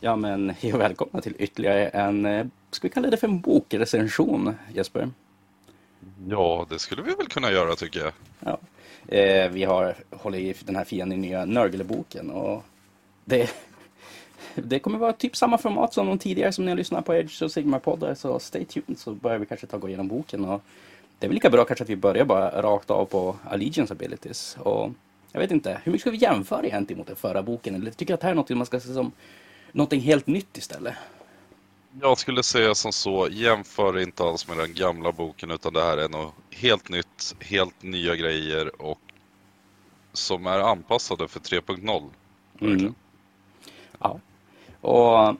Ja, 0.00 0.16
men 0.16 0.50
hej 0.60 0.74
och 0.74 0.80
välkomna 0.80 1.20
till 1.20 1.34
ytterligare 1.38 1.88
en, 1.88 2.26
eh, 2.26 2.46
ska 2.70 2.88
vi 2.88 2.92
kalla 2.92 3.10
det 3.10 3.16
för 3.16 3.28
en 3.28 3.40
bokrecension, 3.40 4.54
Jesper? 4.74 5.10
Ja, 6.28 6.66
det 6.70 6.78
skulle 6.78 7.02
vi 7.02 7.14
väl 7.14 7.26
kunna 7.26 7.52
göra 7.52 7.74
tycker 7.74 8.00
jag. 8.00 8.12
Ja. 8.40 8.58
Eh, 9.16 9.50
vi 9.50 9.64
har 9.64 9.94
hållit 10.10 10.40
i 10.40 10.54
den 10.64 10.76
här 10.76 10.84
fina 10.84 11.04
nya 11.04 11.44
Nörgelboken 11.44 12.30
och 12.30 12.64
det, 13.24 13.50
det 14.54 14.78
kommer 14.78 14.98
vara 14.98 15.12
typ 15.12 15.36
samma 15.36 15.58
format 15.58 15.94
som 15.94 16.06
de 16.06 16.18
tidigare 16.18 16.52
som 16.52 16.64
ni 16.64 16.70
har 16.70 16.76
lyssnat 16.76 17.04
på 17.04 17.14
Edge 17.14 17.42
och 17.42 17.52
Sigmar-poddar, 17.52 18.14
så 18.14 18.38
stay 18.38 18.64
tuned 18.64 18.98
så 18.98 19.12
börjar 19.12 19.38
vi 19.38 19.46
kanske 19.46 19.66
ta 19.66 19.76
och 19.76 19.82
gå 19.82 19.88
igenom 19.88 20.08
boken. 20.08 20.44
Och 20.44 20.62
det 21.18 21.26
är 21.26 21.28
väl 21.28 21.34
lika 21.34 21.50
bra 21.50 21.64
kanske 21.64 21.82
att 21.82 21.90
vi 21.90 21.96
börjar 21.96 22.24
bara 22.24 22.62
rakt 22.62 22.90
av 22.90 23.04
på 23.04 23.36
Allegiance 23.50 23.94
Abilities. 23.94 24.56
Och 24.60 24.90
jag 25.32 25.40
vet 25.40 25.50
inte, 25.50 25.80
hur 25.84 25.92
mycket 25.92 26.00
ska 26.00 26.10
vi 26.10 26.16
jämföra 26.16 26.66
egentligen 26.66 26.98
mot 26.98 27.06
den 27.06 27.16
förra 27.16 27.42
boken? 27.42 27.74
Eller 27.74 27.90
tycker 27.90 28.12
du 28.12 28.14
att 28.14 28.20
det 28.20 28.26
här 28.26 28.32
är 28.32 28.36
något 28.36 28.50
man 28.50 28.66
ska 28.66 28.80
se 28.80 28.94
som 28.94 29.12
någonting 29.72 30.00
helt 30.00 30.26
nytt 30.26 30.56
istället? 30.56 30.94
Jag 32.00 32.18
skulle 32.18 32.42
säga 32.42 32.74
som 32.74 32.92
så, 32.92 33.28
jämför 33.30 33.98
inte 33.98 34.22
alls 34.24 34.48
med 34.48 34.58
den 34.58 34.74
gamla 34.74 35.12
boken 35.12 35.50
utan 35.50 35.72
det 35.72 35.82
här 35.82 35.96
är 35.96 36.08
något 36.08 36.34
helt 36.50 36.88
nytt, 36.88 37.34
helt 37.40 37.82
nya 37.82 38.16
grejer 38.16 38.82
och 38.82 38.98
som 40.12 40.46
är 40.46 40.58
anpassade 40.58 41.28
för 41.28 41.40
3.0. 41.40 42.10
Mm. 42.60 42.94
Ja, 43.98 44.20
och 44.80 45.36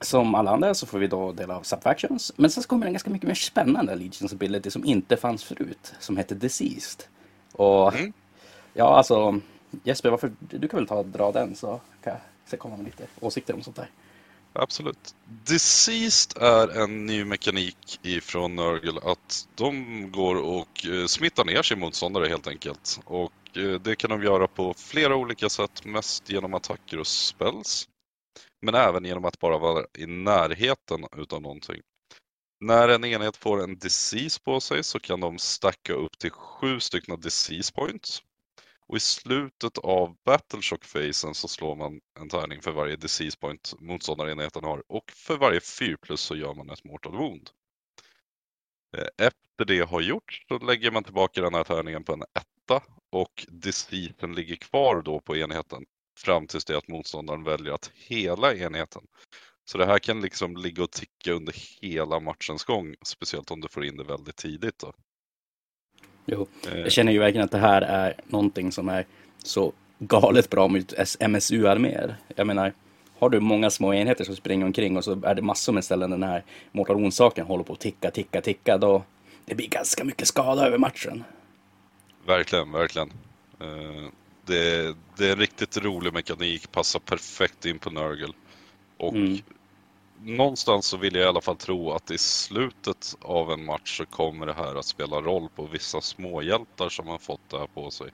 som 0.00 0.34
alla 0.34 0.50
andra 0.50 0.74
så 0.74 0.86
får 0.86 0.98
vi 0.98 1.06
då 1.06 1.32
dela 1.32 1.56
av 1.56 1.62
Subfactions. 1.62 2.32
Men 2.36 2.50
sen 2.50 2.62
så 2.62 2.68
kommer 2.68 2.86
en 2.86 2.92
ganska 2.92 3.10
mycket 3.10 3.28
mer 3.28 3.34
spännande 3.34 3.94
Legions 3.94 4.32
Ability 4.32 4.70
som 4.70 4.84
inte 4.84 5.16
fanns 5.16 5.44
förut, 5.44 5.94
som 6.00 6.16
heter 6.16 6.34
Deceased. 6.34 7.04
Och 7.52 7.94
Mm. 7.94 8.12
ja, 8.74 8.96
alltså 8.96 9.40
Jesper, 9.84 10.10
varför, 10.10 10.32
du 10.38 10.68
kan 10.68 10.78
väl 10.78 10.86
ta 10.86 10.94
och 10.94 11.06
dra 11.06 11.32
den 11.32 11.54
så 11.56 11.80
kan 12.02 12.12
jag 12.12 12.20
Ska 12.46 12.56
komma 12.56 12.76
med 12.76 12.86
lite 12.86 13.06
åsikter 13.20 13.54
om 13.54 13.62
sånt 13.62 13.76
där. 13.76 13.90
Absolut. 14.52 15.14
Deceased 15.24 16.42
är 16.42 16.82
en 16.82 17.06
ny 17.06 17.24
mekanik 17.24 18.00
ifrån 18.02 18.56
Nurgle 18.56 19.00
att 19.04 19.48
de 19.54 20.10
går 20.12 20.36
och 20.36 20.86
eh, 20.86 21.06
smittar 21.06 21.44
ner 21.44 21.62
sin 21.62 21.78
motståndare 21.78 22.28
helt 22.28 22.46
enkelt. 22.46 23.00
Och 23.04 23.56
eh, 23.56 23.80
det 23.80 23.96
kan 23.96 24.10
de 24.10 24.22
göra 24.22 24.48
på 24.48 24.74
flera 24.74 25.16
olika 25.16 25.48
sätt, 25.48 25.84
mest 25.84 26.30
genom 26.30 26.54
attacker 26.54 26.98
och 26.98 27.06
spells. 27.06 27.88
Men 28.62 28.74
även 28.74 29.04
genom 29.04 29.24
att 29.24 29.38
bara 29.38 29.58
vara 29.58 29.86
i 29.98 30.06
närheten 30.06 31.06
utav 31.16 31.42
någonting. 31.42 31.80
När 32.60 32.88
en 32.88 33.04
enhet 33.04 33.36
får 33.36 33.62
en 33.64 33.78
disease 33.78 34.40
på 34.44 34.60
sig 34.60 34.84
så 34.84 35.00
kan 35.00 35.20
de 35.20 35.38
stacka 35.38 35.92
upp 35.92 36.18
till 36.18 36.30
sju 36.30 36.80
stycken 36.80 37.20
disease 37.20 37.72
points. 37.72 38.22
Och 38.88 38.96
i 38.96 39.00
slutet 39.00 39.78
av 39.78 40.16
Battleshock-fasen 40.24 41.34
så 41.34 41.48
slår 41.48 41.76
man 41.76 42.00
en 42.20 42.28
tärning 42.28 42.62
för 42.62 42.72
varje 42.72 42.96
disease 42.96 43.38
point 43.38 43.74
motståndarenheten 43.80 44.64
har 44.64 44.82
och 44.86 45.10
för 45.10 45.36
varje 45.36 45.60
4 45.60 45.96
plus 46.02 46.20
så 46.20 46.36
gör 46.36 46.54
man 46.54 46.70
ett 46.70 46.84
mortal 46.84 47.16
wound. 47.16 47.50
Eh, 48.96 49.26
efter 49.26 49.64
det 49.64 49.80
har 49.80 50.00
gjorts 50.00 50.44
så 50.48 50.58
lägger 50.58 50.90
man 50.90 51.04
tillbaka 51.04 51.40
den 51.42 51.54
här 51.54 51.64
tärningen 51.64 52.04
på 52.04 52.12
en 52.12 52.22
etta 52.22 52.82
och 53.10 53.46
diseasen 53.48 54.34
ligger 54.34 54.56
kvar 54.56 55.02
då 55.02 55.20
på 55.20 55.36
enheten 55.36 55.84
fram 56.18 56.46
tills 56.46 56.64
det 56.64 56.78
att 56.78 56.88
motståndaren 56.88 57.44
väljer 57.44 57.72
att 57.72 57.90
hela 57.94 58.54
enheten. 58.54 59.02
Så 59.64 59.78
det 59.78 59.86
här 59.86 59.98
kan 59.98 60.20
liksom 60.20 60.56
ligga 60.56 60.82
och 60.82 60.90
ticka 60.90 61.32
under 61.32 61.54
hela 61.82 62.20
matchens 62.20 62.64
gång, 62.64 62.94
speciellt 63.04 63.50
om 63.50 63.60
du 63.60 63.68
får 63.68 63.84
in 63.84 63.96
det 63.96 64.04
väldigt 64.04 64.36
tidigt. 64.36 64.78
Då. 64.78 64.92
Jo, 66.26 66.46
Eh, 66.72 66.78
jag 66.80 66.92
känner 66.92 67.12
ju 67.12 67.18
verkligen 67.18 67.44
att 67.44 67.50
det 67.50 67.58
här 67.58 67.82
är 67.82 68.14
någonting 68.26 68.72
som 68.72 68.88
är 68.88 69.06
så 69.44 69.72
galet 69.98 70.50
bra 70.50 70.68
mot 70.68 70.94
MSU-arméer. 71.20 72.16
Jag 72.34 72.46
menar, 72.46 72.72
har 73.18 73.30
du 73.30 73.40
många 73.40 73.70
små 73.70 73.94
enheter 73.94 74.24
som 74.24 74.36
springer 74.36 74.66
omkring 74.66 74.96
och 74.96 75.04
så 75.04 75.20
är 75.26 75.34
det 75.34 75.42
massor 75.42 75.72
med 75.72 75.84
ställen 75.84 76.10
den 76.10 76.22
här 76.22 76.44
Mortal 76.72 76.96
Wound-saken 76.96 77.46
håller 77.46 77.64
på 77.64 77.72
att 77.72 77.80
ticka, 77.80 78.10
ticka, 78.10 78.40
ticka, 78.40 78.78
då 78.78 79.02
det 79.44 79.54
blir 79.54 79.68
ganska 79.68 80.04
mycket 80.04 80.28
skada 80.28 80.66
över 80.66 80.78
matchen. 80.78 81.24
Verkligen, 82.26 82.72
verkligen. 82.72 83.08
Eh, 83.60 84.10
Det, 84.44 84.94
det 85.16 85.28
är 85.28 85.32
en 85.32 85.38
riktigt 85.38 85.76
rolig 85.76 86.12
mekanik, 86.12 86.72
passar 86.72 87.00
perfekt 87.00 87.64
in 87.66 87.78
på 87.78 87.90
Nurgle. 87.90 88.32
Och 88.96 89.14
Mm. 89.14 89.38
Någonstans 90.22 90.86
så 90.86 90.96
vill 90.96 91.14
jag 91.14 91.24
i 91.24 91.28
alla 91.28 91.40
fall 91.40 91.56
tro 91.56 91.90
att 91.92 92.10
i 92.10 92.18
slutet 92.18 93.16
av 93.20 93.52
en 93.52 93.64
match 93.64 93.96
så 93.98 94.06
kommer 94.06 94.46
det 94.46 94.52
här 94.52 94.74
att 94.74 94.84
spela 94.86 95.20
roll 95.20 95.48
på 95.56 95.66
vissa 95.66 96.00
småhjältar 96.00 96.88
som 96.88 97.06
har 97.06 97.18
fått 97.18 97.40
det 97.50 97.58
här 97.58 97.66
på 97.66 97.90
sig. 97.90 98.10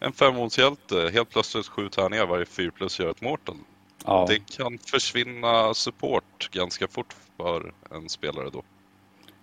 En 0.00 0.12
femmonshjälte, 0.12 1.10
helt 1.12 1.30
plötsligt 1.30 1.66
sju 1.66 1.88
tärningar, 1.88 2.26
varje 2.26 2.46
4 2.46 2.70
plus 2.70 3.00
gör 3.00 3.10
ett 3.10 3.20
mortal. 3.20 3.56
Ja, 4.04 4.26
Det 4.28 4.56
kan 4.56 4.78
försvinna 4.78 5.74
support 5.74 6.48
ganska 6.52 6.88
fort 6.88 7.16
för 7.36 7.72
en 7.90 8.08
spelare 8.08 8.50
då. 8.50 8.62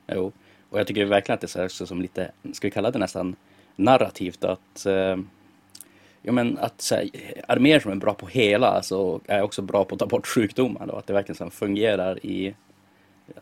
jo. 0.07 0.31
Och 0.69 0.79
jag 0.79 0.87
tycker 0.87 1.05
verkligen 1.05 1.33
att 1.33 1.41
det 1.41 1.45
är 1.45 1.67
så 1.67 1.81
här 1.81 1.85
som 1.85 2.01
lite, 2.01 2.31
ska 2.53 2.67
vi 2.67 2.71
kalla 2.71 2.91
det 2.91 2.99
nästan 2.99 3.35
narrativt 3.75 4.43
att 4.43 4.85
eh, 4.85 5.17
Ja 6.21 6.31
men 6.31 6.57
att 6.57 6.81
så 6.81 6.95
här, 6.95 7.09
arméer 7.47 7.79
som 7.79 7.91
är 7.91 7.95
bra 7.95 8.13
på 8.13 8.27
hela 8.27 8.67
alltså, 8.67 9.21
är 9.27 9.41
också 9.41 9.61
bra 9.61 9.85
på 9.85 9.95
att 9.95 9.99
ta 9.99 10.05
bort 10.05 10.27
sjukdomar 10.27 10.87
då. 10.87 10.95
Att 10.95 11.07
det 11.07 11.13
verkligen 11.13 11.37
så 11.37 11.49
fungerar 11.49 12.25
i, 12.25 12.55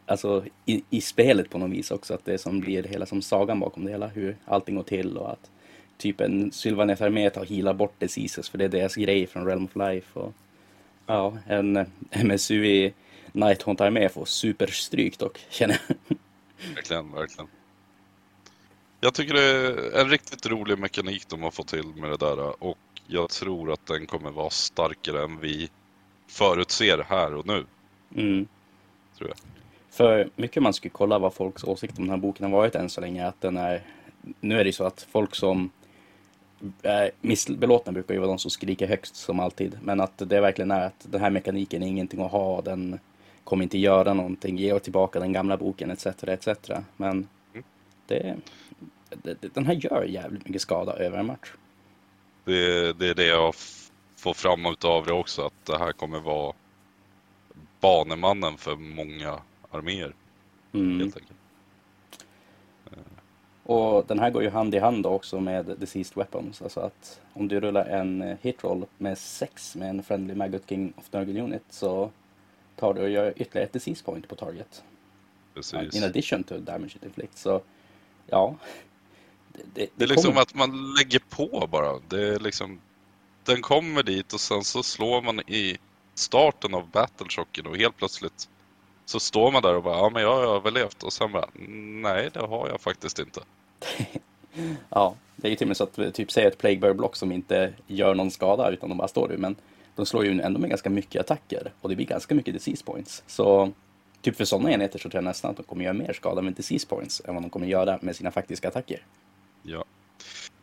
alltså, 0.06 0.44
i, 0.66 0.84
i 0.90 1.02
spelet 1.02 1.50
på 1.50 1.58
något 1.58 1.72
vis 1.72 1.92
också. 1.92 2.14
Att 2.14 2.26
det 2.26 2.38
som 2.38 2.60
blir 2.60 2.84
hela 2.84 3.06
som 3.06 3.22
sagan 3.22 3.60
bakom 3.60 3.86
det 3.86 3.92
hela. 3.92 4.08
Hur 4.08 4.38
allting 4.46 4.76
går 4.76 4.84
till 4.84 5.18
och 5.18 5.32
att 5.32 5.52
typ 5.98 6.22
en 6.22 6.52
Sylvanes 6.52 7.02
armé 7.02 7.30
tar 7.30 7.42
och 7.42 7.48
healar 7.48 7.74
bort 7.74 8.00
diseases 8.00 8.50
för 8.50 8.58
det 8.58 8.66
är 8.66 8.70
deras 8.70 8.96
grej 8.96 9.28
från 9.28 9.46
Realm 9.46 9.66
of 9.66 9.76
Life. 9.76 10.20
Och, 10.20 10.34
ja, 11.06 11.38
en 11.48 11.86
MSU 12.24 12.66
i 12.66 12.94
Nighthaunt 13.32 13.82
armé 13.82 14.10
får 14.10 14.26
superstryk 14.26 15.18
dock 15.18 15.46
känner 15.50 15.82
jag. 15.88 16.18
Verkligen, 16.76 17.12
verkligen. 17.12 17.48
Jag 19.00 19.14
tycker 19.14 19.34
det 19.34 19.44
är 19.44 20.02
en 20.02 20.10
riktigt 20.10 20.46
rolig 20.46 20.80
mekanik 20.80 21.28
de 21.30 21.42
har 21.44 21.52
fått 21.52 21.68
till 21.68 21.86
med 21.96 22.10
det 22.10 22.18
där 22.18 22.64
och 22.64 22.78
jag 23.08 23.30
tror 23.30 23.72
att 23.72 23.86
den 23.86 24.06
kommer 24.06 24.32
vara 24.32 24.50
starkare 24.50 25.24
än 25.24 25.40
vi 25.40 25.70
förutser 26.28 27.06
här 27.10 27.36
och 27.36 27.48
nu. 27.48 27.66
Mm. 28.16 28.48
Tror 29.18 29.30
jag. 29.30 29.38
För 29.90 30.30
mycket 30.36 30.64
man 30.64 30.74
skulle 30.74 30.92
kolla 30.92 31.20
vad 31.20 31.34
folks 31.34 31.64
åsikt 31.64 31.98
om 31.98 32.04
den 32.04 32.10
här 32.10 32.18
boken 32.18 32.52
har 32.52 32.60
varit 32.60 32.76
än 32.76 32.90
så 32.90 33.02
länge. 33.02 33.28
Att 33.28 33.42
den 33.42 33.58
är, 33.58 33.82
nu 34.40 34.60
är 34.60 34.64
det 34.64 34.74
så 34.74 34.84
att 34.84 35.08
folk 35.12 35.36
som 35.36 35.70
är 36.82 37.12
missbelåtna 37.22 37.92
brukar 37.92 38.14
ju 38.14 38.20
vara 38.20 38.30
de 38.30 38.40
som 38.40 38.52
skriker 38.52 38.88
högst 38.88 39.16
som 39.16 39.40
alltid. 39.40 39.78
Men 39.82 40.02
att 40.02 40.18
det 40.18 40.42
verkligen 40.42 40.72
är 40.72 40.86
att 40.86 41.06
den 41.12 41.22
här 41.22 41.30
mekaniken 41.30 41.84
är 41.84 41.88
ingenting 41.88 42.22
att 42.22 42.32
ha. 42.32 42.62
Den 42.62 43.00
kommer 43.44 43.64
inte 43.64 43.78
göra 43.78 44.14
någonting. 44.14 44.58
Ge 44.58 44.80
tillbaka 44.80 45.20
den 45.20 45.34
gamla 45.34 45.58
boken 45.58 45.92
etc. 45.92 46.06
etc. 46.06 46.48
Men. 46.98 47.28
Det, 48.08 48.36
det, 49.10 49.54
den 49.54 49.66
här 49.66 49.74
gör 49.74 50.04
jävligt 50.04 50.46
mycket 50.46 50.62
skada 50.62 50.94
över 50.94 51.18
en 51.18 51.26
match. 51.26 51.54
Det, 52.46 52.94
det 53.00 53.10
är 53.10 53.16
det 53.16 53.26
jag 53.26 53.56
får 54.16 54.34
fram 54.34 54.66
utav 54.66 55.06
det 55.06 55.14
också, 55.14 55.42
att 55.42 55.66
det 55.66 55.78
här 55.78 55.92
kommer 55.92 56.20
vara 56.20 56.54
banemannen 57.80 58.58
för 58.58 58.76
många 58.76 59.40
arméer 59.72 60.14
Mm. 60.74 61.00
helt 61.00 61.18
enkelt. 61.18 61.38
Och 63.64 64.06
den 64.08 64.20
här 64.20 64.30
går 64.30 64.44
ju 64.44 64.50
hand 64.50 64.76
i 64.76 64.80
hand 64.80 65.06
också 65.06 65.40
med 65.40 65.66
Deceased 65.66 66.18
Weapons. 66.18 66.62
Alltså 66.62 66.80
att 66.80 67.22
om 67.34 67.48
du 67.48 67.60
rullar 67.60 67.86
en 67.86 68.22
eh, 68.22 68.38
hitroll 68.42 68.86
med 68.98 69.18
6 69.18 69.76
med 69.76 69.90
en 69.90 70.04
Friendly 70.04 70.36
Maggot 70.36 70.70
King 70.70 70.94
of 70.98 71.14
Nurgle 71.14 71.42
Unit 71.42 71.64
så 71.70 72.12
tar 72.76 72.94
du 72.94 73.02
och 73.02 73.10
gör 73.10 73.34
ytterligare 73.36 73.66
ett 73.68 73.74
Disease 73.74 74.04
Point 74.04 74.28
på 74.28 74.36
target. 74.36 74.84
Precis. 75.54 75.96
In 75.96 76.04
addition 76.04 76.44
to 76.44 76.58
damage 76.58 76.96
it 76.96 77.06
inflict. 77.06 77.38
Så 77.38 77.62
ja. 78.28 78.56
Det, 79.54 79.62
det, 79.74 79.90
Det 79.96 80.04
är 80.04 80.08
liksom 80.08 80.32
kommer- 80.32 80.42
att 80.42 80.54
man 80.56 80.94
lägger 80.94 81.20
på 81.30 81.68
bara. 81.72 82.00
Det 82.08 82.28
är 82.28 82.40
liksom, 82.40 82.80
den 83.44 83.62
kommer 83.62 84.04
dit 84.04 84.34
och 84.34 84.40
sen 84.42 84.64
så 84.64 84.84
slår 84.84 85.22
man 85.22 85.40
i 85.40 85.78
starten 86.16 86.74
av 86.74 86.90
Battleshocken 86.90 87.68
och 87.68 87.78
helt 87.78 87.98
plötsligt 87.98 88.50
så 89.06 89.20
står 89.20 89.52
man 89.52 89.62
där 89.62 89.76
och 89.76 89.84
bara 89.84 89.98
ja 89.98 90.10
men 90.10 90.22
jag 90.22 90.36
har 90.36 90.56
överlevt 90.56 91.04
och 91.04 91.14
sen 91.14 91.32
bara 91.32 91.46
nej 92.04 92.30
det 92.34 92.40
har 92.40 92.70
jag 92.70 92.82
faktiskt 92.82 93.20
inte. 93.20 93.42
Ja, 94.90 95.16
det 95.36 95.48
är 95.48 95.50
ju 95.50 95.56
till 95.56 95.66
och 95.66 95.68
med 95.68 95.78
så 95.78 95.84
att 95.84 96.14
typ 96.14 96.32
säg 96.32 96.46
ett 96.46 96.58
Plague 96.58 96.80
Bear 96.80 96.94
block 96.94 97.16
som 97.16 97.32
inte 97.32 97.74
gör 97.88 98.16
någon 98.16 98.32
skada 98.32 98.70
utan 98.72 98.90
de 98.90 98.98
bara 98.98 99.08
står 99.08 99.28
där. 99.28 99.38
Men 99.38 99.56
de 99.96 100.06
slår 100.06 100.26
ju 100.26 100.42
ändå 100.42 100.60
med 100.60 100.70
ganska 100.70 100.90
mycket 100.90 101.20
attacker 101.22 101.74
och 101.82 101.90
det 101.90 101.96
blir 101.96 102.06
ganska 102.06 102.36
mycket 102.36 102.54
disease 102.54 102.84
points. 102.86 103.24
Så 103.28 103.72
typ 104.22 104.36
för 104.36 104.46
sådana 104.46 104.72
enheter 104.72 105.00
så 105.00 105.10
tror 105.10 105.24
jag 105.24 105.30
nästan 105.30 105.52
att 105.52 105.58
de 105.58 105.64
kommer 105.64 105.84
göra 105.84 105.94
mer 105.94 106.14
skada 106.14 106.42
med 106.42 106.54
disease 106.54 106.88
points 106.88 107.22
än 107.26 107.34
vad 107.34 107.44
de 107.44 107.50
kommer 107.50 107.68
göra 107.68 108.00
med 108.02 108.16
sina 108.16 108.32
faktiska 108.32 108.68
attacker. 108.68 109.06
Ja. 109.64 109.86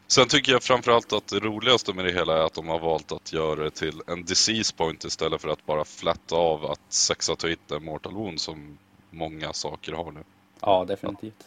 Sen 0.06 0.28
tycker 0.28 0.52
jag 0.52 0.62
framförallt 0.62 1.12
att 1.12 1.26
det 1.26 1.40
roligaste 1.40 1.94
med 1.94 2.04
det 2.04 2.12
hela 2.12 2.38
är 2.38 2.46
att 2.46 2.54
de 2.54 2.68
har 2.68 2.78
valt 2.78 3.12
att 3.12 3.32
göra 3.32 3.64
det 3.64 3.70
till 3.70 4.00
en 4.06 4.24
disease 4.24 4.74
point 4.74 5.04
istället 5.04 5.40
för 5.40 5.48
att 5.48 5.66
bara 5.66 5.84
flatta 5.84 6.36
av 6.36 6.64
att 6.66 6.80
sexa 6.88 7.36
to 7.36 7.46
hit 7.46 7.70
är 7.70 7.80
mortal 7.80 8.14
wound 8.14 8.40
som 8.40 8.78
många 9.10 9.52
saker 9.52 9.92
har 9.92 10.12
nu. 10.12 10.24
Ja, 10.60 10.84
definitivt. 10.84 11.44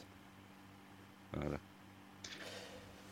det. 1.32 1.60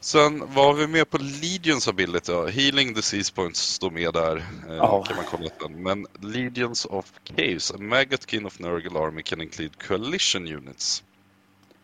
Sen 0.05 0.43
vad 0.53 0.65
har 0.65 0.73
vi 0.73 0.87
med 0.87 1.09
på 1.09 1.17
Legions 1.17 1.87
ability? 1.87 2.31
Ja, 2.31 2.45
healing 2.45 2.93
disease 2.93 3.33
points 3.33 3.59
står 3.59 3.91
med 3.91 4.13
där. 4.13 4.43
Ja. 4.67 5.03
kan 5.03 5.15
man 5.15 5.25
kolla 5.25 5.49
den. 5.59 5.83
Men 5.83 6.07
Legions 6.21 6.85
of 6.85 7.13
Caves, 7.23 7.71
a 7.71 7.75
Maggot 7.79 8.29
King 8.29 8.45
of 8.45 8.59
Nurgle 8.59 8.99
Army 8.99 9.21
can 9.21 9.41
include 9.41 9.73
coalition 9.87 10.47
units. 10.47 11.03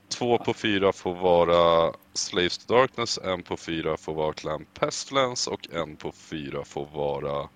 Två 0.10 0.38
på 0.38 0.54
fyra 0.54 0.94
får 0.94 1.16
vara 1.16 1.94
Slaves 2.14 2.58
to 2.58 2.74
Darkness, 2.74 3.20
en 3.24 3.44
på 3.44 3.58
fyra 3.58 3.98
får 3.98 4.14
vara 4.14 4.34
Clan 4.34 4.66
Pestilence 4.74 5.50
och 5.50 5.74
en 5.74 5.96
på 5.96 6.12
fyra 6.12 6.64
får 6.66 6.88
vara 6.94 7.50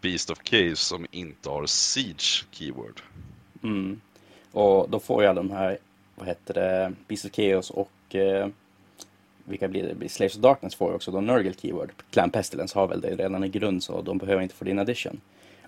Beast 0.00 0.30
of 0.30 0.38
Caves 0.42 0.80
som 0.80 1.06
inte 1.10 1.48
har 1.48 1.66
Siege 1.66 2.44
keyword. 2.50 3.00
Mm. 3.62 4.00
Och 4.52 4.90
då 4.90 5.00
får 5.00 5.24
jag 5.24 5.36
de 5.36 5.50
här, 5.50 5.78
vad 6.14 6.26
heter 6.26 6.54
det, 6.54 6.92
Beast 7.08 7.24
of 7.24 7.32
Chaos 7.32 7.70
och 7.70 8.14
eh, 8.14 8.48
vilka 9.44 9.68
blir 9.68 9.94
det? 10.00 10.08
Slaves 10.08 10.36
of 10.36 10.42
Darkness 10.42 10.74
får 10.74 10.94
också 10.94 11.10
då 11.10 11.20
Nurgle 11.20 11.54
Keyword. 11.60 11.92
Clan 12.10 12.30
Pestilence 12.30 12.78
har 12.78 12.86
väl 12.86 13.00
det 13.00 13.16
redan 13.16 13.44
i 13.44 13.48
grund 13.48 13.82
så 13.82 14.02
de 14.02 14.18
behöver 14.18 14.42
inte 14.42 14.54
få 14.54 14.64
din 14.64 14.78
addition. 14.78 15.20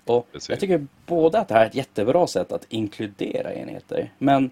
Och 0.05 0.31
Precis. 0.31 0.49
jag 0.49 0.59
tycker 0.59 0.87
både 1.05 1.39
att 1.39 1.47
det 1.47 1.53
här 1.53 1.61
är 1.61 1.65
ett 1.65 1.75
jättebra 1.75 2.27
sätt 2.27 2.51
att 2.51 2.65
inkludera 2.69 3.53
enheter, 3.53 4.11
men 4.17 4.51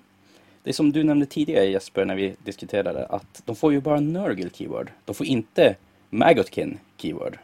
det 0.63 0.71
är 0.71 0.73
som 0.73 0.91
du 0.91 1.03
nämnde 1.03 1.25
tidigare 1.25 1.65
Jesper 1.65 2.05
när 2.05 2.15
vi 2.15 2.35
diskuterade 2.43 3.05
att 3.05 3.41
de 3.45 3.55
får 3.55 3.73
ju 3.73 3.81
bara 3.81 3.99
Nurgle 3.99 4.49
Keyword. 4.53 4.91
De 5.05 5.15
får 5.15 5.25
inte 5.25 5.75
Magotkin 6.09 6.79
Keyword. 6.97 7.37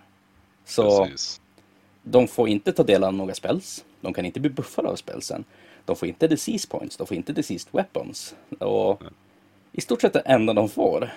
Så 0.65 1.05
Precis. 1.05 1.41
de 2.03 2.27
får 2.27 2.49
inte 2.49 2.71
ta 2.73 2.83
del 2.83 3.03
av 3.03 3.13
några 3.13 3.33
spells. 3.33 3.85
De 4.01 4.13
kan 4.13 4.25
inte 4.25 4.39
bli 4.39 4.49
buffade 4.49 4.89
av 4.89 4.95
spelsen. 4.95 5.43
De 5.85 5.95
får 5.95 6.07
inte 6.07 6.27
disease 6.27 6.67
points. 6.67 6.97
De 6.97 7.07
får 7.07 7.17
inte 7.17 7.33
diseased 7.33 7.67
weapons. 7.71 8.35
Och 8.59 9.03
i 9.71 9.81
stort 9.81 10.01
sett 10.01 10.13
det 10.13 10.19
enda 10.19 10.53
de 10.53 10.69
får, 10.69 11.09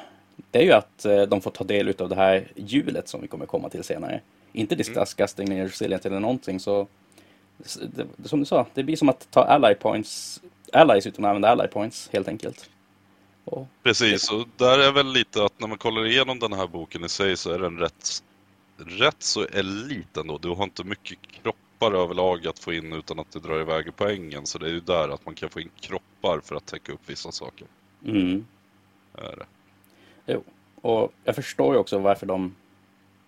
det 0.51 0.59
är 0.59 0.63
ju 0.63 0.73
att 0.73 1.05
eh, 1.05 1.23
de 1.23 1.41
får 1.41 1.51
ta 1.51 1.65
del 1.65 1.95
av 1.99 2.09
det 2.09 2.15
här 2.15 2.49
hjulet 2.57 3.09
som 3.09 3.21
vi 3.21 3.29
kommer 3.29 3.47
komma 3.47 3.69
till 3.69 3.85
senare. 3.85 4.21
Inte 4.53 4.75
disgusting 4.75 5.49
eller 5.49 5.65
resilient 5.65 6.07
eller 6.07 6.21
någonting 6.21 6.61
så, 6.61 6.87
det, 7.83 8.07
som 8.25 8.41
du 8.41 8.47
sa, 8.47 8.67
det 8.75 8.83
blir 8.83 8.97
som 8.97 9.09
att 9.09 9.31
ta 9.31 9.45
ally 9.45 9.75
points, 9.75 10.41
allies 10.73 11.07
utan 11.07 11.25
att 11.25 11.29
använda 11.29 11.49
ally 11.49 11.69
points 11.69 12.09
helt 12.13 12.29
enkelt. 12.29 12.71
Och, 13.45 13.67
Precis, 13.83 14.33
och 14.33 14.49
där 14.57 14.79
är 14.79 14.93
väl 14.93 15.13
lite 15.13 15.45
att 15.45 15.61
när 15.61 15.69
man 15.69 15.79
kollar 15.79 16.07
igenom 16.07 16.39
den 16.39 16.53
här 16.53 16.67
boken 16.67 17.05
i 17.05 17.09
sig 17.09 17.37
så 17.37 17.51
är 17.51 17.59
den 17.59 17.79
rätt, 17.79 18.23
rätt 18.77 19.23
så 19.23 19.45
elit 19.45 20.17
ändå. 20.17 20.39
Du 20.39 20.49
har 20.49 20.65
inte 20.65 20.85
mycket 20.85 21.19
kroppar 21.43 21.93
överlag 21.93 22.47
att 22.47 22.59
få 22.59 22.73
in 22.73 22.93
utan 22.93 23.19
att 23.19 23.31
det 23.31 23.41
drar 23.41 23.61
iväg 23.61 23.87
i 23.87 23.91
poängen. 23.91 24.47
Så 24.47 24.59
det 24.59 24.67
är 24.67 24.71
ju 24.71 24.81
där 24.81 25.09
att 25.09 25.27
man 25.27 25.35
kan 25.35 25.51
få 25.51 25.61
in 25.61 25.71
kroppar 25.81 26.41
för 26.45 26.55
att 26.55 26.67
täcka 26.67 26.93
upp 26.93 27.01
vissa 27.07 27.33
saker. 27.33 27.67
mm. 28.07 28.47
Är 29.15 29.37
det. 29.37 29.47
Jo, 30.27 30.43
och 30.81 31.13
jag 31.25 31.35
förstår 31.35 31.75
ju 31.75 31.81
också 31.81 31.99
varför 31.99 32.27
de 32.27 32.55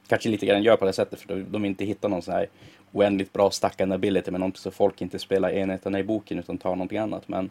kanske 0.06 0.28
lite 0.28 0.46
grann 0.46 0.62
gör 0.62 0.76
på 0.76 0.84
det 0.84 0.92
sättet, 0.92 1.20
för 1.20 1.46
de, 1.50 1.64
inte 1.64 1.84
hittar 1.84 2.08
någon 2.08 2.22
sån 2.22 2.34
här 2.34 2.46
oändligt 2.92 3.32
bra 3.32 3.50
stackande 3.50 3.94
ability 3.94 4.30
med 4.30 4.40
någonting 4.40 4.60
så 4.60 4.70
folk 4.70 5.02
inte 5.02 5.18
spelar 5.18 5.50
enheterna 5.50 5.98
i 5.98 6.02
boken 6.02 6.38
utan 6.38 6.58
tar 6.58 6.70
någonting 6.70 6.98
annat. 6.98 7.28
Men 7.28 7.50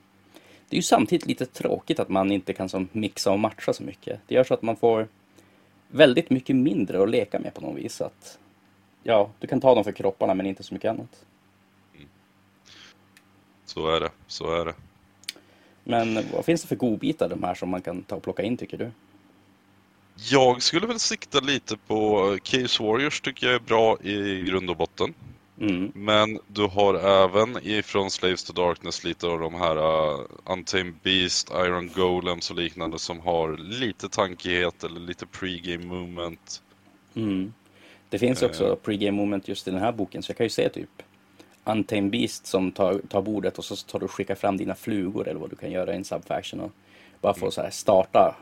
det 0.69 0.75
är 0.75 0.77
ju 0.77 0.81
samtidigt 0.81 1.27
lite 1.27 1.45
tråkigt 1.45 1.99
att 1.99 2.09
man 2.09 2.31
inte 2.31 2.53
kan 2.53 2.69
som 2.69 2.87
mixa 2.91 3.31
och 3.31 3.39
matcha 3.39 3.73
så 3.73 3.83
mycket. 3.83 4.19
Det 4.27 4.35
gör 4.35 4.43
så 4.43 4.53
att 4.53 4.61
man 4.61 4.75
får 4.75 5.07
väldigt 5.87 6.29
mycket 6.29 6.55
mindre 6.55 7.03
att 7.03 7.09
leka 7.09 7.39
med 7.39 7.53
på 7.53 7.61
något 7.61 7.77
vis. 7.77 8.01
Att, 8.01 8.39
ja, 9.03 9.29
du 9.39 9.47
kan 9.47 9.61
ta 9.61 9.75
dem 9.75 9.83
för 9.83 9.91
kropparna 9.91 10.33
men 10.33 10.45
inte 10.45 10.63
så 10.63 10.73
mycket 10.73 10.89
annat. 10.89 11.25
Så 13.65 13.87
är 13.95 13.99
det, 13.99 14.09
så 14.27 14.61
är 14.61 14.65
det. 14.65 14.73
Men 15.83 16.19
vad 16.33 16.45
finns 16.45 16.61
det 16.61 16.67
för 16.67 16.75
godbitar 16.75 17.29
de 17.29 17.43
här 17.43 17.55
som 17.55 17.69
man 17.69 17.81
kan 17.81 18.03
ta 18.03 18.15
och 18.15 18.23
plocka 18.23 18.43
in 18.43 18.57
tycker 18.57 18.77
du? 18.77 18.91
Jag 20.15 20.61
skulle 20.61 20.87
väl 20.87 20.99
sikta 20.99 21.39
lite 21.39 21.77
på 21.77 22.37
Case 22.43 22.83
Warriors 22.83 23.21
tycker 23.21 23.47
jag 23.47 23.55
är 23.55 23.59
bra 23.59 23.97
i 24.01 24.41
grund 24.41 24.69
och 24.69 24.77
botten. 24.77 25.13
Mm, 25.61 25.91
Men 25.95 26.39
du 26.47 26.67
har 26.67 26.93
även 26.93 27.57
ifrån 27.63 28.11
Slaves 28.11 28.43
to 28.43 28.53
Darkness 28.53 29.03
lite 29.03 29.27
av 29.27 29.39
de 29.39 29.55
här 29.55 29.77
uh, 29.77 30.19
Untamed 30.45 30.93
Beast, 31.03 31.51
Iron 31.51 31.91
Golems 31.95 32.51
och 32.51 32.57
liknande 32.57 32.99
som 32.99 33.19
har 33.19 33.57
lite 33.57 34.09
tankighet 34.09 34.83
eller 34.83 34.99
lite 34.99 35.25
pre-game 35.25 35.85
movement. 35.85 36.61
Mm. 37.13 37.53
Det 38.09 38.19
finns 38.19 38.41
också 38.41 38.77
pre-game 38.83 39.11
moment 39.11 39.47
just 39.47 39.67
i 39.67 39.71
den 39.71 39.79
här 39.79 39.91
boken, 39.91 40.23
så 40.23 40.29
jag 40.29 40.37
kan 40.37 40.45
ju 40.45 40.49
se 40.49 40.69
typ 40.69 40.89
Untamed 41.63 42.11
Beast 42.11 42.47
som 42.47 42.71
tar, 42.71 43.01
tar 43.09 43.21
bordet 43.21 43.57
och 43.57 43.65
så 43.65 43.75
tar 43.75 43.99
du 43.99 44.05
och 44.05 44.11
skickar 44.11 44.35
fram 44.35 44.57
dina 44.57 44.75
flugor 44.75 45.27
eller 45.27 45.39
vad 45.39 45.49
du 45.49 45.55
kan 45.55 45.71
göra 45.71 45.93
i 45.93 45.95
en 45.95 46.03
subfaction 46.03 46.59
och 46.59 46.71
bara 47.21 47.33
få 47.33 47.51
så 47.51 47.61
här 47.61 47.69
starta 47.69 48.35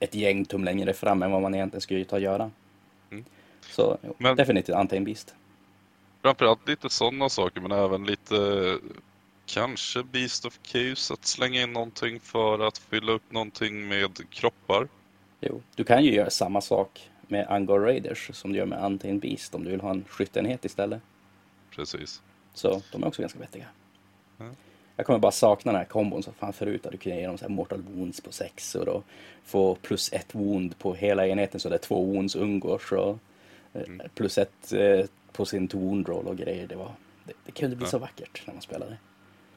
ett 0.00 0.14
gäng 0.14 0.44
tum 0.44 0.64
längre 0.64 0.92
fram 0.94 1.22
än 1.22 1.30
vad 1.30 1.42
man 1.42 1.54
egentligen 1.54 1.80
skulle 1.80 2.04
ta 2.04 2.16
och 2.16 2.22
göra. 2.22 2.50
Mm. 3.10 3.24
Så 3.60 3.98
jo, 4.02 4.14
Men- 4.18 4.36
definitivt 4.36 4.76
Untamed 4.76 5.04
Beast. 5.04 5.34
Framförallt 6.22 6.68
lite 6.68 6.90
sådana 6.90 7.28
saker 7.28 7.60
men 7.60 7.72
även 7.72 8.04
lite 8.04 8.34
kanske 9.46 10.02
Beast 10.02 10.44
of 10.44 10.58
Chaos 10.62 11.10
att 11.10 11.24
slänga 11.24 11.62
in 11.62 11.72
någonting 11.72 12.20
för 12.20 12.66
att 12.66 12.78
fylla 12.78 13.12
upp 13.12 13.32
någonting 13.32 13.88
med 13.88 14.30
kroppar. 14.30 14.88
Jo, 15.40 15.62
du 15.74 15.84
kan 15.84 16.04
ju 16.04 16.14
göra 16.14 16.30
samma 16.30 16.60
sak 16.60 17.10
med 17.28 17.46
Angor 17.48 17.80
Raiders 17.80 18.30
som 18.32 18.52
du 18.52 18.58
gör 18.58 18.66
med 18.66 18.84
Untamed 18.84 19.20
Beast 19.20 19.54
om 19.54 19.64
du 19.64 19.70
vill 19.70 19.80
ha 19.80 19.90
en 19.90 20.04
skyttenhet 20.08 20.64
istället. 20.64 21.02
Precis. 21.70 22.22
Så 22.54 22.82
de 22.92 23.02
är 23.02 23.06
också 23.06 23.22
ganska 23.22 23.38
vettiga. 23.38 23.66
Mm. 24.40 24.54
Jag 24.96 25.06
kommer 25.06 25.18
bara 25.18 25.32
sakna 25.32 25.72
den 25.72 25.78
här 25.78 25.84
kombon 25.86 26.22
som 26.22 26.32
fan 26.34 26.52
förut 26.52 26.82
där 26.82 26.90
du 26.90 26.96
kunde 26.96 27.18
ge 27.20 27.26
dem 27.26 27.38
så 27.38 27.44
här 27.44 27.50
mortal 27.50 27.82
wounds 27.82 28.20
på 28.20 28.32
sexor 28.32 28.88
och 28.88 29.04
få 29.44 29.74
plus 29.74 30.12
ett 30.12 30.34
wound 30.34 30.78
på 30.78 30.94
hela 30.94 31.26
enheten 31.26 31.60
så 31.60 31.68
det 31.68 31.74
är 31.74 31.78
två 31.78 32.04
wounds 32.04 32.34
ungårs 32.36 32.92
och 32.92 33.08
eh, 33.72 33.82
Mm. 33.86 34.06
plus 34.14 34.38
ett 34.38 34.72
eh, 34.72 35.06
på 35.32 35.44
sin 35.46 35.66
wound 35.72 36.08
roll 36.08 36.26
och 36.26 36.36
grejer. 36.36 36.66
Det, 36.66 36.76
var, 36.76 36.92
det, 37.24 37.32
det 37.46 37.52
kunde 37.52 37.76
bli 37.76 37.86
Ja. 37.86 37.90
så 37.90 37.98
vackert 37.98 38.42
när 38.46 38.54
man 38.54 38.62
spelade. 38.62 38.96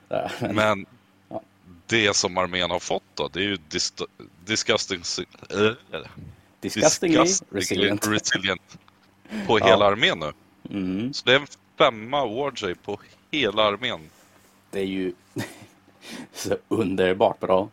Ja, 0.09 0.29
men, 0.41 0.55
Men 0.55 0.85
Ja. 1.29 1.41
det 1.87 2.15
som 2.15 2.37
armén 2.37 2.71
har 2.71 2.79
fått 2.79 3.03
då, 3.13 3.27
det 3.27 3.39
är 3.39 3.43
ju 3.43 3.57
dist- 3.69 4.01
disgusting... 4.45 4.97
Äh, 5.49 6.01
disgustingly 6.61 7.17
disgustingly 7.17 7.59
resilient. 7.59 8.07
resilient 8.07 8.77
på 9.47 9.57
hela 9.57 9.85
armén 9.85 10.19
nu. 10.19 10.31
Mm, 10.77 11.13
Så 11.13 11.25
det 11.25 11.33
är 11.35 11.39
en 11.39 11.47
femma 11.77 12.25
Warjay 12.25 12.75
på 12.75 12.99
hela 13.31 13.63
armén. 13.63 13.99
Det 14.71 14.79
är 14.79 14.85
ju 14.85 15.13
så 16.33 16.57
underbart 16.67 17.39
bra. 17.39 17.69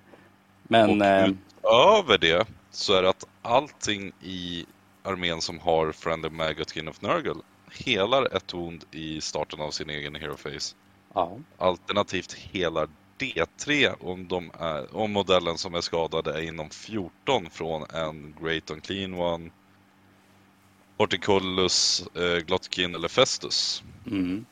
Men 0.62 1.00
och 1.00 1.06
eh, 1.06 1.28
utöver 1.62 2.18
det 2.18 2.46
så 2.70 2.94
är 2.94 3.02
det 3.02 3.08
att 3.08 3.26
allting 3.42 4.12
i 4.22 4.66
armén 5.02 5.40
som 5.40 5.58
har 5.58 5.92
Friendly 5.92 6.30
Maggot 6.30 6.74
King 6.74 6.88
of 6.88 7.02
Nurgle 7.02 7.42
helar 7.70 8.36
ett 8.36 8.54
wound 8.54 8.84
i 8.90 9.20
starten 9.20 9.60
av 9.60 9.70
sin 9.70 9.90
egen 9.90 10.14
Hero 10.14 10.36
Face. 10.36 10.74
ja, 11.14 11.38
Alternativt 11.58 12.32
helar 12.32 12.88
D3 13.18 13.94
om, 14.00 14.28
de 14.28 14.50
är, 14.60 14.96
om 14.96 15.12
modellen 15.12 15.58
som 15.58 15.74
är 15.74 15.80
skadad 15.80 16.26
är 16.26 16.40
inom 16.40 16.70
14 16.70 17.50
från 17.50 17.82
en 17.90 18.34
Great 18.42 18.70
Unclean 18.70 19.14
One, 19.14 19.50
Horticulus, 20.96 22.06
eh, 22.14 22.38
Glotkin 22.38 22.94
eller 22.94 23.08
Festus. 23.08 23.82
Mm. 24.06 24.44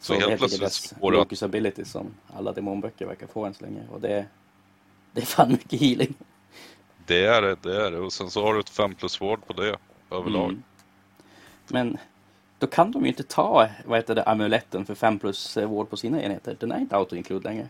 Så 0.00 0.14
Så 0.14 0.28
helt 0.28 0.38
plötsligt 0.38 0.72
så 0.72 0.94
får 0.94 1.12
du 1.12 1.18
Locus 1.18 1.42
ability 1.42 1.84
som 1.84 2.14
alla 2.36 2.52
demonböcker 2.52 3.06
verkar 3.06 3.26
få 3.26 3.44
än 3.44 3.54
så 3.54 3.64
länge. 3.64 3.82
Och 3.90 4.00
det, 4.00 4.26
det 5.12 5.20
är 5.20 5.26
fan 5.26 5.50
mycket 5.50 5.80
healing. 5.80 6.14
Det 7.06 7.26
är 7.26 7.42
det, 7.42 7.56
det 7.62 7.86
är 7.86 7.90
det. 7.90 7.98
Och 7.98 8.12
sen 8.12 8.30
så 8.30 8.42
har 8.42 8.54
du 8.54 8.60
ett 8.60 8.70
5 8.70 8.94
plus 8.94 9.20
ward 9.20 9.46
på 9.46 9.52
det 9.52 9.76
överlag. 10.10 10.50
Mm. 10.50 10.62
Men 11.68 11.98
då 12.58 12.66
kan 12.66 12.92
de 12.92 13.02
ju 13.02 13.08
inte 13.08 13.22
ta 13.22 13.68
vad 13.84 13.98
heter 13.98 14.14
det, 14.14 14.22
amuletten 14.22 14.86
för 14.86 14.94
5 14.94 15.18
plus 15.18 15.56
eh, 15.56 15.68
vård 15.68 15.90
på 15.90 15.96
sina 15.96 16.22
enheter. 16.22 16.56
Den 16.60 16.72
är 16.72 16.78
inte 16.78 16.96
auto-include 16.96 17.44
längre. 17.44 17.68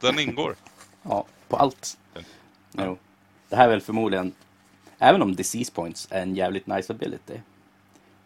Den 0.00 0.18
ingår. 0.18 0.56
Ja, 1.08 1.24
på 1.48 1.56
allt. 1.56 1.98
Ja. 2.14 2.20
Jo. 2.72 2.98
Det 3.48 3.56
här 3.56 3.64
är 3.64 3.68
väl 3.68 3.80
förmodligen, 3.80 4.32
även 4.98 5.22
om 5.22 5.36
disease 5.36 5.72
points 5.72 6.08
är 6.10 6.22
en 6.22 6.34
jävligt 6.34 6.66
nice 6.66 6.92
ability. 6.92 7.40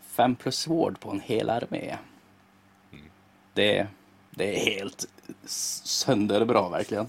5 0.02 0.34
plus 0.34 0.66
vård 0.66 1.00
på 1.00 1.10
en 1.10 1.20
hel 1.20 1.50
armé. 1.50 1.96
Det, 3.60 3.86
det 4.30 4.56
är 4.56 4.64
helt 4.64 5.06
sönderbra 5.44 6.68
verkligen. 6.68 7.06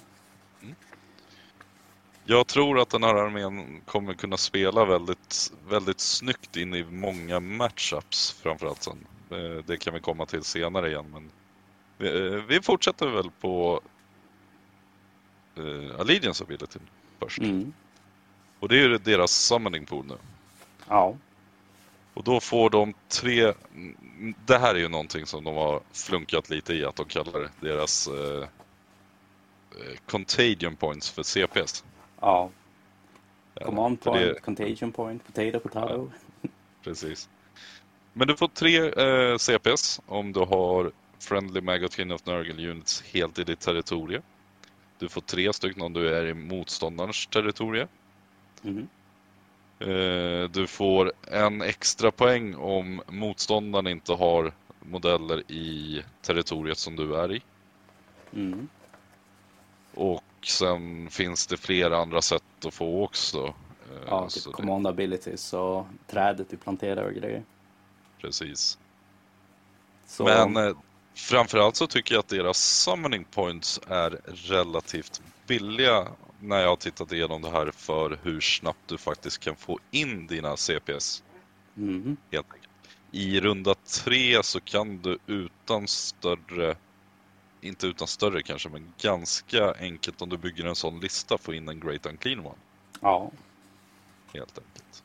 Jag 2.23 2.47
tror 2.47 2.79
att 2.79 2.89
den 2.89 3.03
här 3.03 3.15
armén 3.15 3.81
kommer 3.85 4.13
kunna 4.13 4.37
spela 4.37 4.85
väldigt, 4.85 5.53
väldigt 5.67 5.99
snyggt 5.99 6.57
in 6.57 6.73
i 6.73 6.83
många 6.83 7.39
matchups 7.39 8.31
framförallt 8.31 8.83
sen. 8.83 9.07
Eh, 9.29 9.63
Det 9.65 9.77
kan 9.77 9.93
vi 9.93 9.99
komma 9.99 10.25
till 10.25 10.43
senare 10.43 10.89
igen 10.89 11.05
men 11.13 11.31
vi, 11.97 12.27
eh, 12.27 12.33
vi 12.33 12.61
fortsätter 12.61 13.07
väl 13.07 13.31
på 13.41 13.81
uh, 15.57 15.99
Allegiance 15.99 16.43
Ability 16.43 16.79
först. 17.19 17.39
Mm. 17.39 17.73
Och 18.59 18.69
det 18.69 18.75
är 18.75 18.89
ju 18.89 18.97
deras 18.97 19.31
summoning 19.31 19.85
pool 19.85 20.05
nu. 20.05 20.17
Ja. 20.87 21.15
Och 22.13 22.23
då 22.23 22.39
får 22.39 22.69
de 22.69 22.93
tre, 23.07 23.53
mm, 23.73 24.35
det 24.45 24.57
här 24.57 24.75
är 24.75 24.79
ju 24.79 24.87
någonting 24.89 25.25
som 25.25 25.43
de 25.43 25.55
har 25.55 25.81
flunkat 25.91 26.49
lite 26.49 26.73
i 26.73 26.85
att 26.85 26.95
de 26.95 27.05
kallar 27.05 27.49
deras 27.59 28.07
eh, 28.07 28.43
eh, 29.71 29.97
contagion 30.05 30.75
points 30.75 31.09
för 31.09 31.23
CPS. 31.23 31.83
Ja. 32.19 32.49
Command 33.65 34.01
point, 34.01 34.19
det- 34.19 34.39
contagion 34.41 34.91
point, 34.91 35.25
potato, 35.25 35.59
potato. 35.59 36.11
Precis. 36.83 37.29
Men 38.13 38.27
du 38.27 38.37
får 38.37 38.47
tre 38.47 38.77
eh, 38.77 39.37
CPS 39.37 40.01
om 40.05 40.33
du 40.33 40.39
har 40.39 40.91
Friendly 41.19 41.61
Maggot 41.61 41.93
King 41.93 42.11
of 42.11 42.25
Nurgle 42.25 42.69
Units 42.71 43.01
helt 43.01 43.39
i 43.39 43.43
ditt 43.43 43.59
territorie. 43.59 44.21
Du 44.99 45.09
får 45.09 45.21
tre 45.21 45.53
stycken 45.53 45.81
om 45.81 45.93
du 45.93 46.15
är 46.15 46.25
i 46.25 46.33
motståndarens 46.33 47.27
territorie. 47.27 47.87
Mhm. 48.61 48.87
Eh, 49.81 50.49
du 50.49 50.67
får 50.67 51.11
en 51.27 51.61
extra 51.61 52.11
poäng 52.11 52.55
om 52.55 53.01
motståndaren 53.07 53.87
inte 53.87 54.13
har 54.13 54.53
modeller 54.79 55.51
i 55.51 56.03
territoriet 56.21 56.77
som 56.77 56.95
du 56.95 57.15
är 57.15 57.33
i. 57.35 57.41
Mm. 58.33 58.67
Och 59.93 60.23
sen 60.47 61.09
finns 61.09 61.47
det 61.47 61.57
flera 61.57 61.97
andra 61.97 62.21
sätt 62.21 62.43
att 62.65 62.73
få 62.73 63.03
också. 63.03 63.37
Eh, 63.91 63.97
Ja, 64.07 64.29
så 64.29 64.39
typ 64.39 64.45
det- 64.45 64.51
command 64.61 64.87
abilities 64.87 65.53
och 65.53 65.85
trädet 66.07 66.49
du 66.49 66.57
planterar 66.57 67.03
och 67.03 67.13
grejer. 67.13 67.43
Precis. 68.21 68.77
Så, 70.05 70.23
Men 70.23 70.57
eh, 70.57 70.75
framförallt 71.13 71.75
så 71.75 71.87
tycker 71.87 72.15
jag 72.15 72.19
att 72.19 72.27
deras 72.27 72.57
summoning 72.57 73.23
points 73.23 73.79
är 73.87 74.19
relativt 74.25 75.21
billiga 75.47 76.07
när 76.41 76.59
jag 76.59 76.69
har 76.69 76.75
tittat 76.75 77.11
igenom 77.11 77.41
det 77.41 77.49
här 77.49 77.71
för 77.71 78.19
hur 78.23 78.41
snabbt 78.41 78.79
du 78.85 78.97
faktiskt 78.97 79.37
kan 79.37 79.55
få 79.55 79.79
in 79.91 80.27
dina 80.27 80.57
CPS. 80.57 81.23
enkelt. 82.53 82.69
I 83.11 83.39
runda 83.39 83.75
tre 83.75 84.43
så 84.43 84.59
kan 84.59 84.97
du 84.97 85.17
utan 85.27 85.87
större, 85.87 86.75
inte 87.61 87.87
utan 87.87 88.07
större 88.07 88.41
kanske, 88.41 88.69
men 88.69 88.93
ganska 89.01 89.73
enkelt 89.73 90.21
om 90.21 90.29
du 90.29 90.37
bygger 90.37 90.65
en 90.65 90.75
sån 90.75 90.99
lista 90.99 91.37
få 91.37 91.53
in 91.53 91.69
en 91.69 91.79
Great 91.79 92.05
Unclean 92.05 92.39
One. 92.39 92.57
Ja, 92.99 93.31
Helt 94.33 94.57
enkelt. 94.57 95.03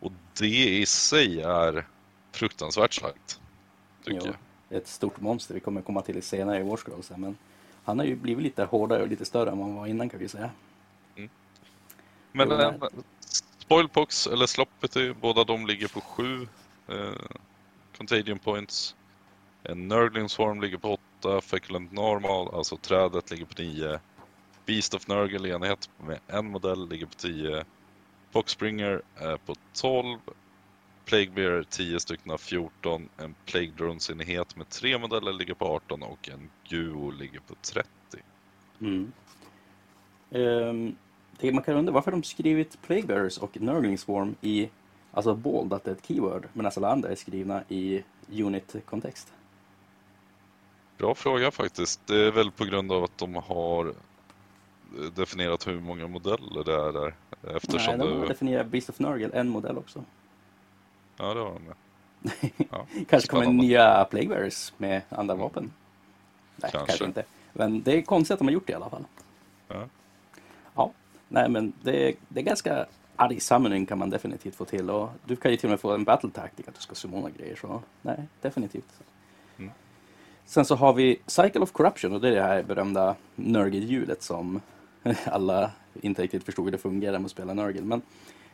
Och 0.00 0.12
det 0.38 0.78
i 0.78 0.86
sig 0.86 1.40
är 1.40 1.86
fruktansvärt 2.32 2.94
starkt. 2.94 3.40
Tycker 4.04 4.26
jo, 4.26 4.34
jag. 4.68 4.78
ett 4.78 4.88
stort 4.88 5.20
monster 5.20 5.54
vi 5.54 5.60
kommer 5.60 5.82
komma 5.82 6.02
till 6.02 6.22
senare 6.22 6.58
i 6.58 6.62
här, 6.62 7.16
Men 7.16 7.36
han 7.88 7.98
har 7.98 8.06
ju 8.06 8.16
blivit 8.16 8.44
lite 8.44 8.64
hårdare 8.64 9.02
och 9.02 9.08
lite 9.08 9.24
större 9.24 9.50
än 9.50 9.58
vad 9.58 9.66
han 9.66 9.76
var 9.76 9.86
innan 9.86 10.08
kan 10.08 10.20
vi 10.20 10.28
säga. 10.28 10.50
Men 12.32 12.50
Jo, 12.50 12.52
en 12.52 12.80
Spoilpox 13.58 14.26
eller 14.26 14.46
Sloppity, 14.46 15.12
båda 15.12 15.44
de 15.44 15.66
ligger 15.66 15.88
på 15.88 16.00
sju 16.00 16.48
eh, 16.88 17.36
Contagion 17.96 18.38
Points. 18.38 18.96
En 19.62 19.88
Nurgling 19.88 20.28
Swarm 20.28 20.60
ligger 20.60 20.78
på 20.78 20.94
åtta, 20.94 21.40
Feculent 21.40 21.92
Normal, 21.92 22.54
alltså 22.54 22.76
trädet, 22.76 23.30
ligger 23.30 23.44
på 23.44 23.62
nio. 23.62 24.00
Beast 24.66 24.94
of 24.94 25.08
Nurgle 25.08 25.48
enhet 25.48 25.90
med 26.06 26.18
en 26.26 26.50
modell 26.50 26.88
ligger 26.88 27.06
på 27.06 27.14
10. 27.14 27.64
Foxspringer 28.30 29.02
är 29.16 29.36
på 29.36 29.54
12. 29.72 30.18
Plague 31.08 31.30
Bear 31.30 31.62
10 31.62 32.00
stycken 32.00 32.32
av 32.32 32.38
14. 32.38 33.08
En 33.16 33.34
Plague 33.44 33.72
Drones 33.76 34.10
enhet 34.10 34.56
med 34.56 34.68
tre 34.68 34.98
modeller 34.98 35.32
ligger 35.32 35.54
på 35.54 35.66
18 35.66 36.02
och 36.02 36.28
en 36.28 36.50
Guo 36.68 37.10
ligger 37.10 37.40
på 37.40 37.54
30. 37.54 37.88
Mm. 38.80 39.12
Det 41.40 41.52
man 41.52 41.62
kan 41.62 41.76
undra 41.76 41.92
varför 41.92 42.10
de 42.10 42.22
skrivit 42.22 42.82
Plague 42.82 43.06
Bearers 43.06 43.38
och 43.38 43.60
Nurgling 43.60 43.98
Swarm 43.98 44.34
i 44.40 44.68
alltså 45.12 45.34
bold, 45.34 45.72
att 45.72 45.84
det 45.84 45.90
är 45.90 45.94
ett 45.94 46.06
keyword, 46.06 46.48
medan 46.52 46.72
alla 46.76 46.92
andra 46.92 47.08
är 47.08 47.14
skrivna 47.14 47.62
i 47.68 48.02
unit-kontext. 48.28 49.32
Bra 50.98 51.14
fråga 51.14 51.50
faktiskt. 51.50 52.06
Det 52.06 52.26
är 52.26 52.30
väl 52.30 52.50
på 52.50 52.64
grund 52.64 52.92
av 52.92 53.04
att 53.04 53.18
de 53.18 53.34
har 53.34 53.86
eh, 53.86 53.94
definierat 55.16 55.66
hur 55.66 55.80
många 55.80 56.06
modeller 56.06 56.64
det 56.64 56.74
är 56.74 56.92
där. 56.92 57.14
Eftersom 57.56 57.98
Nej, 57.98 58.08
de 58.08 58.18
har 58.18 58.26
definierat 58.26 58.66
Beast 58.66 58.90
of 58.90 58.98
Nurgle, 58.98 59.30
en 59.32 59.48
modell 59.48 59.78
också. 59.78 60.04
Ja, 61.18 61.34
det 61.34 61.40
har 61.40 61.52
de. 61.52 61.62
ja. 61.68 61.74
Ja, 62.70 62.86
Kanske 63.08 63.28
kommer 63.28 63.46
nya 63.46 64.04
Plague 64.04 64.28
Bearers 64.28 64.72
med 64.76 65.02
andra 65.08 65.34
vapen. 65.34 65.72
Nej, 66.56 66.70
kanske. 66.72 66.86
Kanske. 66.86 67.04
inte. 67.04 67.24
Men 67.52 67.82
det 67.82 67.98
är 67.98 68.02
konstigt 68.02 68.32
att 68.32 68.38
de 68.38 68.44
har 68.44 68.52
gjort 68.52 68.66
det 68.66 68.72
i 68.72 68.76
alla 68.76 68.90
fall. 68.90 69.04
Ja. 69.68 69.86
Ja, 70.74 70.92
nej 71.28 71.48
men 71.48 71.72
det 71.82 72.08
är, 72.08 72.14
det 72.28 72.40
är 72.40 72.44
ganska 72.44 72.86
arg 73.16 73.40
summoning 73.40 73.86
kan 73.86 73.98
man 73.98 74.10
definitivt 74.10 74.54
få 74.54 74.64
till 74.64 74.90
och 74.90 75.10
du 75.24 75.36
kan 75.36 75.50
ju 75.50 75.56
till 75.56 75.66
och 75.66 75.70
med 75.70 75.80
få 75.80 75.94
en 75.94 76.04
battle 76.04 76.30
tactic 76.30 76.68
att 76.68 76.74
du 76.74 76.80
ska 76.80 76.94
summona 76.94 77.30
grejer 77.30 77.56
så 77.56 77.82
nej, 78.02 78.28
definitivt. 78.40 79.00
Mm. 79.58 79.70
Sen 80.44 80.64
så 80.64 80.74
har 80.74 80.92
vi 80.92 81.20
Cycle 81.26 81.60
of 81.60 81.72
Corruption 81.72 82.12
och 82.12 82.20
det 82.20 82.28
är 82.28 82.32
det 82.32 82.42
här 82.42 82.62
berömda 82.62 83.16
Nurgle-hjulet 83.36 84.22
som 84.22 84.60
alla 85.24 85.70
inte 85.94 86.22
riktigt 86.22 86.44
förstod 86.44 86.64
hur 86.64 86.72
det 86.72 86.78
fungerar 86.78 87.18
med 87.18 87.24
att 87.24 87.30
spela 87.30 87.54
Nurgle. 87.54 87.82
Men 87.82 88.02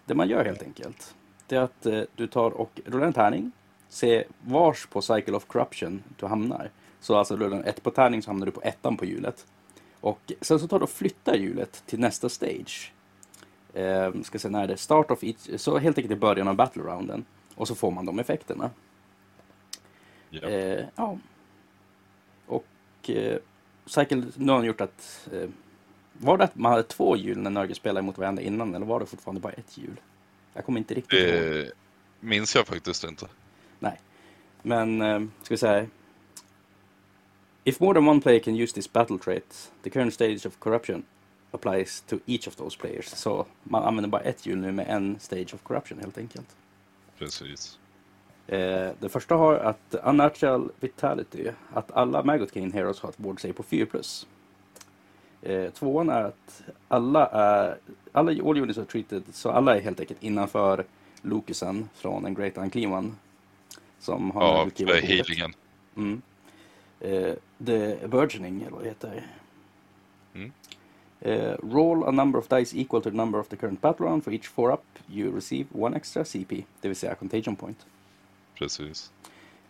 det 0.04 0.14
man 0.14 0.28
gör 0.28 0.44
helt 0.44 0.62
enkelt, 0.62 1.14
det 1.46 1.56
är 1.56 1.60
att 1.60 1.86
eh, 1.86 2.02
du 2.16 2.26
tar 2.26 2.50
och 2.50 2.80
rullar 2.84 3.06
en 3.06 3.12
tärning, 3.12 3.52
se 3.88 4.24
vars 4.40 4.86
på 4.86 5.02
Cycle 5.02 5.36
of 5.36 5.46
Corruption 5.46 6.02
du 6.16 6.26
hamnar. 6.26 6.70
Så 7.00 7.16
alltså 7.16 7.36
rullar 7.36 7.56
du 7.56 7.62
ett 7.62 7.82
på 7.82 7.90
tärning 7.90 8.22
så 8.22 8.30
hamnar 8.30 8.46
du 8.46 8.52
på 8.52 8.62
ettan 8.62 8.96
på 8.96 9.04
hjulet. 9.04 9.46
Och 10.00 10.32
sen 10.40 10.58
så 10.58 10.68
tar 10.68 10.78
du 10.78 10.82
och 10.82 10.90
flyttar 10.90 11.34
hjulet 11.34 11.82
till 11.86 12.00
nästa 12.00 12.28
stage. 12.28 12.92
Eh, 13.74 14.12
ska 14.22 14.38
se 14.38 14.48
när 14.48 14.66
det 14.66 14.72
är 14.72 14.76
start 14.76 15.10
of 15.10 15.24
each, 15.24 15.60
så 15.60 15.78
helt 15.78 15.98
enkelt 15.98 16.12
i 16.12 16.20
början 16.20 16.48
av 16.48 16.54
battle 16.54 16.82
rounden. 16.82 17.24
Och 17.54 17.68
så 17.68 17.74
får 17.74 17.90
man 17.90 18.06
de 18.06 18.18
effekterna. 18.18 18.70
Ja. 20.30 20.48
Eh, 20.48 20.84
ja. 20.96 21.18
Och 22.46 22.66
eh, 23.10 23.38
Cycle, 23.86 24.22
nu 24.36 24.52
har 24.52 24.58
han 24.58 24.66
gjort 24.66 24.80
att... 24.80 25.28
Eh, 25.32 25.48
var 26.12 26.38
det 26.38 26.44
att 26.44 26.56
man 26.56 26.72
hade 26.72 26.82
två 26.82 27.16
hjul 27.16 27.38
när 27.38 27.50
Nurgle 27.50 27.74
spelade 27.74 28.06
mot 28.06 28.18
varandra 28.18 28.42
innan 28.42 28.74
eller 28.74 28.86
var 28.86 29.00
det 29.00 29.06
fortfarande 29.06 29.40
bara 29.40 29.52
ett 29.52 29.78
hjul? 29.78 30.00
Jag 30.54 30.64
kommer 30.64 30.78
inte 30.78 30.94
riktigt 30.94 31.18
ihåg. 31.18 31.42
Det 31.42 31.72
minns 32.20 32.54
jag 32.54 32.66
faktiskt 32.66 33.04
inte. 33.04 33.26
Nej. 33.78 34.00
Men, 34.62 35.02
eh, 35.02 35.20
ska 35.42 35.54
vi 35.54 35.58
säga... 35.58 35.86
If 37.66 37.80
more 37.80 37.94
than 37.94 38.08
one 38.08 38.20
player 38.20 38.40
can 38.40 38.56
use 38.56 38.74
this 38.74 38.92
battle 38.92 39.18
trait, 39.18 39.72
the 39.82 39.90
current 39.90 40.14
stage 40.14 40.46
of 40.46 40.58
corruption 40.58 41.04
applies 41.50 42.00
to 42.00 42.18
each 42.26 42.48
of 42.48 42.56
those 42.56 42.78
players. 42.78 43.08
Så 43.08 43.46
man 43.62 43.82
använder 43.82 44.08
bara 44.08 44.22
ett 44.22 44.46
hjul 44.46 44.58
nu 44.58 44.72
med 44.72 44.86
en 44.88 45.20
stage 45.20 45.54
of 45.54 45.62
corruption 45.62 45.98
helt 45.98 46.18
enkelt. 46.18 46.56
Precis. 47.18 47.78
Eh, 48.46 48.90
det 49.00 49.08
första 49.08 49.34
har 49.34 49.54
att 49.54 49.94
unnatural 50.02 50.70
vitality, 50.80 51.50
att 51.72 51.92
alla 51.92 52.24
Maggot 52.24 52.54
King 52.54 52.72
Heroes 52.72 53.00
har 53.00 53.08
ett 53.08 53.20
ward 53.20 53.40
save 53.40 53.54
på 53.54 53.62
4 53.62 53.86
plus. 53.86 54.26
Eh, 55.44 55.70
tvåan 55.70 56.08
är 56.08 56.22
att 56.22 56.62
alla 56.88 57.26
är, 57.26 57.78
alla 58.12 58.30
all 58.30 58.58
units 58.58 58.78
are 58.78 58.86
treated, 58.86 59.22
så 59.32 59.50
alla 59.50 59.76
är 59.76 59.80
helt 59.80 60.00
enkelt 60.00 60.22
innanför 60.22 60.84
Lucasen 61.22 61.88
från 61.94 62.26
en 62.26 62.34
Great 62.34 62.58
Unclean 62.58 62.92
One. 62.92 63.12
Som 63.98 64.30
har 64.30 64.70
Ja, 64.76 64.86
för 64.86 65.06
healingen. 65.06 65.54
Mm. 65.96 66.22
Eh, 67.00 67.34
the 67.66 68.08
Burgeoning, 68.08 68.62
eller 68.62 68.70
vad 68.70 68.82
det 68.82 68.88
heter. 68.88 69.26
Mm. 70.34 70.52
Eh, 71.20 71.56
roll 71.62 72.04
a 72.04 72.10
number 72.10 72.38
of 72.38 72.48
dice 72.48 72.76
equal 72.76 73.02
to 73.02 73.10
the 73.10 73.16
number 73.16 73.38
of 73.38 73.48
the 73.48 73.56
current 73.56 73.80
battle 73.80 74.06
round. 74.06 74.24
For 74.24 74.32
each 74.32 74.48
4 74.48 74.72
up 74.72 74.84
you 75.08 75.34
receive 75.34 75.66
one 75.72 75.96
extra 75.96 76.24
CP, 76.24 76.64
det 76.80 76.88
vill 76.88 76.96
säga 76.96 77.14
contagion 77.14 77.56
point. 77.56 77.86
Precis. 78.58 79.12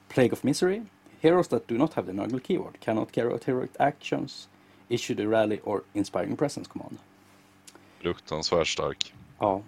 Plague 0.09 0.33
of 0.33 0.45
Misery. 0.45 0.83
Heroes 1.21 1.49
that 1.49 1.69
do 1.69 1.79
not 1.79 1.95
have 1.95 2.07
the 2.07 2.13
Nurgle 2.13 2.41
keyword 2.41 2.81
cannot 2.81 3.13
carry 3.13 3.33
out 3.33 3.45
heroic 3.45 3.71
actions, 3.79 4.49
issue 4.89 5.15
the 5.15 5.27
rally 5.27 5.61
or 5.65 5.83
inspiring 5.93 6.37
presence 6.37 6.69
command. 6.69 6.99
Fruktansvärt 8.01 8.69
stark. 8.69 9.15
Ja. 9.39 9.63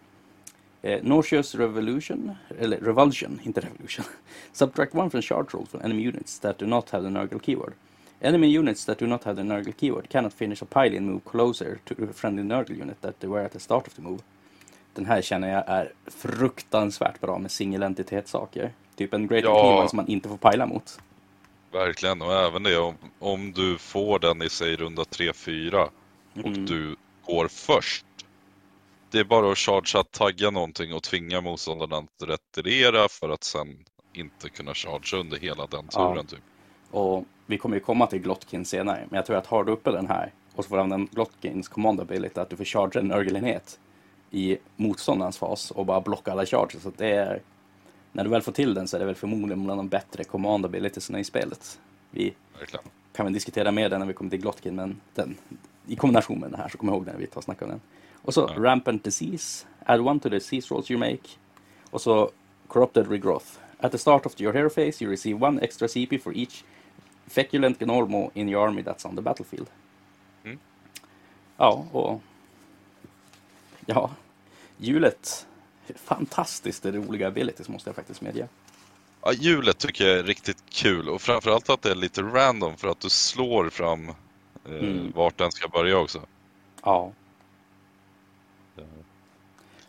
Eh, 0.82 1.00
nauseous 1.02 1.54
Revolution, 1.54 2.36
eller 2.58 2.76
Revulsion, 2.76 3.40
inte 3.44 3.60
Revolution. 3.60 4.04
Subtract 4.52 4.94
one 4.94 5.10
from 5.10 5.22
charge 5.22 5.48
roll 5.54 5.66
from 5.66 5.80
enemy 5.84 6.08
units 6.08 6.38
that 6.38 6.58
do 6.58 6.66
not 6.66 6.90
have 6.90 7.02
the 7.04 7.10
Nurgle 7.10 7.40
keyword. 7.40 7.72
Enemy 8.20 8.58
units 8.58 8.84
that 8.84 8.98
do 8.98 9.06
not 9.06 9.24
have 9.24 9.36
the 9.36 9.42
Nurgle 9.42 9.72
keyword 9.72 10.08
cannot 10.08 10.32
finish 10.32 10.62
a 10.62 10.64
pile-in 10.64 11.06
move 11.06 11.20
closer 11.24 11.78
to 11.84 11.94
a 12.10 12.12
friendly 12.12 12.42
Nurgle 12.42 12.82
unit 12.82 13.00
that 13.00 13.20
they 13.20 13.28
were 13.28 13.44
at 13.44 13.52
the 13.52 13.60
start 13.60 13.86
of 13.86 13.94
the 13.94 14.02
move. 14.02 14.18
Den 14.94 15.06
här 15.06 15.22
känner 15.22 15.48
jag 15.48 15.64
är 15.66 15.92
fruktansvärt 16.06 17.20
bra 17.20 17.38
med 17.38 17.50
singelentitetssaker. 17.50 18.72
Typ 18.96 19.14
en 19.14 19.26
Great 19.26 19.44
Ja. 19.44 19.62
Keyword 19.62 19.90
som 19.90 19.96
man 19.96 20.08
inte 20.08 20.28
får 20.28 20.36
pila 20.36 20.66
mot. 20.66 21.00
Verkligen. 21.72 22.22
Och 22.22 22.32
även 22.34 22.62
det 22.62 22.78
om, 22.78 22.94
om 23.18 23.52
du 23.52 23.78
får 23.78 24.18
den 24.18 24.42
i 24.42 24.48
sig 24.48 24.76
runda 24.76 25.02
3-4 25.02 25.88
och 26.34 26.46
Mm. 26.46 26.66
du 26.66 26.96
går 27.26 27.48
först. 27.48 28.04
Det 29.10 29.18
är 29.18 29.24
bara 29.24 29.52
att 29.52 29.58
chargea, 29.58 30.04
tagga 30.04 30.50
någonting 30.50 30.94
och 30.94 31.02
tvinga 31.02 31.40
motståndaren 31.40 31.92
att 32.20 32.28
retirera 32.28 33.08
för 33.08 33.28
att 33.28 33.44
sen 33.44 33.84
inte 34.12 34.48
kunna 34.48 34.74
chargea 34.74 35.20
under 35.20 35.38
hela 35.38 35.66
den 35.66 35.88
Ja. 35.92 36.12
turen. 36.12 36.26
Typ. 36.26 36.38
Och 36.90 37.24
vi 37.46 37.58
kommer 37.58 37.76
ju 37.76 37.80
komma 37.80 38.06
till 38.06 38.18
Glotkin 38.18 38.64
senare, 38.64 39.06
men 39.10 39.16
jag 39.16 39.26
tror 39.26 39.36
att 39.36 39.46
har 39.46 39.64
du 39.64 39.72
uppe 39.72 39.90
den 39.90 40.06
här 40.06 40.32
och 40.54 40.64
så 40.64 40.68
får 40.68 40.76
du 40.76 40.82
använda 40.82 41.12
Glotkins 41.12 41.68
command 41.68 42.00
ability 42.00 42.40
att 42.40 42.50
du 42.50 42.56
får 42.56 42.64
charge 42.64 42.98
en 43.00 43.08
Nurgle-enhet 43.12 43.78
i 44.30 44.58
motståndarens 44.76 45.38
fas 45.38 45.70
och 45.70 45.86
bara 45.86 46.00
blocka 46.00 46.32
alla 46.32 46.46
charges. 46.46 46.82
Så 46.82 46.92
det 46.96 47.08
är, 47.10 47.42
när 48.16 48.24
du 48.24 48.30
väl 48.30 48.42
får 48.42 48.52
till 48.52 48.74
den 48.74 48.88
så 48.88 48.96
är 48.96 49.00
det 49.00 49.06
väl 49.06 49.14
förmodligen 49.14 49.64
bland 49.64 49.78
de 49.78 49.88
bättre 49.88 50.24
command 50.24 50.64
abilitiesna 50.64 51.20
i 51.20 51.24
spelet. 51.24 51.80
Vi 52.10 52.34
Verkligen. 52.58 52.84
kan 53.12 53.26
väl 53.26 53.32
diskutera 53.32 53.72
mer 53.72 53.88
den 53.88 54.00
när 54.00 54.06
vi 54.06 54.12
kommer 54.14 54.30
till 54.30 54.40
Glotkin, 54.40 54.74
men 54.74 55.00
den, 55.14 55.36
i 55.86 55.96
kombination 55.96 56.40
med 56.40 56.50
den 56.50 56.60
här, 56.60 56.68
så 56.68 56.78
kom 56.78 56.88
ihåg 56.88 57.04
den 57.04 57.14
när 57.14 57.20
vi 57.20 57.26
tar 57.26 57.40
snackade 57.40 57.64
om 57.64 57.70
den. 57.70 57.80
Och 58.22 58.34
så 58.34 58.50
Ja. 58.56 58.62
Rampant 58.62 59.04
Disease, 59.04 59.66
add 59.84 60.00
one 60.00 60.20
to 60.20 60.28
the 60.28 60.34
disease 60.34 60.74
rolls 60.74 60.90
you 60.90 61.00
make. 61.00 61.28
Och 61.90 62.00
så 62.00 62.30
Corrupted 62.68 63.10
Regrowth. 63.10 63.46
At 63.80 63.92
the 63.92 63.98
start 63.98 64.26
of 64.26 64.40
your 64.40 64.52
hero 64.52 64.70
phase 64.70 65.04
you 65.04 65.10
receive 65.10 65.46
one 65.46 65.60
extra 65.62 65.88
CP 65.88 66.18
for 66.18 66.36
each 66.36 66.64
feculent 67.26 67.78
Gnormo 67.78 68.30
in 68.34 68.48
your 68.48 68.68
army 68.68 68.82
that's 68.82 69.06
on 69.08 69.16
the 69.16 69.22
battlefield. 69.22 69.66
Mm. 70.44 70.58
Ja, 71.56 71.86
och... 71.92 72.20
Ja, 73.86 74.10
hjulet. 74.78 75.46
Fantastiskt 75.94 76.86
roliga 76.86 77.28
abilities 77.28 77.68
måste 77.68 77.88
jag 77.88 77.96
faktiskt 77.96 78.20
medge. 78.20 78.48
Ja, 79.22 79.32
hjulet 79.32 79.78
tycker 79.78 80.06
jag 80.08 80.18
är 80.18 80.22
riktigt 80.22 80.64
kul 80.70 81.08
och 81.08 81.22
framförallt 81.22 81.70
att 81.70 81.82
det 81.82 81.90
är 81.90 81.94
lite 81.94 82.22
random 82.22 82.76
för 82.76 82.88
att 82.88 83.00
du 83.00 83.08
slår 83.10 83.70
fram 83.70 84.08
eh, 84.08 84.14
Mm. 84.64 85.12
vart 85.14 85.38
den 85.38 85.52
ska 85.52 85.68
börja 85.68 85.98
också. 85.98 86.20
Ja. 86.82 87.12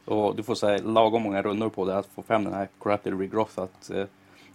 Och 0.05 0.35
du 0.35 0.43
får 0.43 0.55
säga 0.55 0.81
lagom 0.83 1.21
många 1.21 1.41
rundor 1.41 1.69
på 1.69 1.85
det 1.85 1.97
att 1.97 2.07
få 2.15 2.23
fram 2.23 2.43
den 2.43 2.53
här 2.53 2.67
Corrupted 2.79 3.19
Regrowth. 3.19 3.59
Att, 3.59 3.89
eh, 3.89 4.05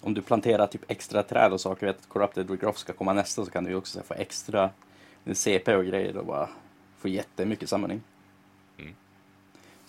om 0.01 0.15
du 0.15 0.23
planterar 0.23 0.67
typ 0.67 0.91
extra 0.91 1.23
träd 1.23 1.53
och 1.53 1.61
saker, 1.61 1.87
vet 1.87 1.99
att 1.99 2.09
Corrupted 2.09 2.51
Regrowth 2.51 2.79
ska 2.79 2.93
komma 2.93 3.13
nästa 3.13 3.45
så 3.45 3.51
kan 3.51 3.65
du 3.65 3.71
ju 3.71 3.77
också 3.77 3.93
så 3.93 3.99
här, 3.99 4.07
få 4.07 4.15
extra 4.15 4.71
CP 5.33 5.77
och 5.77 5.85
grejer 5.85 6.17
och 6.17 6.27
bara 6.27 6.49
få 6.99 7.09
jättemycket 7.09 7.69
sammanhang. 7.69 8.01
Mm. 8.79 8.95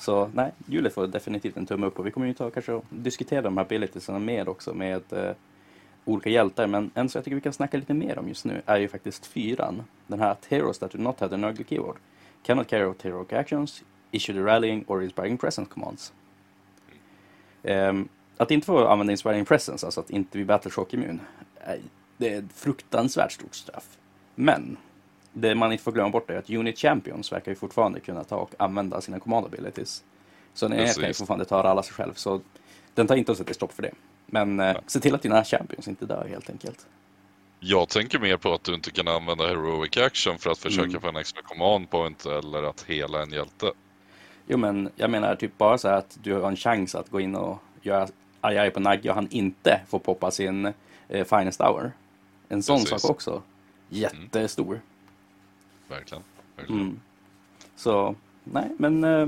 Så 0.03 0.29
nej, 0.33 0.51
hjulet 0.67 0.93
får 0.93 1.07
definitivt 1.07 1.57
en 1.57 1.65
tumme 1.65 1.85
upp 1.85 1.99
och 1.99 2.05
vi 2.05 2.11
kommer 2.11 2.27
ju 2.27 2.33
ta 2.33 2.49
kanske 2.49 2.71
och 2.71 2.85
diskutera 2.89 3.41
de 3.41 3.57
här 3.57 3.65
abilitiesarna 3.65 4.19
mer 4.19 4.49
också 4.49 4.73
med 4.73 5.01
eh, 5.11 5.31
olika 6.05 6.29
hjältar. 6.29 6.67
Men 6.67 6.91
en 6.93 7.09
som 7.09 7.19
jag 7.19 7.25
tycker 7.25 7.35
vi 7.35 7.41
kan 7.41 7.53
snacka 7.53 7.77
lite 7.77 7.93
mer 7.93 8.19
om 8.19 8.27
just 8.27 8.45
nu 8.45 8.61
är 8.65 8.77
ju 8.77 8.87
faktiskt 8.87 9.25
fyran. 9.25 9.83
Den 10.07 10.19
här 10.19 10.31
att 10.31 10.45
Heroes 10.45 10.79
that 10.79 10.91
do 10.91 10.97
not 10.97 11.19
have 11.19 11.37
the 11.37 11.47
ugly 11.47 11.63
keyword 11.63 11.95
cannot 12.45 12.67
carry 12.67 12.85
out 12.85 13.01
heroic 13.01 13.33
actions, 13.33 13.83
issue 14.11 14.33
the 14.33 14.41
rallying 14.41 14.85
or 14.87 15.03
inspiring 15.03 15.37
presence 15.37 15.71
commands. 15.73 16.13
Um, 17.63 18.09
att 18.37 18.51
inte 18.51 18.65
få 18.65 18.87
använda 18.87 19.11
inspiring 19.11 19.45
presence, 19.45 19.85
alltså 19.85 19.99
att 19.99 20.09
inte 20.09 20.37
bli 20.37 20.45
battleshock 20.45 20.93
immun, 20.93 21.19
det 22.17 22.33
är 22.33 22.39
ett 22.39 22.53
fruktansvärt 22.53 23.31
stort 23.31 23.55
straff. 23.55 23.97
Men 24.35 24.77
det 25.33 25.55
man 25.55 25.71
inte 25.71 25.83
får 25.83 25.91
glömma 25.91 26.09
bort 26.09 26.29
är 26.29 26.37
att 26.37 26.49
Unit 26.49 26.79
Champions 26.79 27.31
verkar 27.31 27.51
ju 27.51 27.55
fortfarande 27.55 27.99
kunna 27.99 28.23
ta 28.23 28.35
och 28.35 28.51
använda 28.59 29.01
sina 29.01 29.19
command 29.19 29.45
abilities. 29.45 30.03
Så 30.53 30.65
en 30.65 30.73
enhet 30.73 30.95
kan 30.99 31.07
ju 31.07 31.13
fortfarande 31.13 31.45
ta 31.45 31.61
alla 31.63 31.83
sig 31.83 31.93
själv, 31.93 32.13
så 32.13 32.41
den 32.93 33.07
tar 33.07 33.15
inte 33.15 33.31
att 33.31 33.37
sätta 33.37 33.53
stopp 33.53 33.73
för 33.73 33.81
det. 33.83 33.91
Men 34.25 34.59
eh, 34.59 34.77
se 34.87 34.99
till 34.99 35.15
att 35.15 35.21
dina 35.21 35.43
Champions 35.43 35.87
inte 35.87 36.05
dör 36.05 36.27
helt 36.29 36.49
enkelt. 36.49 36.85
Jag 37.59 37.89
tänker 37.89 38.19
mer 38.19 38.37
på 38.37 38.53
att 38.53 38.63
du 38.63 38.73
inte 38.73 38.91
kan 38.91 39.07
använda 39.07 39.47
heroic 39.47 39.97
action 39.97 40.37
för 40.37 40.49
att 40.51 40.57
försöka 40.57 40.89
Mm. 40.89 41.01
få 41.01 41.07
en 41.07 41.15
extra 41.15 41.41
command 41.41 41.89
point 41.89 42.25
eller 42.25 42.63
att 42.63 42.81
hela 42.87 43.21
en 43.23 43.31
hjälte. 43.31 43.71
Jo 44.47 44.57
men 44.57 44.89
jag 44.95 45.09
menar 45.09 45.35
typ 45.35 45.57
bara 45.57 45.77
så 45.77 45.87
här 45.87 45.97
att 45.97 46.17
du 46.23 46.33
har 46.33 46.47
en 46.47 46.55
chans 46.55 46.95
att 46.95 47.09
gå 47.09 47.19
in 47.19 47.35
och 47.35 47.57
göra 47.81 48.07
aj 48.41 48.57
aj 48.57 48.71
på 48.71 48.79
Nagge 48.79 49.09
och 49.09 49.15
han 49.15 49.27
inte 49.31 49.81
får 49.87 49.99
poppa 49.99 50.31
sin 50.31 50.65
eh, 51.09 51.25
Finest 51.25 51.61
Hour. 51.61 51.91
En 52.49 52.63
sån 52.63 52.79
Precis. 52.79 53.01
sak 53.01 53.11
också. 53.11 53.41
Jättestor. 53.89 54.81
Verkligen. 55.87 56.23
Verkligen. 56.55 56.81
Mm. 56.81 56.99
Så, 57.75 58.15
nej 58.43 58.69
men 58.77 59.03
eh, 59.03 59.27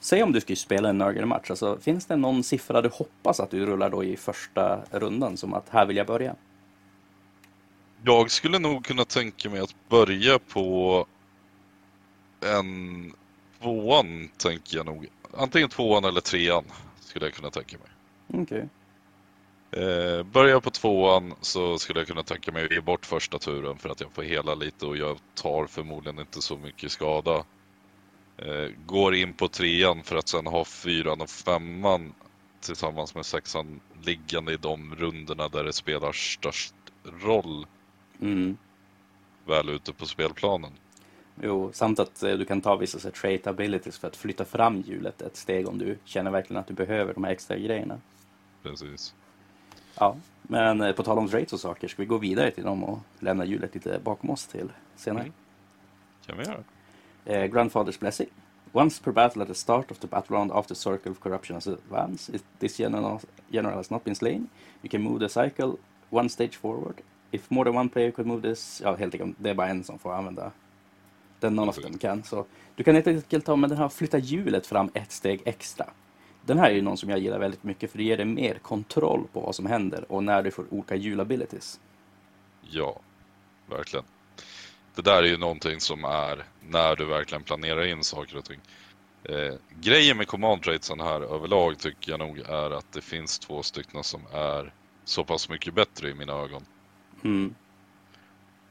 säg 0.00 0.22
om 0.22 0.32
du 0.32 0.40
skulle 0.40 0.56
spela 0.56 0.88
en 0.88 0.98
Nurgle-match, 0.98 1.50
alltså, 1.50 1.78
finns 1.78 2.06
det 2.06 2.16
någon 2.16 2.42
siffra 2.42 2.82
du 2.82 2.88
hoppas 2.88 3.40
att 3.40 3.50
du 3.50 3.66
rullar 3.66 3.90
då 3.90 4.04
i 4.04 4.16
första 4.16 4.80
rundan 4.90 5.36
som 5.36 5.54
att 5.54 5.68
här 5.68 5.86
vill 5.86 5.96
jag 5.96 6.06
börja? 6.06 6.36
Jag 8.04 8.30
skulle 8.30 8.58
nog 8.58 8.84
kunna 8.84 9.04
tänka 9.04 9.50
mig 9.50 9.60
att 9.60 9.74
börja 9.88 10.38
på 10.38 11.06
en 12.40 13.12
tvåan, 13.60 14.28
tänker 14.36 14.76
jag 14.76 14.86
nog. 14.86 15.06
Antingen 15.36 15.68
tvåan 15.68 16.04
eller 16.04 16.20
trean 16.20 16.64
skulle 17.00 17.26
jag 17.26 17.34
kunna 17.34 17.50
tänka 17.50 17.76
mig. 17.78 17.88
Okej. 18.42 18.68
Eh, 19.76 20.22
börjar 20.22 20.60
på 20.60 20.70
tvåan 20.70 21.34
så 21.40 21.78
skulle 21.78 22.00
jag 22.00 22.06
kunna 22.06 22.22
tänka 22.22 22.52
mig 22.52 22.64
att 22.64 22.70
ge 22.70 22.80
bort 22.80 23.06
första 23.06 23.38
turen 23.38 23.78
för 23.78 23.88
att 23.88 24.00
jag 24.00 24.12
får 24.12 24.22
hela 24.22 24.54
lite 24.54 24.86
och 24.86 24.96
jag 24.96 25.18
tar 25.34 25.66
förmodligen 25.66 26.18
inte 26.18 26.42
så 26.42 26.56
mycket 26.58 26.92
skada. 26.92 27.44
Eh, 28.36 28.68
går 28.86 29.14
in 29.14 29.32
på 29.32 29.48
trean 29.48 30.02
för 30.02 30.16
att 30.16 30.28
sen 30.28 30.46
ha 30.46 30.64
fyran 30.64 31.20
och 31.20 31.30
femman 31.30 32.14
tillsammans 32.60 33.14
med 33.14 33.26
sexan 33.26 33.80
liggande 34.02 34.52
i 34.52 34.56
de 34.56 34.94
rundorna 34.94 35.48
där 35.48 35.64
det 35.64 35.72
spelar 35.72 36.12
störst 36.12 36.74
roll 37.22 37.66
Mm. 38.20 38.56
väl 39.46 39.68
ute 39.68 39.92
på 39.92 40.06
spelplanen. 40.06 40.72
Jo, 41.42 41.70
samt 41.72 41.98
att 41.98 42.22
eh, 42.22 42.32
du 42.32 42.44
kan 42.44 42.60
ta 42.60 42.76
vissa 42.76 42.98
så 42.98 43.10
trait 43.10 43.46
abilities 43.46 43.98
för 43.98 44.08
att 44.08 44.16
flytta 44.16 44.44
fram 44.44 44.80
hjulet 44.86 45.22
ett 45.22 45.36
steg 45.36 45.68
om 45.68 45.78
du 45.78 45.98
känner 46.04 46.30
verkligen 46.30 46.60
att 46.60 46.66
du 46.66 46.74
behöver 46.74 47.14
de 47.14 47.24
här 47.24 47.30
extra 47.30 47.56
grejerna. 47.56 48.00
Precis. 48.62 49.14
Ja, 49.98 50.16
men 50.42 50.80
eh, 50.80 50.92
på 50.92 51.02
tal 51.02 51.18
om 51.18 51.28
traits 51.28 51.52
och 51.52 51.60
saker, 51.60 51.88
ska 51.88 52.02
vi 52.02 52.06
gå 52.06 52.18
vidare 52.18 52.50
till 52.50 52.64
dem 52.64 52.84
och 52.84 52.98
lämna 53.18 53.44
hjulet 53.44 53.74
lite 53.74 54.00
bakom 54.04 54.30
oss 54.30 54.46
till 54.46 54.68
senare? 54.96 55.22
Mm. 55.22 55.32
kan 56.26 56.38
vi 56.38 56.44
göra. 56.44 56.62
Eh, 57.24 57.50
Grandfather's 57.50 58.00
Blessing. 58.00 58.28
Once 58.72 59.02
per 59.04 59.12
battle 59.12 59.42
at 59.42 59.48
the 59.48 59.54
start 59.54 59.90
of 59.90 59.98
the 59.98 60.06
battle 60.06 60.36
round 60.36 60.52
after 60.52 60.74
Circle 60.74 61.12
of 61.12 61.20
Corruption 61.20 61.56
has 61.56 61.66
advanced, 61.66 62.34
if 62.34 62.42
this 62.58 62.76
general, 62.76 63.20
general 63.50 63.76
has 63.76 63.90
not 63.90 64.04
been 64.04 64.14
slain, 64.14 64.48
you 64.82 64.90
can 64.90 65.02
move 65.02 65.20
the 65.20 65.28
cycle 65.28 65.76
one 66.10 66.28
stage 66.28 66.56
forward. 66.56 66.94
If 67.30 67.50
more 67.50 67.64
than 67.64 67.76
one 67.76 67.88
player 67.88 68.10
could 68.10 68.26
move 68.26 68.42
this, 68.42 68.80
ja 68.84 68.94
helt 68.96 69.14
enkelt, 69.14 69.36
det 69.38 69.50
är 69.50 69.54
bara 69.54 69.68
en 69.68 69.84
som 69.84 69.98
får 69.98 70.12
använda 70.12 70.52
den 71.40 71.54
none 71.54 71.70
of 71.70 71.76
them 71.76 71.98
kan. 71.98 72.22
Så 72.22 72.44
du 72.74 72.84
kan 72.84 72.94
helt 72.94 73.06
enkelt 73.06 73.44
ta 73.44 73.56
med 73.56 73.70
den 73.70 73.78
här 73.78 73.88
flytta 73.88 74.18
hjulet 74.18 74.66
fram 74.66 74.90
ett 74.94 75.12
steg 75.12 75.42
extra. 75.44 75.86
Den 76.46 76.58
här 76.58 76.70
är 76.70 76.74
ju 76.74 76.82
någon 76.82 76.96
som 76.96 77.10
jag 77.10 77.18
gillar 77.18 77.38
väldigt 77.38 77.64
mycket 77.64 77.90
för 77.90 77.98
det 77.98 78.04
ger 78.04 78.16
dig 78.16 78.26
mer 78.26 78.54
kontroll 78.54 79.26
på 79.32 79.40
vad 79.40 79.54
som 79.54 79.66
händer 79.66 80.12
och 80.12 80.24
när 80.24 80.42
du 80.42 80.50
får 80.50 80.64
olika 80.70 80.94
hjulabilities. 80.94 81.80
Ja, 82.60 83.00
verkligen. 83.66 84.04
Det 84.94 85.02
där 85.02 85.22
är 85.22 85.26
ju 85.26 85.36
någonting 85.36 85.80
som 85.80 86.04
är 86.04 86.44
när 86.68 86.96
du 86.96 87.04
verkligen 87.04 87.42
planerar 87.42 87.86
in 87.86 88.04
saker 88.04 88.36
och 88.36 88.44
ting. 88.44 88.60
Eh, 89.24 89.54
grejen 89.80 90.16
med 90.16 90.28
command 90.28 90.62
traitsen 90.62 91.00
här 91.00 91.20
överlag 91.20 91.78
tycker 91.78 92.10
jag 92.10 92.18
nog 92.18 92.38
är 92.38 92.70
att 92.70 92.92
det 92.92 93.00
finns 93.00 93.38
två 93.38 93.62
stycken 93.62 94.04
som 94.04 94.20
är 94.32 94.72
så 95.04 95.24
pass 95.24 95.48
mycket 95.48 95.74
bättre 95.74 96.10
i 96.10 96.14
mina 96.14 96.32
ögon. 96.32 96.64
Mm. 97.24 97.54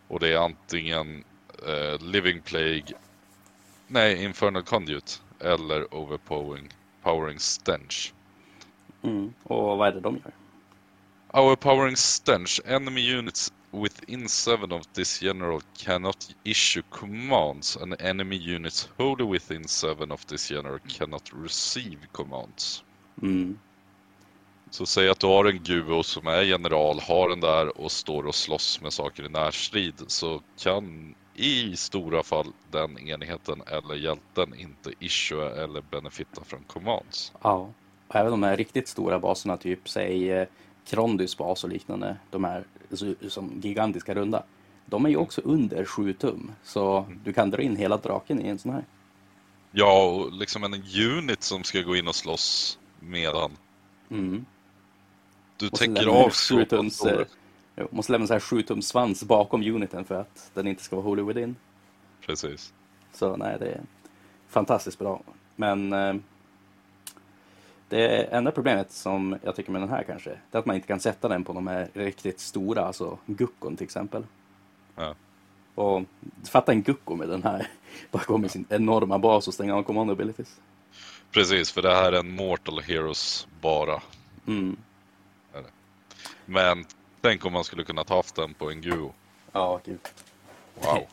Och 0.08 0.20
det 0.20 0.34
är 0.34 0.38
antingen 0.38 1.24
eh, 1.68 2.02
Living 2.02 2.42
Plague, 2.42 2.98
nej 3.88 4.24
Infernal 4.24 4.64
Conduit 4.64 5.22
eller 5.40 5.94
Overpowering 5.94 6.70
powering 7.04 7.40
Stench. 7.40 8.14
Mm. 9.04 9.34
Och 9.44 9.78
vad 9.78 9.88
är 9.88 9.92
det 9.92 10.00
de 10.00 10.16
gör? 10.16 10.34
Overpowering 11.34 11.98
Stench, 11.98 12.62
enemy 12.66 13.18
units 13.18 13.54
within 13.72 14.30
seven 14.30 14.72
of 14.72 14.94
this 14.94 15.22
general 15.22 15.62
cannot 15.78 16.36
issue 16.44 16.84
commands 16.92 17.78
and 17.78 18.02
enemy 18.02 18.38
units 18.56 18.90
wholly 18.98 19.26
within 19.26 19.68
seven 19.68 20.12
of 20.12 20.26
this 20.28 20.52
general 20.52 20.80
cannot 20.88 21.32
receive 21.44 21.98
commands. 22.12 22.84
Mm. 23.22 23.60
Så 24.70 24.86
säg 24.86 25.10
att 25.10 25.20
du 25.20 25.28
har 25.28 25.46
en 25.46 25.60
Guo 25.64 26.04
som 26.04 26.28
är 26.28 26.42
general, 26.42 27.00
har 27.00 27.30
den 27.30 27.40
där 27.40 27.78
och 27.82 27.92
står 27.92 28.28
och 28.28 28.36
slåss 28.36 28.82
med 28.82 28.94
saker 28.94 29.26
i 29.26 29.30
närstrid 29.30 29.94
så 30.08 30.42
kan 30.58 31.16
i 31.36 31.76
stora 31.76 32.24
fall 32.24 32.54
den 32.72 32.98
enheten 32.98 33.62
eller 33.68 33.96
hjälten 33.96 34.56
inte 34.60 34.92
issue 35.00 35.64
eller 35.64 35.82
benefitta 35.82 36.44
från 36.44 36.64
commands. 36.68 37.32
Ja, 37.42 37.70
och 38.08 38.16
även 38.16 38.32
de 38.32 38.44
här 38.44 38.58
riktigt 38.58 38.88
stora 38.88 39.20
baserna, 39.20 39.58
typ 39.58 39.90
säg 39.90 40.32
eh, 40.32 40.48
Krondys 40.86 41.38
bas 41.38 41.64
och 41.64 41.70
liknande, 41.70 42.18
de 42.32 42.44
här 42.44 42.64
som 43.30 43.62
gigantiska 43.62 44.16
runda, 44.16 44.44
de 44.86 45.06
är 45.06 45.10
ju 45.10 45.18
också 45.18 45.42
under 45.42 45.86
7 45.86 46.14
tum. 46.14 46.52
Så 46.64 47.06
du 47.24 47.34
kan 47.34 47.50
dra 47.50 47.62
in 47.62 47.76
hela 47.76 47.98
draken 47.98 48.46
i 48.46 48.48
en 48.50 48.60
sån 48.60 48.72
här. 48.72 48.84
Ja, 49.72 50.04
och 50.04 50.32
liksom 50.32 50.64
en 50.64 50.84
unit 51.18 51.44
som 51.44 51.64
ska 51.64 51.82
gå 51.82 51.96
in 51.96 52.08
och 52.08 52.16
slåss 52.16 52.80
medan 53.00 53.52
Mm. 54.10 54.46
du 55.58 55.68
Och 55.68 55.80
täcker 55.80 56.08
av 56.08 56.30
så 56.30 56.66
tums, 56.66 57.04
jo, 57.76 57.88
måste 57.92 58.12
lämna 58.12 58.28
så 58.28 58.34
här 58.34 58.40
7 58.40 58.62
tums 58.62 58.88
svans 58.88 59.24
bakom 59.24 59.62
uniten 59.62 60.06
för 60.06 60.16
att 60.16 60.52
den 60.54 60.68
inte 60.68 60.84
ska 60.84 60.96
vara 60.96 61.06
holy 61.06 61.24
within. 61.24 61.56
Precis. 62.26 62.74
Så 63.14 63.36
nej, 63.36 63.58
det 63.60 63.66
är 63.66 63.82
fantastiskt 64.48 65.00
bra. 65.00 65.22
Men 65.56 65.94
eh, 65.94 66.16
det 67.90 68.24
enda 68.24 68.52
problemet 68.52 68.92
som 68.92 69.38
jag 69.44 69.56
tycker 69.56 69.72
med 69.72 69.82
den 69.82 69.90
här 69.90 70.04
kanske, 70.04 70.30
det 70.30 70.58
är 70.58 70.60
att 70.60 70.66
man 70.66 70.76
inte 70.76 70.88
kan 70.88 71.00
sätta 71.00 71.28
den 71.28 71.44
på 71.44 71.54
de 71.54 71.68
här 71.68 71.90
riktigt 71.94 72.40
stora, 72.40 72.86
alltså 72.86 73.18
guckon 73.26 73.76
till 73.76 73.86
exempel. 73.86 74.24
Ja. 74.96 75.16
Och 75.76 76.04
fatta 76.50 76.72
en 76.72 76.82
gucko 76.82 77.16
med 77.16 77.30
den 77.30 77.44
här, 77.44 77.68
gå 78.28 78.38
med 78.38 78.52
sin 78.52 78.66
enorma 78.70 79.20
bas 79.20 79.48
och 79.48 79.54
stänga 79.54 79.76
av 79.76 79.84
command 79.84 80.12
abilities. 80.12 80.60
Precis, 81.32 81.72
för 81.72 81.82
det 81.82 81.96
här 81.96 82.12
är 82.12 82.20
en 82.20 82.36
Mortal 82.36 82.82
Heroes 82.82 83.48
bara. 83.62 84.02
Mm. 84.48 84.78
Men 86.46 86.86
tänk 87.24 87.46
om 87.46 87.54
man 87.54 87.64
skulle 87.64 87.84
kunna 87.84 88.04
ta 88.04 88.16
haft 88.16 88.36
den 88.36 88.54
på 88.54 88.72
en 88.72 88.82
Guo. 88.82 89.14
Ja, 89.52 89.82
gud. 89.86 90.00
Wow. 90.76 91.08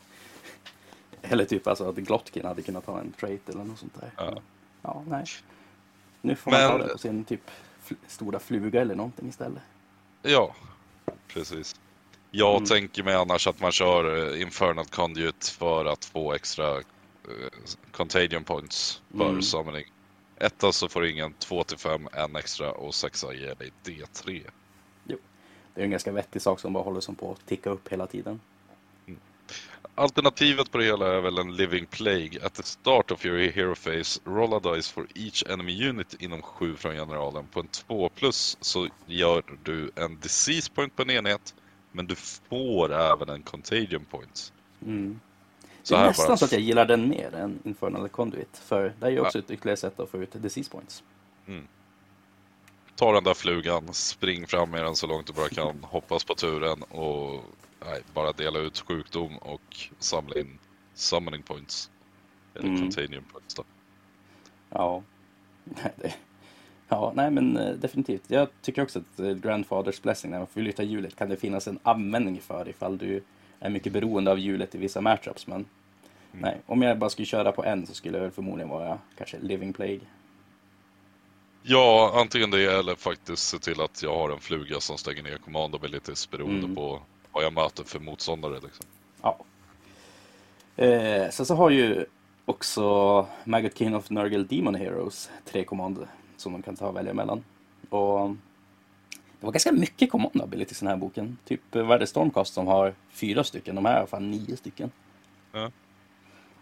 Eller 1.21 1.45
typ 1.45 1.67
alltså 1.67 1.89
att 1.89 1.95
Glotkin 1.95 2.45
hade 2.45 2.61
kunnat 2.61 2.85
ha 2.85 2.99
en 2.99 3.11
trait 3.11 3.49
eller 3.49 3.63
något 3.63 3.79
sånt 3.79 3.95
där. 3.99 4.11
Ja. 4.17 4.41
Ja, 4.81 5.03
nej. 5.07 5.25
Nu 6.21 6.35
får 6.35 6.51
man 6.51 6.59
ta 6.59 6.77
det 6.77 6.87
på 6.87 6.97
sin 6.97 7.23
typ 7.25 7.41
fl- 7.85 7.95
stora 8.07 8.39
fluga 8.39 8.81
eller 8.81 8.95
någonting 8.95 9.29
istället. 9.29 9.61
Ja, 10.21 10.55
precis. 11.27 11.75
Jag 12.31 12.55
Mm. 12.55 12.65
tänker 12.65 13.03
mig 13.03 13.15
annars 13.15 13.47
att 13.47 13.59
man 13.59 13.71
kör 13.71 14.33
eh, 14.35 14.41
Infernal 14.41 14.85
Conduit 14.85 15.47
för 15.47 15.85
att 15.85 16.05
få 16.05 16.33
extra 16.33 16.77
eh, 16.77 16.81
Contagion 17.91 18.43
Points 18.43 19.01
för 19.17 19.29
Mm. 19.29 19.41
summoning. 19.41 19.85
Etta 20.37 20.71
så 20.71 20.89
får 20.89 21.01
du 21.01 21.11
ingen 21.11 21.33
2-5, 21.33 22.07
en 22.13 22.35
extra 22.35 22.71
och 22.71 22.95
sexa 22.95 23.33
ger 23.33 23.55
dig 23.55 23.71
D3. 23.83 24.43
Det 25.73 25.81
är 25.81 25.85
en 25.85 25.91
ganska 25.91 26.11
vettig 26.11 26.41
sak 26.41 26.59
som 26.59 26.73
bara 26.73 26.83
håller 26.83 27.01
som 27.01 27.15
på 27.15 27.31
att 27.31 27.45
ticka 27.45 27.69
upp 27.69 27.89
hela 27.89 28.07
tiden. 28.07 28.39
Alternativet 29.95 30.71
på 30.71 30.77
det 30.77 30.83
hela 30.83 31.13
är 31.17 31.21
väl 31.21 31.37
en 31.37 31.55
Living 31.55 31.85
Plague. 31.85 32.45
At 32.45 32.53
the 32.53 32.63
start 32.63 33.11
of 33.11 33.25
your 33.25 33.39
hero 33.51 33.75
phase, 33.75 34.19
roll 34.25 34.53
a 34.53 34.59
dice 34.75 34.93
for 34.93 35.07
each 35.15 35.43
enemy 35.49 35.89
unit 35.89 36.15
inom 36.19 36.41
7 36.41 36.75
från 36.75 36.93
generalen. 36.95 37.45
På 37.51 37.59
en 37.59 37.67
2 37.67 38.09
plus 38.09 38.57
så 38.61 38.87
gör 39.05 39.43
du 39.63 39.91
en 39.95 40.19
disease 40.19 40.71
point 40.71 40.95
på 40.95 41.01
en 41.01 41.09
enhet, 41.09 41.55
men 41.91 42.07
du 42.07 42.15
får 42.15 42.93
även 42.93 43.29
en 43.29 43.41
contagion 43.43 44.05
point. 44.05 44.53
Mm. 44.85 45.19
Så 45.83 45.93
det 45.95 46.01
är 46.01 46.05
nästan 46.07 46.27
bara- 46.27 46.37
så 46.37 46.45
att 46.45 46.51
jag 46.51 46.61
gillar 46.61 46.85
den 46.85 47.09
mer 47.09 47.35
än 47.35 47.59
Infernal 47.63 48.09
Conduit. 48.09 48.57
För 48.57 48.93
det 48.99 49.05
är 49.05 49.09
ju 49.11 49.19
också 49.19 49.39
ett 49.39 49.51
ytterligare 49.51 49.77
sätt 49.77 49.99
att 49.99 50.09
få 50.09 50.17
ut 50.17 50.31
disease 50.41 50.71
points. 50.71 51.03
Ta 53.01 53.11
den 53.11 53.23
där 53.23 53.33
flugan, 53.33 53.93
spring 53.93 54.47
fram 54.47 54.71
med 54.71 54.83
den 54.83 54.95
så 54.95 55.07
långt 55.07 55.27
du 55.27 55.33
bara 55.33 55.49
kan, 55.49 55.83
hoppas 55.83 56.23
på 56.23 56.35
turen 56.35 56.83
och 56.83 57.43
nej, 57.85 58.01
bara 58.13 58.31
dela 58.31 58.59
ut 58.59 58.79
sjukdom 58.79 59.37
och 59.37 59.77
samla 59.99 60.39
in 60.39 60.59
summoning 60.93 61.41
points. 61.43 61.89
Eller 62.55 62.67
Mm. 62.67 62.81
contagion 62.81 63.23
points 63.33 63.53
då. 63.55 63.63
Ja. 64.69 65.03
Det- 65.95 66.15
Ja, 66.87 67.11
nej 67.15 67.31
men 67.31 67.57
eh, 67.57 67.73
definitivt. 67.73 68.23
Jag 68.27 68.47
tycker 68.61 68.81
också 68.83 68.99
att 68.99 69.19
eh, 69.19 69.31
Grandfathers 69.31 70.01
Blessing, 70.01 70.31
när 70.31 70.37
man 70.37 70.47
får 70.47 70.61
lyfta 70.61 70.83
hjulet, 70.83 71.15
kan 71.15 71.29
det 71.29 71.37
finnas 71.37 71.67
en 71.67 71.79
användning 71.83 72.41
för 72.41 72.69
ifall 72.69 72.97
du 72.97 73.23
är 73.59 73.69
mycket 73.69 73.93
beroende 73.93 74.31
av 74.31 74.39
hjulet 74.39 74.75
i 74.75 74.77
vissa 74.77 75.01
matchups. 75.01 75.47
Men 75.47 75.65
nej, 76.31 76.61
om 76.65 76.81
jag 76.81 76.97
bara 76.97 77.09
skulle 77.09 77.25
köra 77.25 77.51
på 77.51 77.63
en 77.65 77.87
så 77.87 77.93
skulle 77.93 78.17
jag 78.17 78.23
väl 78.23 78.31
förmodligen 78.31 78.69
vara 78.69 78.99
kanske 79.17 79.37
Living 79.39 79.73
Plague. 79.73 79.99
Ja, 81.63 82.11
antingen 82.15 82.51
det 82.51 82.63
eller 82.79 82.95
faktiskt 82.95 83.47
se 83.47 83.57
till 83.57 83.81
att 83.81 84.03
jag 84.03 84.15
har 84.15 84.29
en 84.29 84.39
fluga 84.39 84.79
som 84.79 84.97
stänger 84.97 85.23
ner 85.23 85.37
command 85.37 85.75
abilities 85.75 86.29
beroende 86.29 86.63
Mm. 86.63 86.75
på 86.75 87.01
vad 87.31 87.43
jag 87.43 87.53
möter 87.53 87.83
för 87.83 87.99
motståndare. 87.99 88.53
Liksom. 88.53 88.85
Ja. 89.21 89.37
Eh, 90.75 91.29
sen 91.29 91.45
så 91.45 91.55
har 91.55 91.69
ju 91.69 92.05
också 92.45 93.27
Maggot 93.43 93.77
King 93.77 93.95
of 93.95 94.09
Nurgle 94.09 94.43
Demon 94.43 94.75
Heroes 94.75 95.29
tre 95.45 95.63
kommand 95.63 96.07
som 96.37 96.53
de 96.53 96.61
kan 96.61 96.75
ta 96.75 96.87
och 96.87 96.95
välja 96.95 97.13
mellan. 97.13 97.43
Och 97.89 98.29
det 99.39 99.45
var 99.45 99.51
ganska 99.51 99.71
mycket 99.71 100.11
command 100.11 100.41
abilities 100.41 100.81
i 100.81 100.85
den 100.85 100.89
här 100.91 100.97
boken. 100.97 101.37
Typ 101.45 101.75
eh, 101.75 101.83
vad 101.83 101.95
är 101.95 101.99
det 101.99 102.07
Stormcast 102.07 102.53
som 102.53 102.67
har 102.67 102.93
fyra 103.09 103.43
stycken, 103.43 103.75
de 103.75 103.85
här 103.85 103.99
har 103.99 104.05
fall 104.07 104.23
nio 104.23 104.57
stycken. 104.57 104.91
Ja. 105.51 105.71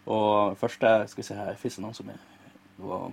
Och 0.04 0.58
första, 0.58 1.06
ska 1.08 1.16
vi 1.16 1.22
se 1.22 1.34
här, 1.34 1.54
finns 1.54 1.76
det 1.76 1.82
någon 1.82 1.94
som 1.94 2.08
är... 2.08 2.16
Det 2.76 2.82
var... 2.82 3.12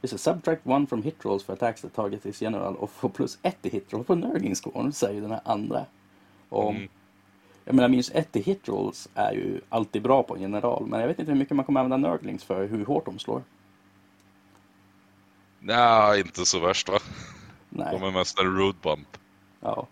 Det, 0.00 0.08
subtract 0.18 0.66
one 0.66 0.86
from 0.86 1.02
hit 1.02 1.24
rolls 1.24 1.44
for 1.44 1.52
attacks 1.52 1.80
that 1.80 1.94
target 1.94 2.26
is 2.26 2.42
general 2.42 2.76
och 2.76 2.90
få 2.90 3.08
plus 3.08 3.38
ett 3.42 3.66
i 3.66 3.68
hit 3.68 3.92
roll 3.92 4.04
på 4.04 4.14
Nurgling 4.14 4.56
score, 4.56 4.92
säger 4.92 5.20
den 5.20 5.30
här 5.30 5.40
andra. 5.44 5.84
Och 6.48 6.70
Mm. 6.70 6.88
jag 7.64 7.74
menar 7.74 7.88
minus 7.88 8.10
ett 8.14 8.36
i 8.36 8.40
hit 8.40 8.68
rolls 8.68 9.08
är 9.14 9.32
ju 9.32 9.60
alltid 9.68 10.02
bra 10.02 10.22
på 10.22 10.34
en 10.34 10.40
general, 10.42 10.86
men 10.86 11.00
jag 11.00 11.08
vet 11.08 11.18
inte 11.18 11.32
hur 11.32 11.38
mycket 11.38 11.56
man 11.56 11.64
kommer 11.64 11.80
använda 11.80 12.08
Nurglings 12.08 12.44
för 12.44 12.66
hur 12.66 12.84
hårt 12.84 13.04
de 13.04 13.18
slår. 13.18 13.42
Nej, 15.58 16.20
inte 16.20 16.46
så 16.46 16.60
värst 16.60 16.88
va? 16.88 16.98
Nej. 17.68 17.98
De 17.98 18.02
är 18.02 18.10
mest 18.10 18.38
en 18.38 18.56
road 18.58 18.74
bump. 18.82 19.16
Ja. 19.60 19.86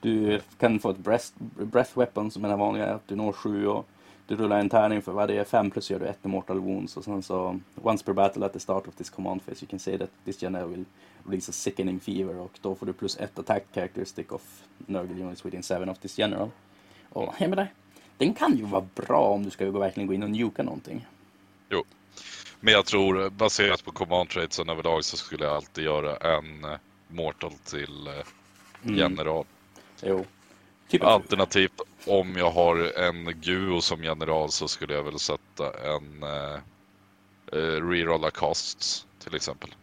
Du 0.00 0.40
kan 0.58 0.78
få 0.78 0.90
ett 0.90 0.98
breath, 0.98 1.26
breath 1.38 1.98
weapon 1.98 2.30
som 2.30 2.44
är 2.44 2.48
den 2.48 2.58
vanliga, 2.58 2.94
att 2.94 3.08
du 3.08 3.16
når 3.16 3.32
sju 3.32 3.66
och 3.66 3.88
du 4.28 4.36
rullar 4.36 4.58
en 4.60 4.68
tärning 4.68 5.02
för 5.02 5.12
varje 5.12 5.44
fem 5.44 5.70
plus 5.70 5.90
gör 5.90 5.98
du 5.98 6.06
ett 6.06 6.24
immortal 6.24 6.58
wounds 6.60 6.96
och 6.96 7.04
sen 7.04 7.22
så 7.22 7.60
once 7.82 8.04
per 8.04 8.12
battle 8.12 8.46
at 8.46 8.52
the 8.52 8.60
start 8.60 8.88
of 8.88 8.94
this 8.94 9.10
command 9.10 9.46
phase 9.46 9.64
you 9.64 9.70
can 9.70 9.78
say 9.78 9.98
that 9.98 10.10
this 10.24 10.42
general 10.42 10.68
will 10.68 10.84
release 11.24 11.50
a 11.50 11.52
sickening 11.52 12.00
fever 12.00 12.36
och 12.36 12.58
då 12.62 12.74
får 12.74 12.86
du 12.86 12.92
plus 12.92 13.16
ett 13.16 13.38
attack 13.38 13.64
characteristic 13.74 14.26
of 14.30 14.62
Nurgle 14.86 15.24
units 15.24 15.46
within 15.46 15.62
seven 15.62 15.88
of 15.88 15.98
this 15.98 16.18
general. 16.18 16.50
Och 17.08 17.34
jag 17.38 17.50
menar, 17.50 17.68
den 18.16 18.34
kan 18.34 18.56
ju 18.56 18.64
vara 18.64 18.86
bra 18.94 19.20
om 19.28 19.44
du 19.44 19.50
ska 19.50 19.70
verkligen 19.70 20.06
gå 20.06 20.14
in 20.14 20.22
och 20.22 20.30
njuka 20.30 20.62
någonting. 20.62 21.06
Jo. 21.70 21.84
Men 22.60 22.74
jag 22.74 22.86
tror, 22.86 23.30
baserat 23.30 23.84
på 23.84 23.90
command 23.92 24.28
tradesen 24.28 24.68
överlag 24.68 25.04
så 25.04 25.16
skulle 25.16 25.44
jag 25.44 25.54
alltid 25.56 25.84
göra 25.84 26.16
en 26.16 26.64
eh, 26.64 26.78
mortal 27.08 27.52
till 27.52 28.06
eh, 28.06 28.12
Mm. 28.84 28.96
general. 28.98 29.44
Jo. 30.02 30.24
Typ 30.88 31.02
Alternativt 31.04 31.80
om 32.06 32.36
jag 32.36 32.50
har 32.50 32.98
en 32.98 33.40
Guo 33.40 33.80
som 33.80 34.04
general 34.04 34.50
så 34.50 34.68
skulle 34.68 34.94
jag 34.94 35.02
väl 35.02 35.18
sätta 35.18 35.94
en 35.94 36.22
eh, 36.22 36.54
eh, 37.52 37.86
rerolla 37.88 38.30
casts 38.30 39.06
till 39.18 39.34
exempel. 39.34 39.74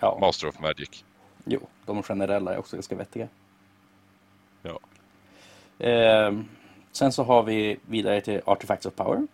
ja. 0.00 0.18
Master 0.20 0.48
of 0.48 0.58
Magic. 0.60 1.04
Jo, 1.44 1.60
de 1.86 2.02
generella 2.02 2.54
är 2.54 2.58
också 2.58 2.76
ganska 2.76 2.96
vettiga. 2.96 3.28
Ja. 4.62 4.78
Ehm, 5.78 6.48
sen 6.92 7.12
så 7.12 7.22
har 7.24 7.42
vi 7.42 7.78
vidare 7.86 8.20
till 8.20 8.40
Artifacts 8.44 8.86
of 8.86 8.94
Power. 8.94 9.26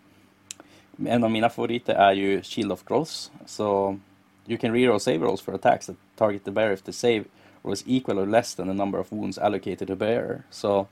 En 1.07 1.25
av 1.25 1.31
mina 1.31 1.49
favoriter 1.51 1.95
är 1.95 2.13
ju 2.13 2.43
Shield 2.43 2.73
of 2.73 2.85
Growth. 2.85 3.13
Så 3.47 3.99
you 4.47 4.59
can 4.59 4.73
reroll 4.73 5.01
save 5.01 5.19
rolls 5.19 5.43
for 5.43 5.55
attacks 5.55 5.87
that 5.87 5.97
target 6.17 6.45
the 6.45 6.51
bearer 6.51 6.73
if 6.73 6.83
the 6.83 6.93
save 6.93 7.25
roll 7.63 7.75
is 7.75 7.85
equal 7.87 8.19
or 8.19 8.27
less 8.27 8.55
than 8.55 8.67
the 8.67 8.75
number 8.75 9.01
of 9.01 9.13
wounds 9.13 9.39
allocated 9.39 9.89
to 9.89 9.97
bearer. 9.97 10.43
Så 10.51 10.87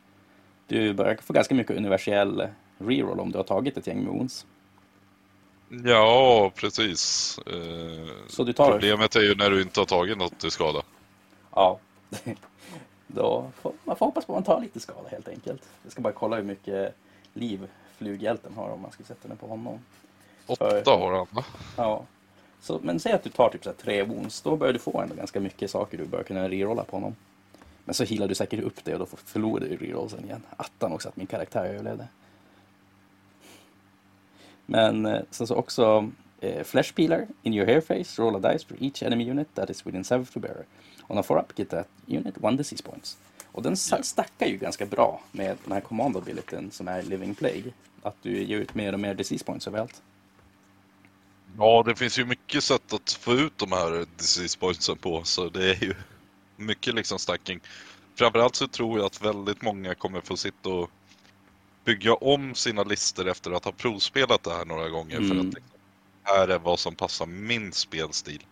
du 0.66 0.92
börjar 0.94 1.16
få 1.16 1.32
ganska 1.32 1.54
mycket 1.54 1.76
universell 1.76 2.48
reroll 2.78 3.20
om 3.20 3.32
du 3.32 3.38
har 3.38 3.44
tagit 3.44 3.76
ett 3.76 3.86
gäng 3.86 4.04
med 4.04 4.12
wounds. 4.12 4.46
Ja, 5.84 6.52
precis. 6.54 7.38
Eh, 7.46 8.12
Så 8.28 8.44
du 8.44 8.52
tar- 8.52 8.70
Problemet 8.70 9.16
är 9.16 9.20
ju 9.20 9.34
när 9.34 9.50
du 9.50 9.62
inte 9.62 9.80
har 9.80 9.84
tagit 9.86 10.18
något 10.18 10.38
till 10.38 10.50
skada. 10.50 10.82
Ja, 11.54 11.78
då 13.06 13.50
får 13.62 13.72
man 13.84 13.96
får 13.96 14.06
hoppas 14.06 14.24
på 14.24 14.32
att 14.32 14.36
man 14.36 14.54
tar 14.56 14.60
lite 14.62 14.80
skada 14.80 15.08
helt 15.08 15.28
enkelt. 15.28 15.62
Jag 15.82 15.92
ska 15.92 16.00
bara 16.02 16.12
kolla 16.12 16.36
hur 16.36 16.42
mycket 16.44 16.94
liv 17.32 17.68
flughjälten 17.98 18.52
har 18.56 18.70
om 18.70 18.80
man 18.80 18.90
ska 18.92 19.04
sätta 19.04 19.28
den 19.28 19.36
på 19.36 19.46
honom. 19.46 19.78
Åtta 20.46 20.90
har 20.90 21.12
han 21.12 21.26
va? 21.30 21.44
Ja. 21.76 22.04
Så, 22.60 22.78
men 22.82 23.00
säg 23.00 23.12
att 23.12 23.22
du 23.22 23.30
tar 23.30 23.48
typ 23.50 23.64
så 23.64 23.70
här 23.70 23.76
tre 23.76 24.02
wounds, 24.02 24.40
då 24.42 24.56
börjar 24.56 24.72
du 24.72 24.78
få 24.78 25.00
ändå 25.00 25.14
ganska 25.14 25.40
mycket 25.40 25.70
saker 25.70 25.98
du 25.98 26.04
bör 26.06 26.22
kunna 26.22 26.48
rerolla 26.48 26.84
på 26.84 26.96
honom. 26.96 27.14
Men 27.84 27.94
så 27.94 28.04
healar 28.04 28.28
du 28.28 28.34
säkert 28.34 28.60
upp 28.60 28.84
det 28.84 28.92
och 28.92 28.98
då 28.98 29.06
förlorar 29.24 29.66
du 29.66 29.76
rerollsen 29.76 30.24
igen. 30.24 30.42
Attan 30.56 30.92
också 30.92 31.08
att 31.08 31.16
min 31.16 31.26
karaktär 31.26 31.64
överlevde. 31.64 32.08
Men 34.66 35.06
eh, 35.06 35.22
sen 35.30 35.46
så 35.46 35.54
också 35.54 36.10
eh, 36.40 36.64
Flesh 36.64 36.94
Peeler. 36.94 37.28
In 37.42 37.54
your 37.54 37.66
hair 37.66 37.80
face, 37.80 38.22
roll 38.22 38.36
a 38.36 38.52
dice 38.52 38.66
for 38.66 38.76
each 38.80 39.02
enemy 39.02 39.30
unit 39.30 39.48
that 39.54 39.70
is 39.70 39.86
within 39.86 40.04
7 40.04 40.24
to 40.24 40.40
bearer. 40.40 40.64
On 41.06 41.18
a 41.18 41.22
4-up, 41.22 41.58
get 41.58 41.70
that 41.70 41.88
unit 42.06 42.44
one 42.44 42.56
disease 42.56 42.82
points. 42.82 43.18
Och 43.52 43.62
den 43.62 43.76
stackar 43.76 44.46
ju 44.46 44.56
ganska 44.56 44.86
bra 44.86 45.20
med 45.32 45.56
den 45.64 45.72
här 45.72 45.80
command 45.80 46.16
abilityn 46.16 46.70
som 46.70 46.88
är 46.88 47.02
Living 47.02 47.34
Plague. 47.34 47.72
Att 48.02 48.16
du 48.22 48.42
ger 48.42 48.58
ut 48.58 48.74
mer 48.74 48.92
och 48.92 49.00
mer 49.00 49.14
disease 49.14 49.44
points 49.44 49.66
överallt. 49.66 50.02
Ja, 51.58 51.82
det 51.86 51.94
finns 51.94 52.18
ju 52.18 52.24
mycket 52.24 52.64
sätt 52.64 52.92
att 52.92 53.12
få 53.12 53.32
ut 53.32 53.58
de 53.58 53.72
här 53.72 54.06
disease 54.16 54.58
pointsen 54.58 54.96
på, 54.96 55.22
så 55.24 55.48
det 55.48 55.70
är 55.70 55.84
ju 55.84 55.94
mycket 56.56 56.94
liksom 56.94 57.18
stacking. 57.18 57.60
Framförallt 58.14 58.56
så 58.56 58.68
tror 58.68 58.98
jag 58.98 59.06
att 59.06 59.22
väldigt 59.22 59.62
många 59.62 59.94
kommer 59.94 60.20
få 60.20 60.36
sitta 60.36 60.68
och 60.68 60.90
bygga 61.84 62.14
om 62.14 62.54
sina 62.54 62.82
listor 62.82 63.28
efter 63.28 63.50
att 63.50 63.64
ha 63.64 63.72
provspelat 63.72 64.42
det 64.42 64.54
här 64.54 64.64
några 64.64 64.88
gånger 64.88 65.16
för 65.16 65.24
Mm. 65.24 65.38
att 65.40 65.54
liksom, 65.54 65.78
här 66.22 66.48
är 66.48 66.58
vad 66.58 66.78
som 66.78 66.94
passar 66.94 67.26
min 67.26 67.72
spelstil. 67.72 68.46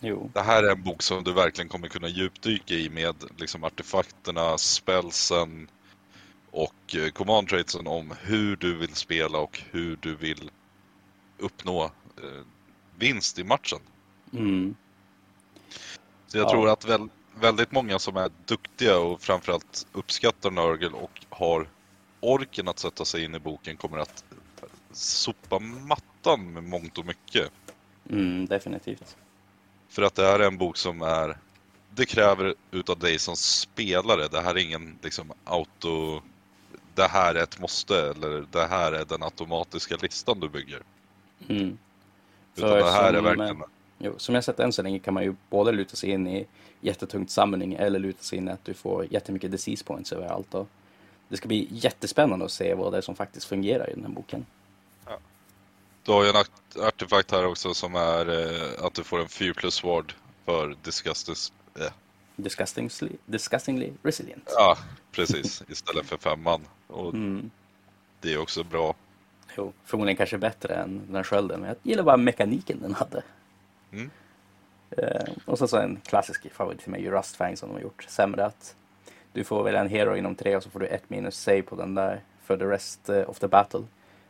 Jo. 0.00 0.30
Det 0.34 0.42
här 0.42 0.62
är 0.62 0.72
en 0.72 0.82
bok 0.82 1.02
som 1.02 1.24
du 1.24 1.32
verkligen 1.32 1.68
kommer 1.68 1.88
kunna 1.88 2.08
djupdyka 2.08 2.74
i 2.74 2.90
med 2.90 3.14
liksom 3.36 3.64
artefakterna, 3.64 4.58
spelsen 4.58 5.68
och 6.50 6.94
eh, 6.96 7.10
command 7.10 7.48
traitsen 7.48 7.86
om 7.86 8.14
hur 8.20 8.56
du 8.56 8.76
vill 8.76 8.94
spela 8.94 9.38
och 9.38 9.62
hur 9.70 9.96
du 10.00 10.14
vill 10.14 10.50
uppnå 11.38 11.84
eh, 11.84 12.42
vinst 12.98 13.38
i 13.38 13.44
matchen. 13.44 13.80
Mm. 14.32 14.74
Så 16.26 16.38
jag 16.38 16.44
Ja. 16.44 16.50
tror 16.50 16.68
att 16.68 16.84
väl, 16.84 17.08
väldigt 17.40 17.72
många 17.72 17.98
som 17.98 18.16
är 18.16 18.30
duktiga 18.44 18.98
och 18.98 19.22
framförallt 19.22 19.86
uppskattar 19.92 20.50
Nurgle 20.50 20.88
och 20.88 21.24
har 21.28 21.68
orken 22.20 22.68
att 22.68 22.78
sätta 22.78 23.04
sig 23.04 23.24
in 23.24 23.34
i 23.34 23.38
boken 23.38 23.76
kommer 23.76 23.98
att 23.98 24.24
sopa 24.92 25.58
mattan 25.58 26.52
med 26.52 26.64
mångt 26.64 26.98
och 26.98 27.06
mycket. 27.06 27.50
Mm, 28.10 28.46
definitivt. 28.46 29.16
För 29.88 30.02
att 30.02 30.14
det 30.14 30.26
här 30.26 30.40
är 30.40 30.46
en 30.46 30.58
bok 30.58 30.76
som 30.76 31.02
är 31.02 31.38
Det 31.94 32.06
kräver 32.06 32.54
utav 32.70 32.98
dig 32.98 33.18
som 33.18 33.36
spelare. 33.36 34.28
Det 34.28 34.40
här 34.40 34.54
är 34.54 34.58
ingen 34.58 34.98
liksom 35.02 35.32
auto 35.44 36.22
det 36.96 37.06
här 37.08 37.34
är 37.34 37.42
ett 37.42 37.60
måste 37.60 38.10
eller 38.10 38.46
det 38.50 38.66
här 38.66 38.92
är 38.92 39.04
den 39.04 39.22
automatiska 39.22 39.96
listan 40.02 40.40
du 40.40 40.48
bygger. 40.48 40.82
Mm. 41.48 41.78
Utan 42.56 42.70
För 42.70 42.78
det 42.78 42.90
här 42.90 43.12
är 43.12 43.16
som, 43.16 43.24
verkligen... 43.24 43.62
Jo, 43.98 44.14
som 44.16 44.34
jag 44.34 44.44
sett 44.44 44.60
än 44.60 44.72
så 44.72 44.82
länge 44.82 44.98
kan 44.98 45.14
man 45.14 45.22
ju 45.22 45.34
både 45.50 45.72
luta 45.72 45.96
sig 45.96 46.10
in 46.10 46.26
i 46.26 46.46
jättetungt 46.80 47.30
summoning 47.30 47.74
eller 47.74 47.98
luta 47.98 48.22
sig 48.22 48.38
in 48.38 48.48
i 48.48 48.50
att 48.50 48.64
du 48.64 48.74
får 48.74 49.06
jättemycket 49.10 49.50
disease 49.50 49.84
points 49.84 50.12
överallt. 50.12 50.54
Och 50.54 50.68
det 51.28 51.36
ska 51.36 51.48
bli 51.48 51.68
jättespännande 51.70 52.44
att 52.44 52.50
se 52.52 52.74
vad 52.74 52.92
det 52.92 52.96
är 52.98 53.02
som 53.02 53.16
faktiskt 53.16 53.46
fungerar 53.46 53.90
i 53.90 53.94
den 53.94 54.04
här 54.04 54.10
boken. 54.12 54.46
Du 56.02 56.12
har 56.12 56.22
ju 56.24 56.28
en 56.30 56.36
art- 56.36 56.76
artefakt 56.82 57.30
här 57.30 57.46
också 57.46 57.74
som 57.74 57.94
är 57.94 58.28
eh, 58.28 58.84
att 58.84 58.94
du 58.94 59.04
får 59.04 59.20
en 59.20 59.28
4 59.28 59.54
plus 59.54 59.84
ward 59.84 60.14
för 60.44 60.76
disgustus. 60.82 61.52
Eh. 61.80 61.92
Disgustingly, 62.36 63.12
disgustingly 63.26 63.92
resilient. 64.02 64.50
Ja, 64.54 64.78
precis. 65.12 65.62
Istället 65.68 66.06
för 66.06 66.16
femman. 66.16 66.60
Och 66.86 67.14
Mm. 67.14 67.50
det 68.20 68.32
är 68.32 68.38
också 68.38 68.64
bra. 68.64 68.94
Jo, 69.56 69.72
förmodligen 69.84 70.16
kanske 70.16 70.38
bättre 70.38 70.74
än 70.74 71.02
den 71.06 71.16
här 71.16 71.22
skölden, 71.22 71.60
men 71.60 71.68
jag 71.68 71.76
gillar 71.82 72.02
bara 72.02 72.16
mekaniken 72.16 72.78
den 72.82 72.94
hade. 72.94 73.22
Mm. 73.92 74.10
Eh, 74.90 75.32
och 75.44 75.58
så, 75.58 75.68
så 75.68 75.76
en 75.76 76.00
klassisk 76.04 76.52
favorit 76.52 76.80
till 76.80 76.90
mig, 76.90 77.10
Rustfang 77.10 77.56
som 77.56 77.68
de 77.68 77.74
har 77.74 77.82
gjort. 77.82 78.06
Sämre 78.08 78.44
att 78.44 78.74
du 79.32 79.44
får 79.44 79.62
välja 79.62 79.80
en 79.80 79.88
hero 79.88 80.16
inom 80.16 80.34
tre 80.34 80.56
och 80.56 80.62
så 80.62 80.70
får 80.70 80.80
du 80.80 80.86
ett 80.86 81.10
minus 81.10 81.36
save 81.36 81.62
på 81.62 81.76
den 81.76 81.94
där 81.94 82.20
för 82.44 82.56
the 82.56 82.64
rest 82.64 83.08
eh, 83.08 83.30
of 83.30 83.38
the 83.38 83.48
battle. 83.48 83.82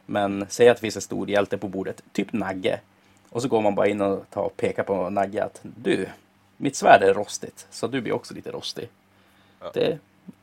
Men 0.07 0.47
säg 0.49 0.69
att 0.69 0.77
det 0.77 0.81
finns 0.81 0.97
en 0.97 1.03
stor 1.03 1.31
hjälte 1.31 1.59
på 1.59 1.69
bordet, 1.69 2.03
typ 2.13 2.33
Nagge. 2.33 2.81
Och 3.29 3.43
så 3.43 3.49
går 3.49 3.61
man 3.61 3.75
bara 3.75 3.89
in 3.89 4.01
och 4.01 4.31
tar 4.31 4.43
och 4.43 4.57
pekar 4.57 4.83
på 4.83 5.11
Nagge 5.11 5.45
att 5.45 5.61
du, 5.63 6.09
mitt 6.57 6.77
svärd 6.77 7.03
är 7.03 7.15
rostigt, 7.15 7.67
så 7.71 7.87
du 7.87 8.01
blir 8.01 8.13
också 8.13 8.35
lite 8.35 8.51
rostig. 8.51 8.89
Ja. 9.61 9.71
Det 9.75 9.99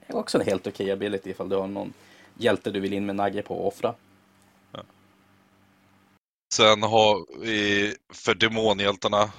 är 0.08 0.16
också 0.16 0.40
en 0.40 0.46
helt 0.46 0.68
okej 0.68 0.92
ability 0.92 1.30
ifall 1.30 1.50
du 1.50 1.56
har 1.56 1.68
någon 1.68 1.94
hjälte 2.38 2.72
du 2.72 2.80
vill 2.80 2.94
in 2.94 3.06
med 3.06 3.16
Nagge 3.16 3.42
på 3.42 3.56
och 3.56 3.68
offra. 3.68 3.94
Sen 6.54 6.84
har 6.84 7.40
vi 7.40 7.96
för 8.10 8.36
demonhjältarna, 8.36 9.32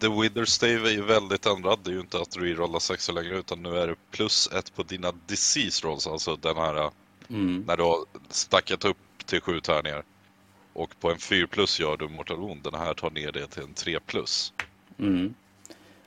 The 0.00 0.08
Wither 0.08 0.44
Stave 0.44 0.88
är 0.88 0.92
ju 0.92 1.02
väldigt 1.02 1.46
ändrad. 1.46 1.78
Det 1.82 1.90
är 1.90 1.94
ju 1.94 2.00
inte 2.00 2.20
att 2.20 2.36
rerolla 2.36 2.80
sexor 2.80 3.12
längre 3.12 3.38
utan 3.38 3.62
nu 3.62 3.78
är 3.78 3.86
det 3.86 3.94
plus 4.10 4.50
ett 4.52 4.74
på 4.74 4.82
dina 4.82 5.12
disease 5.26 5.86
rolls, 5.86 6.06
alltså 6.06 6.36
den 6.36 6.56
här 6.56 6.90
Mm. 7.28 7.64
när 7.66 7.76
du 7.76 7.82
har 7.82 7.98
stackat 8.28 8.84
upp 8.84 8.96
till 9.26 9.40
sju 9.40 9.60
tärningar. 9.60 10.04
Och 10.72 11.00
på 11.00 11.10
en 11.10 11.18
4 11.18 11.46
plus 11.46 11.80
gör 11.80 11.96
du 11.96 12.08
mortal 12.08 12.36
wound. 12.36 12.62
Den 12.62 12.74
här 12.74 12.94
tar 12.94 13.10
ner 13.10 13.32
det 13.32 13.46
till 13.46 13.62
en 13.62 13.74
3 13.74 14.00
plus. 14.00 14.52
Mm. 14.98 15.34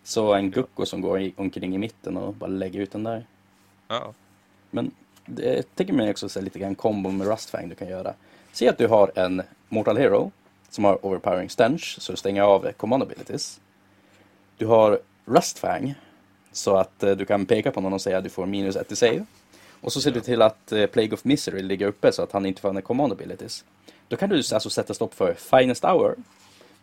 Så 0.04 0.34
en 0.34 0.52
Gucko 0.52 0.86
som 0.86 1.02
går 1.02 1.32
omkring 1.36 1.76
i 1.76 1.78
mitten 1.78 2.18
och 2.18 2.34
bara 2.34 2.50
lägger 2.50 2.80
ut 2.80 2.92
den 2.92 3.04
där. 3.04 3.26
Ja, 3.88 4.14
Men 4.72 4.92
det 5.26 5.76
tycker 5.76 5.94
man 5.94 6.10
också 6.10 6.30
så 6.30 6.42
lite 6.42 6.60
grann 6.60 6.76
kombo 6.76 7.12
med 7.12 7.28
Rustfang 7.28 7.70
du 7.70 7.76
kan 7.76 7.88
göra. 7.88 8.14
Se 8.52 8.70
att 8.70 8.78
du 8.78 8.88
har 8.88 9.12
en 9.16 9.42
Mortal 9.70 9.98
Hero 9.98 10.32
som 10.70 10.84
har 10.84 11.06
Overpowering 11.06 11.50
Stench, 11.50 11.98
så 12.00 12.12
du 12.12 12.18
stänger 12.18 12.42
av 12.42 12.72
Command 12.72 13.04
Abilities. 13.04 13.60
Du 14.58 14.66
har 14.66 15.00
Rustfang, 15.26 15.96
så 16.52 16.76
att 16.76 17.04
eh, 17.04 17.12
du 17.12 17.26
kan 17.26 17.46
peka 17.46 17.72
på 17.72 17.82
någon 17.82 17.94
och 17.94 18.02
säga 18.02 18.18
att 18.18 18.24
du 18.24 18.30
får 18.30 18.46
minus 18.46 18.76
1 18.76 18.92
i 18.92 18.96
save. 18.96 19.26
Och 19.82 19.94
så 19.94 20.02
ser 20.02 20.12
du 20.12 20.22
till 20.22 20.42
att 20.42 20.72
eh, 20.72 20.86
Plague 20.86 21.14
of 21.14 21.24
Misery 21.24 21.62
ligger 21.62 21.88
uppe 21.88 22.12
så 22.12 22.22
att 22.22 22.32
han 22.32 22.46
inte 22.46 22.62
får 22.62 22.70
några 22.70 22.82
Command 22.82 23.14
Abilities. 23.14 23.66
Då 24.08 24.16
kan 24.16 24.30
du 24.30 24.36
alltså 24.38 24.70
sätta 24.70 24.94
stopp 24.94 25.14
för 25.14 25.34
Finest 25.34 25.84
Hour. 25.84 26.16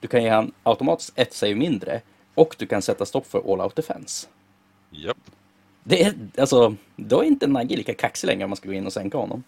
Du 0.01 0.09
kan 0.09 0.23
ge 0.23 0.29
han 0.29 0.53
automatiskt 0.63 1.13
ett 1.15 1.35
save 1.35 1.55
mindre. 1.55 2.01
Och 2.35 2.57
du 2.59 2.67
kan 2.67 2.83
sätta 2.83 3.07
stopp 3.07 3.27
för 3.27 3.53
All 3.53 3.61
Out 3.61 3.77
Defense. 3.77 4.27
japp. 4.91 5.17
Det 5.85 6.03
är, 6.03 6.15
alltså, 6.39 6.77
då 6.97 7.21
är 7.21 7.25
inte 7.25 7.47
Nagge 7.47 7.77
lika 7.77 7.95
kaxig 7.95 8.27
längre 8.27 8.45
om 8.45 8.51
man 8.51 8.57
ska 8.57 8.69
gå 8.69 8.75
in 8.75 8.87
och 8.87 8.93
sänka 8.93 9.19
honom. 9.19 9.43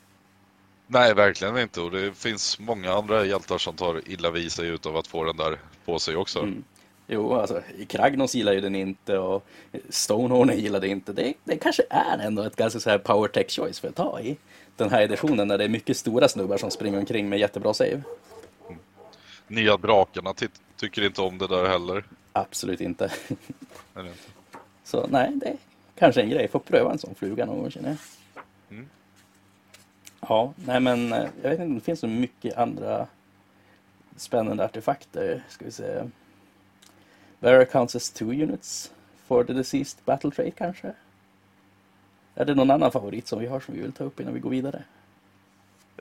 Nej, 0.86 1.14
verkligen 1.14 1.58
inte. 1.58 1.80
Och 1.80 1.90
det 1.90 2.14
finns 2.16 2.58
många 2.58 2.92
andra 2.92 3.24
hjältar 3.24 3.58
som 3.58 3.76
tar 3.76 4.08
illa 4.08 4.30
vid 4.30 4.52
sig 4.52 4.68
utav 4.68 4.96
att 4.96 5.06
få 5.06 5.24
den 5.24 5.36
där 5.36 5.58
på 5.84 5.98
sig 5.98 6.16
också. 6.16 6.38
Mm. 6.40 6.64
Jo, 7.06 7.34
alltså 7.34 7.62
Kragnos 7.88 8.34
gillar 8.34 8.52
ju 8.52 8.60
den 8.60 8.74
inte 8.74 9.18
och 9.18 9.46
Stonehorn 9.88 10.58
gillar 10.58 10.80
det 10.80 10.88
inte. 10.88 11.12
Det, 11.12 11.34
det 11.44 11.56
kanske 11.56 11.82
är 11.90 12.18
ändå 12.18 12.42
ett 12.42 12.56
ganska 12.56 12.80
så 12.80 12.90
här 12.90 12.98
power 12.98 13.28
tech 13.28 13.50
choice 13.50 13.80
för 13.80 13.88
att 13.88 13.94
ta 13.94 14.20
i 14.20 14.36
den 14.76 14.90
här 14.90 15.02
editionen 15.02 15.48
när 15.48 15.58
det 15.58 15.64
är 15.64 15.68
mycket 15.68 15.96
stora 15.96 16.28
snubbar 16.28 16.56
som 16.56 16.70
springer 16.70 16.98
omkring 16.98 17.28
med 17.28 17.38
jättebra 17.38 17.74
save. 17.74 18.02
Nya 19.46 19.76
drakarna 19.76 20.34
ty- 20.34 20.48
tycker 20.76 21.04
inte 21.04 21.20
om 21.20 21.38
det 21.38 21.46
där 21.46 21.68
heller. 21.68 22.04
Absolut 22.32 22.80
inte. 22.80 23.10
Inte? 23.28 23.44
Så 24.84 25.06
nej, 25.06 25.30
det 25.34 25.46
är 25.46 25.56
kanske 25.98 26.22
en 26.22 26.30
grej. 26.30 26.48
Får 26.48 26.58
pröva 26.58 26.92
en 26.92 26.98
sån 26.98 27.14
fluga 27.14 27.46
någon 27.46 27.58
gång 27.58 27.70
känner 27.70 27.88
jag. 27.88 27.96
Ja, 30.28 30.52
nej 30.56 30.80
men 30.80 31.12
eh, 31.12 31.28
jag 31.42 31.50
vet 31.50 31.60
inte, 31.60 31.74
det 31.74 31.80
finns 31.80 32.00
så 32.00 32.06
mycket 32.06 32.56
andra 32.56 33.06
spännande 34.16 34.64
artefakter. 34.64 35.44
Ska 35.48 35.64
vi 35.64 35.70
se. 35.70 36.02
Vera 37.38 37.64
counts 37.64 37.96
as 37.96 38.10
two 38.10 38.24
units 38.24 38.92
for 39.26 39.44
the 39.44 39.52
deceased 39.52 40.04
battle 40.04 40.30
trait 40.30 40.54
kanske? 40.56 40.92
Är 42.34 42.44
det 42.44 42.54
någon 42.54 42.70
annan 42.70 42.92
favorit 42.92 43.28
som 43.28 43.40
vi 43.40 43.46
har 43.46 43.60
som 43.60 43.74
vi 43.74 43.80
vill 43.80 43.92
ta 43.92 44.04
upp 44.04 44.20
innan 44.20 44.34
vi 44.34 44.40
går 44.40 44.50
vidare? 44.50 44.84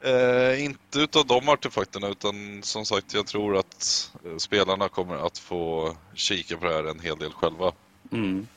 Eh, 0.02 0.66
inte 0.66 1.00
utav 1.00 1.26
de 1.26 1.50
artefakterna 1.50 2.08
utan 2.08 2.64
som 2.64 2.86
sagt 2.86 3.14
jag 3.14 3.28
tror 3.28 3.58
att 3.58 4.12
eh, 4.26 4.38
spelarna 4.38 4.90
kommer 4.90 5.28
att 5.28 5.38
få 5.38 5.96
kika 6.14 6.58
på 6.58 6.66
det 6.66 6.74
här 6.74 6.84
en 6.84 7.00
hel 7.00 7.18
del 7.18 7.32
själva. 7.32 7.72
Mm. 8.12 8.48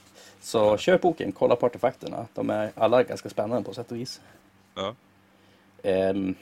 Så 0.40 0.79
köp 0.79 1.00
boken, 1.00 1.33
kolla 1.33 1.57
på 1.57 1.66
artefakterna. 1.66 2.26
De 2.35 2.50
är 2.50 2.72
alla 2.74 3.02
ganska 3.02 3.29
spännande 3.29 3.68
på 3.68 3.74
sätt 3.74 3.90
och 3.90 3.96
vis. 3.96 4.20
Ja. 4.74 4.94
Ehm, 5.82 6.34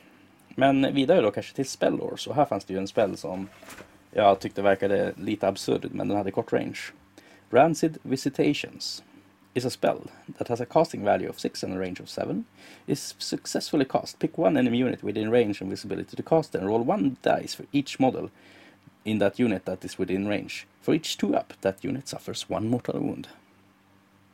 men 0.49 0.95
vidare 0.95 1.21
då 1.21 1.31
kanske 1.31 1.55
till 1.55 1.69
spellors. 1.69 2.27
Och 2.27 2.35
här 2.35 2.45
fanns 2.45 2.65
det 2.65 2.75
ju 2.75 2.79
en 2.79 2.89
spell 2.89 3.17
som 3.17 3.49
jag 4.11 4.41
tyckte 4.41 4.63
verkade 4.63 5.13
lite 5.17 5.49
absurd, 5.49 5.89
men 5.93 6.09
den 6.09 6.17
hade 6.17 6.31
kort 6.31 6.53
range. 6.53 6.79
Rancid 7.51 7.99
Visitations 8.03 9.03
is 9.55 9.65
a 9.65 9.71
spell 9.71 10.11
that 10.39 10.49
has 10.49 10.61
a 10.61 10.67
casting 10.67 11.05
value 11.05 11.29
of 11.29 11.39
6 11.39 11.65
and 11.65 11.75
a 11.75 11.79
range 11.79 12.01
of 12.01 12.09
7. 12.09 12.45
If 12.87 12.99
successfully 13.19 13.85
cast. 13.85 14.19
Pick 14.19 14.39
one 14.39 14.57
enemy 14.57 14.79
unit 14.79 15.05
within 15.05 15.31
range 15.31 15.63
and 15.63 15.71
visibility 15.71 16.17
to 16.17 16.23
cast 16.23 16.55
and 16.55 16.67
roll 16.67 16.83
one 16.83 17.17
dice 17.23 17.55
for 17.57 17.67
each 17.73 18.01
model 18.01 18.31
in 19.05 19.19
that 19.19 19.39
unit 19.41 19.65
that 19.65 19.85
is 19.85 19.99
within 19.99 20.29
range. 20.29 20.67
For 20.83 20.95
each 20.95 21.17
two 21.17 21.35
up, 21.35 21.53
that 21.61 21.85
unit 21.85 22.09
suffers 22.09 22.51
one 22.51 22.69
mortal 22.69 23.01
wound. 23.01 23.29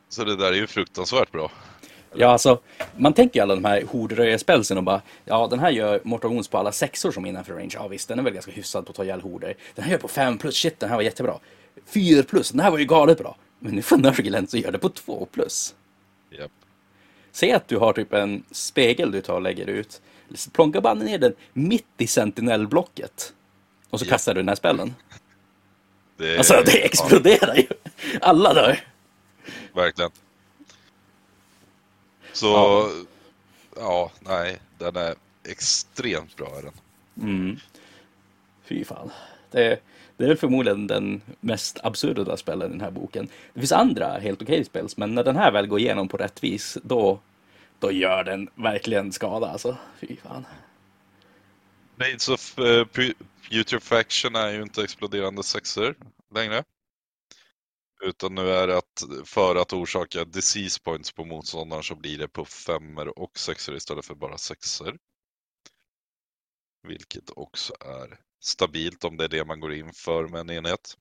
Så 0.09 0.23
det 0.23 0.35
där 0.35 0.51
är 0.51 0.57
ju 0.57 0.67
fruktansvärt 0.67 1.31
bra. 1.31 1.51
Ja, 2.13 2.27
alltså, 2.27 2.59
man 2.97 3.13
tänker 3.13 3.39
ju 3.39 3.43
alla 3.43 3.55
de 3.55 3.65
här 3.65 3.81
hordröjarspelsen 3.81 4.77
och 4.77 4.83
bara, 4.83 5.01
ja 5.25 5.47
den 5.47 5.59
här 5.59 5.69
gör 5.69 6.01
Mortal 6.03 6.31
Wounds 6.31 6.47
på 6.47 6.57
alla 6.57 6.71
sexor 6.71 7.11
som 7.11 7.25
är 7.25 7.29
innanför 7.29 7.53
range. 7.53 7.71
Ja 7.73 7.87
visst, 7.87 8.07
den 8.07 8.19
är 8.19 8.23
väl 8.23 8.33
ganska 8.33 8.51
hyfsad 8.51 8.85
på 8.85 8.89
att 8.89 8.95
ta 8.95 9.03
ihjäl 9.03 9.21
horder. 9.21 9.53
Den 9.75 9.85
här 9.85 9.91
gör 9.91 9.97
på 9.99 10.07
5 10.07 10.37
plus, 10.37 10.55
shit 10.55 10.79
den 10.79 10.89
här 10.89 10.95
var 10.95 11.03
jättebra. 11.03 11.39
4 11.85 12.23
plus, 12.23 12.51
den 12.51 12.59
här 12.59 12.71
var 12.71 12.77
ju 12.77 12.85
galet 12.85 13.17
bra. 13.17 13.35
Men 13.59 13.75
nu 13.75 13.81
får 13.81 13.97
Nurglen 13.97 14.47
så 14.47 14.57
gör 14.57 14.71
det 14.71 14.79
på 14.79 14.89
2 14.89 15.25
plus. 15.31 15.75
Japp. 16.39 16.51
Säg 17.31 17.51
att 17.51 17.67
du 17.67 17.77
har 17.77 17.93
typ 17.93 18.13
en 18.13 18.43
spegel 18.51 19.11
du 19.11 19.21
tar 19.21 19.33
och 19.35 19.41
lägger 19.41 19.67
ut. 19.67 20.01
Plonka 20.53 20.81
bara 20.81 20.93
ner 20.93 21.17
den 21.17 21.33
mitt 21.53 21.85
i 21.97 22.07
sentinellblocket. 22.07 23.33
Och 23.89 23.99
så 23.99 24.05
Ja. 24.05 24.09
kastar 24.09 24.33
du 24.33 24.41
den 24.41 24.47
här 24.47 24.55
spellen. 24.55 24.95
Det 26.17 26.37
Alltså 26.37 26.61
det 26.65 26.85
exploderar 26.85 27.55
ju. 27.55 27.67
Alla 28.21 28.53
dör. 28.53 28.79
Verkligen. 29.73 30.11
Så, 32.33 32.47
Ja. 32.47 32.89
ja. 33.75 34.11
nej, 34.19 34.59
den 34.77 34.95
är 34.95 35.15
extremt 35.43 36.35
bra 36.35 36.57
är 36.57 36.61
den. 36.61 36.73
Mm. 37.29 37.57
Fy 38.63 38.85
fan. 38.85 39.11
Det, 39.51 39.79
det 40.17 40.25
är 40.25 40.35
förmodligen 40.35 40.87
den 40.87 41.21
mest 41.39 41.79
absurda 41.83 42.37
spelen 42.37 42.67
i 42.67 42.71
den 42.71 42.81
här 42.81 42.91
boken. 42.91 43.29
Det 43.53 43.59
finns 43.59 43.71
andra 43.71 44.07
helt 44.19 44.41
okej 44.41 44.65
spels, 44.65 44.97
men 44.97 45.15
när 45.15 45.23
den 45.23 45.35
här 45.35 45.51
väl 45.51 45.67
går 45.67 45.79
igenom 45.79 46.07
på 46.07 46.17
rätt 46.17 46.43
vis, 46.43 46.77
då, 46.83 47.19
då 47.79 47.91
gör 47.91 48.23
den 48.23 48.49
verkligen 48.55 49.11
skada 49.11 49.47
alltså. 49.47 49.77
Fy 49.99 50.15
fan. 50.23 50.45
Blades 51.95 52.29
of 52.29 52.59
uh, 52.59 52.85
Putrefaction 53.49 54.35
är 54.35 54.49
ju 54.49 54.61
inte 54.61 54.83
exploderande 54.83 55.43
sexer 55.43 55.95
längre. 56.35 56.63
Utan 58.03 58.35
nu 58.35 58.49
är 58.49 58.67
det 58.67 58.77
att 58.77 59.03
för 59.25 59.55
att 59.55 59.73
orsaka 59.73 60.25
disease 60.25 60.81
points 60.83 61.11
på 61.11 61.25
motståndaren 61.25 61.83
så 61.83 61.95
blir 61.95 62.17
det 62.17 62.27
på 62.27 62.45
femmer 62.45 63.19
och 63.19 63.39
sexer 63.39 63.75
istället 63.75 64.05
för 64.05 64.15
bara 64.15 64.37
sexer. 64.37 64.97
Vilket 66.87 67.29
också 67.29 67.73
är 67.79 68.19
stabilt 68.39 69.03
om 69.03 69.17
det 69.17 69.23
är 69.23 69.29
det 69.29 69.45
man 69.45 69.59
går 69.59 69.73
in 69.73 69.93
för 69.93 70.27
med 70.27 70.39
en 70.39 70.49
enhet. 70.49 70.97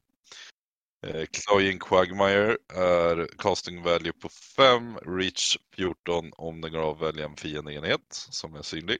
Eh, 1.06 1.26
Cloying 1.26 1.78
Quagmire 1.78 2.56
är 2.74 3.28
casting 3.38 3.82
value 3.82 4.12
på 4.12 4.28
5, 4.28 4.96
reach 4.96 5.56
14 5.76 6.32
om 6.36 6.60
den 6.60 6.72
går 6.72 6.80
av 6.80 6.98
välja 6.98 7.24
en 7.24 7.36
fiendeenhet 7.36 8.06
som 8.10 8.54
är 8.54 8.62
synlig. 8.62 8.98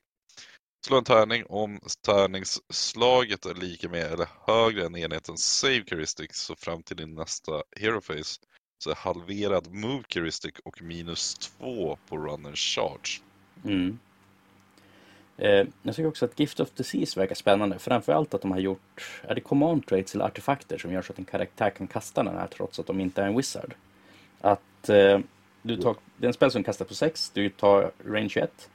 Slå 0.87 0.99
en 0.99 1.05
tärning 1.05 1.45
om 1.49 1.81
tärningsslaget 2.07 3.47
är 3.47 3.55
lika 3.55 3.89
med 3.89 4.13
eller 4.13 4.29
högre 4.47 4.87
än 4.87 4.97
enhetens 4.97 5.45
save 5.45 5.85
heuristic 5.91 6.31
så 6.33 6.57
fram 6.57 6.83
till 6.83 6.97
din 6.97 7.15
nästa 7.15 7.63
hero 7.77 8.01
phase 8.01 8.41
så 8.79 8.91
är 8.91 8.95
halverad 8.95 9.73
move 9.73 10.05
heuristic 10.15 10.55
och 10.65 10.83
minus 10.83 11.35
2 11.35 11.99
på 12.09 12.17
run 12.17 12.47
and 12.47 12.59
charge. 12.59 13.21
Mm. 13.65 13.99
Eh, 15.37 15.67
jag 15.83 15.97
tycker 15.97 16.09
också 16.09 16.25
att 16.25 16.41
Gift 16.41 16.61
of 16.61 16.71
Disease 16.71 17.21
verkar 17.21 17.35
spännande. 17.35 17.79
Framförallt 17.79 18.35
att 18.35 18.43
de 18.43 18.51
har 18.51 18.59
gjort, 18.59 19.21
är 19.23 19.35
det 19.35 19.41
command 19.41 19.87
traits 19.87 20.15
eller 20.15 20.25
artefakter 20.25 20.79
som 20.79 20.93
gör 20.93 21.03
så 21.03 21.13
att 21.13 21.19
en 21.19 21.25
karaktär 21.25 21.71
kan 21.71 21.87
kasta 21.87 22.23
den 22.23 22.35
här 22.35 22.47
trots 22.47 22.79
att 22.79 22.87
de 22.87 23.01
inte 23.01 23.23
är 23.23 23.27
en 23.27 23.37
wizard. 23.37 23.75
Att 24.41 24.89
eh, 24.89 25.19
du 25.63 25.77
tar, 25.77 25.97
det 26.17 26.25
är 26.25 26.29
en 26.29 26.35
spel 26.35 26.51
som 26.51 26.65
kastar 26.65 26.85
på 26.85 26.95
6, 26.95 27.31
du 27.35 27.49
tar 27.49 27.91
range 28.05 28.35
1, 28.37 28.71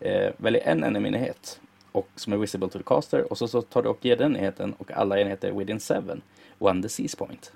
eh, 0.00 0.32
väljer 0.36 0.62
en 0.68 0.84
enemy-enhet 0.84 1.60
och 1.92 2.08
som 2.14 2.32
är 2.32 2.36
visible 2.36 2.68
to 2.68 2.78
the 2.78 2.84
caster 2.84 3.32
och 3.32 3.38
så, 3.38 3.48
så 3.48 3.62
tar 3.62 3.82
du 3.82 3.88
och 3.88 4.04
ger 4.04 4.16
den 4.16 4.36
enheten 4.36 4.74
och 4.78 4.90
alla 4.90 5.20
enheter 5.20 5.52
within 5.52 5.80
7, 5.80 5.94
one 6.58 6.82
disease 6.82 7.16
point. 7.16 7.52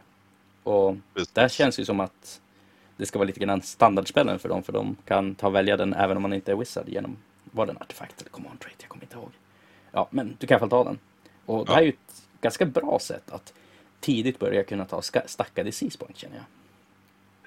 Och 0.62 0.96
Precis. 1.14 1.32
det 1.32 1.40
här 1.40 1.48
känns 1.48 1.78
ju 1.80 1.84
som 1.84 2.00
att 2.00 2.40
det 2.96 3.06
ska 3.06 3.18
vara 3.18 3.26
lite 3.26 3.40
grann 3.40 3.62
standardspelen 3.62 4.38
för 4.38 4.48
dem, 4.48 4.62
för 4.62 4.72
de 4.72 4.96
kan 5.04 5.34
ta 5.34 5.46
och 5.46 5.54
välja 5.54 5.76
den 5.76 5.94
även 5.94 6.16
om 6.16 6.22
man 6.22 6.32
inte 6.32 6.52
är 6.52 6.56
wizard 6.56 6.88
genom, 6.88 7.16
var 7.44 7.66
den 7.66 7.76
artefakt 7.76 8.20
eller 8.20 8.30
command 8.30 8.60
trait, 8.60 8.76
jag 8.80 8.88
kommer 8.88 9.04
inte 9.04 9.16
ihåg. 9.16 9.30
Ja, 9.92 10.08
men 10.10 10.36
du 10.38 10.46
kan 10.46 10.54
i 10.54 10.56
alla 10.56 10.60
fall 10.60 10.70
ta 10.70 10.84
den. 10.84 10.98
Och 11.46 11.66
det 11.66 11.72
här 11.72 11.80
är 11.80 11.84
ju 11.84 11.88
ett 11.88 12.22
ganska 12.40 12.66
bra 12.66 12.98
sätt 12.98 13.30
att 13.30 13.52
tidigt 14.00 14.38
börja 14.38 14.64
kunna 14.64 14.84
ta 14.84 15.02
ska- 15.02 15.22
stacka 15.26 15.62
disease 15.64 15.98
point 15.98 16.16
känner 16.16 16.36
jag. 16.36 16.44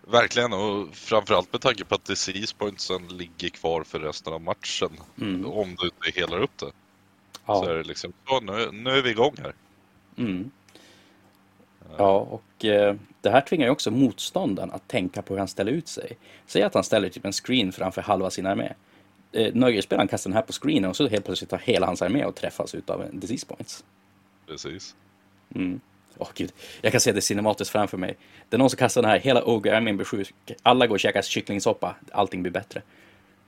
Verkligen, 0.07 0.53
och 0.53 0.95
framförallt 0.95 1.51
med 1.51 1.61
tanke 1.61 1.85
på 1.85 1.95
att 1.95 2.05
disease 2.05 2.55
pointsen 2.57 3.07
ligger 3.07 3.49
kvar 3.49 3.83
för 3.83 3.99
resten 3.99 4.33
av 4.33 4.41
matchen. 4.41 4.89
Mm. 5.21 5.45
Om 5.45 5.75
du 5.79 5.85
inte 5.85 6.19
helar 6.19 6.41
upp 6.41 6.57
det. 6.57 6.71
Ja. 7.45 7.63
Så 7.63 7.69
är 7.69 7.75
det 7.75 7.83
liksom, 7.83 8.13
så 8.27 8.39
nu, 8.39 8.71
nu 8.71 8.89
är 8.89 9.01
vi 9.01 9.09
igång 9.09 9.35
här. 9.37 9.53
Mm. 10.17 10.51
Ja, 11.97 12.17
och 12.19 12.65
eh, 12.65 12.95
det 13.21 13.29
här 13.29 13.41
tvingar 13.41 13.65
ju 13.65 13.71
också 13.71 13.91
motståndaren 13.91 14.71
att 14.71 14.87
tänka 14.87 15.21
på 15.21 15.33
hur 15.33 15.39
han 15.39 15.47
ställer 15.47 15.71
ut 15.71 15.87
sig. 15.87 16.17
Säg 16.45 16.63
att 16.63 16.73
han 16.73 16.83
ställer 16.83 17.09
typ 17.09 17.25
en 17.25 17.33
screen 17.33 17.71
framför 17.71 18.01
halva 18.01 18.29
sin 18.29 18.45
armé. 18.45 18.73
Eh, 19.31 19.53
Nöjesspelaren 19.53 20.07
kastar 20.07 20.29
den 20.29 20.35
här 20.35 20.43
på 20.43 20.53
screenen 20.53 20.89
och 20.89 20.95
så 20.95 21.07
helt 21.07 21.25
plötsligt 21.25 21.49
tar 21.49 21.57
hela 21.57 21.85
hans 21.85 22.01
armé 22.01 22.25
och 22.25 22.35
träffas 22.35 22.75
utav 22.75 23.01
en 23.01 23.19
disease 23.19 23.45
points. 23.45 23.83
Precis. 24.47 24.95
Mm. 25.55 25.79
Åh 26.17 26.27
gud, 26.35 26.53
jag 26.81 26.91
kan 26.91 27.01
se 27.01 27.11
det 27.11 27.21
cinematiskt 27.21 27.71
framför 27.71 27.97
mig. 27.97 28.17
Det 28.49 28.55
är 28.55 28.57
någon 28.57 28.69
som 28.69 28.77
kastar 28.77 29.01
den 29.01 29.11
här, 29.11 29.19
hela 29.19 29.43
Ogre-armén 29.43 29.97
blir 29.97 30.05
sjuk. 30.05 30.33
Alla 30.63 30.87
går 30.87 30.95
och 30.95 30.99
käkar 30.99 31.21
kycklingsoppa, 31.21 31.95
allting 32.11 32.41
blir 32.41 32.51
bättre. 32.51 32.81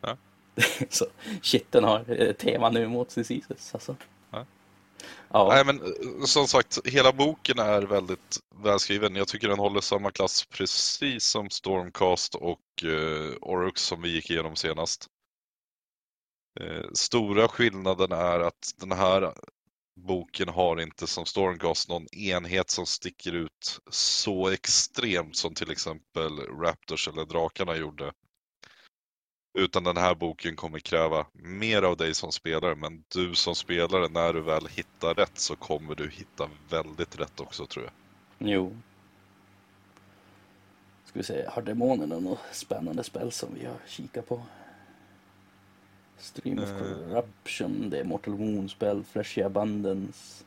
Ja. 0.02 0.18
så 0.90 1.06
shit, 1.42 1.72
den 1.72 1.84
har 1.84 2.22
eh, 2.22 2.32
tema 2.32 2.70
nu 2.70 2.88
mot 2.88 3.16
diseases 3.16 3.74
alltså. 3.74 3.96
Ja. 4.32 4.46
Ja. 5.30 5.48
Nej 5.50 5.66
men 5.66 5.82
eh, 5.82 6.26
som 6.26 6.48
sagt, 6.48 6.80
hela 6.86 7.12
boken 7.12 7.60
är 7.60 7.82
väldigt 7.82 8.40
välskriven. 8.64 9.16
Jag 9.16 9.28
tycker 9.28 9.48
den 9.48 9.60
håller 9.60 9.82
samma 9.82 10.12
klass 10.12 10.46
precis 10.46 11.26
som 11.26 11.50
Stormcast 11.50 12.36
och 12.36 12.60
uh, 12.84 13.34
Orux 13.42 13.82
som 13.82 14.02
vi 14.02 14.10
gick 14.10 14.30
igenom 14.30 14.56
senast. 14.56 15.08
Eh, 16.60 16.92
stora 16.94 17.48
skillnaden 17.48 18.12
är 18.12 18.40
att 18.40 18.74
den 18.78 18.92
här 18.92 19.34
boken 19.96 20.50
har 20.50 20.82
inte 20.82 21.08
som 21.08 21.26
Stormcast 21.26 21.90
någon 21.90 22.08
enhet 22.08 22.70
som 22.70 22.86
sticker 22.86 23.34
ut 23.34 23.80
så 23.90 24.50
extremt 24.50 25.36
som 25.36 25.54
till 25.54 25.72
exempel 25.72 26.40
Raptors 26.40 27.08
eller 27.08 27.26
Drakarna 27.26 27.76
gjorde. 27.76 28.12
Utan 29.58 29.84
den 29.84 29.98
här 29.98 30.16
boken 30.16 30.56
kommer 30.56 30.80
kräva 30.80 31.26
mer 31.34 31.82
av 31.82 31.98
dig 31.98 32.14
som 32.14 32.32
spelare, 32.32 32.76
men 32.76 33.04
du 33.08 33.36
som 33.36 33.56
spelare, 33.56 34.08
när 34.10 34.34
du 34.34 34.42
väl 34.42 34.68
hittar 34.68 35.14
rätt 35.14 35.40
så 35.40 35.56
kommer 35.56 35.96
du 35.96 36.10
hitta 36.10 36.50
väldigt 36.70 37.20
rätt 37.20 37.40
också 37.40 37.66
tror 37.66 37.86
jag. 37.86 37.94
Jo. 38.50 38.78
Ska 41.06 41.20
vi 41.20 41.24
se, 41.24 41.46
har 41.50 41.62
demonerna 41.62 42.20
något 42.20 42.40
spännande 42.52 43.04
spel 43.04 43.32
som 43.32 43.50
vi 43.60 43.66
har 43.66 43.78
kikat 43.88 44.28
på? 44.28 44.42
Stream 46.18 46.60
of 46.60 46.70
Eh. 46.70 46.78
Corruption, 46.80 47.90
det 47.90 48.00
är 48.00 48.04
Mortal 48.04 48.34
Wound-spel, 48.34 49.04
Fleshy 49.12 49.42
Abundance. 49.42 50.44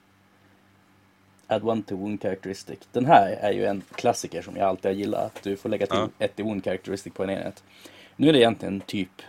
Add 1.46 1.64
one 1.64 1.82
to 1.82 1.96
wound 1.96 2.22
characteristic. 2.22 2.78
Den 2.92 3.06
här 3.06 3.30
är 3.30 3.52
ju 3.52 3.64
en 3.66 3.82
klassiker 3.94 4.42
som 4.42 4.56
jag 4.56 4.68
alltid 4.68 4.84
har 4.84 4.92
gillat. 4.96 5.36
Att 5.36 5.42
du 5.42 5.56
får 5.56 5.68
lägga 5.68 5.86
till 5.86 5.96
Ja. 5.98 6.08
ett 6.18 6.40
i 6.40 6.42
wound 6.42 6.64
characteristic 6.64 7.12
på 7.12 7.22
en 7.24 7.30
enhet. 7.30 7.62
Nu 8.16 8.28
är 8.28 8.32
det 8.32 8.38
egentligen 8.38 8.80
typ 8.80 9.22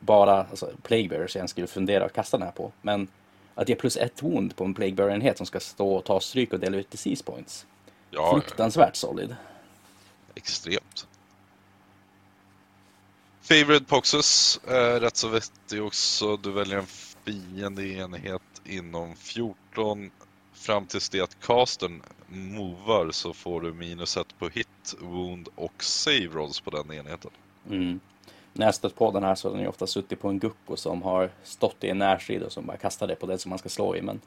bara 0.00 0.44
alltså, 0.44 0.70
Plague 0.82 1.08
Bearers 1.08 1.36
jag 1.36 1.50
skulle 1.50 1.66
fundera 1.66 2.04
att 2.04 2.12
kasta 2.12 2.36
den 2.38 2.46
här 2.46 2.52
på. 2.52 2.72
Men 2.82 3.08
att 3.54 3.68
ge 3.68 3.74
plus 3.74 3.96
ett 3.96 4.22
wound 4.22 4.56
på 4.56 4.64
en 4.64 4.74
Plague 4.74 4.94
Bearer-enhet 4.94 5.36
som 5.36 5.46
ska 5.46 5.60
stå 5.60 5.94
och 5.94 6.04
ta 6.04 6.20
stryk 6.20 6.52
och 6.52 6.60
dela 6.60 6.76
ut 6.76 6.90
disease 6.90 7.24
points. 7.24 7.66
Ja, 8.10 8.32
Fruktansvärt 8.32 8.96
solid. 8.96 9.36
extremt. 10.34 11.06
Favorite 13.48 13.84
Poxes 13.84 14.60
är 14.66 14.96
eh, 14.96 15.00
rätt 15.00 15.16
så 15.16 15.28
vettig 15.28 15.82
också. 15.82 16.36
Du 16.36 16.52
väljer 16.52 16.78
en 16.78 16.86
fiende 16.86 17.88
enhet 17.88 18.42
inom 18.64 19.16
14 19.16 20.10
fram 20.52 20.86
tills 20.86 21.08
det 21.08 21.20
att 21.20 21.40
castern 21.40 22.02
movar 22.28 23.10
så 23.10 23.32
får 23.32 23.60
du 23.60 23.72
minus 23.72 24.16
ett 24.16 24.38
på 24.38 24.48
hit, 24.48 24.94
wound 25.00 25.48
och 25.54 25.84
save 25.84 26.26
rolls 26.26 26.60
på 26.60 26.70
den 26.70 26.92
enheten. 26.92 27.30
Mm. 27.70 28.00
När 28.52 28.66
jag 28.66 28.74
stött 28.74 28.94
på 28.94 29.10
den 29.10 29.24
här 29.24 29.34
så 29.34 29.48
har 29.48 29.52
den 29.52 29.62
ju 29.62 29.68
ofta 29.68 29.86
suttit 29.86 30.20
på 30.20 30.28
en 30.28 30.38
gucko 30.38 30.76
som 30.76 31.02
har 31.02 31.30
stått 31.42 31.84
i 31.84 31.88
en 31.88 31.98
närstrid 31.98 32.42
och 32.42 32.52
som 32.52 32.66
bara 32.66 32.76
kastar 32.76 33.06
det 33.06 33.14
på 33.14 33.26
den 33.26 33.38
som 33.38 33.50
man 33.50 33.58
ska 33.58 33.68
slå 33.68 33.96
i. 33.96 34.02
Men 34.02 34.20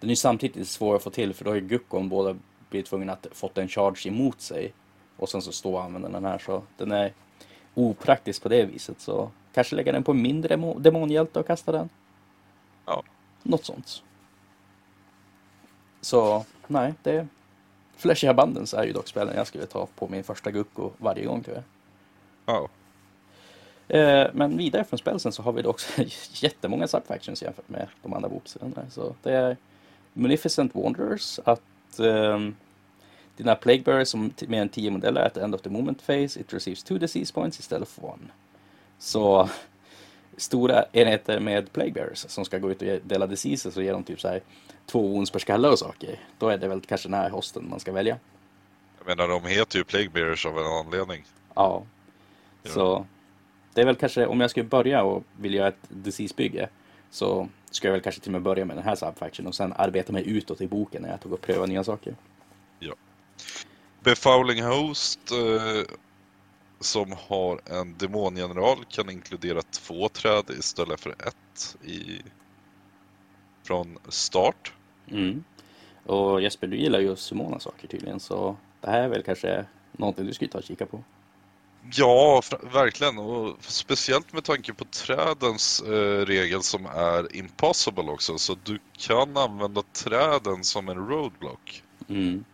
den 0.00 0.08
är 0.08 0.12
ju 0.12 0.16
samtidigt 0.16 0.68
svår 0.68 0.96
att 0.96 1.02
få 1.02 1.10
till 1.10 1.34
för 1.34 1.44
då 1.44 1.50
har 1.50 1.56
ju 1.56 1.60
guckon 1.60 2.08
båda 2.08 2.36
blivit 2.70 2.86
tvungna 2.86 3.12
att 3.12 3.26
fått 3.32 3.58
en 3.58 3.68
charge 3.68 4.08
emot 4.08 4.40
sig. 4.40 4.72
Och 5.16 5.28
sen 5.28 5.42
så 5.42 5.52
stå 5.52 5.74
och 5.74 5.82
använda 5.82 6.08
den 6.08 6.24
här 6.24 6.38
så 6.38 6.62
den 6.76 6.92
är 6.92 7.12
opraktisk 7.74 8.42
på 8.42 8.48
det 8.48 8.64
viset. 8.64 9.00
Så 9.00 9.30
kanske 9.54 9.76
lägga 9.76 9.92
den 9.92 10.02
på 10.04 10.12
en 10.12 10.22
mindre 10.22 10.56
demo- 10.56 10.78
demonhjälte 10.80 11.40
och 11.40 11.46
kasta 11.46 11.72
den. 11.72 11.88
Ja. 12.86 13.02
Något 13.42 13.64
sånt. 13.64 14.02
Så 16.00 16.44
nej, 16.66 16.94
det... 17.02 17.26
Flashy 17.96 18.26
Abundance 18.26 18.76
är 18.76 18.84
ju 18.84 18.92
dock 18.92 19.08
spelen 19.08 19.36
jag 19.36 19.46
skulle 19.46 19.66
ta 19.66 19.86
på 19.96 20.08
min 20.08 20.24
första 20.24 20.50
gucko 20.50 20.90
varje 20.98 21.24
gång 21.24 21.42
tror 21.42 21.56
jag. 21.56 21.64
Ja, 22.56 22.68
Eh, 23.88 24.26
Men 24.32 24.56
vidare 24.56 24.84
från 24.84 24.98
spelsen 24.98 25.32
så 25.32 25.42
har 25.42 25.52
vi 25.52 25.64
också 25.64 26.02
jättemånga 26.32 26.88
subfactions 26.88 27.42
jämfört 27.42 27.68
med 27.68 27.88
de 28.02 28.12
andra 28.12 28.28
bokserierna. 28.28 28.90
Så 28.90 29.14
det 29.22 29.32
är 29.32 29.56
Munificent 30.12 30.74
Wanderers, 30.74 31.40
att 31.44 31.98
ehm, 32.00 32.54
dina 33.36 33.54
Plague 33.54 33.82
Bearers 33.82 34.08
som 34.08 34.32
mer 34.46 34.62
än 34.62 34.68
10 34.68 34.90
modeller 34.90 35.20
at 35.20 35.34
the 35.34 35.40
end 35.40 35.54
of 35.54 35.62
the 35.62 35.70
moment 35.70 36.06
phase, 36.06 36.40
it 36.40 36.52
receives 36.52 36.82
two 36.82 36.98
disease 36.98 37.32
points 37.32 37.60
istället 37.60 37.88
för 37.88 38.04
one. 38.04 38.28
Så 38.98 39.48
stora 40.36 40.84
enheter 40.92 41.40
med 41.40 41.72
Plague 41.72 41.92
Bearers 41.92 42.18
som 42.18 42.44
ska 42.44 42.58
gå 42.58 42.70
ut 42.70 42.82
och 42.82 42.88
dela 43.04 43.26
diseases 43.26 43.76
och 43.76 43.82
ge 43.82 43.92
dem 43.92 44.04
typ 44.04 44.20
så 44.20 44.28
här 44.28 44.40
två 44.86 45.08
wounds 45.08 45.30
per 45.30 45.38
skalle 45.38 45.68
och 45.68 45.78
saker. 45.78 46.20
Då 46.38 46.48
är 46.48 46.58
det 46.58 46.68
väl 46.68 46.80
kanske 46.80 47.08
den 47.08 47.18
här 47.18 47.30
hosten 47.30 47.70
man 47.70 47.80
ska 47.80 47.92
välja. 47.92 48.18
jag 48.98 49.16
menar 49.16 49.28
de 49.28 49.44
heter 49.44 49.78
ju 49.78 49.84
Plague 49.84 50.10
Bearers 50.10 50.46
av 50.46 50.58
en 50.58 50.66
anledning. 50.66 51.24
Ja. 51.54 51.82
Ja. 52.62 52.70
Så 52.70 53.06
det 53.74 53.80
är 53.80 53.86
väl 53.86 53.96
kanske, 53.96 54.26
om 54.26 54.40
jag 54.40 54.50
skulle 54.50 54.66
börja 54.66 55.02
och 55.02 55.24
vill 55.36 55.54
göra 55.54 55.68
ett 55.68 55.88
disease-bygge 55.88 56.68
så 57.10 57.48
ska 57.70 57.88
jag 57.88 57.92
väl 57.92 58.02
kanske 58.02 58.20
till 58.20 58.28
och 58.28 58.32
med 58.32 58.42
börja 58.42 58.64
med 58.64 58.76
den 58.76 58.84
här 58.84 58.94
subfaction 58.94 59.46
och 59.46 59.54
sen 59.54 59.72
arbeta 59.76 60.12
mig 60.12 60.28
utåt 60.28 60.60
i 60.60 60.66
boken 60.66 61.02
när 61.02 61.10
jag 61.10 61.20
tog 61.20 61.32
och 61.32 61.40
pröva 61.40 61.66
nya 61.66 61.84
saker. 61.84 62.14
Befouling 64.00 64.62
Host 64.62 65.30
eh, 65.30 65.94
som 66.80 67.14
har 67.28 67.60
en 67.66 67.98
demongeneral 67.98 68.84
kan 68.88 69.10
inkludera 69.10 69.62
två 69.62 70.08
träd 70.08 70.50
istället 70.58 71.00
för 71.00 71.10
ett 71.10 71.76
i, 71.84 72.22
från 73.62 73.98
start. 74.08 74.72
Mm. 75.10 75.44
Och 76.06 76.42
Jesper, 76.42 76.66
du 76.66 76.76
gillar 76.76 77.00
ju 77.00 77.12
att 77.12 77.18
summona 77.18 77.60
saker 77.60 77.88
tydligen 77.88 78.20
så 78.20 78.56
det 78.80 78.90
här 78.90 79.02
är 79.02 79.08
väl 79.08 79.22
kanske 79.22 79.64
någonting 79.92 80.26
du 80.26 80.34
skulle 80.34 80.50
ta 80.50 80.58
och 80.58 80.64
kika 80.64 80.86
på. 80.86 81.04
Ja, 81.92 82.42
verkligen. 82.72 83.18
Och 83.18 83.56
speciellt 83.60 84.32
med 84.32 84.44
tanke 84.44 84.74
på 84.74 84.84
trädens 84.84 85.82
eh, 85.82 86.26
regel 86.26 86.62
som 86.62 86.86
är 86.86 87.36
impossible 87.36 88.10
också. 88.10 88.38
Så 88.38 88.56
du 88.64 88.78
kan 88.98 89.36
använda 89.36 89.82
träden 89.92 90.64
som 90.64 90.88
en 90.88 91.08
roadblock. 91.08 91.82
Mm. 92.08 92.44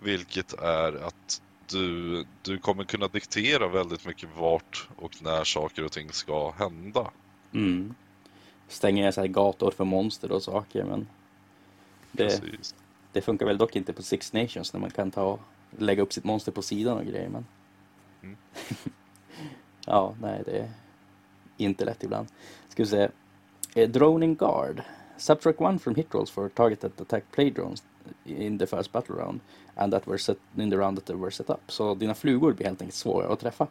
Vilket 0.00 0.52
är 0.52 0.92
att 1.06 1.42
du, 1.66 2.24
du 2.42 2.58
kommer 2.58 2.84
kunna 2.84 3.08
diktera 3.08 3.68
väldigt 3.68 4.06
mycket 4.06 4.28
vart 4.36 4.88
och 4.96 5.22
när 5.22 5.44
saker 5.44 5.84
och 5.84 5.92
ting 5.92 6.12
ska 6.12 6.50
hända. 6.50 7.10
Mm. 7.54 7.94
Stänger 8.68 9.04
jag 9.04 9.14
så 9.14 9.20
här 9.20 9.28
gator 9.28 9.70
för 9.70 9.84
monster 9.84 10.32
och 10.32 10.42
saker 10.42 10.84
men 10.84 11.08
det, 12.12 12.24
Precis. 12.24 12.74
det 13.12 13.20
funkar 13.20 13.46
väl 13.46 13.58
dock 13.58 13.76
inte 13.76 13.92
på 13.92 14.02
Six 14.02 14.32
Nations 14.32 14.72
när 14.72 14.80
man 14.80 14.90
kan 14.90 15.10
ta 15.10 15.38
lägga 15.78 16.02
upp 16.02 16.12
sitt 16.12 16.24
monster 16.24 16.52
på 16.52 16.62
sidan 16.62 16.98
och 16.98 17.04
grejer 17.04 17.28
men 17.28 17.46
Mm. 18.22 18.36
Ja, 19.86 20.14
nej 20.20 20.42
det 20.44 20.58
är 20.58 20.70
inte 21.56 21.84
lätt 21.84 22.04
ibland. 22.04 22.28
Ska 22.68 22.82
vi 22.82 22.88
se. 22.88 23.08
Eh, 23.74 23.88
Droning 23.88 24.34
Guard. 24.34 24.82
Subtract 25.16 25.60
one 25.60 25.78
from 25.78 25.94
hit 25.94 26.14
rolls 26.14 26.30
for 26.30 26.48
target 26.48 26.80
that 26.80 27.00
attack 27.00 27.24
play 27.30 27.50
drones 27.50 27.84
in 28.24 28.58
the 28.58 28.66
first 28.66 28.92
battle 28.92 29.14
round 29.14 29.40
and 29.74 29.92
that 29.92 30.06
were 30.06 30.18
set 30.18 30.38
in 30.58 30.70
the 30.70 30.76
round 30.76 30.98
that 30.98 31.06
they 31.06 31.16
were 31.16 31.30
set 31.30 31.50
up. 31.50 31.60
Så 31.68 31.94
dina 31.94 32.14
flugor 32.14 32.52
blir 32.52 32.66
helt 32.66 32.82
enkelt 32.82 32.94
svårare 32.94 33.32
att 33.32 33.40
träffa. 33.40 33.66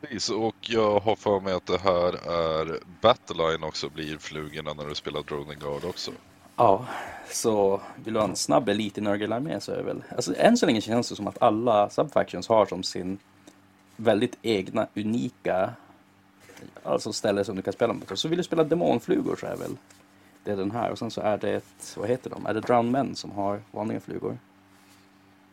Precis, 0.00 0.30
och 0.30 0.56
jag 0.60 1.00
har 1.00 1.16
för 1.16 1.40
mig 1.40 1.54
att 1.54 1.66
det 1.66 1.78
här 1.78 2.12
är 2.30 2.78
Battleline 3.00 3.64
också 3.64 3.88
blir 3.88 4.18
flugorna 4.18 4.72
när 4.72 4.86
du 4.86 4.94
spelar 4.94 5.22
Droning 5.22 5.58
Guard 5.58 5.84
också. 5.84 6.10
Ja, 6.56 6.86
så 7.30 7.80
vill 8.04 8.14
du 8.14 8.20
ha 8.20 8.28
en 8.28 8.36
snabb 8.36 8.68
elit 8.68 8.98
i 8.98 9.00
Nurgle-armé 9.00 9.60
så 9.60 9.72
är 9.72 9.76
det 9.76 9.82
väl... 9.82 10.02
Alltså 10.16 10.34
än 10.36 10.56
så 10.56 10.66
länge 10.66 10.80
känns 10.80 11.08
det 11.08 11.16
som 11.16 11.26
att 11.26 11.42
alla 11.42 11.90
subfactions 11.90 12.48
har 12.48 12.66
som 12.66 12.82
sin 12.82 13.18
väldigt 13.96 14.38
egna, 14.42 14.86
unika 14.94 15.70
alltså 16.82 17.12
ställe 17.12 17.44
som 17.44 17.56
du 17.56 17.62
kan 17.62 17.72
spela 17.72 17.92
med. 17.92 18.18
Så 18.18 18.28
vill 18.28 18.36
du 18.36 18.44
spela 18.44 18.64
demonflugor 18.64 19.36
så 19.36 19.46
är 19.46 19.56
väl 19.56 19.76
det 20.44 20.54
den 20.54 20.70
här. 20.70 20.90
Och 20.90 20.98
sen 20.98 21.10
så 21.10 21.20
är 21.20 21.38
det 21.38 21.50
ett, 21.50 21.94
vad 21.96 22.08
heter 22.08 22.30
de? 22.30 22.46
Är 22.46 22.54
det 22.54 22.60
Drown 22.60 22.90
Men 22.90 23.16
som 23.16 23.30
har 23.30 23.62
vanliga 23.70 24.00
flugor? 24.00 24.38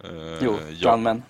Eh, 0.03 0.09
Jo, 0.41 0.59
ja. 0.69 0.89
Drown 0.89 1.03
Men. 1.03 1.23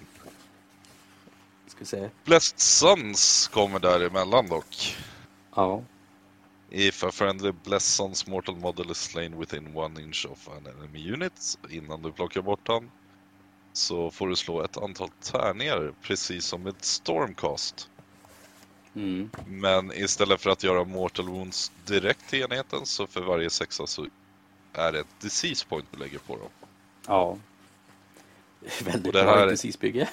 Ska 1.68 1.80
vi 1.80 1.86
se. 1.86 2.10
Blessed 2.24 2.60
Sons 2.60 3.48
kommer 3.54 3.80
däremellan 3.80 4.48
dock. 4.48 4.98
Ja. 5.56 5.82
If 6.70 7.04
a 7.04 7.12
friendly 7.12 7.52
Blessed 7.52 7.96
Sons 7.96 8.28
mortal 8.28 8.56
model 8.56 8.92
is 8.92 8.98
slain 8.98 9.40
within 9.40 9.78
one 9.78 10.02
inch 10.02 10.28
of 10.30 10.50
an 10.50 10.68
enemy 10.68 11.14
unit 11.14 11.58
innan 11.70 12.02
du 12.02 12.12
plockar 12.12 12.42
bort 12.42 12.68
han 12.68 12.92
så 13.74 14.12
får 14.12 14.28
du 14.28 14.36
slå 14.36 14.64
ett 14.64 14.78
antal 14.78 15.10
tärningar 15.10 15.94
precis 16.02 16.46
som 16.46 16.64
med 16.64 16.76
Stormcast. 16.80 17.90
Mm. 18.98 19.30
Men 19.48 19.92
istället 19.92 20.42
för 20.42 20.50
att 20.50 20.64
göra 20.64 20.84
mortal 20.84 21.26
wounds 21.30 21.72
direkt 21.86 22.30
till 22.30 22.42
enheten 22.42 22.86
så 22.86 23.08
för 23.08 23.22
varje 23.22 23.50
sexa 23.50 23.88
så 23.88 24.08
är 24.74 24.92
det 24.92 25.00
ett 25.00 25.20
disease 25.22 25.66
point 25.68 25.86
du 25.92 25.98
lägger 26.00 26.20
på 26.20 26.36
dem. 26.38 26.50
Ja. 27.08 27.38
Väldigt 28.84 29.08
Och 29.08 29.14
det 29.14 29.24
bra 29.24 29.36
här- 29.36 29.48
precis 29.48 29.80
bygge. 29.80 30.10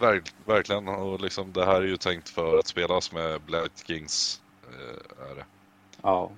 Verk, 0.00 0.34
verkligen, 0.44 0.88
och 0.88 1.20
liksom 1.20 1.52
det 1.52 1.64
här 1.64 1.82
är 1.82 1.86
ju 1.86 1.96
tänkt 1.96 2.28
för 2.28 2.58
att 2.58 2.66
spelas 2.66 3.12
med 3.12 3.40
Blight 3.40 3.82
Kings. 3.86 4.40
Eh, 4.68 5.30
är 5.30 5.34
det. 5.34 5.44
Ja. 6.02 6.30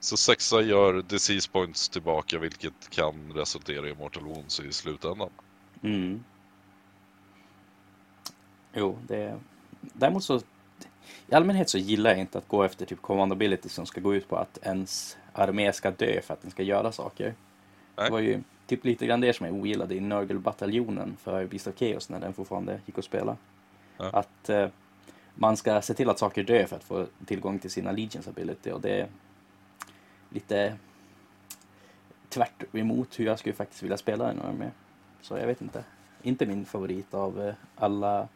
Så 0.00 0.16
sexa 0.16 0.60
gör 0.60 1.02
disease 1.02 1.50
points 1.50 1.88
tillbaka 1.88 2.38
vilket 2.38 2.90
kan 2.90 3.32
resultera 3.32 3.88
i 3.88 3.94
mortal 3.94 4.22
wounds 4.24 4.60
i 4.60 4.72
slutändan. 4.72 5.30
Mm. 5.82 6.24
Jo, 8.74 8.98
det... 9.08 9.40
Däremot 9.80 10.24
så... 10.24 10.40
I 11.28 11.34
allmänhet 11.34 11.70
så 11.70 11.78
gillar 11.78 12.10
jag 12.10 12.20
inte 12.20 12.38
att 12.38 12.48
gå 12.48 12.62
efter 12.62 12.86
typ 12.86 13.02
command 13.02 13.32
ability 13.32 13.68
som 13.68 13.86
ska 13.86 14.00
gå 14.00 14.14
ut 14.14 14.28
på 14.28 14.36
att 14.36 14.58
ens 14.62 15.16
armé 15.32 15.72
ska 15.72 15.90
dö 15.90 16.20
för 16.22 16.34
att 16.34 16.42
den 16.42 16.50
ska 16.50 16.62
göra 16.62 16.92
saker. 16.92 17.34
Nej. 17.96 18.06
Det 18.06 18.12
var 18.12 18.20
ju 18.20 18.42
typ 18.66 18.84
lite 18.84 19.06
grann 19.06 19.20
det 19.20 19.32
som 19.32 19.46
jag 19.46 19.54
ogillade 19.54 19.94
i 19.94 20.00
Nurgle-bataljonen 20.00 21.16
för 21.16 21.46
Beast 21.46 21.66
of 21.66 21.78
Chaos 21.78 22.08
när 22.08 22.20
den 22.20 22.34
fortfarande 22.34 22.80
gick 22.86 22.98
att 22.98 23.04
spela. 23.04 23.36
Ja. 23.96 24.10
Att 24.12 24.48
eh, 24.48 24.68
man 25.34 25.56
ska 25.56 25.82
se 25.82 25.94
till 25.94 26.10
att 26.10 26.18
saker 26.18 26.42
dör 26.42 26.64
för 26.66 26.76
att 26.76 26.84
få 26.84 27.06
tillgång 27.26 27.58
till 27.58 27.70
sina 27.70 27.92
Legions 27.92 28.28
ability 28.28 28.70
och 28.70 28.80
det 28.80 29.00
är 29.00 29.08
lite 30.30 30.76
tvärt 32.28 32.74
emot 32.74 33.20
hur 33.20 33.24
jag 33.24 33.38
skulle 33.38 33.54
faktiskt 33.54 33.82
vilja 33.82 33.96
spela 33.96 34.30
en 34.30 34.42
armé. 34.42 34.70
Så 35.20 35.38
jag 35.38 35.46
vet 35.46 35.62
inte. 35.62 35.84
Inte 36.22 36.46
min 36.46 36.64
favorit 36.64 37.14
av 37.14 37.42
eh, 37.42 37.54
alla, 37.76 38.28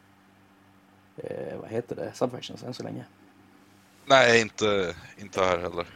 eh, 1.17 1.59
vad 1.61 1.71
heter 1.71 1.97
det, 1.97 2.13
subfactions 2.15 2.63
än 2.63 2.75
så 2.75 2.83
länge. 2.83 3.05
Nej, 4.07 4.41
inte, 4.41 4.95
inte 5.19 5.41
här 5.41 5.59
heller. 5.59 5.87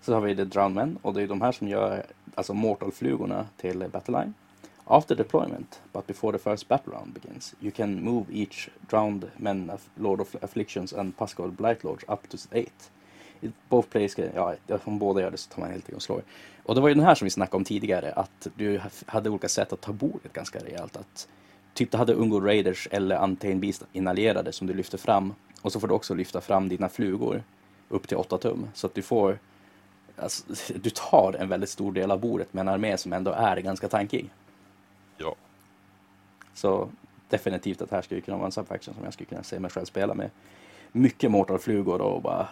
Så 0.00 0.14
har 0.14 0.20
vi 0.20 0.36
The 0.36 0.44
Drown 0.44 0.74
Men 0.74 0.98
och 1.02 1.14
det 1.14 1.22
är 1.22 1.26
de 1.26 1.40
här 1.40 1.52
som 1.52 1.68
gör 1.68 2.06
alltså 2.34 2.54
Mortal-flugorna 2.54 3.46
till 3.56 3.88
Battleline. 3.92 4.34
After 4.84 5.14
deployment, 5.14 5.80
but 5.92 6.06
before 6.06 6.38
the 6.38 6.50
first 6.50 6.68
battle 6.68 6.92
round 6.92 7.12
begins, 7.12 7.54
you 7.60 7.70
can 7.70 8.04
move 8.04 8.24
each 8.32 8.68
drowned 8.88 9.30
men 9.36 9.70
of 9.70 9.88
Lord 9.94 10.20
of 10.20 10.34
Afflictions 10.42 10.92
and 10.92 11.16
Pascal 11.16 11.50
Blight 11.50 11.84
Lords 11.84 12.04
up 12.08 12.28
to 12.28 12.36
eight. 12.52 12.90
If 13.40 13.52
both 13.68 13.88
players 13.88 14.18
ja, 14.34 14.54
om 14.84 14.98
båda 14.98 15.20
gör 15.20 15.30
det 15.30 15.36
så 15.36 15.50
tar 15.50 15.60
man 15.60 15.70
helt 15.70 15.84
enkelt 15.84 15.96
och 15.96 16.02
slår. 16.02 16.22
Och 16.62 16.74
det 16.74 16.80
var 16.80 16.88
ju 16.88 16.94
den 16.94 17.04
här 17.04 17.14
som 17.14 17.26
vi 17.26 17.30
snackade 17.30 17.56
om 17.56 17.64
tidigare, 17.64 18.12
att 18.12 18.46
du 18.56 18.80
hade 19.06 19.30
olika 19.30 19.48
sätt 19.48 19.72
att 19.72 19.80
ta 19.80 19.92
bordet 19.92 20.32
ganska 20.32 20.58
rejält. 20.58 20.96
Att 20.96 21.28
typ 21.74 21.90
du 21.90 21.98
hade 21.98 22.12
Ungo 22.12 22.40
Raiders 22.40 22.88
eller 22.90 23.22
Untamed 23.24 23.60
Beast 23.60 23.84
inallerade 23.92 24.52
som 24.52 24.66
du 24.66 24.74
lyfter 24.74 24.98
fram. 24.98 25.34
Och 25.62 25.72
så 25.72 25.80
får 25.80 25.88
du 25.88 25.94
också 25.94 26.14
lyfta 26.14 26.40
fram 26.40 26.68
dina 26.68 26.88
flugor 26.88 27.42
upp 27.88 28.08
till 28.08 28.16
8 28.16 28.38
tum. 28.38 28.68
Så 28.74 28.86
att 28.86 28.94
du 28.94 29.02
får 29.02 29.38
Alltså, 30.20 30.44
du 30.74 30.90
tar 30.90 31.36
en 31.38 31.48
väldigt 31.48 31.70
stor 31.70 31.92
del 31.92 32.10
av 32.10 32.20
bordet 32.20 32.52
med 32.52 32.60
en 32.60 32.68
armé 32.68 32.96
som 32.96 33.12
ändå 33.12 33.30
är 33.30 33.56
ganska 33.56 33.88
tankig. 33.88 34.30
Ja. 35.16 35.34
Så 36.54 36.88
definitivt 37.28 37.82
att 37.82 37.90
här 37.90 38.02
skulle 38.02 38.20
kunna 38.20 38.36
vara 38.36 38.46
en 38.46 38.52
subfaction 38.52 38.94
som 38.94 39.04
jag 39.04 39.12
skulle 39.12 39.26
kunna 39.26 39.42
se 39.42 39.58
mig 39.58 39.70
själv 39.70 39.84
spela 39.84 40.14
med. 40.14 40.30
Mycket 40.92 41.30
mortalflugor 41.30 42.00
och 42.00 42.22
bara 42.22 42.48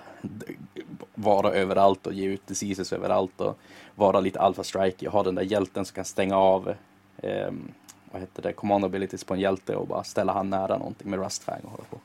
vara 1.14 1.52
överallt 1.52 2.06
och 2.06 2.12
ge 2.12 2.26
ut 2.26 2.46
diseases 2.46 2.92
överallt 2.92 3.40
och 3.40 3.58
vara 3.94 4.20
lite 4.20 4.40
alpha 4.40 4.64
strike 4.64 5.06
och 5.06 5.12
ha 5.12 5.22
den 5.22 5.34
där 5.34 5.42
hjälten 5.42 5.84
som 5.84 5.94
kan 5.94 6.04
stänga 6.04 6.36
av 6.36 6.74
ehm, 7.16 7.72
vad 8.12 8.20
heter 8.20 8.42
det, 8.42 8.52
command 8.52 8.84
abilities 8.84 9.24
på 9.24 9.34
en 9.34 9.40
hjälte 9.40 9.76
och 9.76 9.86
bara 9.86 10.04
ställa 10.04 10.32
han 10.32 10.50
nära 10.50 10.78
någonting 10.78 11.10
med 11.10 11.20
rustfang 11.20 11.60
och 11.64 11.70
hålla 11.70 11.84
på. 11.84 12.00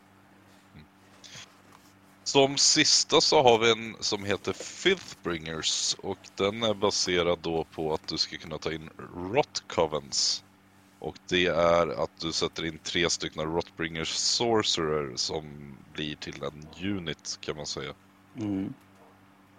Som 2.23 2.57
sista 2.57 3.21
så 3.21 3.43
har 3.43 3.59
vi 3.59 3.71
en 3.71 3.95
som 3.99 4.23
heter 4.23 4.53
Filthbringers 4.53 5.95
och 5.99 6.17
den 6.35 6.63
är 6.63 6.73
baserad 6.73 7.39
då 7.41 7.63
på 7.63 7.93
att 7.93 8.07
du 8.07 8.17
ska 8.17 8.37
kunna 8.37 8.57
ta 8.57 8.71
in 8.71 8.89
Rot 9.15 9.63
Covens. 9.67 10.43
Och 10.99 11.17
det 11.29 11.45
är 11.45 12.03
att 12.03 12.19
du 12.19 12.31
sätter 12.31 12.65
in 12.65 12.79
tre 12.83 13.09
stycken 13.09 13.43
Rotbringers 13.43 14.09
Sorcerer 14.09 15.15
som 15.15 15.75
blir 15.93 16.15
till 16.15 16.43
en 16.43 16.87
unit 16.97 17.37
kan 17.41 17.55
man 17.55 17.65
säga. 17.65 17.93
Mm. 18.39 18.73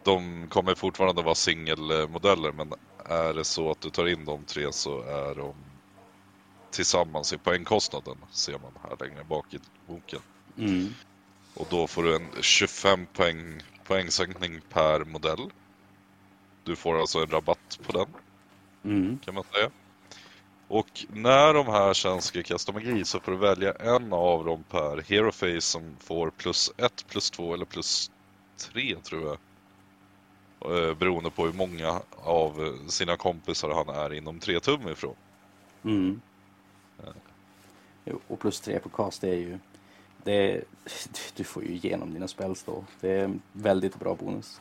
De 0.03 0.47
kommer 0.49 0.75
fortfarande 0.75 1.23
vara 1.23 1.35
singelmodeller 1.35 2.53
men 2.53 2.73
är 3.05 3.35
det 3.35 3.45
så 3.45 3.71
att 3.71 3.81
du 3.81 3.91
tar 3.91 4.09
in 4.09 4.25
de 4.25 4.45
tre 4.45 4.73
så 4.73 5.01
är 5.01 5.35
de 5.35 5.55
tillsammans 6.75 7.33
i 7.33 7.39
poängkostnaden 7.39 8.17
ser 8.31 8.53
man 8.59 8.73
här 8.83 9.07
längre 9.07 9.25
bak 9.25 9.55
i 9.55 9.59
boken. 9.87 10.21
Mm. 10.59 10.95
Och 11.55 11.67
då 11.71 11.87
får 11.87 12.03
du 12.03 12.17
en 12.17 12.29
25 12.41 13.07
poäng, 13.07 13.63
poängsänkning 13.85 14.61
per 14.73 15.05
modell. 15.05 15.51
Du 16.65 16.77
får 16.77 17.01
alltså 17.01 17.19
en 17.19 17.31
rabatt 17.31 17.79
på 17.87 17.93
den 17.93 18.07
Mm. 18.85 19.19
kan 19.25 19.35
man 19.35 19.45
säga. 19.55 19.71
Och 20.69 21.07
när 21.13 21.55
de 21.55 21.67
här 21.67 21.95
sen 21.95 22.23
ska 22.23 22.43
kasta 22.43 22.73
magi 22.73 23.05
så 23.05 23.21
får 23.21 23.33
du 23.33 23.39
välja 23.39 23.73
en 23.73 24.13
av 24.13 24.45
dem 24.45 24.65
per 24.71 25.05
hero 25.09 25.33
face 25.33 25.61
som 25.61 25.97
får 26.01 26.31
plus 26.31 26.71
1, 26.77 27.05
plus 27.09 27.31
2 27.31 27.55
eller 27.55 27.65
plus 27.65 28.11
3 28.57 28.97
tror 29.03 29.23
jag. 29.23 29.39
Eh, 30.77 30.95
Beroende 30.95 31.31
på 31.31 31.47
hur 31.47 31.53
många 31.53 32.01
av 32.17 32.79
sina 32.89 33.17
kompisar 33.17 33.71
han 33.71 33.89
är 33.97 34.13
inom 34.13 34.41
3 34.41 34.61
tum 34.61 34.89
ifrån. 34.89 35.17
Mm. 35.85 36.21
Jo, 38.05 38.21
och 38.29 38.41
plus 38.41 38.61
tre 38.61 38.79
på 38.79 38.89
cast 38.89 39.21
det 39.21 39.29
är 39.29 39.39
ju 39.39 39.59
det 40.25 40.33
är, 40.53 40.65
du 41.37 41.45
får 41.45 41.65
ju 41.65 41.69
igenom 41.69 42.15
dina 42.15 42.29
spells 42.29 42.63
då. 42.63 42.85
Det 43.01 43.11
är 43.11 43.25
en 43.25 43.43
väldigt 43.53 43.99
bra 43.99 44.15
bonus. 44.15 44.61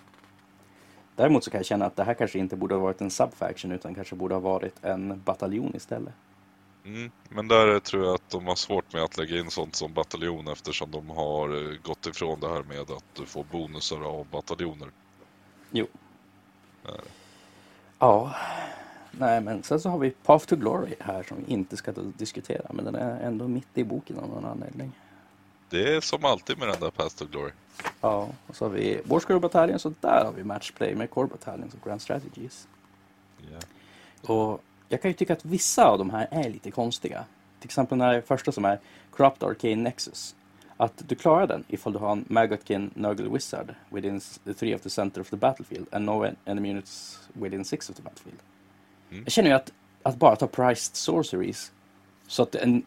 Däremot 1.15 1.43
så 1.43 1.51
kan 1.51 1.59
jag 1.59 1.65
känna 1.65 1.85
att 1.85 1.95
det 1.95 2.03
här 2.03 2.13
kanske 2.13 2.39
inte 2.39 2.55
borde 2.55 2.75
ha 2.75 2.81
varit 2.81 3.01
en 3.01 3.11
subfaction 3.11 3.71
utan 3.71 3.95
kanske 3.95 4.15
borde 4.15 4.35
ha 4.35 4.39
varit 4.39 4.83
en 4.83 5.21
bataljon 5.25 5.75
istället. 5.75 6.13
Mm. 6.85 7.11
Men 7.29 7.47
där 7.47 7.79
tror 7.79 8.05
jag 8.05 8.13
att 8.13 8.29
de 8.29 8.47
har 8.47 8.55
svårt 8.55 8.93
med 8.93 9.03
att 9.03 9.17
lägga 9.17 9.39
in 9.39 9.49
sånt 9.49 9.75
som 9.75 9.93
bataljon 9.93 10.47
eftersom 10.47 10.91
de 10.91 11.09
har 11.09 11.71
eh, 11.71 11.77
gått 11.81 12.05
ifrån 12.05 12.39
det 12.39 12.49
här 12.49 12.63
med 12.63 12.79
att 12.79 13.05
du 13.13 13.25
får 13.25 13.43
bonusar 13.51 14.01
av 14.01 14.27
bataljoner. 14.31 14.89
Jo. 15.71 15.87
Nej. 16.83 17.01
Ja. 17.99 18.35
Nej, 19.19 19.41
men 19.41 19.63
sen 19.63 19.79
så 19.79 19.89
har 19.89 19.97
vi 19.97 20.09
Path 20.11 20.45
to 20.45 20.55
Glory 20.55 20.93
här 20.99 21.23
som 21.23 21.37
vi 21.45 21.53
inte 21.53 21.77
ska 21.77 21.91
diskutera, 21.91 22.65
men 22.73 22.85
den 22.85 22.95
är 22.95 23.19
ändå 23.19 23.47
mitt 23.47 23.67
i 23.77 23.83
boken 23.83 24.19
av 24.19 24.29
någon 24.29 24.45
anledning. 24.45 24.91
Det 25.69 25.95
är 25.95 26.01
som 26.01 26.25
alltid 26.25 26.57
med 26.57 26.67
den 26.67 26.79
där 26.79 26.89
Pastor 26.89 27.25
Glory. 27.25 27.51
Ja, 28.01 28.29
och 28.47 28.55
så 28.55 28.65
har 28.65 28.69
vi 28.69 29.01
Warscrew 29.05 29.41
Battalion, 29.41 29.79
så 29.79 29.93
där 30.01 30.25
har 30.25 30.31
vi 30.31 30.43
matchplay 30.43 30.95
med 30.95 31.09
Core 31.09 31.27
Battalions 31.27 31.73
och 31.73 31.79
Grand 31.89 32.01
Strategies. 32.01 32.67
Ja. 33.51 33.59
Och 34.33 34.61
jag 34.89 35.01
kan 35.01 35.11
ju 35.11 35.15
tycka 35.15 35.33
att 35.33 35.45
vissa 35.45 35.85
av 35.85 35.97
de 35.97 36.09
här 36.09 36.27
är 36.31 36.49
lite 36.49 36.71
konstiga. 36.71 37.25
Till 37.59 37.67
exempel 37.67 37.97
den 37.97 38.07
här 38.07 38.21
första 38.21 38.51
som 38.51 38.65
är 38.65 38.79
Corrupt 39.11 39.43
Arcane 39.43 39.75
Nexus. 39.75 40.35
Att 40.77 41.03
du 41.07 41.15
klarar 41.15 41.47
den 41.47 41.63
ifall 41.67 41.93
du 41.93 41.99
har 41.99 42.11
en 42.11 42.25
Magotkin 42.27 42.91
Nurgle 42.93 43.29
Wizard 43.29 43.75
within 43.89 44.21
the 44.43 44.53
three 44.53 44.75
of 44.75 44.81
the 44.81 44.89
center 44.89 45.21
of 45.21 45.29
the 45.29 45.35
battlefield 45.35 45.87
and 45.91 46.05
no 46.05 46.23
en- 46.25 46.35
enemy 46.45 46.69
units 46.71 47.19
within 47.33 47.65
six 47.65 47.89
of 47.89 47.95
the 47.95 48.01
battlefield. 48.01 48.39
Mm. 49.13 49.23
Jag 49.25 49.31
känner 49.31 49.49
ju 49.49 49.55
att, 49.55 49.73
att 50.03 50.15
bara 50.15 50.35
ta 50.35 50.47
priced 50.47 50.95
sorceries 50.95 51.71
så 52.27 52.43
att 52.43 52.55
en 52.55 52.85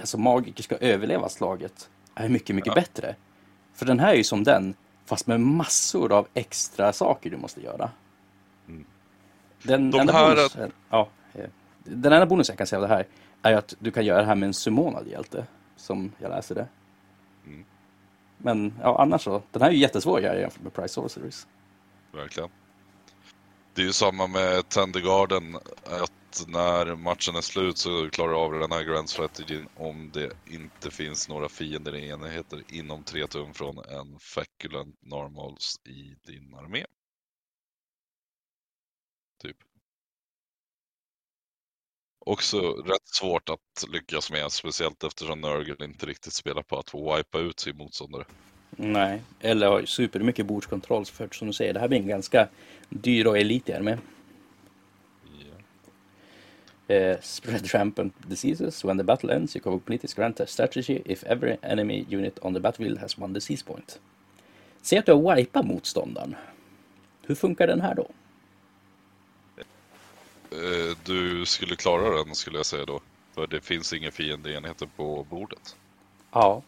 alltså 0.00 0.18
magiker 0.18 0.62
ska 0.62 0.76
överleva 0.76 1.28
slaget 1.28 1.90
är 2.14 2.28
mycket, 2.28 2.56
mycket 2.56 2.68
Ja. 2.68 2.74
bättre. 2.74 3.16
För 3.74 3.86
den 3.86 4.00
här 4.00 4.12
är 4.12 4.16
ju 4.16 4.24
som 4.24 4.44
den, 4.44 4.74
fast 5.04 5.26
med 5.26 5.40
massor 5.40 6.12
av 6.12 6.28
extra 6.34 6.92
saker 6.92 7.30
du 7.30 7.36
måste 7.36 7.60
göra. 7.62 7.90
Mm. 8.68 8.84
Den 9.62 9.90
De 9.90 10.00
enda 10.00 10.12
här- 10.12 10.36
bonusen, 10.36 10.72
ja, 10.90 11.08
eh, 11.34 11.50
den 11.84 12.12
enda 12.12 12.26
bonusen 12.26 12.52
jag 12.52 12.58
kan 12.58 12.66
säga 12.66 12.82
av 12.82 12.88
det 12.88 12.94
här 12.94 13.06
är 13.42 13.54
att 13.56 13.74
du 13.78 13.90
kan 13.90 14.04
göra 14.04 14.18
det 14.18 14.26
här 14.26 14.34
med 14.34 14.46
en 14.46 14.54
summonad 14.54 15.06
hjälte. 15.08 15.46
som 15.76 16.12
jag 16.18 16.28
läser 16.30 16.54
det. 16.54 16.66
Mm. 17.46 17.64
Men 18.38 18.74
ja, 18.82 19.00
annars 19.02 19.22
så, 19.22 19.42
den 19.52 19.62
här 19.62 19.68
är 19.68 19.72
ju 19.72 19.78
jättesvår 19.78 20.20
här 20.20 20.34
jämfört 20.36 20.62
med 20.62 20.72
Price 20.74 20.88
Sorceries. 20.94 21.46
Verkligen. 22.12 22.48
Det 23.74 23.82
är 23.82 23.86
ju 23.86 23.92
samma 23.92 24.26
med 24.26 24.68
Tendergarden, 24.68 25.56
att 25.84 26.44
när 26.46 26.94
matchen 26.96 27.36
är 27.36 27.40
slut 27.40 27.78
så 27.78 28.10
klarar 28.10 28.30
du 28.32 28.36
av 28.38 28.52
den 28.52 28.72
här 28.72 28.84
Grand 28.84 29.10
Strategin 29.10 29.68
om 29.74 30.10
det 30.12 30.32
inte 30.44 30.90
finns 30.90 31.28
några 31.28 31.48
fiender 31.48 31.94
i 31.94 32.08
enheter 32.08 32.64
inom 32.68 33.04
tre 33.04 33.26
tum 33.26 33.54
från 33.54 33.78
en 33.78 34.18
Feculent 34.18 35.02
Normals 35.02 35.80
i 35.84 36.16
din 36.26 36.54
armé. 36.54 36.86
Typ. 39.42 39.56
Också 42.18 42.60
rätt 42.72 43.08
svårt 43.08 43.48
att 43.48 43.84
lyckas 43.88 44.30
med, 44.30 44.52
speciellt 44.52 45.04
eftersom 45.04 45.40
Nurgle 45.40 45.84
inte 45.84 46.06
riktigt 46.06 46.32
spelar 46.32 46.62
på 46.62 46.78
att 46.78 46.94
wipa 46.94 47.38
ut 47.38 47.60
sin 47.60 47.76
motståndare. 47.76 48.24
Nej, 48.76 49.22
eller 49.40 49.66
har 49.66 49.84
supermycket 49.84 50.46
bordskontroll 50.46 51.04
för 51.04 51.28
som 51.32 51.46
du 51.46 51.52
säger, 51.52 51.72
det 51.74 51.80
här 51.80 51.88
blir 51.88 51.98
en 51.98 52.06
ganska 52.06 52.48
dyr 52.88 53.26
och 53.26 53.38
elitig. 53.38 53.72
Yeah. 53.72 53.96
Uh, 57.14 57.20
spread 57.20 57.74
rampant 57.74 58.14
diseases. 58.28 58.84
When 58.84 58.98
the 58.98 59.04
battle 59.04 59.34
ends, 59.34 59.56
you 59.56 59.62
can 59.62 59.80
politiskt 59.80 60.16
grant 60.16 60.40
a 60.40 60.46
strategy 60.46 61.02
if 61.04 61.24
every 61.24 61.56
enemy 61.62 62.06
unit 62.10 62.38
on 62.42 62.54
the 62.54 62.60
battlefield 62.60 62.98
has 62.98 63.18
one 63.18 63.34
disease 63.34 63.64
point. 63.64 64.00
Säg 64.82 64.98
att 64.98 65.06
du 65.06 65.12
har 65.12 65.36
wipat 65.36 65.66
motståndaren. 65.66 66.36
Hur 67.22 67.34
funkar 67.34 67.66
den 67.66 67.80
här 67.80 67.94
då? 67.94 68.08
Eh, 70.50 70.96
Du 71.04 71.46
skulle 71.46 71.76
klara 71.76 72.24
den 72.24 72.34
skulle 72.34 72.56
jag 72.58 72.66
säga 72.66 72.84
då. 72.84 73.00
För 73.34 73.46
det 73.46 73.60
finns 73.60 73.92
inga 73.92 74.10
fiendeenheter 74.10 74.88
på 74.96 75.26
bordet. 75.30 75.76
Ja. 76.32 76.62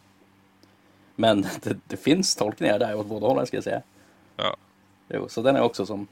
Men 1.19 1.41
det, 1.61 1.77
det 1.87 1.97
finns 1.97 2.35
tolkningar 2.35 2.79
där 2.79 2.95
åt 2.95 3.07
båda 3.07 3.27
hållen 3.27 3.47
ska 3.47 3.57
jag 3.57 3.63
säga. 3.63 3.81
Ja. 4.35 4.57
Jo, 5.09 5.29
så 5.29 5.41
den 5.41 5.55
är 5.55 5.61
också 5.61 5.85
som 5.85 6.07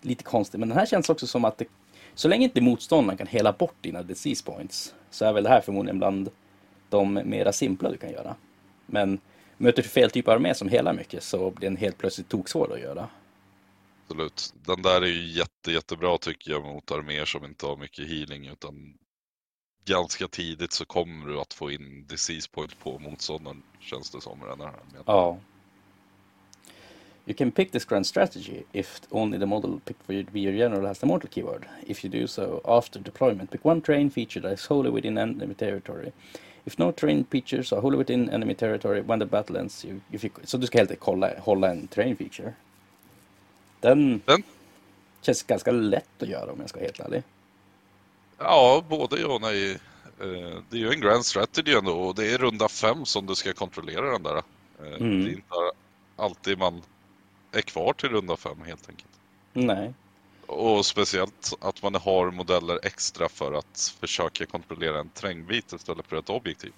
lite 0.00 0.24
konstig. 0.24 0.58
Men 0.58 0.68
den 0.68 0.78
här 0.78 0.86
känns 0.86 1.10
också 1.10 1.26
som 1.26 1.44
att 1.44 1.58
det, 1.58 1.64
så 2.14 2.28
länge 2.28 2.44
inte 2.44 2.60
motståndaren 2.60 3.18
kan 3.18 3.26
hela 3.26 3.52
bort 3.52 3.74
dina 3.80 4.02
disease 4.02 4.44
points 4.44 4.94
så 5.10 5.24
är 5.24 5.32
väl 5.32 5.44
det 5.44 5.50
här 5.50 5.60
förmodligen 5.60 5.98
bland 5.98 6.30
de 6.88 7.14
mera 7.14 7.52
simpla 7.52 7.90
du 7.90 7.96
kan 7.96 8.10
göra. 8.10 8.34
Men 8.86 9.18
möter 9.56 9.82
du 9.82 9.88
fel 9.88 10.10
typ 10.10 10.28
av 10.28 10.34
armé 10.34 10.54
som 10.54 10.68
helar 10.68 10.92
mycket 10.92 11.22
så 11.22 11.50
blir 11.50 11.68
den 11.68 11.76
helt 11.76 11.98
plötsligt 11.98 12.28
toksvår 12.28 12.74
att 12.74 12.80
göra. 12.80 13.08
Absolut. 14.04 14.54
Den 14.66 14.82
där 14.82 15.02
är 15.02 15.06
ju 15.06 15.26
jätte, 15.26 15.72
jättebra 15.72 16.18
tycker 16.18 16.50
jag 16.50 16.64
mot 16.64 16.90
arméer 16.90 17.24
som 17.24 17.44
inte 17.44 17.66
har 17.66 17.76
mycket 17.76 18.08
healing 18.08 18.48
utan 18.48 18.94
ganska 19.86 20.28
tidigt 20.28 20.72
så 20.72 20.84
kommer 20.84 21.28
du 21.28 21.40
att 21.40 21.54
få 21.54 21.70
in 21.70 22.04
disease 22.08 22.48
point 22.50 22.78
på 22.78 22.98
motståndaren 22.98 23.62
känns 23.80 24.10
det 24.10 24.20
som 24.20 24.38
i 24.42 24.48
den 24.48 24.60
här. 24.60 24.72
Ja. 25.06 25.38
You 27.28 27.34
can 27.34 27.50
pick 27.50 27.72
this 27.72 27.84
grand 27.84 28.06
strategy 28.06 28.62
if 28.72 29.00
only 29.10 29.38
the 29.38 29.46
model 29.46 29.80
picked 29.84 30.06
for 30.06 30.14
you 30.14 30.24
to 30.24 30.30
be 30.32 30.40
your 30.40 30.54
general 30.54 30.86
has 30.86 30.98
the 30.98 31.06
mortal 31.06 31.30
keyword. 31.30 31.66
If 31.86 32.04
you 32.04 32.20
do 32.20 32.26
so 32.26 32.60
after 32.64 33.00
deployment, 33.00 33.50
pick 33.50 33.64
one 33.64 33.80
terrain 33.80 34.10
feature 34.10 34.40
that 34.40 34.52
is 34.52 34.66
wholly 34.66 34.90
within 34.90 35.18
enemy 35.18 35.54
territory. 35.54 36.12
If 36.64 36.78
no 36.78 36.92
terrain 36.92 37.24
features 37.24 37.72
are 37.72 37.80
wholly 37.80 37.96
within 37.96 38.30
enemy 38.30 38.54
territory 38.54 39.00
when 39.00 39.18
the 39.18 39.26
battle 39.26 39.58
ends, 39.58 39.84
you, 39.84 40.00
if 40.12 40.24
you, 40.24 40.30
så 40.44 40.58
du 40.58 40.66
ska 40.66 40.78
helt 40.78 40.90
enkelt 40.90 41.06
hålla, 41.06 41.30
hålla 41.38 41.70
en 41.70 41.86
terrain 41.86 42.16
feature. 42.16 42.52
Den, 43.80 44.20
Den? 44.24 44.42
känns 45.20 45.42
ganska 45.42 45.70
lätt 45.70 46.22
att 46.22 46.28
göra 46.28 46.52
om 46.52 46.60
jag 46.60 46.68
ska 46.68 46.78
vara 46.78 46.86
helt 46.86 47.00
ärlig. 47.00 47.22
Ja, 48.38 48.84
både 48.88 49.20
ja 49.20 49.26
och 49.34 49.40
nej. 49.40 49.70
Eh, 50.20 50.58
Det 50.70 50.76
är 50.76 50.80
ju 50.80 50.90
en 50.90 51.00
grand 51.00 51.24
strategy 51.24 51.72
ändå 51.74 51.92
och 51.92 52.14
det 52.14 52.32
är 52.34 52.38
runda 52.38 52.68
fem 52.68 53.04
som 53.04 53.26
du 53.26 53.34
ska 53.34 53.52
kontrollera 53.52 54.10
den 54.12 54.22
där. 54.22 54.36
Eh, 54.36 54.42
Mm. 55.00 55.24
Det 55.24 55.30
är 55.30 55.32
inte 55.32 55.54
alltid 56.16 56.58
man 56.58 56.82
är 57.52 57.60
kvar 57.60 57.92
till 57.92 58.08
runda 58.08 58.36
fem 58.36 58.56
helt 58.66 58.88
enkelt. 58.88 59.10
Nej. 59.52 59.94
Och 60.46 60.86
speciellt 60.86 61.52
att 61.60 61.82
man 61.82 61.94
har 61.94 62.30
modeller 62.30 62.80
extra 62.82 63.28
för 63.28 63.52
att 63.52 63.94
försöka 64.00 64.46
kontrollera 64.46 64.98
en 64.98 65.08
terrängbit 65.08 65.72
istället 65.72 66.06
för 66.06 66.16
ett 66.16 66.30
objektiv. 66.30 66.72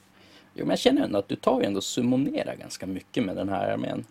Jo, 0.55 0.65
men 0.65 0.71
jag 0.71 0.79
känner 0.79 1.03
ändå 1.03 1.19
att 1.19 1.29
du 1.29 1.37
tar 1.37 1.61
ju 1.61 1.67
ändå 1.67 1.81
summonerar 1.81 2.57
ganska 2.57 2.87
mycket 2.87 3.25
med 3.25 3.37
den 3.37 3.49
här 3.49 3.71
armén. 3.73 4.05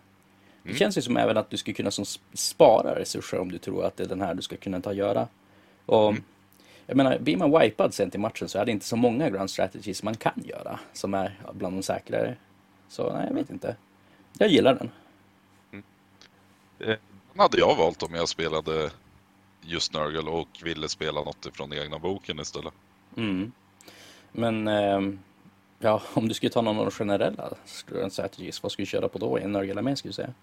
Det 0.62 0.68
Mm. 0.68 0.78
känns 0.78 0.98
ju 0.98 1.02
som 1.02 1.16
även 1.16 1.36
att 1.36 1.50
du 1.50 1.56
skulle 1.56 1.74
kunna 1.74 1.90
som 1.90 2.04
sp- 2.04 2.20
spara 2.34 2.98
resurser 2.98 3.38
om 3.38 3.52
du 3.52 3.58
tror 3.58 3.84
att 3.84 3.96
det 3.96 4.02
är 4.02 4.08
den 4.08 4.20
här 4.20 4.34
du 4.34 4.42
ska 4.42 4.56
kunna 4.56 4.80
ta 4.80 4.90
och 4.90 4.96
göra. 4.96 5.28
Och 5.86 6.08
Mm. 6.08 6.22
Jag 6.88 6.96
menar, 6.96 7.18
blir 7.18 7.36
man 7.36 7.60
wipad 7.60 7.94
sent 7.94 8.14
i 8.14 8.18
matchen 8.18 8.48
så 8.48 8.58
är 8.58 8.64
det 8.64 8.72
inte 8.72 8.86
så 8.86 8.96
många 8.96 9.30
grand 9.30 9.50
strategies 9.50 10.02
man 10.02 10.16
kan 10.16 10.42
göra 10.44 10.80
som 10.92 11.14
är 11.14 11.38
bland 11.52 11.76
de 11.76 11.82
säkrare. 11.82 12.36
Så 12.88 13.12
nej, 13.12 13.26
jag 13.28 13.34
vet 13.34 13.50
inte. 13.50 13.76
Jag 14.38 14.48
gillar 14.48 14.74
den. 14.74 14.90
Den 16.78 16.98
hade 17.36 17.58
jag 17.58 17.76
valt 17.76 18.02
om 18.02 18.14
jag 18.14 18.28
spelade 18.28 18.90
just 19.60 19.92
Nurgle 19.92 20.30
och 20.30 20.48
ville 20.64 20.88
spela 20.88 21.20
något 21.20 21.46
ifrån 21.46 21.72
egna 21.72 21.98
boken 21.98 22.40
istället. 22.40 22.74
Mm. 23.16 23.52
Men 24.32 24.68
ehm, 24.68 25.18
ja, 25.78 26.02
om 26.14 26.28
du 26.28 26.34
skulle 26.34 26.50
ta 26.50 26.62
någon 26.62 26.78
av 26.78 26.84
de 26.84 26.90
generella 26.90 27.50
strategies, 28.10 28.62
vad 28.62 28.72
skulle 28.72 28.84
du 28.84 28.90
köra 28.90 29.08
på 29.08 29.18
då? 29.18 29.38
En 29.38 29.52
Nurgle 29.52 29.82
med 29.82 29.98
skulle 29.98 30.10
du 30.10 30.14
säga? 30.14 30.34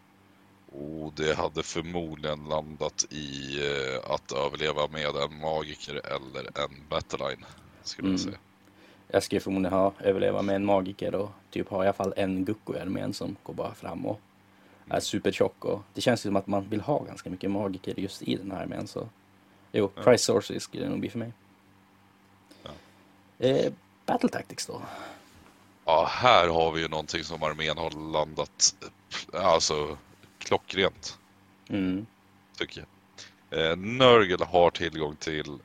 Och 0.79 1.13
det 1.15 1.35
hade 1.35 1.63
förmodligen 1.63 2.49
landat 2.49 3.05
i 3.09 3.59
eh, 3.67 4.11
att 4.11 4.31
överleva 4.31 4.87
med 4.87 5.15
en 5.15 5.39
magiker 5.39 6.01
eller 6.15 6.59
en 6.63 6.87
battleline. 6.89 7.45
Skulle 7.83 8.07
Mm. 8.07 8.11
jag 8.11 8.19
säga. 8.19 8.37
Jag 9.07 9.23
skulle 9.23 9.41
förmodligen 9.41 9.73
ha 9.73 9.93
överleva 9.99 10.41
med 10.41 10.55
en 10.55 10.65
magiker 10.65 11.15
och 11.15 11.29
typ 11.51 11.69
ha 11.69 11.83
i 11.83 11.87
alla 11.87 11.93
fall 11.93 12.13
en 12.17 12.45
Gucko 12.45 12.75
i 12.75 12.79
armén 12.79 13.13
som 13.13 13.35
går 13.43 13.53
bara 13.53 13.73
fram 13.73 14.05
och 14.05 14.19
är 14.89 14.99
supertjock. 14.99 15.65
Och 15.65 15.81
det 15.93 16.01
känns 16.01 16.25
ju 16.25 16.27
som 16.29 16.35
att 16.35 16.47
man 16.47 16.69
vill 16.69 16.81
ha 16.81 17.03
ganska 17.03 17.29
mycket 17.29 17.51
magiker 17.51 17.99
just 17.99 18.21
i 18.21 18.35
den 18.35 18.51
här 18.51 18.61
armén. 18.61 18.87
Så 18.87 19.09
jo, 19.71 19.91
Ja. 19.95 20.03
Price 20.03 20.23
Sources 20.23 20.63
skulle 20.63 20.83
det 20.83 20.89
nog 20.89 20.99
bli 20.99 21.09
för 21.09 21.19
mig. 21.19 21.31
Ja. 22.63 22.69
Eh, 23.39 23.73
Battle 24.05 24.29
Tactics 24.29 24.65
då? 24.67 24.81
Ja, 25.85 26.05
här 26.11 26.47
har 26.47 26.71
vi 26.71 26.81
ju 26.81 26.87
någonting 26.87 27.23
som 27.23 27.43
armén 27.43 27.77
har 27.77 28.11
landat 28.11 28.75
eh, 29.33 29.45
alltså 29.45 29.97
klockrent, 30.45 31.17
Mm. 31.69 32.05
tycker 32.57 32.85
jag. 33.49 33.59
Eh, 33.71 33.77
Nurgle 33.77 34.45
har 34.45 34.71
tillgång 34.71 35.15
till 35.15 35.57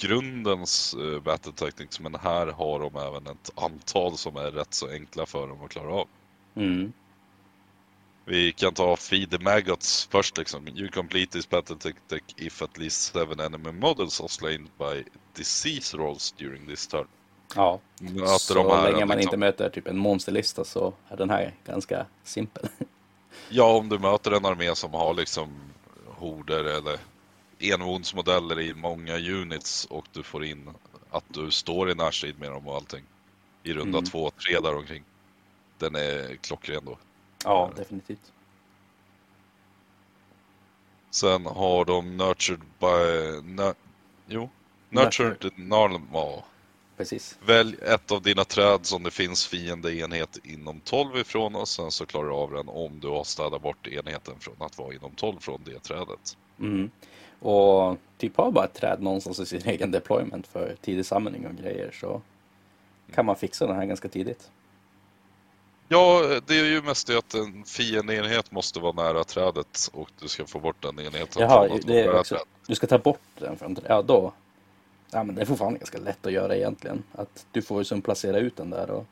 grundens 0.00 0.94
eh, 0.94 1.22
battle 1.22 1.52
tactics, 1.52 2.00
men 2.00 2.14
här 2.14 2.46
har 2.46 2.80
de 2.80 2.96
även 2.96 3.26
ett 3.26 3.50
antal 3.54 4.16
som 4.16 4.36
är 4.36 4.50
rätt 4.50 4.74
så 4.74 4.90
enkla 4.90 5.26
för 5.26 5.48
dem 5.48 5.62
att 5.64 5.70
klara 5.70 5.92
av. 5.94 6.08
Mm. 6.54 6.92
Vi 8.24 8.52
kan 8.52 8.74
ta 8.74 8.96
Feed 8.96 9.30
the 9.30 9.38
Maggots 9.38 10.08
först 10.10 10.38
liksom. 10.38 10.68
You 10.68 10.88
complete 10.88 11.32
this 11.32 11.48
battle 11.50 11.76
tactic 11.76 12.22
if 12.36 12.62
at 12.62 12.78
least 12.78 13.12
seven 13.12 13.40
enemy 13.40 13.72
models 13.72 14.20
are 14.20 14.28
slain 14.28 14.68
by 14.78 15.04
disease 15.36 15.96
rolls 15.96 16.32
during 16.32 16.66
this 16.66 16.86
turn. 16.86 17.06
Ja, 17.54 17.80
så 18.38 18.54
länge 18.54 19.04
man 19.04 19.16
liksom- 19.16 19.20
inte 19.20 19.36
möter 19.36 19.70
typ 19.70 19.86
en 19.86 19.98
monsterlista 19.98 20.64
så 20.64 20.94
är 21.08 21.16
den 21.16 21.30
här 21.30 21.54
ganska 21.66 22.06
simpel. 22.24 22.68
Ja, 23.48 23.76
om 23.76 23.88
du 23.88 23.98
möter 23.98 24.30
en 24.30 24.44
armé 24.44 24.74
som 24.74 24.94
har 24.94 25.14
liksom 25.14 25.54
horder 26.06 26.64
eller 26.64 26.98
envonsmodeller 27.58 28.60
i 28.60 28.74
många 28.74 29.16
units 29.18 29.84
och 29.84 30.06
du 30.12 30.22
får 30.22 30.44
in 30.44 30.70
att 31.10 31.24
du 31.28 31.50
står 31.50 31.90
i 31.90 31.94
närstrid 31.94 32.38
med 32.38 32.50
dem 32.50 32.68
och 32.68 32.74
allting. 32.76 33.04
I 33.62 33.72
runda 33.72 33.98
Mm. 33.98 34.10
två, 34.10 34.30
tre 34.30 34.60
där 34.60 34.76
omkring. 34.76 35.04
Den 35.78 35.94
är 35.94 36.36
klockren 36.36 36.84
då. 36.84 36.98
ja, 37.44 37.70
definitivt. 37.76 38.32
Sen 41.10 41.46
har 41.46 41.84
de 41.84 42.16
Nurtured 42.16 42.60
by... 42.80 43.40
Nö, 43.54 43.72
jo, 44.26 44.50
Nurtured 44.88 45.52
Normal. 45.58 46.42
Precis. 46.96 47.38
Välj 47.46 47.76
ett 47.82 48.12
av 48.12 48.22
dina 48.22 48.44
träd 48.44 48.86
som 48.86 49.02
det 49.02 49.10
finns 49.10 49.46
fiendeenhet 49.46 50.38
inom 50.44 50.80
12 50.80 51.18
ifrån 51.18 51.54
och 51.54 51.68
sen 51.68 51.90
så 51.90 52.06
klarar 52.06 52.28
du 52.28 52.34
av 52.34 52.52
den 52.52 52.68
om 52.68 53.00
du 53.00 53.08
har 53.08 53.24
städat 53.24 53.62
bort 53.62 53.86
enheten 53.86 54.34
från 54.40 54.54
att 54.58 54.78
vara 54.78 54.94
inom 54.94 55.10
12 55.16 55.38
från 55.40 55.60
det 55.64 55.78
trädet. 55.78 56.36
Mm. 56.60 56.90
Och 57.40 57.98
typ 58.18 58.36
ha 58.36 58.50
bara 58.50 58.64
ett 58.64 58.74
träd 58.74 59.02
någonstans 59.02 59.40
i 59.40 59.46
sin 59.46 59.62
egen 59.68 59.90
deployment 59.90 60.46
för 60.46 60.76
tidig 60.80 61.06
samling 61.06 61.46
och 61.46 61.54
grejer 61.54 61.90
så 62.00 62.22
kan 63.14 63.26
man 63.26 63.36
fixa 63.36 63.66
den 63.66 63.76
här 63.76 63.84
ganska 63.84 64.08
tidigt. 64.08 64.50
Ja, 65.88 66.40
det 66.46 66.58
är 66.58 66.64
ju 66.64 66.82
mest 66.82 67.06
det 67.06 67.18
att 67.18 67.34
en 67.34 67.64
fiendeenhet 67.64 68.50
måste 68.50 68.80
vara 68.80 68.92
nära 68.92 69.24
trädet 69.24 69.90
och 69.92 70.10
du 70.20 70.28
ska 70.28 70.46
få 70.46 70.58
bort 70.58 70.82
den 70.82 70.98
enheten 70.98 71.42
Jaha, 71.42 71.78
det 71.86 72.00
är 72.00 72.18
också, 72.18 72.34
trädet. 72.34 72.48
du 72.66 72.74
ska 72.74 72.86
ta 72.86 72.98
bort 72.98 73.20
den 73.38 73.56
från, 73.56 73.76
ja 73.88 74.02
då, 74.02 74.32
ja 75.10 75.24
men 75.24 75.34
det 75.34 75.42
är 75.42 75.46
fortfarande 75.46 75.78
ganska 75.78 75.98
lätt 75.98 76.26
att 76.26 76.32
göra 76.32 76.56
egentligen. 76.56 77.02
Att 77.12 77.46
du 77.52 77.62
får 77.62 77.78
ju 77.78 77.84
som 77.84 78.02
placera 78.02 78.38
ut 78.38 78.56
den 78.56 78.70
där 78.70 78.90
och 78.90 79.06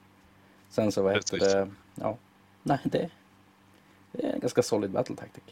sen 0.69 0.93
så 0.93 1.03
vad 1.03 1.15
heter 1.15 1.39
det, 1.39 1.71
ja, 1.95 2.19
nej 2.63 2.79
det, 2.85 3.11
det 4.13 4.27
är 4.27 4.33
en 4.33 4.41
ganska 4.41 4.63
solid 4.63 4.91
battle 4.91 5.17
tactic. 5.17 5.45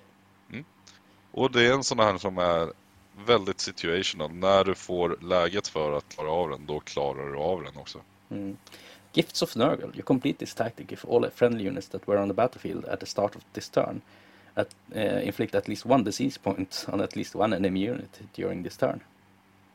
Och 1.32 1.51
det 1.51 1.66
är 1.66 1.72
en 1.72 1.84
sån 1.84 1.99
här 1.99 2.18
som 2.18 2.38
är 2.38 2.72
väldigt 3.26 3.61
situational. 3.61 4.32
När 4.32 4.64
du 4.64 4.74
får 4.74 5.18
läget 5.22 5.68
för 5.68 5.93
att 5.93 6.09
klara 6.09 6.30
av 6.30 6.51
den, 6.51 6.66
då 6.66 6.80
klarar 6.80 7.32
du 7.32 7.38
av 7.38 7.62
den 7.62 7.76
också. 7.76 8.01
Mm. 8.30 8.57
Gifts 9.12 9.43
of 9.43 9.57
Nurgle. 9.57 9.91
You 9.95 10.03
complete 10.03 10.38
this 10.38 10.55
tactic 10.55 10.93
if 10.93 11.05
all 11.05 11.30
friendly 11.34 11.68
units 11.68 11.88
that 11.88 12.09
were 12.09 12.22
on 12.22 12.28
the 12.28 12.34
battlefield 12.34 12.84
at 12.84 13.01
the 13.01 13.07
start 13.07 13.36
of 13.36 13.43
this 13.53 13.68
turn 13.68 14.01
at, 14.55 14.74
uh, 14.97 15.26
inflict 15.26 15.55
at 15.55 15.68
least 15.68 15.86
one 15.86 16.05
disease 16.05 16.41
point 16.41 16.86
on 16.93 17.01
at 17.01 17.16
least 17.16 17.34
one 17.34 17.57
enemy 17.57 17.91
unit 17.91 18.20
during 18.34 18.62
this 18.64 18.76
turn. 18.76 19.01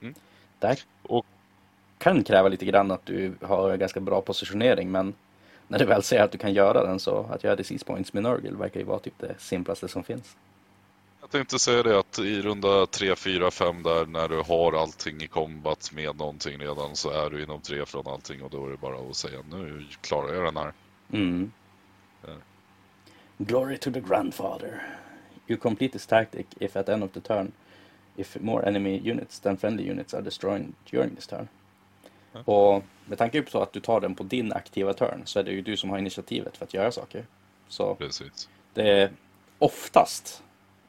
Mm. 0.01 0.16
Det 0.60 0.68
här 0.68 0.80
Och 1.03 1.26
kan 1.97 2.24
kräva 2.24 2.49
lite 2.49 2.66
grann 2.66 2.91
att 2.91 3.06
du 3.06 3.34
har 3.41 3.78
ganska 3.78 3.99
bra 3.99 4.22
positionering 4.22 4.91
men 4.91 5.14
när 5.68 5.80
du 5.80 5.86
väl 5.86 6.03
ser 6.03 6.22
att 6.22 6.32
du 6.32 6.38
kan 6.38 6.53
göra 6.53 6.86
den 6.86 6.99
så 6.99 7.30
att 7.32 7.43
göra 7.43 7.56
disease 7.56 7.86
points 7.86 8.14
med 8.14 8.24
Nurgle 8.24 8.58
verkar 8.58 8.80
ju 8.80 8.86
vara 8.86 8.99
typ 8.99 9.14
det 9.18 9.36
simplaste 9.38 9.88
som 9.88 10.03
finns. 10.03 10.36
jag 11.22 11.30
tänkte 11.30 11.60
säga 11.60 11.84
det 11.84 11.99
att 11.99 12.20
i 12.20 12.41
runda 12.41 12.86
3, 12.86 13.16
4, 13.16 13.51
5 13.51 13.84
där 13.84 14.06
när 14.06 14.28
du 14.28 14.41
har 14.41 14.82
allting 14.82 15.22
i 15.22 15.28
combat 15.28 15.91
med 15.93 16.16
någonting 16.16 16.60
redan 16.60 16.95
så 16.95 17.10
är 17.10 17.30
du 17.30 17.43
inom 17.43 17.62
3 17.62 17.86
från 17.86 18.08
allting 18.08 18.43
och 18.43 18.49
då 18.49 18.66
är 18.66 18.70
det 18.70 18.78
bara 18.78 19.10
att 19.10 19.16
säga 19.16 19.39
nu 19.51 19.86
klarar 20.01 20.34
jag 20.34 20.43
den 20.45 20.58
här. 20.58 20.74
Mm. 21.12 21.51
Glory 23.38 23.78
to 23.78 23.91
the 23.91 23.99
grandfather. 23.99 24.82
You 25.47 25.58
complete 25.58 25.93
this 25.93 26.08
tactic 26.08 26.45
if 26.60 26.76
at 26.76 26.89
end 26.89 27.03
of 27.03 27.12
the 27.12 27.22
turn 27.22 27.51
if 28.18 28.38
more 28.41 28.68
enemy 28.68 29.11
units 29.11 29.39
than 29.39 29.57
friendly 29.57 29.91
units 29.91 30.13
are 30.13 30.22
destroyed 30.22 30.74
during 30.91 31.16
this 31.16 31.28
turn. 31.28 31.47
Ja. 32.34 32.39
Och 32.53 32.84
med 33.05 33.18
tanke 33.18 33.41
på 33.41 33.61
att 33.61 33.74
du 33.74 33.80
tar 33.80 34.01
den 34.01 34.16
på 34.16 34.24
din 34.24 34.53
aktiva 34.53 34.93
turn 34.93 35.22
så 35.26 35.39
är 35.39 35.43
det 35.43 35.51
ju 35.51 35.61
du 35.61 35.78
som 35.78 35.89
har 35.89 35.97
initiativet 35.97 36.57
för 36.57 36.66
att 36.66 36.74
göra 36.74 36.91
saker. 36.91 37.26
Så 37.68 37.95
Precis. 37.95 38.49
det 38.74 38.89
är 38.89 39.11
oftast, 39.59 40.43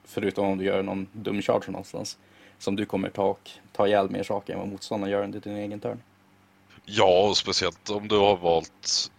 förutom 0.05 0.47
om 0.49 0.59
du 0.59 0.65
gör 0.65 0.83
någon 0.83 1.07
dum 1.13 1.43
charge 1.43 1.71
någonstans, 1.71 2.19
som 2.59 2.77
du 2.77 2.87
kommer 2.87 3.09
ta, 3.11 3.25
och 3.25 3.51
ta 3.73 3.87
ihjäl 3.87 4.11
mer 4.11 4.23
saker 4.23 4.53
än 4.53 4.59
vad 4.59 4.69
motståndaren 4.69 5.13
gör 5.13 5.23
under 5.25 5.41
din 5.41 5.57
egen 5.57 5.81
turn. 5.81 6.03
Ja, 6.85 7.29
och 7.29 7.37
speciellt 7.37 7.91
om 7.91 8.09
du 8.09 8.19
har 8.19 8.37
valt, 8.37 9.11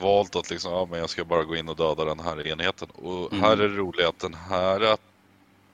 valt 0.00 0.36
att 0.36 0.50
liksom, 0.50 0.72
ja 0.72 0.86
men 0.90 0.98
jag 0.98 1.10
ska 1.10 1.24
bara 1.24 1.44
gå 1.44 1.56
in 1.56 1.68
och 1.68 1.76
döda 1.76 2.04
den 2.04 2.20
här 2.20 2.46
enheten. 2.46 2.88
Och 2.90 3.32
Mm. 3.32 3.44
här 3.44 3.52
är 3.52 3.68
det 3.68 3.76
roliga 3.76 4.08
att 4.08 4.18
den 4.18 4.34
här 4.34 4.96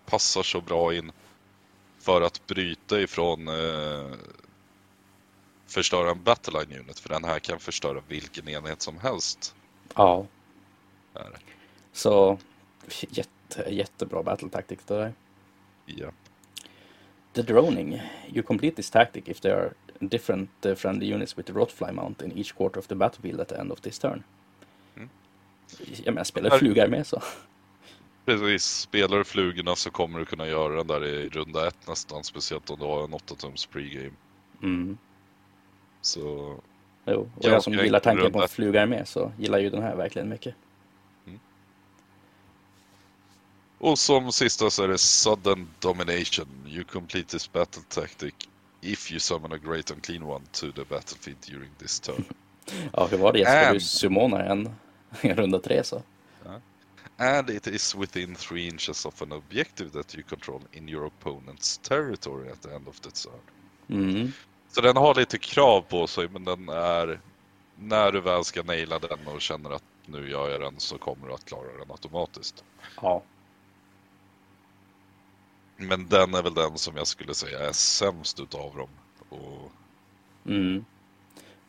passar 0.07 0.43
så 0.43 0.61
bra 0.61 0.95
in 0.95 1.12
för 2.03 2.21
att 2.23 2.47
bryta 2.47 3.01
ifrån 3.01 3.49
eh, 3.49 4.11
förstöra 5.67 6.11
en 6.11 6.23
battleline 6.23 6.81
unit. 6.81 6.99
För 6.99 7.09
den 7.09 7.25
här 7.25 7.39
kan 7.39 7.59
förstöra 7.59 8.03
vilken 8.09 8.49
enhet 8.49 8.83
som 8.83 8.99
helst. 8.99 9.55
Ja. 9.95 10.27
Är 11.15 11.31
det. 11.31 11.39
Så 11.93 12.39
jätte, 13.09 13.67
jättebra 13.71 14.23
battle 14.23 14.49
tactic 14.49 14.79
det 14.87 14.95
där. 14.95 15.13
Ja. 15.87 16.11
The 17.33 17.43
droning. 17.43 18.03
You 18.29 18.43
complete 18.43 18.77
this 18.77 18.91
tactic 18.91 19.25
if 19.27 19.41
there 19.41 19.55
are 19.55 19.71
different 20.01 20.51
uh, 20.67 20.75
friendly 20.75 21.15
units 21.15 21.39
with 21.39 21.47
the 21.47 21.59
rotfly 21.59 21.93
mount 21.93 22.25
in 22.25 22.39
each 22.39 22.53
quarter 22.57 22.79
of 22.79 22.87
the 22.87 22.95
battlefield 22.95 23.41
at 23.41 23.49
the 23.49 23.55
end 23.57 23.73
of 23.73 23.81
this 23.81 23.99
turn. 23.99 24.23
Mm. 24.97 25.09
Jag 26.05 26.15
menar, 26.15 26.25
spelar 26.25 26.51
Här- 26.51 26.59
flugar 26.59 26.89
med 26.89 27.07
så. 27.07 27.23
Precis, 28.25 28.64
spelar 28.64 29.18
du 29.18 29.25
flugorna 29.25 29.77
så 29.77 29.91
kommer 29.91 30.18
du 30.18 30.25
kunna 30.25 30.47
göra 30.47 30.75
den 30.75 30.87
där 30.87 31.05
i 31.05 31.29
runda 31.29 31.68
ett 31.68 31.89
nästan. 31.89 32.25
Speciellt 32.25 32.70
om 32.70 32.79
du 32.79 32.85
har 32.85 33.05
en 33.05 33.14
8-tums 33.14 33.68
pregame. 33.68 34.11
Mm. 34.62 34.99
Så 36.01 36.20
Jo. 37.05 37.20
Och 37.20 37.29
Ja, 37.41 37.51
jag 37.51 37.62
som 37.62 37.73
jag 37.73 37.85
gillar 37.85 38.01
tanken 38.01 38.33
på 38.33 38.43
en 38.43 38.49
fluga 38.49 38.87
med 38.87 39.09
så 39.09 39.33
gillar 39.39 39.59
ju 39.59 39.70
den 39.70 39.83
här 39.83 39.97
verkligen 39.97 40.29
mycket. 40.29 40.55
Och 43.79 43.99
som 43.99 44.33
sista 44.33 44.70
så 44.70 44.83
är 44.85 44.89
det 44.89 44.99
Sudden 44.99 45.68
Domination. 45.81 46.47
You 46.66 46.85
complete 46.85 47.29
this 47.29 47.53
battle 47.53 47.83
tactic 47.89 48.35
if 48.81 49.11
you 49.11 49.20
summon 49.20 49.53
a 49.53 49.59
great 49.64 49.91
unclean 49.91 50.23
one 50.23 50.45
to 50.53 50.73
the 50.73 50.85
battlefield 50.85 51.39
during 51.49 51.70
this 51.79 52.01
turn. 52.01 52.25
Ja, 52.93 53.07
hur 53.11 53.18
var 53.18 53.33
det? 53.33 53.39
Du 53.39 53.47
And- 53.47 53.83
summona 53.83 54.45
en 54.45 54.68
i 55.23 55.33
runda 55.35 55.59
tre 55.59 55.85
så? 55.85 56.03
And 57.23 57.51
it 57.51 57.66
is 57.66 57.95
within 57.95 58.35
three 58.35 58.68
inches 58.68 59.07
of 59.07 59.23
an 59.23 59.33
objective 59.33 59.93
that 59.93 60.14
you 60.14 60.23
control 60.23 60.61
in 60.73 60.89
your 60.89 61.07
opponent's 61.07 61.77
territory 61.89 62.51
at 62.51 62.62
the 62.62 62.75
end 62.75 62.89
of 62.89 63.01
the 63.01 63.11
turn. 63.11 63.41
Mm. 63.89 64.33
Så 64.68 64.81
den 64.81 64.97
har 64.97 65.14
lite 65.14 65.39
krav 65.39 65.81
på 65.81 66.07
sig 66.07 66.29
men 66.29 66.45
den 66.45 66.68
är... 66.68 67.20
När 67.77 68.12
du 68.12 68.20
väl 68.20 68.45
ska 68.45 68.62
naila 68.62 68.99
den 68.99 69.27
och 69.27 69.41
känner 69.41 69.70
att 69.70 69.85
nu 70.07 70.31
gör 70.31 70.49
jag 70.49 70.61
den 70.61 70.75
så 70.81 70.99
kommer 70.99 71.29
du 71.29 71.35
att 71.35 71.45
klara 71.45 71.79
den 71.79 71.91
automatiskt. 71.91 72.64
Ja. 73.03 73.23
Men 75.77 76.09
den 76.09 76.35
är 76.35 76.43
väl 76.43 76.55
den 76.55 76.79
som 76.79 76.97
jag 76.97 77.07
skulle 77.07 77.35
säga 77.35 77.68
är 77.68 77.73
sämst 77.73 78.41
utav 78.41 78.77
dem. 78.77 78.91
Och 79.29 79.73
Mm. 80.47 80.85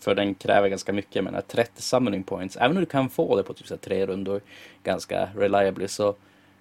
För 0.03 0.15
den 0.15 0.35
kräver 0.35 0.69
ganska 0.69 0.93
mycket, 0.93 1.15
jag 1.15 1.23
menar 1.23 1.41
30 1.41 1.81
summoning 1.81 2.23
points. 2.23 2.57
Även 2.57 2.77
om 2.77 2.83
du 2.83 2.85
kan 2.85 3.09
få 3.09 3.35
det 3.35 3.43
på 3.43 3.53
typ 3.53 3.67
så 3.67 3.77
tre 3.77 4.05
rundor 4.05 4.41
ganska 4.83 5.29
reliably 5.35 5.87
så 5.87 6.15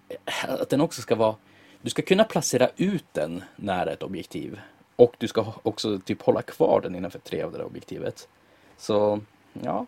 eh, 0.08 0.50
att 0.50 0.68
den 0.68 0.80
också 0.80 1.02
ska 1.02 1.14
vara... 1.14 1.36
Du 1.80 1.90
ska 1.90 2.02
kunna 2.02 2.24
placera 2.24 2.68
ut 2.76 3.04
den 3.12 3.44
nära 3.56 3.92
ett 3.92 4.02
objektiv. 4.02 4.60
Och 4.96 5.14
du 5.18 5.28
ska 5.28 5.52
också 5.62 5.98
typ 5.98 6.22
hålla 6.22 6.42
kvar 6.42 6.80
den 6.80 6.94
innanför 6.94 7.18
tre 7.18 7.42
av 7.42 7.52
det 7.52 7.58
där 7.58 7.64
objektivet. 7.64 8.28
Så, 8.76 9.20
ja. 9.52 9.86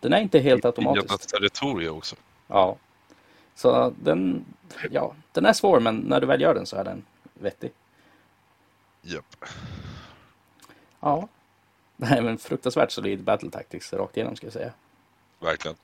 Den 0.00 0.12
är 0.12 0.20
inte 0.20 0.38
helt 0.38 0.64
automatisk. 0.64 1.14
ett 1.14 1.28
territorium 1.28 1.96
också. 1.96 2.16
Ja. 2.46 2.76
Så 3.54 3.94
den, 4.02 4.44
ja, 4.90 5.14
den 5.32 5.46
är 5.46 5.52
svår 5.52 5.80
men 5.80 5.96
när 5.96 6.20
du 6.20 6.26
väl 6.26 6.40
gör 6.40 6.54
den 6.54 6.66
så 6.66 6.76
är 6.76 6.84
den 6.84 7.04
vettig. 7.34 7.72
Japp. 9.02 9.44
Ja. 11.00 11.28
Nej 11.96 12.22
men 12.22 12.38
fruktansvärt 12.38 12.90
solid 12.90 13.22
battle 13.22 13.50
tactics 13.50 13.92
rakt 13.92 14.16
igenom 14.16 14.36
ska 14.36 14.46
jag 14.46 14.52
säga. 14.52 14.72
Verkligen. 15.40 15.76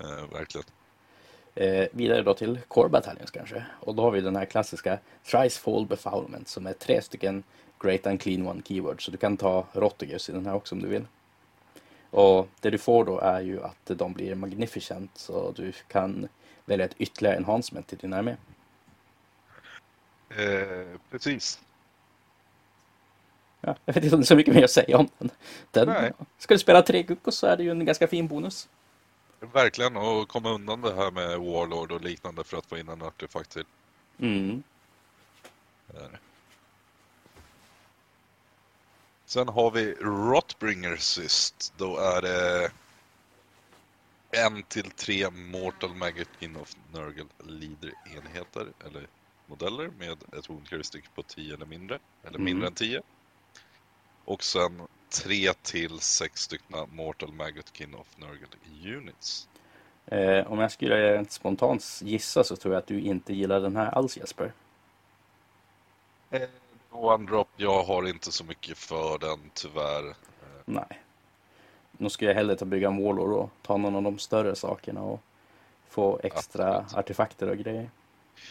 Eh, 0.00 0.32
verkligen. 0.32 0.66
Eh, 1.54 1.86
vidare 1.92 2.22
då 2.22 2.34
till 2.34 2.60
Core 2.68 2.88
Battalions 2.88 3.30
kanske. 3.30 3.64
Och 3.80 3.94
då 3.94 4.02
har 4.02 4.10
vi 4.10 4.20
den 4.20 4.36
här 4.36 4.44
klassiska 4.44 4.98
Thrice 5.30 5.58
Fall 5.58 5.86
Befoulment 5.86 6.48
som 6.48 6.66
är 6.66 6.72
tre 6.72 7.02
stycken 7.02 7.42
Great 7.80 8.06
and 8.06 8.20
Clean 8.20 8.46
One 8.46 8.62
keywords. 8.64 9.04
Så 9.04 9.10
du 9.10 9.16
kan 9.16 9.36
ta 9.36 9.66
Rotigus 9.72 10.28
i 10.28 10.32
den 10.32 10.46
här 10.46 10.54
också 10.54 10.74
om 10.74 10.82
du 10.82 10.88
vill. 10.88 11.06
Och 12.10 12.48
det 12.60 12.70
du 12.70 12.78
får 12.78 13.04
då 13.04 13.18
är 13.18 13.40
ju 13.40 13.62
att 13.62 13.86
de 13.86 14.12
blir 14.12 14.34
Magnificent 14.34 15.10
så 15.14 15.52
du 15.52 15.72
kan 15.88 16.28
välja 16.64 16.86
ett 16.86 16.94
ytterligare 16.98 17.36
enhancement 17.36 17.86
till 17.86 17.98
din 17.98 18.12
armé. 18.12 18.36
Eh, 20.28 20.98
precis. 21.10 21.60
Ja, 23.66 23.76
jag 23.84 23.94
vet 23.94 24.04
inte 24.04 24.16
om 24.16 24.20
det 24.20 24.24
är 24.24 24.26
så 24.26 24.36
mycket 24.36 24.54
mer 24.54 24.64
att 24.64 24.70
säga 24.70 24.98
om 24.98 25.08
den. 25.18 25.30
den 25.70 25.88
Nej. 25.88 26.12
Ska 26.38 26.54
du 26.54 26.58
spela 26.58 26.82
tre 26.82 27.02
Guckos 27.02 27.36
så 27.36 27.46
är 27.46 27.56
det 27.56 27.62
ju 27.62 27.70
en 27.70 27.84
ganska 27.84 28.08
fin 28.08 28.28
bonus. 28.28 28.68
Verkligen, 29.40 29.96
och 29.96 30.28
komma 30.28 30.50
undan 30.50 30.80
det 30.80 30.94
här 30.94 31.10
med 31.10 31.38
Warlord 31.38 31.92
och 31.92 32.00
liknande 32.00 32.44
för 32.44 32.56
att 32.56 32.66
få 32.66 32.78
in 32.78 32.88
en 32.88 33.02
artefakt 33.02 33.50
till. 33.50 33.64
Mm. 34.18 34.62
Sen 39.24 39.48
har 39.48 39.70
vi 39.70 39.94
Rotbringer 39.94 40.96
Syst. 40.96 41.72
Då 41.76 41.96
är 41.98 42.22
det 42.22 42.70
en 44.30 44.62
till 44.62 44.90
tre 44.90 45.30
Mortal 45.30 45.94
Magotkin 45.94 46.56
of 46.56 46.76
Nurgle 46.92 47.24
Leader 47.44 47.92
enheter 48.16 48.66
eller 48.86 49.06
modeller 49.46 49.90
med 49.98 50.12
ett 50.38 50.50
wound 50.50 50.68
heuristic 50.70 51.04
på 51.14 51.22
10 51.22 51.54
eller 51.54 51.66
mindre. 51.66 51.98
Eller 52.22 52.38
Mm. 52.38 52.44
mindre 52.44 52.66
än 52.66 52.74
10. 52.74 53.02
Och 54.24 54.44
sen 54.44 54.82
tre 55.08 55.52
till 55.62 56.00
sex 56.00 56.40
stycken 56.40 56.88
Mortal 56.92 57.32
Magotkin 57.32 57.94
of 57.94 58.06
Nurgle 58.16 58.96
Units. 58.96 59.48
Eh, 60.06 60.52
om 60.52 60.58
jag 60.58 60.72
skulle 60.72 61.24
spontant 61.28 62.00
gissa 62.02 62.44
så 62.44 62.56
tror 62.56 62.74
jag 62.74 62.80
att 62.80 62.86
du 62.86 63.00
inte 63.00 63.34
gillar 63.34 63.60
den 63.60 63.76
här 63.76 63.86
alls 63.86 64.16
Jesper. 64.16 64.52
One 66.90 67.26
drop, 67.26 67.48
jag 67.56 67.82
har 67.82 68.08
inte 68.08 68.32
så 68.32 68.44
mycket 68.44 68.78
för 68.78 69.18
den 69.18 69.50
tyvärr. 69.54 70.14
Nej. 70.64 71.00
Nu 71.92 72.10
skulle 72.10 72.30
jag 72.30 72.36
hellre 72.36 72.56
ta 72.56 72.64
bygga 72.64 72.88
en 72.88 73.04
Warlord 73.04 73.32
och 73.32 73.50
ta 73.62 73.76
någon 73.76 73.96
av 73.96 74.02
de 74.02 74.18
större 74.18 74.56
sakerna 74.56 75.02
och 75.02 75.20
få 75.88 76.20
extra 76.22 76.76
Absolut. 76.76 76.98
artefakter 76.98 77.48
och 77.48 77.56
grejer. 77.56 77.90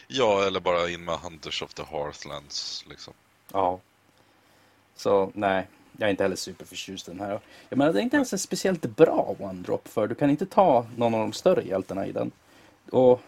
Ja, 0.08 0.48
eller 0.48 0.60
bara 0.60 0.90
in 0.90 1.06
med 1.06 1.16
Hunters 1.16 1.62
of 1.62 1.74
the 1.74 1.84
Hearthlands 1.84 2.86
liksom. 2.90 3.14
Ja. 3.52 3.80
Så 4.96 5.32
nej, 5.34 5.68
jag 5.98 6.08
är 6.08 6.12
inte 6.12 6.24
heller 6.24 6.36
superförtjust 6.36 7.08
i 7.08 7.12
den 7.12 7.20
här. 7.20 7.40
Jag 7.70 7.78
menar, 7.78 7.94
det 7.94 8.00
är 8.00 8.04
inte 8.04 8.16
ens 8.16 8.34
en 8.34 8.40
speciellt 8.40 8.82
bra 8.82 9.36
one-drop 9.40 9.88
för 9.88 10.08
du 10.08 10.16
kan 10.16 10.30
inte 10.30 10.46
ta 10.46 10.88
någon 10.98 11.14
av 11.14 11.20
de 11.20 11.34
större 11.34 11.64
hjältarna 11.64 12.08
i 12.08 12.12
den. 12.12 12.32
Och 12.92 13.22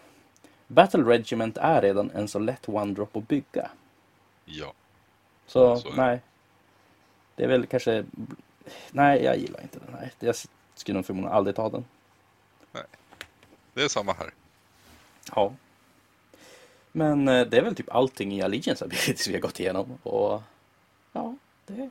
Battle 0.67 1.03
Regiment 1.03 1.57
är 1.57 1.81
redan 1.81 2.11
en 2.11 2.27
så 2.27 2.39
lätt 2.39 2.67
one-drop 2.67 3.17
att 3.17 3.27
bygga. 3.27 3.69
Ja. 4.45 4.73
Så, 5.47 5.77
Så 5.77 5.93
nej. 5.93 6.21
Det 7.35 7.43
är 7.43 7.47
väl 7.47 7.65
kanske... 7.65 8.05
Nej, 8.91 9.23
jag 9.23 9.37
gillar 9.37 9.61
inte 9.61 9.79
den 9.79 9.93
här. 9.93 10.11
Jag 10.19 10.35
skulle 10.75 10.95
nog 10.95 11.05
förmodligen 11.05 11.37
aldrig 11.37 11.55
ta 11.55 11.69
den. 11.69 11.85
Det 13.73 13.83
är 13.83 13.87
samma 13.87 14.13
här. 14.13 14.33
Ja. 15.35 15.53
Men 16.91 17.27
eh, 17.27 17.47
det 17.47 17.57
är 17.57 17.61
väl 17.61 17.75
typ 17.75 17.95
allting 17.95 18.33
i 18.33 18.41
Allegiance 18.41 18.85
Abilities 18.85 19.27
vi 19.27 19.33
har 19.33 19.41
gått 19.41 19.59
igenom. 19.59 19.97
Och 20.03 20.41
ja, 21.11 21.35
det... 21.65 21.89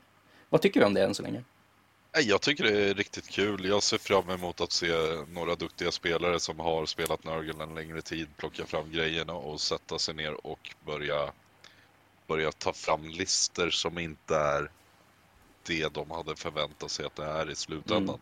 Vad 0.49 0.61
tycker 0.61 0.81
vi 0.81 0.87
om 0.87 0.95
det 0.95 1.05
än 1.05 1.15
så 1.15 1.23
länge? 1.23 1.45
Jag 2.23 2.41
tycker 2.41 2.65
det 2.65 2.91
är 2.91 2.95
riktigt 2.95 3.29
kul. 3.29 3.65
Jag 3.65 3.83
ser 3.83 3.99
fram 3.99 4.31
emot 4.31 4.61
att 4.61 4.73
se 4.73 4.93
några 5.33 5.55
duktiga 5.55 5.91
spelare 5.91 6.41
som 6.41 6.61
har 6.61 6.87
spelat 6.87 7.25
Nurgle 7.25 7.63
en 7.63 7.75
längre 7.75 8.03
tid 8.03 8.29
plocka 8.37 8.67
fram 8.67 8.93
grejerna 8.93 9.33
och 9.33 9.61
sätta 9.61 9.99
sig 9.99 10.15
ner 10.15 10.47
och 10.47 10.75
börja, 10.87 11.33
börja 12.27 12.53
ta 12.53 12.73
fram 12.73 13.09
lister 13.09 13.71
som 13.71 13.99
inte 13.99 14.37
är 14.37 14.71
det 15.67 15.95
de 15.95 16.11
hade 16.11 16.37
förväntat 16.37 16.91
sig 16.91 17.07
att 17.07 17.17
det 17.17 17.25
är 17.25 17.51
i 17.51 17.55
slutändan. 17.55 18.09
Mm. 18.09 18.21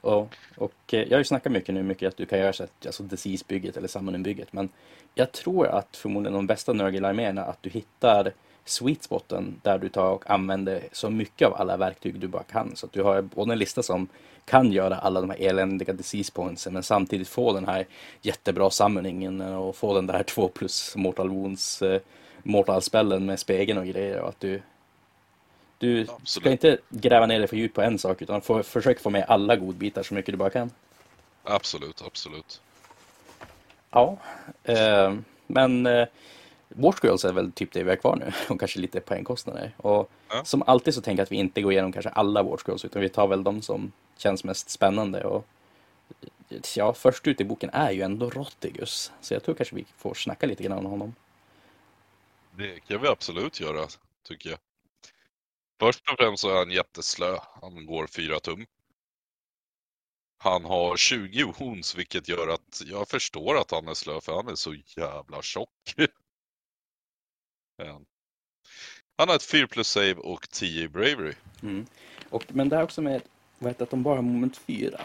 Och, 0.00 0.36
och 0.56 0.94
eh, 0.94 1.02
jag 1.02 1.10
har 1.10 1.18
ju 1.18 1.24
snackat 1.24 1.52
mycket 1.52 1.74
nu, 1.74 1.82
mycket 1.82 2.08
att 2.08 2.16
du 2.16 2.26
kan 2.26 2.38
göra 2.38 2.52
så 2.52 2.64
att, 2.64 2.86
alltså 2.86 3.02
Disease-bygget 3.02 3.76
eller 3.76 3.88
Summoning-bygget. 3.88 4.52
Men 4.52 4.68
jag 5.14 5.32
tror 5.32 5.66
att 5.66 5.96
förmodligen 5.96 6.34
de 6.34 6.46
bästa 6.46 6.72
Nurgle-arméerna, 6.72 7.44
att 7.44 7.62
du 7.62 7.70
hittar 7.70 8.32
sweet 8.68 9.02
spoten 9.02 9.60
där 9.62 9.78
du 9.78 9.88
tar 9.88 10.10
och 10.10 10.30
använder 10.30 10.82
så 10.92 11.10
mycket 11.10 11.48
av 11.48 11.54
alla 11.54 11.76
verktyg 11.76 12.20
du 12.20 12.26
bara 12.28 12.42
kan. 12.42 12.76
Så 12.76 12.86
att 12.86 12.92
du 12.92 13.02
har 13.02 13.22
både 13.22 13.52
en 13.52 13.58
lista 13.58 13.82
som 13.82 14.08
kan 14.44 14.72
göra 14.72 14.96
alla 14.96 15.20
de 15.20 15.30
här 15.30 15.40
eländiga 15.40 15.92
disease 15.92 16.32
pointsen 16.32 16.72
men 16.72 16.82
samtidigt 16.82 17.28
få 17.28 17.52
den 17.52 17.66
här 17.66 17.86
jättebra 18.22 18.70
summoningen 18.70 19.40
och 19.40 19.76
få 19.76 19.94
den 19.94 20.06
där 20.06 20.22
2 20.22 20.48
plus 20.48 20.96
mortal 20.96 21.28
wounds 21.28 21.82
eh, 21.82 22.00
mortal 22.42 22.82
spellen 22.82 23.26
med 23.26 23.38
spegeln 23.38 23.78
och 23.78 23.86
grejer 23.86 24.20
och 24.20 24.28
att 24.28 24.40
du 24.40 24.62
du 25.78 26.06
ska 26.24 26.50
inte 26.50 26.78
gräva 26.88 27.26
ner 27.26 27.38
dig 27.38 27.48
för 27.48 27.56
djupt 27.56 27.74
på 27.74 27.82
en 27.82 27.98
sak 27.98 28.22
utan 28.22 28.40
få, 28.40 28.62
försök 28.62 29.00
få 29.00 29.10
med 29.10 29.24
alla 29.28 29.56
godbitar 29.56 30.02
så 30.02 30.14
mycket 30.14 30.32
du 30.32 30.36
bara 30.36 30.50
kan. 30.50 30.70
Absolut, 31.44 32.02
absolut. 32.06 32.60
Ja, 33.90 34.18
eh, 34.64 35.14
men 35.46 35.86
eh, 35.86 36.06
Watch 36.68 36.98
Girls 37.04 37.24
är 37.24 37.32
väl 37.32 37.52
typ 37.52 37.72
det 37.72 37.82
vi 37.82 37.90
har 37.90 37.96
kvar 37.96 38.16
nu 38.16 38.32
och 38.54 38.60
kanske 38.60 38.78
lite 38.80 39.00
poängkostnader. 39.00 39.74
Och 39.76 40.10
Ja. 40.28 40.44
som 40.44 40.62
alltid 40.66 40.94
så 40.94 41.00
tänker 41.00 41.20
jag 41.20 41.24
att 41.24 41.32
vi 41.32 41.36
inte 41.36 41.62
går 41.62 41.72
igenom 41.72 41.92
kanske 41.92 42.10
alla 42.10 42.42
Watch 42.42 42.62
Girls 42.66 42.84
utan 42.84 43.02
vi 43.02 43.08
tar 43.08 43.28
väl 43.28 43.44
de 43.44 43.62
som 43.62 43.92
känns 44.16 44.44
mest 44.44 44.70
spännande. 44.70 45.24
Och, 45.24 45.46
ja, 46.76 46.92
först 46.94 47.26
ut 47.26 47.40
i 47.40 47.44
boken 47.44 47.70
är 47.72 47.90
ju 47.90 48.02
ändå 48.02 48.30
Rottigus, 48.30 49.12
så 49.20 49.34
jag 49.34 49.42
tror 49.42 49.54
kanske 49.54 49.74
vi 49.74 49.84
får 49.96 50.14
snacka 50.14 50.46
lite 50.46 50.62
grann 50.62 50.78
om 50.78 50.90
honom. 50.90 51.14
Det 52.56 52.80
kan 52.80 53.00
vi 53.02 53.08
absolut 53.08 53.60
göra, 53.60 53.86
tycker 54.28 54.50
jag. 54.50 54.58
Först 55.80 56.10
och 56.10 56.18
främst 56.18 56.40
så 56.40 56.50
är 56.50 56.56
han 56.58 56.70
jätteslö. 56.70 57.38
Han 57.62 57.86
går 57.86 58.06
4 58.06 58.40
tum. 58.40 58.66
Han 60.38 60.64
har 60.64 60.96
20 60.96 61.52
wounds, 61.58 61.94
vilket 61.96 62.28
gör 62.28 62.48
att 62.48 62.82
jag 62.86 63.08
förstår 63.08 63.58
att 63.58 63.70
han 63.70 63.88
är 63.88 63.94
slö, 63.94 64.20
för 64.20 64.34
han 64.36 64.48
är 64.48 64.54
så 64.54 64.74
jävla 64.96 65.42
tjock. 65.42 65.94
Men 67.78 68.06
han 69.16 69.28
har 69.28 69.36
ett 69.36 69.42
4 69.42 69.66
plus 69.66 69.88
save 69.88 70.14
och 70.14 70.50
10 70.50 70.84
i 70.84 70.88
bravery. 70.88 71.32
Mm. 71.62 71.86
Och, 72.30 72.44
men 72.48 72.68
det 72.68 72.76
är 72.76 72.82
också 72.82 73.02
med 73.02 73.22
det, 73.58 73.80
att 73.82 73.90
de 73.90 74.02
bara 74.02 74.14
har 74.14 74.22
moment 74.22 74.56
4. 74.56 75.00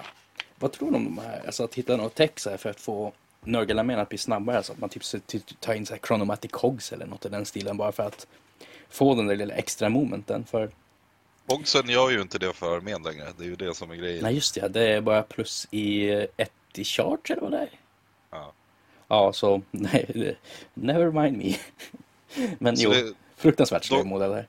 Vad 0.59 0.71
tror 0.71 0.91
du 0.91 0.97
om 0.97 1.05
de 1.05 1.17
här, 1.17 1.45
alltså 1.45 1.63
att 1.63 1.76
hitta 1.76 1.97
något 1.97 2.15
text 2.15 2.45
här 2.45 2.57
för 2.57 2.69
att 2.69 2.80
få 2.80 3.13
Nurgle-armén 3.43 3.99
att 3.99 4.09
bli 4.09 4.17
snabbare 4.17 4.63
så 4.63 4.74
att 4.74 4.80
man 4.80 4.89
typ 4.89 5.59
tar 5.59 5.74
in 5.74 5.86
så 5.86 5.93
här 5.93 6.01
Chronomatic 6.07 6.51
Hogs 6.53 6.93
eller 6.93 7.05
något 7.05 7.26
i 7.26 7.30
den 7.30 7.45
stilen 7.45 7.78
bara 7.78 7.91
för 7.91 8.03
att 8.03 8.28
få 8.89 9.15
den 9.15 9.28
där 9.28 9.36
lilla 9.36 9.53
extra 9.53 9.89
momenten 9.89 10.45
för 10.45 10.71
Hogsen 11.47 11.89
gör 11.89 12.09
ju 12.09 12.21
inte 12.21 12.39
det 12.39 12.53
för 12.53 12.78
armén 12.78 13.03
längre, 13.03 13.34
det 13.38 13.43
är 13.43 13.47
ju 13.47 13.55
det 13.55 13.76
som 13.76 13.91
är 13.91 13.95
grejen. 13.95 14.24
Nej 14.24 14.36
just 14.36 14.55
det, 14.55 14.67
det 14.67 14.88
är 14.88 15.01
bara 15.01 15.24
plus 15.24 15.67
i 15.71 16.09
eh, 16.09 16.26
ett 16.38 16.51
i 16.76 16.84
charge 16.84 17.30
eller 17.30 17.41
vad 17.41 17.51
det 17.51 17.57
är. 17.57 17.69
Ja. 18.30 18.53
Ja, 19.07 19.34
så 19.34 19.61
nej, 19.71 20.38
never 20.74 21.11
mind 21.11 21.38
me. 21.38 21.55
Men 22.59 22.77
Så 22.77 22.84
jo, 22.84 22.89
det, 22.89 23.13
fruktansvärt 23.36 23.89
då- 23.89 24.03
modeller. 24.03 24.47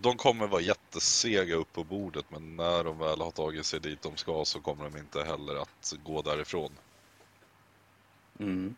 de 0.00 0.16
kommer 0.16 0.46
vara 0.46 0.60
jättesega 0.60 1.54
upp 1.54 1.72
på 1.72 1.84
bordet, 1.84 2.24
men 2.28 2.56
när 2.56 2.84
de 2.84 2.98
väl 2.98 3.20
har 3.20 3.30
tagit 3.30 3.66
sig 3.66 3.80
dit 3.80 4.02
de 4.02 4.16
ska 4.16 4.44
så 4.44 4.60
kommer 4.60 4.90
de 4.90 4.98
inte 4.98 5.22
heller 5.24 5.62
att 5.62 5.94
gå 6.04 6.22
därifrån. 6.22 6.70
Mm. 8.38 8.74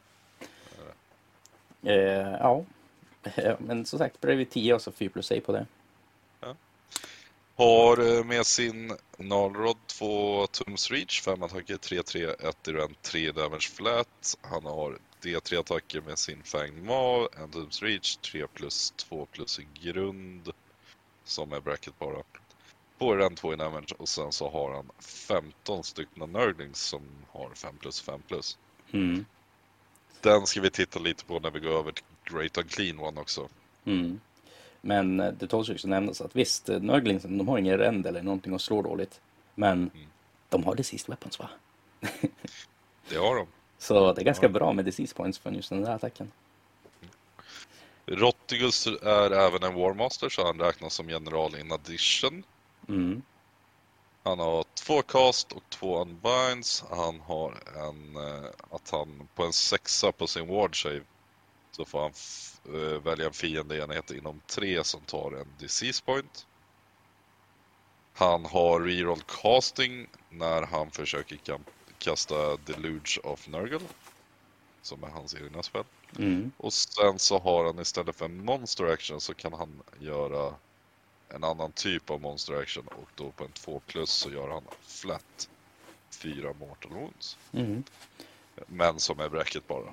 Eh, 1.82 1.92
ja, 2.40 2.64
Eh, 3.36 3.54
men 3.58 3.86
som 3.86 3.98
sagt, 3.98 4.20
bredvid 4.20 4.50
10 4.50 4.74
och 4.74 4.82
så 4.82 4.92
4 4.92 5.10
plus 5.10 5.32
A 5.32 5.40
på 5.46 5.52
det. 5.52 5.66
Har 7.56 8.16
eh, 8.18 8.24
med 8.24 8.46
sin 8.46 8.96
Nalrod 9.16 9.76
2 9.86 10.46
tums 10.46 10.90
reach, 10.90 11.22
5 11.22 11.42
attacker, 11.42 11.76
3-3, 11.76 12.48
1 12.48 12.68
i 12.68 12.72
rent, 12.72 13.02
3 13.02 13.32
damage 13.32 13.70
flat. 13.74 14.38
Han 14.40 14.64
har 14.64 14.98
D3 15.22 15.58
attacker 15.60 16.00
med 16.00 16.18
sin 16.18 16.42
Fang 16.42 16.84
Maw, 16.86 17.28
en 17.42 17.50
tums 17.50 17.82
reach, 17.82 18.16
3 18.16 18.46
plus 18.46 18.90
2 18.90 19.26
plus 19.26 19.60
grund. 19.82 20.50
Som 21.24 21.52
är 21.52 21.60
bracket 21.60 21.98
bara. 21.98 22.22
Får 22.98 23.16
den 23.16 23.34
2 23.34 23.52
i 23.52 23.56
damage 23.56 23.94
och 23.98 24.08
sen 24.08 24.32
så 24.32 24.50
har 24.50 24.74
han 24.74 24.90
15 25.00 25.84
stycken 25.84 26.32
Nurglings 26.32 26.80
som 26.80 27.02
har 27.30 27.50
5 27.54 27.76
plus 27.78 28.00
5 28.00 28.22
plus. 28.28 28.58
Mm. 28.92 29.24
Den 30.20 30.46
ska 30.46 30.60
vi 30.60 30.70
titta 30.70 30.98
lite 30.98 31.24
på 31.24 31.38
när 31.38 31.50
vi 31.50 31.60
går 31.60 31.78
över 31.78 31.92
till 31.92 32.04
Great 32.24 32.58
Unclean 32.58 32.98
One 32.98 33.20
också. 33.20 33.48
Mm. 33.84 34.20
Men 34.80 35.20
eh, 35.20 35.32
det 35.32 35.46
tåls 35.46 35.68
ju 35.68 35.72
också 35.74 35.88
nämnas 35.88 36.20
att 36.20 36.36
visst, 36.36 36.68
eh, 36.68 36.80
Nurglingsen, 36.80 37.38
de 37.38 37.48
har 37.48 37.58
ingen 37.58 37.78
rend 37.78 38.06
eller 38.06 38.22
någonting 38.22 38.52
och 38.52 38.60
slår 38.60 38.82
dåligt. 38.82 39.20
Men 39.54 39.90
Mm. 39.94 40.06
de 40.48 40.64
har 40.64 40.74
diseased 40.74 41.08
weapons 41.08 41.38
va? 41.38 41.50
Det 43.08 43.16
har 43.16 43.36
de. 43.36 43.46
Så 43.82 44.12
det 44.12 44.20
är 44.20 44.24
ganska 44.24 44.46
Ja. 44.46 44.50
bra 44.50 44.72
med 44.72 44.84
disease 44.84 45.14
points 45.14 45.38
för 45.38 45.50
just 45.50 45.68
den 45.70 45.82
där 45.82 45.94
attacken. 45.94 46.32
Rottigus 48.06 48.86
är 48.86 49.30
även 49.30 49.62
en 49.62 49.74
Warmaster 49.74 50.28
så 50.28 50.46
han 50.46 50.58
räknas 50.60 50.94
som 50.94 51.10
general 51.10 51.56
in 51.56 51.72
addition. 51.72 52.42
Mm. 52.88 53.22
Han 54.22 54.38
har 54.38 54.64
två 54.74 55.02
cast 55.02 55.52
och 55.52 55.62
två 55.68 56.02
unbinds. 56.02 56.84
Han 56.90 57.20
har 57.20 57.54
en, 57.76 58.16
eh, 58.16 58.50
att 58.70 58.90
han 58.90 59.28
på 59.34 59.44
en 59.44 59.52
sexa 59.52 60.12
på 60.12 60.26
sin 60.26 60.46
ward 60.48 60.82
save 60.82 61.00
så 61.70 61.84
får 61.84 62.00
han 62.00 62.12
eh, 62.74 63.02
välja 63.02 63.26
en 63.26 63.32
fiendeenhet 63.32 64.10
inom 64.10 64.40
tre 64.46 64.84
som 64.84 65.00
tar 65.00 65.32
en 65.40 65.48
disease 65.58 66.02
point. 66.04 66.46
Han 68.14 68.44
har 68.44 68.80
reroll 68.80 69.22
casting 69.42 70.06
när 70.30 70.62
han 70.62 70.90
försöker 70.90 71.36
kam- 71.36 71.64
kasta 72.02 72.56
Deluge 72.56 73.20
of 73.24 73.48
Nurgle. 73.48 73.80
Som 74.82 75.04
är 75.04 75.08
hans 75.08 75.34
egna 75.34 75.62
spel. 75.62 75.84
Mm. 76.18 76.52
Och 76.56 76.72
sen 76.72 77.18
så 77.18 77.38
har 77.38 77.64
han 77.64 77.78
istället 77.78 78.16
för 78.16 78.24
en 78.24 78.44
monster 78.44 78.84
action 78.84 79.20
så 79.20 79.34
kan 79.34 79.52
han 79.52 79.82
göra 79.98 80.54
en 81.28 81.44
annan 81.44 81.72
typ 81.72 82.10
av 82.10 82.20
monster 82.20 82.54
action 82.54 82.86
och 82.86 83.08
då 83.14 83.30
på 83.30 83.44
en 83.44 83.52
2 83.52 83.80
plus 83.86 84.10
så 84.10 84.30
gör 84.30 84.48
han 84.48 84.62
flat 84.82 85.48
4 86.10 86.52
mortal 86.60 86.92
wounds. 86.92 87.38
Mm. 87.52 87.84
Men 88.66 88.98
som 88.98 89.20
är 89.20 89.28
bracket 89.28 89.68
bara. 89.68 89.92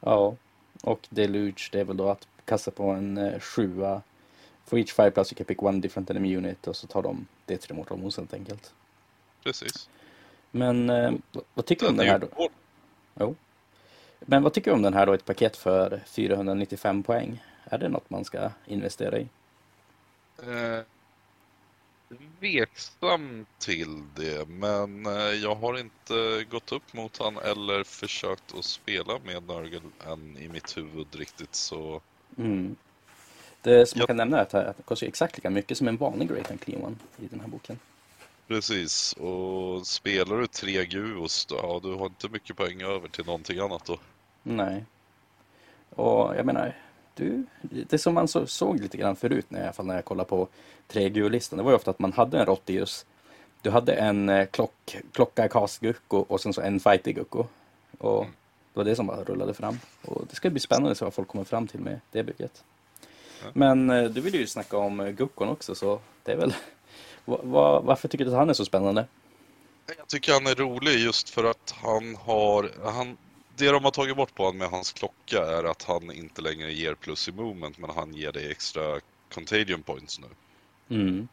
Ja, 0.00 0.36
och 0.82 1.06
Deluge 1.10 1.68
det 1.72 1.80
är 1.80 1.84
väl 1.84 1.96
då 1.96 2.10
att 2.10 2.28
kasta 2.44 2.70
på 2.70 2.90
en 2.90 3.18
eh, 3.18 3.40
sjua. 3.40 4.02
For 4.64 4.78
each 4.78 4.92
five 4.92 5.10
plus 5.10 5.32
you 5.32 5.36
can 5.36 5.46
pick 5.46 5.62
one 5.62 5.80
different 5.80 6.10
enemy 6.10 6.36
unit 6.36 6.66
och 6.66 6.76
så 6.76 6.86
tar 6.86 7.02
de 7.02 7.26
det 7.46 7.56
till 7.56 7.74
Mortal 7.74 7.98
Wounds 7.98 8.16
helt 8.16 8.34
enkelt. 8.34 8.74
Precis. 9.44 9.88
Men 10.50 10.90
eh, 10.90 11.12
vad- 11.54 11.66
tycker 11.66 11.86
du 11.86 11.90
om 11.90 11.96
den 11.96 12.06
är 12.06 12.10
här 12.10 12.18
då? 12.18 12.28
hård. 12.32 12.50
Jo. 13.20 13.34
Men 14.20 14.42
vad 14.42 14.52
tycker 14.52 14.70
du 14.70 14.74
om 14.74 14.82
den 14.82 14.94
här 14.94 15.06
då, 15.06 15.12
ett 15.12 15.24
paket 15.24 15.56
för 15.56 16.02
495 16.06 17.02
poäng? 17.02 17.42
Är 17.64 17.78
det 17.78 17.88
något 17.88 18.10
man 18.10 18.24
ska 18.24 18.50
investera 18.66 19.18
i? 19.18 19.28
Eh, 20.42 20.80
Tveksam 22.40 23.46
till 23.58 24.02
det, 24.16 24.48
men 24.48 25.06
eh, 25.06 25.12
jag 25.12 25.54
har 25.54 25.78
inte 25.78 26.44
gått 26.50 26.72
upp 26.72 26.92
mot 26.92 27.18
han 27.18 27.36
eller 27.36 27.84
försökt 27.84 28.54
att 28.58 28.64
spela 28.64 29.18
med 29.24 29.42
Nurgle 29.48 29.80
än 30.06 30.36
i 30.38 30.48
mitt 30.48 30.76
huvud 30.76 31.06
riktigt 31.14 31.54
så 31.54 32.00
Mm. 32.38 32.76
Det 33.62 33.86
som 33.86 33.98
Ja. 33.98 34.02
jag 34.02 34.06
kan 34.08 34.16
nämna 34.16 34.38
är 34.38 34.42
att 34.42 34.76
det 34.76 34.82
kostar 34.84 35.06
exakt 35.06 35.36
lika 35.36 35.50
mycket 35.50 35.78
som 35.78 35.88
en 35.88 35.96
vanlig 35.96 36.28
Great 36.28 36.50
and 36.50 36.60
Clean 36.60 36.82
One 36.84 36.96
i 37.18 37.26
den 37.26 37.40
här 37.40 37.48
boken. 37.48 37.78
Precis, 38.48 39.12
och 39.12 39.86
spelar 39.86 40.36
du 40.36 40.46
tre 40.46 40.84
Guos 40.84 41.46
då, 41.46 41.56
ja 41.56 41.80
du 41.82 41.94
har 41.94 42.06
inte 42.06 42.28
mycket 42.28 42.56
poäng 42.56 42.82
över 42.82 43.08
till 43.08 43.26
någonting 43.26 43.58
annat 43.58 43.84
då. 43.84 43.98
Nej. 44.42 44.84
Och 45.90 46.36
jag 46.36 46.46
menar, 46.46 46.76
du, 47.14 47.46
det 47.62 47.98
som 47.98 48.14
man 48.14 48.28
så, 48.28 48.46
såg 48.46 48.80
lite 48.80 48.96
grann 48.96 49.16
förut 49.16 49.46
när, 49.48 49.60
i 49.60 49.62
alla 49.62 49.72
fall 49.72 49.86
när 49.86 49.94
jag 49.94 50.04
kollade 50.04 50.28
på 50.28 50.48
3Gu-listan, 50.88 51.56
det 51.56 51.62
var 51.62 51.70
ju 51.70 51.76
ofta 51.76 51.90
att 51.90 51.98
man 51.98 52.12
hade 52.12 52.38
en 52.38 52.46
Rottius. 52.46 53.06
Du 53.62 53.70
hade 53.70 53.92
en 53.92 54.28
eh, 54.28 54.46
klock, 54.46 54.96
klocka 55.12 55.48
cast 55.48 55.80
Gucko 55.80 56.16
och 56.16 56.40
sen 56.40 56.52
så 56.52 56.60
en 56.60 56.80
fightig 56.80 57.14
Gucko. 57.16 57.46
Och 57.98 58.22
Mm. 58.22 58.32
det 58.72 58.78
var 58.80 58.84
det 58.84 58.96
som 58.96 59.06
bara 59.06 59.24
rullade 59.24 59.54
fram. 59.54 59.78
Och 60.04 60.26
det 60.30 60.36
ska 60.36 60.50
bli 60.50 60.60
spännande 60.60 60.90
att 60.90 60.98
se 60.98 61.04
vad 61.04 61.14
folk 61.14 61.28
kommer 61.28 61.44
fram 61.44 61.66
till 61.66 61.80
med 61.80 62.00
det 62.10 62.22
bygget. 62.22 62.64
Ja. 63.42 63.50
Men 63.52 63.90
eh, 63.90 64.04
du 64.04 64.20
vill 64.20 64.34
ju 64.34 64.46
snacka 64.46 64.76
om 64.78 65.00
eh, 65.00 65.10
Guckon 65.10 65.48
också 65.48 65.74
så 65.74 66.00
det 66.22 66.32
är 66.32 66.36
väl... 66.36 66.54
Va, 67.24 67.40
va, 67.42 67.80
varför 67.80 68.08
tycker 68.08 68.24
du 68.24 68.30
att 68.30 68.36
han 68.36 68.50
är 68.50 68.54
så 68.54 68.64
spännande? 68.64 69.06
Jag 69.98 70.08
tycker 70.08 70.32
han 70.32 70.46
är 70.46 70.54
rolig 70.54 70.98
just 70.98 71.30
för 71.30 71.44
att 71.44 71.74
han 71.82 72.16
har, 72.16 72.70
han, 72.84 73.16
det 73.56 73.70
de 73.70 73.84
har 73.84 73.90
tagit 73.90 74.16
bort 74.16 74.34
på 74.34 74.44
honom 74.44 74.58
med 74.58 74.68
hans 74.68 74.92
klocka 74.92 75.46
är 75.46 75.64
att 75.64 75.82
han 75.82 76.12
inte 76.12 76.42
längre 76.42 76.72
ger 76.72 76.94
plus 76.94 77.28
i 77.28 77.32
movement 77.32 77.78
men 77.78 77.90
han 77.90 78.14
ger 78.14 78.32
dig 78.32 78.50
extra 78.50 79.00
contagion 79.34 79.82
points 79.82 80.20
nu. 80.20 80.26
Mm. 80.96 81.28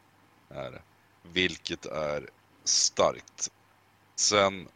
Är. 0.48 0.82
Vilket 1.22 1.86
är 1.86 2.30
starkt. 2.64 3.50
Sen 4.14 4.68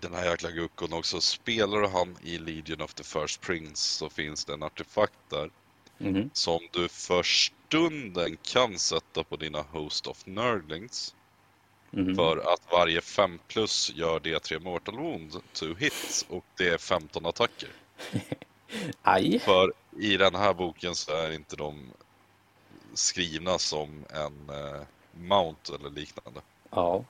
den 0.00 0.14
här 0.14 0.30
jäkla 0.30 0.50
guckon 0.50 0.92
också. 0.92 1.20
Spelar 1.20 1.88
han 1.88 2.16
i 2.22 2.38
Legion 2.38 2.80
of 2.80 2.94
the 2.94 3.04
First 3.04 3.40
Prince 3.40 3.82
så 3.98 4.08
finns 4.08 4.44
det 4.44 4.52
en 4.52 4.62
artefakt 4.62 5.18
där 5.28 5.50
Mhm. 5.98 6.30
som 6.32 6.60
du 6.70 6.88
för 6.88 7.22
stunden 7.72 8.36
kan 8.42 8.78
sätta 8.78 9.24
på 9.24 9.36
dina 9.36 9.62
Host 9.62 10.06
of 10.06 10.26
Nurglings. 10.26 11.14
Mhm. 11.90 12.14
För 12.16 12.36
att 12.36 12.72
varje 12.72 13.00
5 13.00 13.38
plus 13.48 13.92
gör 13.94 14.20
D3 14.20 14.60
Mortal 14.60 14.96
Wound 14.96 15.32
to 15.52 15.74
hit 15.74 16.26
och 16.28 16.44
det 16.56 16.68
är 16.68 16.78
15 16.78 17.26
attacker. 17.26 17.68
Aj. 19.02 19.38
För 19.38 19.72
i 19.98 20.16
den 20.16 20.34
här 20.34 20.54
boken 20.54 20.94
så 20.94 21.12
är 21.12 21.32
inte 21.32 21.56
de 21.56 21.90
skrivna 22.94 23.58
som 23.58 24.04
en 24.10 24.56
eh, 24.56 24.82
mount 25.12 25.74
eller 25.74 25.90
liknande. 25.90 26.40
Ja. 26.70 27.04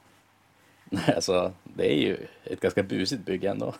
Nej, 0.84 1.12
alltså 1.14 1.52
det 1.64 1.92
är 1.92 1.96
ju 1.96 2.26
ett 2.44 2.60
ganska 2.60 2.82
busigt 2.82 3.24
bygge 3.24 3.50
ändå. 3.50 3.74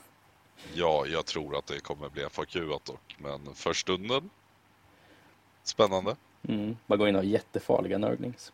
Ja, 0.75 1.07
jag 1.07 1.27
tror 1.27 1.57
att 1.57 1.67
det 1.67 1.81
kommer 1.81 2.09
bli 2.09 2.29
FAQ 2.31 2.55
dock, 2.85 3.17
men 3.19 3.55
för 3.55 3.73
stunden 3.73 4.31
spännande. 5.65 6.17
Mm. 6.49 6.77
Bara 6.87 6.97
gå 6.97 7.09
in 7.09 7.17
och 7.17 7.23
ha 7.23 7.29
jättefarliga 7.29 7.99
nörglings. 7.99 8.53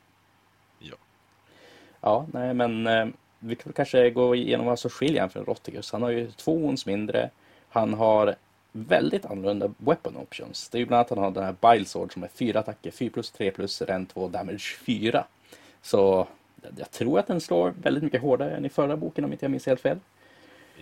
Ja. 0.79 0.97
Ja, 2.01 2.27
nej 2.33 2.55
men 2.55 2.87
eh, 2.87 3.07
vi 3.39 3.57
kan 3.57 3.73
kanske 3.73 4.11
gå 4.11 4.35
igenom 4.35 4.67
vad 4.67 4.79
som 4.79 4.91
skiljer 4.91 5.21
han 5.21 5.31
från 5.31 5.45
Rottigus. 5.45 5.93
Han 5.93 6.03
har 6.03 6.11
ju 6.11 6.31
två 6.31 6.53
ons 6.53 6.87
mindre. 6.87 7.31
Han 7.69 7.95
har 7.95 8.35
väldigt 8.73 9.27
annorlunda 9.27 9.73
weapon 9.79 10.17
options. 10.17 10.69
Det 10.69 10.79
är 10.79 10.81
ju 10.81 10.87
bland 10.87 10.99
annat 10.99 11.13
att 11.13 11.19
han 11.19 11.25
har 11.25 11.31
den 11.31 11.45
här 11.45 11.75
Bile 11.75 11.85
Sword 11.85 12.13
som 12.13 12.23
är 12.23 12.29
fyra 12.29 12.61
attacker, 12.61 12.91
4 12.91 13.11
plus 13.11 13.31
3 13.31 13.51
plus, 13.51 13.83
ren 13.83 14.07
2, 14.07 14.29
damage 14.29 14.79
4. 14.87 15.25
Så 15.83 16.27
jag 16.77 16.91
tror 16.91 17.19
att 17.19 17.27
den 17.27 17.41
slår 17.41 17.75
väldigt 17.83 18.03
mycket 18.05 18.21
hårdare 18.21 18.57
än 18.57 18.65
i 18.65 18.69
förra 18.69 18.97
boken 18.97 19.25
om 19.25 19.33
inte 19.33 19.45
jag 19.45 19.51
minns 19.51 19.67
helt 19.67 19.81
fel. 19.81 19.99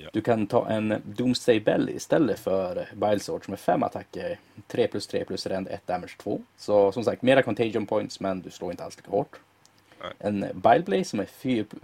Ja. 0.02 0.08
Du 0.12 0.20
kan 0.20 0.46
ta 0.46 0.68
en 0.68 1.02
Doomsday 1.04 1.60
Bell 1.60 1.90
istället 1.90 2.38
för 2.38 2.88
Bile 2.94 3.18
Sword 3.18 3.44
som 3.44 3.52
är 3.52 3.58
fem 3.58 3.82
attacker, 3.82 4.38
3 4.66 4.88
plus 4.88 5.06
3 5.06 5.24
plus 5.24 5.46
rend 5.46 5.68
1 5.68 5.86
damage 5.86 6.16
2. 6.18 6.42
Så 6.56 6.92
som 6.92 7.04
sagt, 7.04 7.22
mera 7.22 7.42
contagion 7.42 7.86
points 7.86 8.20
men 8.20 8.40
du 8.42 8.50
slår 8.50 8.70
inte 8.70 8.84
alls 8.84 8.96
lika 8.96 9.10
hårt. 9.10 9.36
Nej. 10.00 10.12
En 10.18 10.40
Bile 10.40 10.82
Blaze 10.86 11.04
som 11.04 11.20
är 11.20 11.26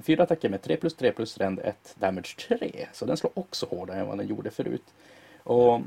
4 0.03 0.23
attacker 0.23 0.49
med 0.49 0.63
3 0.63 0.77
plus 0.77 0.95
3 0.95 1.13
plus 1.13 1.39
rend 1.39 1.61
1 1.65 1.95
damage 1.99 2.37
3. 2.49 2.87
Så 2.93 3.07
den 3.07 3.17
slår 3.17 3.33
också 3.35 3.67
hårdare 3.67 4.01
än 4.01 4.07
vad 4.07 4.19
den 4.19 4.27
gjorde 4.27 4.51
förut. 4.51 4.85
Och 5.43 5.81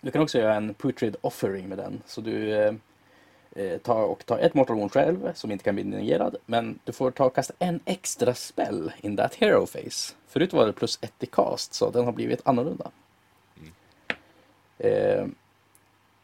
du 0.00 0.10
kan 0.10 0.22
också 0.22 0.38
göra 0.38 0.54
en 0.54 0.74
Putrid 0.74 1.16
Offering 1.20 1.68
med 1.68 1.78
den. 1.78 2.02
Så 2.06 2.20
du 2.20 2.78
eh, 3.56 3.78
tar 3.78 4.02
och 4.02 4.26
tar 4.26 4.38
ett 4.38 4.54
Mortal 4.54 4.76
Wound 4.76 4.92
själv 4.92 5.32
som 5.34 5.50
inte 5.50 5.64
kan 5.64 5.74
bli 5.74 5.84
negerad. 5.84 6.36
Men 6.46 6.78
du 6.84 6.92
får 6.92 7.10
ta 7.10 7.24
och 7.24 7.34
kasta 7.34 7.54
en 7.58 7.80
extra 7.84 8.34
spell 8.34 8.92
in 9.00 9.16
that 9.16 9.34
hero 9.34 9.66
face. 9.66 10.14
Förut 10.26 10.52
var 10.52 10.66
det 10.66 10.72
plus 10.72 10.98
ett 11.02 11.22
i 11.22 11.26
cast 11.26 11.74
så 11.74 11.90
den 11.90 12.04
har 12.04 12.12
blivit 12.12 12.40
annorlunda. 12.44 12.90
Mm. 13.56 13.72
Eh, 14.78 15.26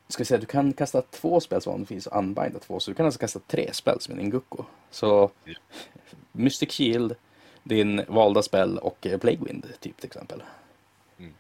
ska 0.08 0.20
vi 0.20 0.24
säga, 0.24 0.40
du 0.40 0.46
kan 0.46 0.72
kasta 0.72 1.02
två 1.02 1.40
spells 1.40 1.66
om 1.66 1.80
det 1.80 1.86
finns 1.86 2.06
och 2.06 2.18
unbinda 2.18 2.58
två. 2.58 2.80
Så 2.80 2.90
du 2.90 2.94
kan 2.94 3.06
alltså 3.06 3.20
kasta 3.20 3.40
tre 3.46 3.72
spells 3.72 4.08
med 4.08 4.18
din 4.18 4.30
Gucko. 4.30 4.64
Så 4.90 5.30
Ja. 5.44 5.54
Mystic 6.32 6.72
Shield, 6.72 7.14
din 7.62 8.02
valda 8.08 8.42
spel 8.42 8.78
och 8.78 9.06
eh, 9.06 9.18
Plague 9.18 9.44
Wind 9.46 9.66
typ 9.80 9.96
till 9.96 10.06
exempel. 10.06 10.42
Mm. 11.18 11.32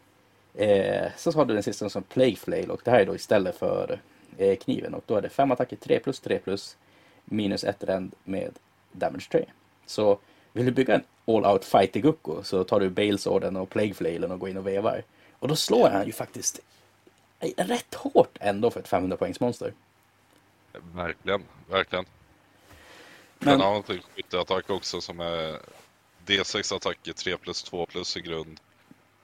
Eh, 0.54 1.10
så 1.16 1.32
har 1.32 1.44
du 1.44 1.54
den 1.54 1.62
sista 1.62 1.88
som 1.88 2.02
Plague 2.02 2.36
Flail 2.36 2.70
och 2.70 2.80
det 2.84 2.90
här 2.90 3.00
är 3.00 3.06
då 3.06 3.14
istället 3.14 3.56
för 3.58 4.00
eh, 4.38 4.56
kniven 4.56 4.94
och 4.94 5.04
då 5.06 5.16
är 5.16 5.22
det 5.22 5.28
fem 5.28 5.50
attacker 5.50 5.76
3 5.76 5.98
plus 6.00 6.20
3 6.20 6.38
plus 6.38 6.76
minus 7.24 7.64
ett 7.64 7.84
rend 7.84 8.14
med 8.24 8.58
damage 8.92 9.28
3. 9.30 9.44
Så 9.86 10.18
vill 10.52 10.66
du 10.66 10.72
bygga 10.72 10.94
en 10.94 11.02
all 11.24 11.46
out 11.46 11.64
fight 11.64 11.96
i 11.96 12.00
Gucko 12.00 12.42
så 12.42 12.64
tar 12.64 12.80
du 12.80 12.90
Balesorden 12.90 13.56
och 13.56 13.70
Plague 13.70 13.94
Flailen 13.94 14.30
och 14.30 14.38
går 14.38 14.48
in 14.48 14.56
och 14.56 14.66
vevar. 14.66 15.02
Och 15.38 15.48
då 15.48 15.56
slår 15.56 15.88
han 15.90 16.06
ju 16.06 16.12
faktiskt 16.12 16.60
rätt 17.56 17.94
hårt 17.94 18.38
ändå 18.40 18.70
för 18.70 18.80
ett 18.80 18.88
500 18.88 19.16
poängs 19.16 19.40
monster. 19.40 19.72
Verkligen, 20.94 21.42
verkligen. 21.70 22.04
Men- 23.38 23.48
Men 23.58 23.60
han 23.60 23.68
har 23.72 23.76
en 23.94 24.00
skytteattack 24.02 24.70
också 24.70 25.00
som 25.00 25.20
är 25.20 25.58
D6 26.26 26.74
attacker, 26.76 27.12
3 27.12 27.36
plus 27.36 27.62
2 27.62 27.86
plus 27.86 28.16
i 28.16 28.20
grund. 28.20 28.60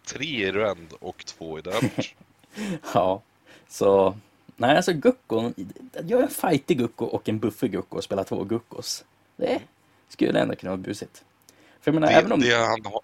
3 0.06 0.24
i 0.26 0.52
rend 0.52 0.92
och 1.00 1.24
2 1.26 1.58
i 1.58 1.62
damage. 1.62 2.14
Ja, 2.94 3.22
så 3.68 4.16
nej 4.58 4.76
alltså 4.76 4.92
Guckon, 4.92 5.54
gör 6.02 6.22
en 6.22 6.28
fightig 6.30 6.78
Gucko 6.78 7.04
och 7.04 7.28
en 7.28 7.38
buffig 7.38 7.72
Gucko 7.72 7.96
och 7.96 8.04
spela 8.04 8.24
två 8.24 8.44
Guckos. 8.44 9.04
Det 9.36 9.62
skulle 10.08 10.40
ändå 10.40 10.56
kunna 10.56 10.70
vara 10.70 10.80
busigt. 10.82 11.24
För 11.80 11.90
jag 11.90 11.94
menar, 11.94 12.08
det, 12.08 12.14
även 12.14 12.32
om... 12.32 12.40
det, 12.40 12.54
han 12.56 12.84
har, 12.92 13.00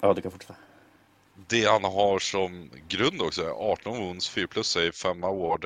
Ja, 0.00 0.14
du 0.14 0.22
kan 0.22 0.30
fortsätta. 0.32 0.56
det 1.34 1.64
han 1.64 1.84
har 1.84 2.18
som 2.18 2.70
grund 2.88 3.22
också 3.22 3.42
är 3.42 3.50
18 3.72 3.98
wounds, 3.98 4.28
4 4.28 4.46
plus 4.46 4.68
save, 4.68 4.92
5 4.92 5.24
award. 5.24 5.64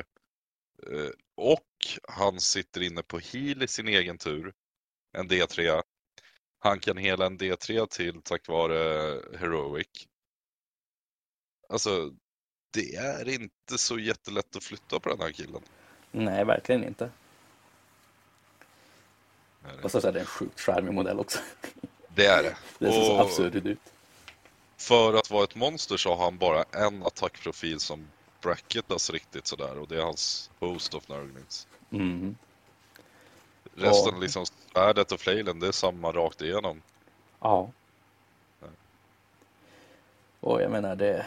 Eh, 0.87 1.09
Och 1.35 1.67
han 2.09 2.39
sitter 2.39 2.81
inne 2.81 3.03
på 3.03 3.19
heal 3.19 3.63
i 3.63 3.67
sin 3.67 3.87
egen 3.87 4.17
tur. 4.17 4.53
En 5.17 5.29
D3. 5.29 5.81
Han 6.59 6.79
kan 6.79 6.97
hela 6.97 7.25
en 7.25 7.37
D3 7.37 7.87
till 7.87 8.21
tack 8.21 8.47
vare 8.47 8.77
Heroic. 9.37 9.87
Alltså, 11.69 12.11
det 12.71 12.95
är 12.95 13.29
inte 13.29 13.77
så 13.77 13.99
jättelätt 13.99 14.55
att 14.55 14.63
flytta 14.63 14.99
på 14.99 15.09
den 15.09 15.19
här 15.21 15.31
killen. 15.31 15.61
Nej, 16.11 16.45
verkligen 16.45 16.83
inte. 16.83 17.09
Är 19.65 19.77
det? 19.77 19.83
Och 19.83 19.91
så 19.91 20.07
är 20.07 20.11
det 20.11 20.19
en 20.19 20.25
sjukt 20.25 20.59
charmig 20.59 20.93
modell 20.93 21.19
också. 21.19 21.39
Det 22.15 22.25
är 22.25 22.43
det. 22.43 22.55
Det 22.79 22.91
ser 22.91 23.01
så 23.01 23.13
Och 23.13 23.21
absurd 23.21 23.55
ut. 23.67 23.79
för 24.77 25.13
att 25.13 25.31
vara 25.31 25.43
ett 25.43 25.55
monster 25.55 25.97
så 25.97 26.15
har 26.15 26.23
han 26.23 26.37
bara 26.37 26.63
en 26.71 27.03
attackprofil 27.03 27.79
som 27.79 28.07
bracketas 28.41 29.09
riktigt 29.09 29.47
sådär 29.47 29.77
och 29.79 29.87
det 29.87 29.97
är 29.97 30.01
hans 30.01 30.51
Host 30.59 30.93
of 30.93 31.07
Nurglings. 31.07 31.67
Mm. 31.91 32.35
Resten, 33.75 34.13
Ja. 34.13 34.19
liksom 34.19 34.45
svärdet 34.45 35.11
och 35.11 35.19
flailen, 35.19 35.59
det 35.59 35.67
är 35.67 35.71
samma 35.71 36.11
rakt 36.11 36.41
igenom. 36.41 36.81
Ja. 37.39 37.71
Och 40.39 40.61
jag 40.61 40.71
menar 40.71 40.95
det... 40.95 41.25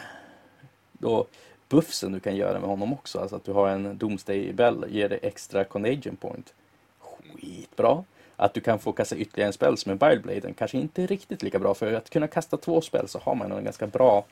Då 0.97 1.25
buffsen 1.69 2.11
du 2.11 2.19
kan 2.19 2.35
göra 2.35 2.59
med 2.59 2.69
honom 2.69 2.93
också, 2.93 3.19
alltså 3.19 3.35
att 3.35 3.43
du 3.43 3.51
har 3.51 3.69
en 3.69 3.97
Doomsday 3.97 4.53
Bell 4.53 4.85
ger 4.89 5.09
dig 5.09 5.19
extra 5.21 5.63
Contagion 5.63 6.15
Point. 6.15 6.53
Skitbra. 6.99 8.03
Att 8.35 8.53
du 8.53 8.61
kan 8.61 8.79
få 8.79 8.91
kasta 8.91 9.15
ytterligare 9.15 9.47
en 9.47 9.53
spel 9.53 9.77
som 9.77 9.91
är 9.91 9.95
Bilebladen 9.95 10.53
kanske 10.53 10.77
inte 10.77 11.05
riktigt 11.05 11.43
lika 11.43 11.59
bra. 11.59 11.73
För 11.73 11.93
att 11.93 12.09
kunna 12.09 12.27
kasta 12.27 12.57
två 12.57 12.81
spel 12.81 13.07
så 13.07 13.19
har 13.19 13.35
man 13.35 13.51
en 13.51 13.63
ganska 13.63 13.87
bra 13.87 14.25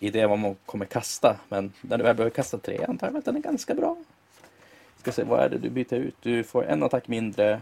idé 0.00 0.26
vad 0.26 0.38
man 0.38 0.56
kommer 0.66 0.84
kasta. 0.84 1.36
Men 1.48 1.72
när 1.80 1.98
du 1.98 2.04
väl 2.04 2.16
behöver 2.16 2.34
kasta 2.34 2.58
tre 2.58 2.84
antar 2.88 3.06
jag 3.06 3.16
att 3.16 3.24
den 3.24 3.36
är 3.36 3.40
ganska 3.40 3.74
bra. 3.74 3.96
Ska 4.96 5.12
se, 5.12 5.24
vad 5.24 5.40
är 5.40 5.48
det 5.48 5.58
du 5.58 5.70
byter 5.70 5.94
ut? 5.94 6.14
Du 6.22 6.44
får 6.44 6.66
en 6.66 6.82
attack 6.82 7.08
mindre. 7.08 7.60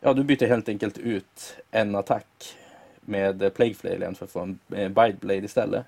Ja, 0.00 0.12
du 0.12 0.24
byter 0.24 0.46
helt 0.46 0.68
enkelt 0.68 0.98
ut 0.98 1.56
en 1.70 1.94
attack 1.94 2.56
med 3.00 3.54
Plague 3.54 3.74
Flailian 3.74 4.14
för 4.14 4.24
att 4.24 4.30
få 4.30 4.40
en 4.40 4.58
eh, 4.74 4.88
Bite 4.88 5.16
Blade 5.20 5.44
istället. 5.44 5.86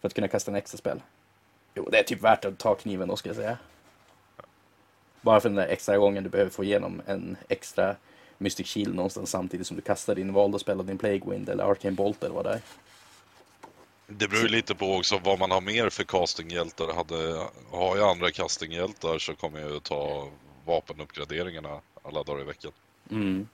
För 0.00 0.08
att 0.08 0.14
kunna 0.14 0.28
kasta 0.28 0.50
en 0.50 0.56
extra 0.56 0.78
spel. 0.78 1.02
Jo, 1.74 1.88
det 1.90 1.98
är 1.98 2.02
typ 2.02 2.22
värt 2.22 2.44
att 2.44 2.58
ta 2.58 2.74
kniven 2.74 3.08
då 3.08 3.16
ska 3.16 3.28
jag 3.28 3.36
säga. 3.36 3.58
Bara 5.20 5.40
för 5.40 5.48
den 5.48 5.56
där 5.56 5.66
extra 5.66 5.98
gången 5.98 6.24
du 6.24 6.30
behöver 6.30 6.50
få 6.50 6.64
igenom 6.64 7.02
en 7.06 7.36
extra 7.48 7.96
Mystic 8.38 8.66
Shield 8.66 8.94
någonstans 8.94 9.30
samtidigt 9.30 9.66
som 9.66 9.76
du 9.76 9.82
kastar 9.82 10.14
din 10.14 10.32
valda 10.32 10.58
spel 10.58 10.78
av 10.78 10.86
din 10.86 10.98
Plague 10.98 11.30
Wind 11.30 11.48
eller 11.48 11.64
Arcane 11.64 11.96
Bolt 11.96 12.24
eller 12.24 12.34
vad 12.34 12.44
det 12.44 12.50
är. 12.50 12.60
Det 14.06 14.28
beror 14.28 14.42
ju 14.42 14.48
lite 14.48 14.74
på 14.74 14.94
också 14.94 15.18
vad 15.24 15.38
man 15.38 15.50
har 15.50 15.60
mer 15.60 15.90
för 15.90 16.04
castinghjältar. 16.04 16.94
Hade, 16.94 17.46
har 17.70 17.96
jag 17.96 18.10
andra 18.10 18.30
castinghjältar 18.30 19.18
så 19.18 19.34
kommer 19.34 19.60
jag 19.60 19.70
ju 19.70 19.80
ta 19.80 20.28
vapenuppgraderingarna 20.64 21.80
alla 22.02 22.22
dagar 22.22 22.40
i 22.40 22.44
veckan. 22.44 22.72
Mm. 23.10 23.48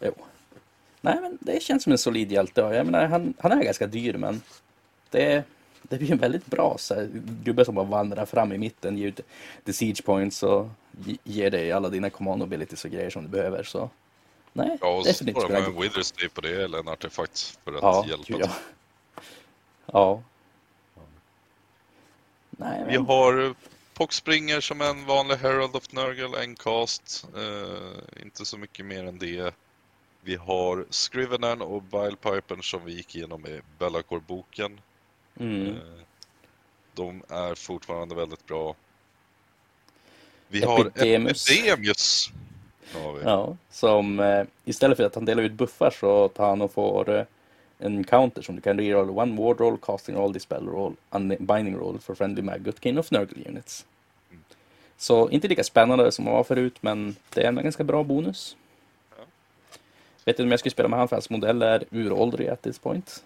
Jo. 0.00 0.12
Nej, 1.00 1.20
men 1.20 1.38
det 1.40 1.62
känns 1.62 1.82
som 1.82 1.92
en 1.92 1.98
solid 1.98 2.32
hjälte. 2.32 2.60
Jag 2.60 2.86
menar, 2.86 3.06
han, 3.06 3.34
han 3.38 3.52
är 3.52 3.64
ganska 3.64 3.86
dyr, 3.86 4.14
men 4.16 4.42
det, 5.10 5.44
det 5.90 5.98
blir 5.98 6.12
en 6.12 6.18
väldigt 6.18 6.46
bra 6.46 6.76
så 6.78 6.94
här, 6.94 7.08
gubbe 7.44 7.64
som 7.64 7.74
bara 7.74 7.84
vandrar 7.86 8.26
fram 8.26 8.52
i 8.52 8.58
mitten, 8.58 8.98
ger 8.98 9.06
ut 9.08 9.20
the 9.64 9.72
siege 9.72 10.02
points 10.04 10.42
och 10.42 10.68
ge- 11.04 11.18
ger 11.24 11.50
dig 11.50 11.72
alla 11.72 11.88
dina 11.88 12.10
command 12.10 12.42
abilities 12.42 12.84
och 12.84 12.90
grejer 12.90 13.10
som 13.10 13.22
du 13.22 13.28
behöver. 13.28 13.62
Så 13.62 13.90
nej, 14.52 14.78
Ja, 14.80 14.96
och 14.96 15.04
så 15.04 15.08
definitivt 15.12 15.34
får 15.34 15.40
spela 15.48 15.58
man 15.60 15.68
en 15.68 15.72
Gucko. 15.74 15.82
Wither 15.82 16.02
Stay 16.02 16.28
på 16.28 16.40
det 16.40 16.64
eller 16.64 16.78
en 16.78 16.88
artefakt 16.88 17.58
för 17.64 17.72
att 17.72 17.82
Ja, 17.82 18.04
hjälpa 18.08 18.24
ja. 18.38 18.48
Ja. 19.86 20.22
Nej, 22.50 22.84
Vi 22.88 22.98
men, 22.98 23.06
har 23.06 23.54
Poxspringer 23.94 24.60
som 24.60 24.80
en 24.80 25.06
vanlig 25.06 25.36
Herald 25.36 25.76
of 25.76 25.92
Nurgle, 25.92 26.42
en 26.42 26.54
cast. 26.56 27.26
Eh, 27.36 28.22
inte 28.22 28.44
så 28.44 28.58
mycket 28.58 28.86
mer 28.86 29.04
än 29.04 29.18
det. 29.18 29.54
Vi 30.22 30.36
har 30.36 30.84
Scrivener 30.90 31.62
och 31.62 31.82
Bilepipern 31.82 32.62
som 32.62 32.84
vi 32.84 32.92
gick 32.92 33.14
igenom 33.16 33.46
i 33.46 33.60
Bellacore-boken. 33.78 34.80
Mm. 35.38 35.66
Eh, 35.66 35.76
de 36.94 37.22
är 37.28 37.54
fortfarande 37.54 38.14
väldigt 38.14 38.46
bra. 38.46 38.74
Vi 40.48 40.64
har 40.64 40.86
Epidemus. 40.86 41.48
Har 42.94 43.12
vi. 43.12 43.24
Ja, 43.24 43.56
som 43.70 44.20
eh, 44.20 44.44
istället 44.64 44.96
för 44.96 45.04
att 45.04 45.14
han 45.14 45.24
delar 45.24 45.42
ut 45.42 45.52
buffar 45.52 45.90
så 45.90 46.28
tar 46.28 46.48
han 46.48 46.62
och 46.62 46.72
får 46.72 47.10
eh, 47.10 47.24
en 47.78 48.04
counter 48.04 48.42
som 48.42 48.56
du 48.56 48.62
kan 48.62 48.78
reroll 48.78 49.10
one 49.10 49.42
ward 49.42 49.60
roll, 49.60 49.78
casting 49.82 50.16
roll, 50.16 50.32
dispel 50.32 50.66
roll, 50.66 50.94
unbinding 51.10 51.76
roll 51.76 51.98
for 51.98 52.14
friendly 52.14 52.42
Magotkin 52.42 52.98
of 52.98 53.10
Nurgle 53.10 53.48
units. 53.48 53.86
Så 54.96 55.30
inte 55.30 55.48
lika 55.48 55.64
spännande 55.64 56.12
som 56.12 56.24
det 56.24 56.30
var 56.30 56.44
förut, 56.44 56.76
men 56.80 57.16
det 57.34 57.42
är 57.42 57.48
en 57.48 57.54
ganska 57.54 57.84
bra 57.84 58.04
bonus. 58.04 58.56
Ja. 59.18 59.24
Vet 60.24 60.34
inte 60.34 60.42
om 60.42 60.50
jag 60.50 60.60
skulle 60.60 60.70
spela 60.70 60.88
med 60.88 60.98
han 60.98 61.08
för 61.08 61.16
hans 61.16 61.30
modell 61.30 61.62
är 61.62 61.84
uråldrig 61.90 62.48
at 62.48 62.62
this 62.62 62.78
point. 62.78 63.24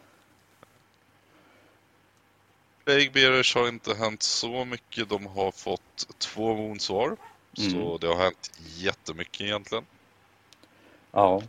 Plague 2.85 3.11
Bearers 3.11 3.55
har 3.55 3.68
inte 3.68 3.95
hänt 3.95 4.22
så 4.22 4.64
mycket. 4.64 5.09
De 5.09 5.26
har 5.26 5.51
fått 5.51 6.18
två 6.18 6.55
wounds 6.55 6.91
var. 6.91 7.16
Så 7.53 7.76
Mm. 7.76 7.99
det 8.01 8.07
har 8.07 8.16
hänt 8.16 8.51
jättemycket 8.59 9.41
egentligen. 9.41 9.87
Ja, 11.12 11.43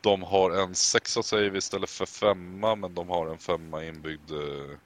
De 0.00 0.22
har 0.22 0.50
en 0.50 0.74
sexa 0.74 1.22
save 1.22 1.58
istället 1.58 1.90
för 1.90 2.06
femma, 2.06 2.74
men 2.74 2.94
de 2.94 3.08
har 3.08 3.26
en 3.26 3.38
femma 3.38 3.84
inbyggd 3.84 4.30
uh, 4.30 4.76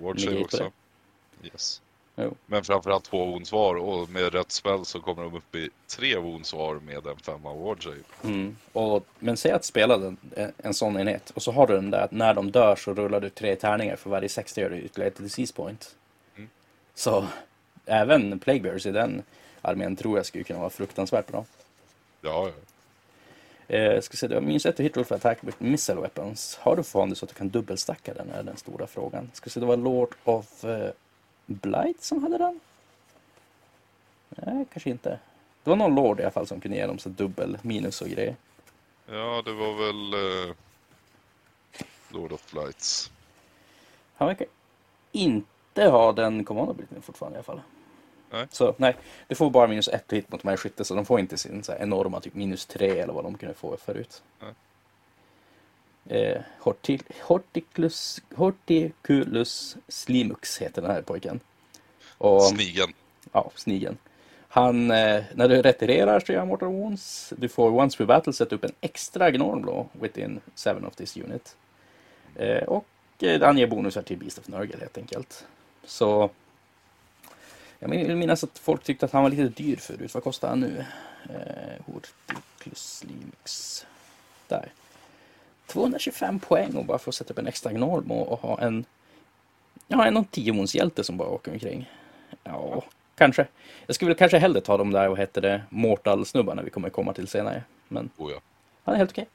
ward 0.00 0.20
save 0.20 0.40
också. 0.44 0.72
Yes. 1.42 1.82
Jo. 2.16 2.34
Men 2.46 2.64
framförallt 2.64 3.04
två 3.04 3.24
wounds 3.26 3.52
var 3.52 3.74
och 3.74 4.10
med 4.10 4.34
rätt 4.34 4.52
spel 4.52 4.84
så 4.84 5.00
kommer 5.00 5.22
de 5.22 5.34
upp 5.34 5.54
i 5.54 5.70
tre 5.86 6.16
wounds 6.16 6.52
var 6.52 6.74
med 6.74 7.06
en 7.06 7.16
femma 7.16 7.54
ward 7.54 7.84
save. 7.84 7.96
Mm. 8.24 8.56
Och, 8.72 9.06
men 9.18 9.36
säg 9.36 9.52
att 9.52 9.64
spela 9.64 9.98
den, 9.98 10.16
en, 10.56 10.74
sån 10.74 11.00
enhet 11.00 11.30
och 11.30 11.42
så 11.42 11.52
har 11.52 11.66
du 11.66 11.74
den 11.74 11.90
där 11.90 12.00
att 12.04 12.10
när 12.10 12.34
de 12.34 12.50
dör 12.50 12.76
så 12.76 12.94
rullar 12.94 13.20
du 13.20 13.30
tre 13.30 13.56
tärningar 13.56 13.96
för 13.96 14.10
varje 14.10 14.28
60 14.28 14.60
gör 14.60 14.70
du 14.70 14.76
ytterligare 14.76 15.10
ett 15.10 15.16
disease 15.16 15.54
point. 15.54 15.94
Mm. 16.36 16.48
Så 16.94 17.26
även 17.86 18.38
Plague 18.38 18.62
Bears 18.62 18.86
i 18.86 18.92
den 18.92 19.22
armén 19.62 19.96
tror 19.96 20.18
jag 20.18 20.26
skulle 20.26 20.44
kunna 20.44 20.58
vara 20.58 20.70
fruktansvärt 20.70 21.26
bra. 21.26 21.44
Ja, 22.20 22.48
ja. 22.48 22.52
Eh, 23.76 24.00
ska 24.00 24.16
se, 24.16 24.28
det 24.28 24.34
var 24.34 24.42
minst 24.42 24.66
ett 24.66 24.80
hit 24.80 24.96
roll 24.96 25.04
för 25.04 25.14
attack 25.14 25.38
with 25.40 25.56
missile 25.62 26.00
weapons. 26.00 26.58
Har 26.60 26.76
du 26.76 26.82
fortfarande 26.82 27.16
så 27.16 27.24
att 27.24 27.28
du 27.28 27.34
kan 27.34 27.48
dubbelstacka 27.48 28.14
den 28.14 28.30
är 28.30 28.42
den 28.42 28.56
stora 28.56 28.86
frågan. 28.86 29.30
Ska 29.32 29.50
se, 29.50 29.60
det 29.60 29.66
var 29.66 29.76
Lord 29.76 30.14
of 30.24 30.64
eh, 30.64 30.90
Blight 31.54 32.02
som 32.02 32.22
hade 32.22 32.38
den? 32.38 32.60
Nej, 34.28 34.66
kanske 34.72 34.90
inte. 34.90 35.18
Det 35.64 35.70
var 35.70 35.76
någon 35.76 35.94
Lord 35.94 36.20
i 36.20 36.22
alla 36.22 36.30
fall 36.30 36.46
som 36.46 36.60
kunde 36.60 36.76
ge 36.76 36.86
dem 36.86 36.98
så 36.98 37.08
dubbel 37.08 37.58
minus 37.62 38.00
och 38.00 38.08
grejer. 38.08 38.36
ja 39.06 39.42
det 39.44 39.52
var 39.52 39.86
väl 39.86 40.14
uh, 40.14 40.54
Lord 42.08 42.32
of 42.32 42.40
Flights. 42.40 43.10
Han 44.14 44.28
verkar 44.28 44.46
inte 45.12 45.84
ha 45.84 46.12
den 46.12 46.44
command-abilityn 46.44 47.02
fortfarande 47.02 47.36
i 47.36 47.38
alla 47.38 47.44
fall. 47.44 47.60
Nej. 48.30 48.46
Så 48.50 48.74
nej, 48.76 48.96
du 49.28 49.34
får 49.34 49.50
bara 49.50 49.66
minus 49.66 49.88
ett 49.88 50.12
hit 50.12 50.32
mot 50.32 50.42
de 50.42 50.48
här 50.48 50.56
skytte 50.56 50.84
så 50.84 50.94
de 50.94 51.04
får 51.04 51.20
inte 51.20 51.36
sin 51.36 51.62
så 51.62 51.72
här, 51.72 51.78
enorma 51.78 52.20
typ 52.20 52.34
minus 52.34 52.66
tre 52.66 52.98
eller 52.98 53.12
vad 53.12 53.24
de 53.24 53.38
kunde 53.38 53.54
få 53.54 53.76
förut. 53.76 54.22
Nej. 54.40 54.52
Eh, 56.08 56.40
Horti- 56.60 57.02
Horticulus, 57.22 58.22
Horticulus 58.34 59.76
Slimux 59.88 60.58
heter 60.58 60.82
den 60.82 60.90
här 60.90 61.02
pojken. 61.02 61.40
Och, 62.18 62.42
Snigen. 62.42 62.92
ja, 63.32 63.50
snigen. 63.54 63.98
Han, 64.48 64.90
eh, 64.90 65.24
när 65.34 65.48
du 65.48 65.62
retirerar 65.62 66.20
så 66.20 66.32
gör 66.32 66.44
Mortal 66.44 66.68
Wounds. 66.68 67.32
Du 67.36 67.48
får 67.48 67.70
once 67.70 67.96
per 67.98 68.04
battle 68.04 68.32
sätta 68.32 68.54
upp 68.54 68.64
en 68.64 68.72
extra 68.80 69.30
Gnormblow 69.30 69.88
within 69.92 70.40
seven 70.54 70.84
of 70.84 70.96
this 70.96 71.16
unit. 71.16 71.56
Eh, 72.36 72.62
och 72.62 72.86
eh, 73.18 73.40
han 73.42 73.58
ger 73.58 73.66
bonusar 73.66 74.02
till 74.02 74.18
Beast 74.18 74.38
of 74.38 74.48
Nurgle 74.48 74.76
helt 74.80 74.98
enkelt. 74.98 75.44
Så 75.84 76.30
jag 77.78 77.88
vill 77.88 78.16
minnas 78.16 78.44
att 78.44 78.58
folk 78.58 78.84
tyckte 78.84 79.06
att 79.06 79.12
han 79.12 79.22
var 79.22 79.30
lite 79.30 79.62
dyr 79.62 79.76
förut. 79.76 80.14
Vad 80.14 80.22
kostar 80.24 80.48
han 80.48 80.60
nu? 80.60 80.84
Eh, 81.30 81.84
Horticlus 81.86 83.04
Limux. 83.08 83.86
Där. 84.48 84.72
225 85.72 86.40
poäng 86.40 86.76
och 86.76 86.84
bara 86.84 86.98
att 87.10 87.14
sätta 87.14 87.32
upp 87.32 87.38
en 87.38 87.46
extra 87.46 87.72
Gnorm 87.72 88.10
och, 88.10 88.32
och 88.32 88.38
ha 88.38 88.60
en 88.60 88.84
Ja, 89.86 90.06
en 90.06 90.24
10 90.24 90.64
hjälte 90.74 91.04
som 91.04 91.16
bara 91.16 91.28
åker 91.28 91.52
omkring. 91.52 91.90
Ja, 92.44 92.84
kanske. 93.14 93.46
Jag 93.86 93.94
skulle 93.94 94.08
väl 94.08 94.18
kanske 94.18 94.38
hellre 94.38 94.60
ta 94.60 94.76
de 94.76 94.90
där, 94.90 95.08
vad 95.08 95.18
hette 95.18 95.40
det, 95.40 95.62
Mortal-snubbarna 95.70 96.62
vi 96.62 96.70
kommer 96.70 96.90
komma 96.90 97.12
till 97.12 97.28
senare. 97.28 97.62
Men 97.88 98.10
Oh, 98.16 98.32
ja. 98.32 98.40
han 98.84 98.94
är 98.94 98.98
helt 98.98 99.10
okej. 99.10 99.26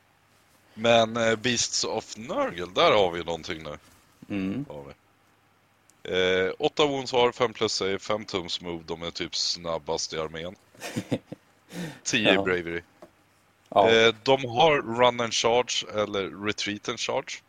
Men 0.73 1.17
eh, 1.17 1.35
Beasts 1.35 1.83
of 1.83 2.17
Nurgle, 2.17 2.67
där 2.75 2.91
har 2.91 3.11
vi 3.11 3.23
någonting 3.23 3.63
nu. 3.63 3.77
Mm. 4.35 4.65
Har 4.69 4.83
vi. 4.83 4.93
Eh, 6.47 6.53
åtta 6.59 6.85
wounds 6.85 7.13
var, 7.13 7.31
5 7.31 7.53
plus 7.53 7.73
save, 7.73 7.99
5 7.99 8.25
tums 8.25 8.61
move. 8.61 8.83
De 8.85 9.03
är 9.03 9.11
typ 9.11 9.35
snabbast 9.35 10.13
i 10.13 10.19
armén. 10.19 10.55
10 12.03 12.33
Ja. 12.33 12.43
bravery. 12.43 12.81
Ja. 13.69 13.89
Eh, 13.89 14.15
de 14.23 14.45
har 14.45 14.81
run 14.81 15.19
and 15.21 15.33
charge 15.33 15.85
eller 15.95 16.45
retreat 16.45 16.89
and 16.89 16.99
charge. 16.99 17.41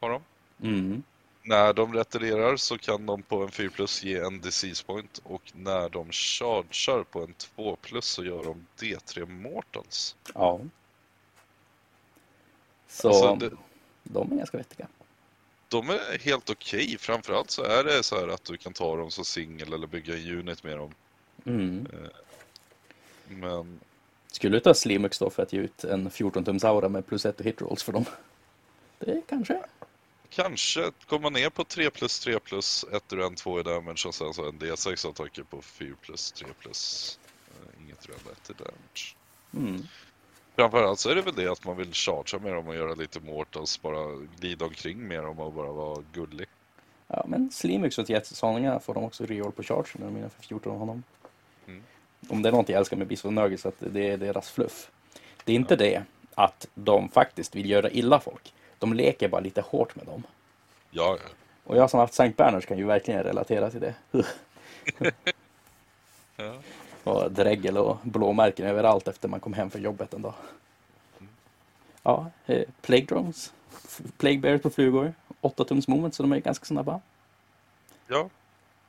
Har 0.00 0.10
de. 0.10 0.22
Mm. 0.62 1.02
När 1.42 1.72
de 1.72 1.94
retirerar 1.94 2.56
så 2.56 2.78
kan 2.78 3.06
de 3.06 3.22
på 3.22 3.42
en 3.42 3.50
4 3.50 3.70
plus 3.70 4.02
ge 4.04 4.18
en 4.18 4.40
disease 4.40 4.84
point 4.84 5.20
och 5.24 5.42
när 5.54 5.88
de 5.88 6.12
chargear 6.12 7.02
på 7.02 7.20
en 7.22 7.34
2 7.34 7.76
plus 7.76 8.04
så 8.04 8.24
gör 8.24 8.44
de 8.44 8.66
D3 8.78 9.26
mortals. 9.26 10.16
Ja. 10.34 10.60
Så 12.88 13.08
Alltså, 13.08 13.34
det, 13.34 13.50
de 14.02 14.32
är 14.32 14.36
ganska 14.36 14.56
vettiga. 14.56 14.88
de 15.68 15.90
är 15.90 16.18
helt 16.18 16.50
okej. 16.50 16.96
Framförallt 16.98 17.50
så 17.50 17.62
är 17.62 17.84
det 17.84 18.02
så 18.02 18.20
här 18.20 18.28
att 18.28 18.44
du 18.44 18.56
kan 18.56 18.72
ta 18.72 18.96
dem 18.96 19.10
som 19.10 19.24
singel 19.24 19.72
eller 19.72 19.86
bygga 19.86 20.14
en 20.16 20.38
unit 20.38 20.64
med 20.64 20.78
dem. 20.78 20.94
Mm. 21.46 21.86
Men 23.28 23.80
Skulle 24.32 24.56
du 24.56 24.60
ta 24.60 24.74
Slimux 24.74 25.18
då 25.18 25.30
för 25.30 25.42
att 25.42 25.52
ge 25.52 25.60
ut 25.60 25.84
en 25.84 26.10
14-tums 26.10 26.66
aura 26.66 26.88
med 26.88 27.06
plus 27.06 27.26
1 27.26 27.40
och 27.40 27.46
hit 27.46 27.60
rolls 27.60 27.82
för 27.82 27.92
dem? 27.92 28.04
Det 28.98 29.22
kanske. 29.28 29.60
kanske 30.30 30.90
komma 31.06 31.30
ner 31.30 31.50
på 31.50 31.64
3 31.64 31.90
plus 31.90 32.20
3 32.20 32.38
plus 32.38 32.84
1 32.92 33.12
ur 33.12 33.34
2 33.34 33.60
i 33.60 33.62
damage 33.62 34.04
och 34.06 34.14
sen 34.14 34.34
så 34.34 34.48
en 34.48 34.58
D6 34.58 35.08
attacker 35.08 35.42
på 35.42 35.62
4 35.62 35.94
plus 36.02 36.32
3 36.32 36.48
plus 36.60 37.18
eh, 37.48 37.84
inget 37.84 38.08
röd 38.08 38.32
1 38.32 38.50
i 38.50 38.52
damage. 38.52 39.16
Mm. 39.54 39.86
Framförallt 40.56 40.98
så 40.98 41.10
är 41.10 41.14
det 41.14 41.22
väl 41.22 41.34
det 41.34 41.48
att 41.48 41.64
man 41.64 41.76
vill 41.76 41.92
chargea 41.92 42.40
med 42.40 42.52
dem 42.52 42.68
och 42.68 42.74
göra 42.74 42.94
lite 42.94 43.20
mortals, 43.20 43.82
bara 43.82 44.26
glida 44.40 44.64
omkring 44.64 45.08
med 45.08 45.22
dem 45.22 45.38
och 45.38 45.52
bara 45.52 45.72
vara 45.72 46.04
gullig. 46.12 46.46
Ja, 47.06 47.24
men 47.28 47.50
Slimux 47.50 47.98
och 47.98 48.10
Jetsoningar 48.10 48.78
får 48.78 48.94
de 48.94 49.04
också 49.04 49.26
reroll 49.26 49.52
på 49.52 49.62
charge 49.62 49.88
när 49.92 50.06
de 50.06 50.16
är 50.16 50.28
för 50.28 50.42
14 50.42 50.72
av 50.72 50.78
honom. 50.78 51.02
Mm. 52.20 52.36
Om 52.36 52.42
det 52.42 52.48
är 52.48 52.52
något 52.52 52.68
jag 52.68 52.78
älskar 52.78 52.96
med 52.96 53.24
Nurgle 53.24 53.58
så 53.58 53.68
att 53.68 53.74
det 53.78 54.10
är 54.10 54.16
deras 54.16 54.50
fluff. 54.50 54.90
Det 55.44 55.52
är 55.52 55.56
inte 55.56 55.76
det 55.76 56.02
att 56.34 56.66
de 56.74 57.08
faktiskt 57.08 57.54
vill 57.54 57.70
göra 57.70 57.90
illa 57.90 58.20
folk. 58.20 58.54
De 58.78 58.92
leker 58.92 59.28
bara 59.28 59.40
lite 59.40 59.60
hårt 59.60 59.96
med 59.96 60.06
dem. 60.06 60.22
Ja, 60.90 61.16
ja. 61.22 61.30
Och 61.64 61.76
jag 61.76 61.90
som 61.90 62.00
haft 62.00 62.14
Sankt 62.14 62.36
Berners 62.36 62.66
kan 62.66 62.78
ju 62.78 62.84
verkligen 62.84 63.22
relatera 63.22 63.70
till 63.70 63.80
det. 63.80 63.94
ja. 66.36 66.54
och 67.04 67.32
dregel 67.32 67.78
och 67.78 67.96
blåmärken 68.02 68.66
överallt 68.66 69.08
efter 69.08 69.28
man 69.28 69.40
kom 69.40 69.52
hem 69.52 69.70
från 69.70 69.82
jobbet 69.82 70.14
en 70.14 70.22
dag. 70.22 70.34
Ja, 72.02 72.30
eh, 72.46 72.68
Plague 72.80 73.06
Drones. 73.06 73.52
Plague 74.18 74.38
Bears 74.38 74.62
på 74.62 74.70
flugor. 74.70 75.14
8 75.40 75.64
tums 75.64 75.88
moment 75.88 76.14
så 76.14 76.22
de 76.22 76.32
är 76.32 76.38
ganska 76.38 76.64
snabba. 76.64 77.00
ja. 78.06 78.28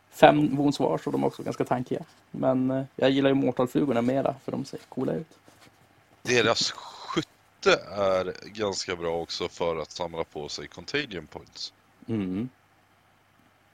Fem 0.09 0.55
wounds 0.55 0.79
var 0.79 0.97
så 0.97 1.11
de 1.11 1.23
är 1.23 1.27
också 1.27 1.43
ganska 1.43 1.65
tankiga. 1.65 2.03
Men 2.31 2.71
eh, 2.71 2.83
jag 2.95 3.09
gillar 3.09 3.29
ju 3.29 3.35
Mortal-flugorna 3.35 4.01
mera 4.01 4.35
för 4.43 4.51
de 4.51 4.65
ser 4.65 4.79
coola 4.89 5.13
ut. 5.13 5.37
Deras 6.21 6.71
skytte 6.71 7.73
är 7.91 8.33
ganska 8.45 8.95
bra 8.95 9.21
också 9.21 9.49
för 9.49 9.77
att 9.77 9.91
samla 9.91 10.23
på 10.23 10.49
sig 10.49 10.67
contagion 10.67 11.27
points. 11.27 11.73
Mm. 12.07 12.49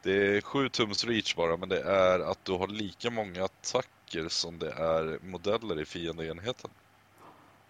Det 0.01 0.38
är 0.38 0.41
7 0.41 0.69
tums 0.69 1.05
reach 1.05 1.36
bara, 1.36 1.57
men 1.57 1.69
det 1.69 1.81
är 1.81 2.19
att 2.19 2.45
du 2.45 2.51
har 2.51 2.67
lika 2.67 3.09
många 3.09 3.43
attacker 3.43 4.29
som 4.29 4.59
det 4.59 4.71
är 4.71 5.19
modeller 5.25 5.81
i 5.81 5.86
fiendeenheten. 5.86 6.69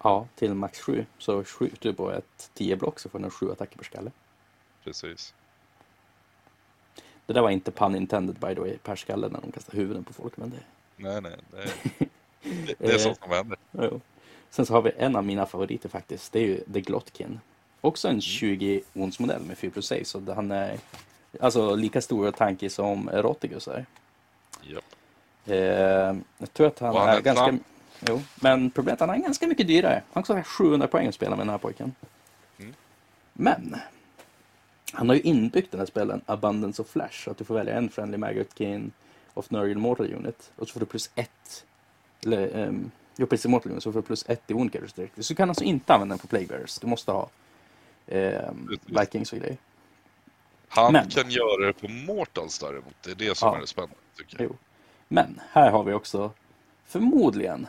Ja, 0.04 0.28
till 0.36 0.54
max 0.54 0.80
7. 0.80 1.06
Så 1.18 1.44
skjuter 1.44 1.90
du 1.90 1.94
på 1.94 2.12
ett 2.12 2.50
10 2.54 2.76
block 2.76 3.00
så 3.00 3.10
får 3.10 3.20
du 3.20 3.30
7 3.30 3.52
attacker 3.52 3.78
per 3.78 3.84
skalle. 3.84 4.12
Precis. 4.84 5.34
Det 7.26 7.34
där 7.34 7.42
var 7.42 7.50
inte 7.50 7.72
pun 7.72 7.96
intended 7.96 8.36
by 8.36 8.56
the 8.56 8.62
way, 8.62 8.78
per 8.78 8.96
skalle 8.96 9.28
när 9.28 9.42
de 9.42 9.52
kastar 9.52 9.74
huvuden 9.74 10.04
på 10.04 10.14
folk. 10.14 10.38
Men 10.38 10.50
det, 10.50 10.58
Nej, 10.98 11.22
nej, 11.22 11.32
det 11.52 11.58
är, 11.58 11.70
det, 12.68 12.76
det 12.80 12.94
är 12.94 12.98
sånt 12.98 13.20
som 13.24 13.32
händer. 13.32 13.58
Jo. 13.72 14.02
Sen 14.50 14.66
så 14.66 14.74
har 14.74 14.82
vi 14.82 14.92
en 14.98 15.16
av 15.16 15.24
mina 15.24 15.46
favoriter 15.46 15.90
faktiskt. 15.90 16.34
Det 16.34 16.40
är 16.40 16.44
ju 16.44 16.64
The 16.74 16.82
Glotkin. 16.82 17.40
Också 17.82 18.08
en 18.08 18.22
20 18.22 18.82
ons 18.94 19.20
modell 19.20 19.42
med 19.42 19.58
4 19.58 19.72
plus 19.72 19.88
6. 19.88 20.10
Så 20.10 20.34
han 20.34 20.52
är 20.52 20.78
alltså 21.40 21.76
lika 21.76 22.02
stor 22.02 22.28
och 22.28 22.36
tankig 22.36 22.72
som 22.72 23.10
Rotigus 23.10 23.68
är. 23.68 23.86
Japp. 24.62 24.84
Eh, 25.46 25.56
jag 26.38 26.54
tror 26.54 26.68
att 26.68 26.80
han, 26.80 26.96
han 26.96 27.10
är, 27.10 27.18
är 27.18 27.22
ganska... 27.22 27.58
Jo, 28.08 28.22
men 28.36 28.72
problemet 28.72 29.02
är 29.02 29.04
att 29.04 29.10
han 29.10 29.20
är 29.20 29.24
ganska 29.24 29.48
mycket 29.48 29.68
dyrare. 29.68 30.04
Han 30.14 30.24
kostar 30.24 30.44
700 30.44 30.88
poäng 30.88 31.08
att 31.08 31.16
spela 31.16 31.36
med 31.36 31.46
den 31.46 31.50
här 31.50 31.58
pojken. 31.58 31.96
Mm. 32.60 32.74
Men 33.34 33.76
han 34.94 35.10
har 35.10 35.16
ju 35.16 35.22
inbyggt 35.22 35.72
den 35.72 35.80
här 35.80 35.86
spelen 35.88 36.22
Abundance 36.26 36.82
of 36.82 36.88
Flash. 36.90 37.24
Så 37.24 37.32
att 37.32 37.38
du 37.38 37.44
får 37.44 37.56
välja 37.56 37.78
en 37.78 37.90
Friendly 37.90 38.18
Magotkin 38.18 38.92
of 39.34 39.50
Nurgle 39.52 39.76
Mortal 39.76 40.14
Unit. 40.14 40.52
Och 40.56 40.68
så 40.68 40.74
får 40.74 40.80
du 40.80 40.86
plus 40.86 41.10
ett. 41.16 41.66
Eller, 42.26 42.68
um, 42.68 42.92
jo 43.18 43.26
precis, 43.28 43.46
Mortal 43.46 43.72
Unit, 43.72 43.84
så 43.84 43.92
får 43.92 44.00
du 44.02 44.06
plus 44.08 44.26
ett 44.30 44.52
i 44.52 44.54
Wound 44.54 44.72
Characteristics. 44.74 45.28
Så 45.28 45.34
du 45.34 45.38
kan 45.38 45.50
alltså 45.50 45.64
inte 45.64 45.94
använda 45.94 46.14
den 46.14 46.20
på 46.20 46.28
Plague 46.28 46.48
Bearers. 46.48 46.80
Du 46.80 46.88
måste 46.88 47.12
ha 47.12 47.30
um, 48.08 48.78
Vikings 48.86 49.34
och 49.34 49.40
grejer. 49.40 49.58
Han 50.68 50.94
Men- 50.94 51.10
kan 51.10 51.30
göra 51.30 51.66
det 51.68 51.74
på 51.74 51.88
Mortals 51.88 52.60
däremot. 52.60 52.96
Det 53.04 53.12
är 53.12 53.16
det 53.16 53.38
som 53.38 53.50
Ja. 53.50 53.56
är 53.58 53.62
det 53.62 53.68
spännande 53.68 53.96
tycker 54.18 54.42
jag. 54.44 54.50
Jo. 54.52 54.56
Men 55.08 55.42
här 55.52 55.72
har 55.72 55.84
vi 55.84 55.94
också 55.94 56.32
förmodligen 56.86 57.68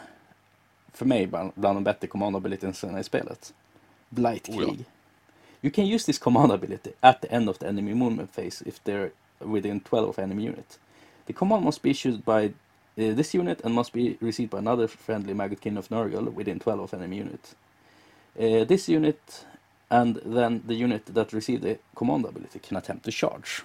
för 0.92 1.06
mig 1.06 1.26
bland, 1.26 1.52
de 1.54 1.84
bättre 1.84 2.06
command 2.06 2.36
i 3.00 3.04
spelet. 3.04 3.54
Blight 4.08 4.48
Oh, 4.48 4.62
ja. 4.62 4.74
You 5.66 5.72
can 5.72 5.86
use 5.94 6.06
this 6.06 6.18
command 6.18 6.52
ability 6.52 6.92
at 7.02 7.22
the 7.22 7.32
end 7.32 7.48
of 7.48 7.58
the 7.58 7.66
enemy 7.66 7.92
movement 7.92 8.32
phase 8.32 8.62
if 8.66 8.84
they're 8.84 9.10
within 9.40 9.80
12 9.80 10.08
of 10.10 10.18
enemy 10.20 10.44
unit. 10.44 10.78
The 11.26 11.32
command 11.32 11.64
must 11.64 11.82
be 11.82 11.90
issued 11.90 12.24
by 12.24 12.44
uh, 12.46 12.50
this 12.94 13.34
unit 13.34 13.60
and 13.64 13.74
must 13.74 13.92
be 13.92 14.16
received 14.20 14.50
by 14.50 14.58
another 14.58 14.86
friendly 14.86 15.34
Maggot 15.34 15.60
King 15.60 15.76
of 15.76 15.88
Nurgle 15.88 16.32
within 16.32 16.60
12 16.60 16.80
of 16.80 16.94
enemy 16.94 17.16
unit. 17.16 17.56
Uh, 18.38 18.62
this 18.64 18.88
unit 18.88 19.44
and 19.90 20.20
then 20.24 20.62
the 20.68 20.74
unit 20.74 21.06
that 21.06 21.32
received 21.32 21.64
the 21.64 21.78
command 21.96 22.24
ability 22.26 22.60
can 22.60 22.76
attempt 22.76 23.04
to 23.04 23.10
charge. 23.10 23.64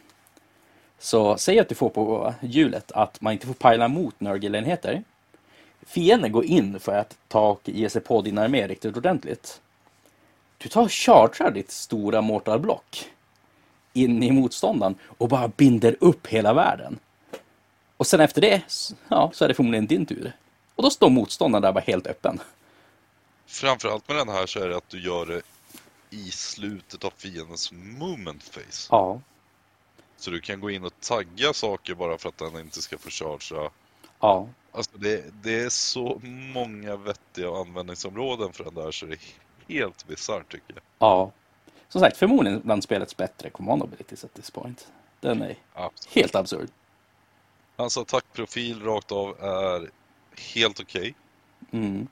Så 0.99 1.37
säg 1.37 1.59
att 1.59 1.69
du 1.69 1.75
får 1.75 1.89
på 1.89 2.33
hjulet 2.41 2.91
att 2.91 3.21
man 3.21 3.33
inte 3.33 3.47
får 3.47 3.53
pajla 3.53 3.87
mot 3.87 4.19
Nurgle-enheter. 4.19 5.03
Fienden 5.81 6.31
går 6.31 6.45
in 6.45 6.79
för 6.79 6.95
att 6.95 7.17
ta 7.27 7.49
och 7.49 7.69
ge 7.69 7.89
sig 7.89 8.01
på 8.01 8.21
din 8.21 8.37
armé 8.37 8.67
riktigt 8.67 8.97
ordentligt. 8.97 9.61
Du 10.61 10.69
tar 10.69 10.81
och 10.81 10.91
chargear 10.91 11.51
ditt 11.51 11.71
stora 11.71 12.21
mortarblock 12.21 13.09
in 13.93 14.23
i 14.23 14.31
motståndaren 14.31 14.95
och 15.05 15.29
bara 15.29 15.47
binder 15.47 15.95
upp 15.99 16.27
hela 16.27 16.53
världen. 16.53 16.99
Och 17.97 18.07
sen 18.07 18.19
efter 18.19 18.41
det, 18.41 18.61
ja, 19.07 19.31
så 19.33 19.43
är 19.43 19.47
det 19.47 19.53
förmodligen 19.53 19.87
din 19.87 20.05
tur. 20.05 20.33
Och 20.75 20.83
då 20.83 20.89
står 20.89 21.09
motståndaren 21.09 21.61
där 21.61 21.71
bara 21.71 21.83
helt 21.87 22.07
öppen. 22.07 22.39
Framförallt 23.45 24.07
med 24.07 24.17
den 24.17 24.29
här 24.29 24.45
så 24.45 24.59
är 24.59 24.69
det 24.69 24.77
att 24.77 24.89
du 24.89 25.01
gör 25.01 25.25
det 25.25 25.41
i 26.09 26.31
slutet 26.31 27.03
av 27.03 27.13
fiendens 27.17 27.71
movement 27.71 28.51
phase. 28.53 28.87
Ja. 28.91 29.21
Så 30.17 30.31
du 30.31 30.41
kan 30.41 30.59
gå 30.59 30.69
in 30.69 30.85
och 30.85 30.99
tagga 30.99 31.53
saker 31.53 31.95
bara 31.95 32.17
för 32.17 32.29
att 32.29 32.37
den 32.37 32.59
inte 32.59 32.81
ska 32.81 32.97
få 32.97 33.09
chargea. 33.09 33.69
Ja. 34.19 34.47
Alltså 34.71 34.97
det, 34.97 35.43
det 35.43 35.59
är 35.59 35.69
så 35.69 36.21
många 36.53 36.95
vettiga 36.95 37.49
användningsområden 37.49 38.53
för 38.53 38.63
den 38.63 38.73
där 38.73 38.91
så 38.91 39.05
det 39.05 39.13
är 39.13 39.19
helt 39.71 40.07
bisarrt 40.07 40.51
tycker 40.51 40.73
jag. 40.73 40.83
Ja. 40.99 41.31
Som 41.89 42.01
sagt, 42.01 42.17
förmodligen 42.17 42.61
bland 42.63 42.83
spelets 42.83 43.17
bättre 43.17 43.49
command 43.49 43.83
abilities 43.83 44.23
at 44.23 44.33
this 44.33 44.51
point. 44.51 44.87
Den 45.19 45.41
är 45.41 45.55
Absolut. 45.73 46.15
helt 46.15 46.35
absurd. 46.35 46.69
Hans 47.75 47.97
attackprofil 47.97 48.83
rakt 48.83 49.11
av 49.11 49.43
är 49.43 49.89
helt 50.53 50.79
okej. 50.79 51.15
Mm. 51.71 52.07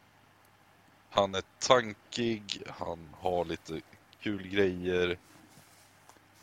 Han 1.09 1.35
är 1.35 1.43
tankig, 1.59 2.61
han 2.67 3.09
har 3.19 3.45
lite 3.45 3.81
kul 4.21 4.47
grejer. 4.47 5.17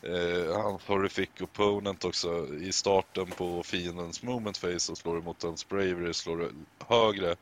Eh, 0.01 0.61
han 0.63 0.79
horrific 0.87 1.29
opponent 1.41 2.05
också. 2.05 2.55
I 2.55 2.71
starten 2.71 3.25
på 3.27 3.63
fiendens 3.63 4.23
movement 4.23 4.61
phase 4.61 4.79
så 4.79 4.95
slår 4.95 5.15
du 5.15 5.21
mot 5.21 5.43
en 5.43 5.55
bravery 5.69 6.13
slår 6.13 6.37
du 6.37 6.51
högre 6.87 7.35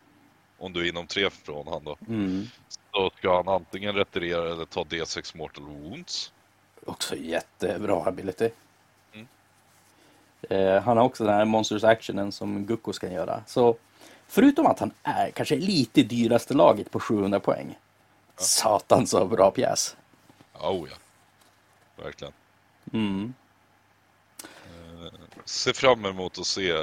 om 0.58 0.74
du 0.74 0.86
är 0.86 0.90
inom 0.90 1.08
tre 1.08 1.30
från 1.30 1.68
han 1.68 1.84
då. 1.84 1.98
Mm. 2.08 2.48
Då 2.92 3.12
ska 3.18 3.36
han 3.36 3.48
antingen 3.48 3.96
retirera 3.96 4.52
eller 4.52 4.66
ta 4.66 4.84
D6 4.84 5.38
mortal 5.38 5.64
wounds. 5.64 6.32
Också 6.86 7.16
jättebra 7.16 8.06
ability. 8.06 8.50
Mm. 9.14 9.28
Eh, 10.50 10.84
han 10.84 10.98
har 10.98 11.04
också 11.04 11.26
den 11.26 11.34
här 11.34 11.46
Monsters 11.46 11.84
Actionen 11.84 12.32
som 12.32 12.66
Gukkos 12.66 13.00
kan 13.00 13.12
göra. 13.12 13.44
Så 13.48 13.78
förutom 14.28 14.66
att 14.66 14.80
han 14.80 14.92
är 15.04 15.32
kanske 15.32 15.56
lite 15.56 16.04
dyraste 16.04 16.54
laget 16.54 16.92
på 16.92 17.00
700 17.00 17.40
poäng. 17.40 17.78
Satan 18.38 19.08
så 19.08 19.26
bra 19.26 19.52
pjäs. 19.52 19.96
Oh 20.54 20.90
ja. 20.90 20.96
Verkligen. 22.04 22.34
Mm. 22.94 23.34
Se 25.46 25.74
fram 25.74 26.06
emot 26.06 26.40
att 26.40 26.46
se 26.46 26.74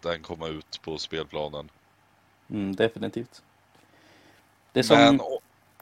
den 0.00 0.22
komma 0.22 0.48
ut 0.48 0.80
på 0.82 0.98
spelplanen. 0.98 1.70
Mm, 2.50 2.76
definitivt. 2.76 3.42
Det 4.72 4.82
som 4.82 4.98
Men 4.98 5.20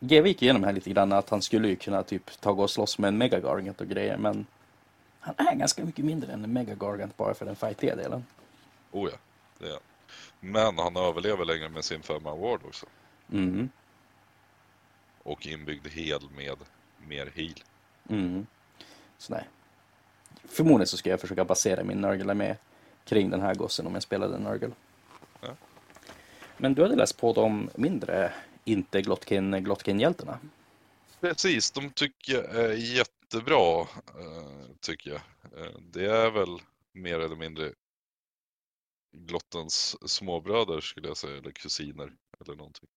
GW 0.00 0.28
gick 0.28 0.42
igenom 0.42 0.64
här 0.64 0.72
lite 0.72 0.90
grann 0.90 1.12
att 1.12 1.30
han 1.30 1.42
skulle 1.42 1.68
ju 1.68 1.76
kunna 1.76 2.02
typ 2.02 2.40
ta 2.40 2.50
och 2.50 2.70
slåss 2.70 2.98
med 2.98 3.08
en 3.08 3.18
Megagargant 3.18 3.80
och 3.80 3.88
grejer 3.88 4.16
men 4.16 4.46
han 5.20 5.34
är 5.38 5.54
ganska 5.54 5.84
mycket 5.84 6.04
mindre 6.04 6.32
än 6.32 6.44
en 6.44 6.52
Megagargant 6.52 7.16
bara 7.16 7.34
för 7.34 7.46
den 7.46 7.56
fightiga 7.56 7.96
delen. 7.96 8.24
Oh 8.92 9.10
ja, 9.10 9.16
det 9.58 9.72
är. 9.72 9.78
Men 10.40 10.78
han 10.78 10.96
överlever 10.96 11.44
längre 11.44 11.68
med 11.68 11.84
sin 11.84 12.02
femma 12.02 12.34
ward 12.34 12.60
också. 12.64 12.86
Mm. 13.32 13.68
Och 15.22 15.46
inbyggd 15.46 15.86
hel 15.86 16.30
med 16.36 16.56
mer 17.06 17.30
heal. 17.34 17.54
Mm. 18.08 18.46
Så 19.18 19.32
nej. 19.32 19.44
Förmodligen 20.44 20.86
så 20.86 20.96
ska 20.96 21.10
jag 21.10 21.20
försöka 21.20 21.44
basera 21.44 21.84
min 21.84 22.00
Nurgle 22.00 22.34
med 22.34 22.56
kring 23.04 23.30
den 23.30 23.40
här 23.40 23.54
gossen 23.54 23.86
om 23.86 23.94
jag 23.94 24.02
spelade 24.02 24.38
Nurgle. 24.38 24.70
Ja. 25.40 25.48
Men 26.58 26.74
du 26.74 26.82
hade 26.82 26.96
läst 26.96 27.16
på 27.16 27.32
de 27.32 27.70
mindre 27.74 28.32
inte 28.64 29.02
Glotkin, 29.02 29.64
Glotkin-hjältarna. 29.64 30.38
Precis, 31.20 31.70
de 31.70 31.90
tycker 31.90 32.32
jag 32.32 32.44
är 32.44 32.72
jättebra. 32.72 33.80
Eh, 33.80 34.70
tycker 34.80 35.10
jag. 35.10 35.20
Eh, 35.64 35.72
det 35.80 36.10
är 36.10 36.30
väl 36.30 36.58
mer 36.92 37.20
eller 37.20 37.36
mindre 37.36 37.72
Glottens 39.16 39.96
småbröder 40.10 40.80
skulle 40.80 41.08
jag 41.08 41.16
säga, 41.16 41.36
eller 41.38 41.50
kusiner 41.50 42.12
eller 42.40 42.56
någonting. 42.56 42.88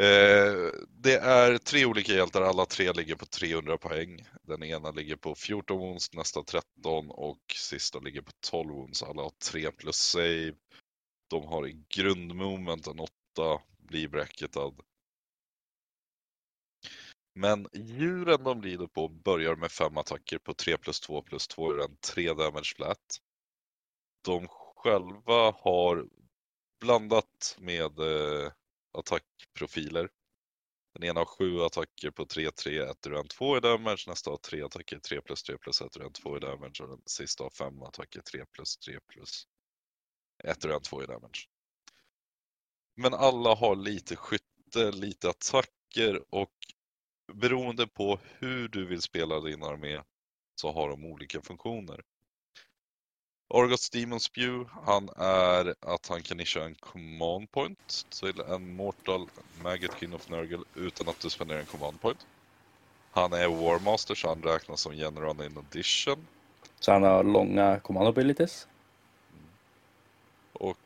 Eh, 0.00 0.70
Det 0.88 1.16
är 1.16 1.58
tre 1.58 1.84
olika 1.84 2.12
hjältar, 2.12 2.42
alla 2.42 2.66
tre 2.66 2.92
ligger 2.92 3.14
på 3.14 3.26
300 3.26 3.78
poäng. 3.78 4.26
Den 4.42 4.62
ena 4.62 4.90
ligger 4.90 5.16
på 5.16 5.34
14 5.34 5.78
wounds, 5.78 6.12
nästa 6.12 6.42
13 6.42 7.10
och 7.10 7.40
sista 7.56 7.98
ligger 7.98 8.22
på 8.22 8.32
12 8.50 8.70
wounds. 8.70 9.02
Alla 9.02 9.22
har 9.22 9.32
3 9.50 9.70
plus 9.70 9.96
save. 9.96 10.54
De 11.30 11.46
har 11.46 11.66
i 11.68 11.84
grundmoment 11.88 12.86
en 12.86 13.00
8, 13.00 13.62
blir 13.78 14.08
bracketad. 14.08 14.82
Men 17.34 17.68
djuren 17.72 18.44
de 18.44 18.62
rider 18.62 18.86
på 18.86 19.08
börjar 19.08 19.56
med 19.56 19.72
fem 19.72 19.96
attacker 19.96 20.38
på 20.38 20.54
3 20.54 20.78
plus 20.78 21.00
2 21.00 21.22
plus 21.22 21.48
2 21.48 21.72
är 21.72 21.76
den 21.76 21.96
3 21.96 22.34
damage 22.34 22.74
flat. 22.76 23.20
De 24.24 24.48
själva 24.76 25.50
har 25.50 26.08
blandat 26.80 27.56
med 27.58 27.98
eh, 27.98 28.52
attackprofiler. 28.92 30.10
Den 30.94 31.04
ena 31.04 31.20
har 31.20 31.24
sju 31.24 31.60
attacker 31.60 32.10
på 32.10 32.24
3-3, 32.24 32.90
1, 32.90 33.06
ur 33.06 33.14
en 33.14 33.28
2 33.28 33.56
i 33.56 33.60
damage, 33.60 34.04
nästa 34.08 34.30
har 34.30 34.36
tre 34.36 34.62
attacker 34.62 34.98
3 34.98 35.20
plus 35.20 35.42
3 35.42 35.58
plus 35.58 35.80
1, 35.80 35.96
ur 35.96 36.02
en 36.02 36.12
2 36.12 36.36
i 36.36 36.40
damage 36.40 36.82
och 36.82 36.88
den 36.88 37.02
sista 37.06 37.44
har 37.44 37.50
fem 37.50 37.82
attacker 37.82 38.20
3 38.20 38.46
plus 38.46 38.76
3 38.76 38.98
plus 39.08 39.46
ett 40.44 40.64
ur 40.64 40.72
en 40.72 40.80
2 40.80 41.02
i 41.02 41.06
damage. 41.06 41.48
Men 42.96 43.14
alla 43.14 43.54
har 43.54 43.76
lite 43.76 44.16
skytte, 44.16 44.90
lite 44.92 45.30
attacker 45.30 46.22
och 46.30 46.52
beroende 47.32 47.86
på 47.86 48.18
hur 48.38 48.68
du 48.68 48.86
vill 48.86 49.02
spela 49.02 49.40
din 49.40 49.62
armé 49.62 50.02
så 50.54 50.72
har 50.72 50.88
de 50.88 51.04
olika 51.04 51.40
funktioner. 51.40 52.00
Argos 53.54 53.90
Demon 53.90 54.20
Spew, 54.20 54.70
han 54.86 55.08
är 55.16 55.74
att 55.80 56.08
han 56.08 56.22
kan 56.22 56.36
nischa 56.36 56.64
en 56.64 56.74
command 56.74 57.50
point 57.50 58.06
till 58.10 58.40
en 58.40 58.74
Mortal 58.76 59.26
Maggot 59.62 60.00
King 60.00 60.14
of 60.14 60.28
Nurgle 60.28 60.64
utan 60.74 61.08
att 61.08 61.20
du 61.20 61.30
spenderar 61.30 61.60
en 61.60 61.66
command 61.66 62.00
point. 62.00 62.26
Han 63.10 63.32
är 63.32 63.48
Warmaster 63.48 64.14
så 64.14 64.28
han 64.28 64.42
räknas 64.42 64.80
som 64.80 64.96
General 64.96 65.42
in 65.42 65.58
addition. 65.58 66.26
Så 66.80 66.92
han 66.92 67.02
har 67.02 67.24
långa 67.24 67.80
command 67.80 68.08
abilities. 68.08 68.68
Och 70.52 70.78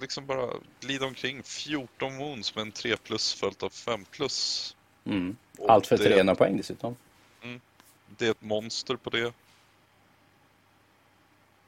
liksom 0.00 0.26
bara 0.26 0.54
glida 0.80 1.06
omkring 1.06 1.42
14 1.42 2.18
wounds 2.18 2.54
med 2.54 2.62
en 2.62 2.72
3 2.72 2.96
plus 2.96 3.34
följt 3.34 3.62
av 3.62 3.70
5 3.70 4.04
plus. 4.04 4.76
Mm. 5.04 5.36
Allt 5.68 5.86
för 5.86 5.98
det- 5.98 6.04
300 6.04 6.34
poäng 6.34 6.56
dessutom. 6.56 6.96
Det 8.18 8.26
är 8.26 8.30
ett 8.30 8.42
monster 8.42 8.96
på 8.96 9.10
det. 9.10 9.32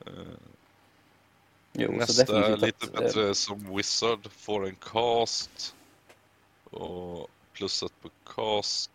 Eh, 0.07 0.13
Jo, 1.73 1.93
Nästa 1.93 2.47
är 2.47 2.57
lite 2.57 2.85
att, 2.87 2.95
eh, 2.95 3.01
bättre 3.01 3.35
som 3.35 3.77
Wizard, 3.77 4.31
får 4.33 4.67
en 4.67 4.77
cast. 4.77 5.77
Och 6.65 7.31
pluset 7.53 7.93
på 8.01 8.11
cast. 8.25 8.91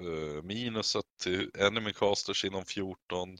Eh, 0.00 0.42
minuset 0.42 1.04
till 1.20 1.50
enemy 1.54 1.92
casters 1.92 2.44
inom 2.44 2.64
14. 2.64 3.38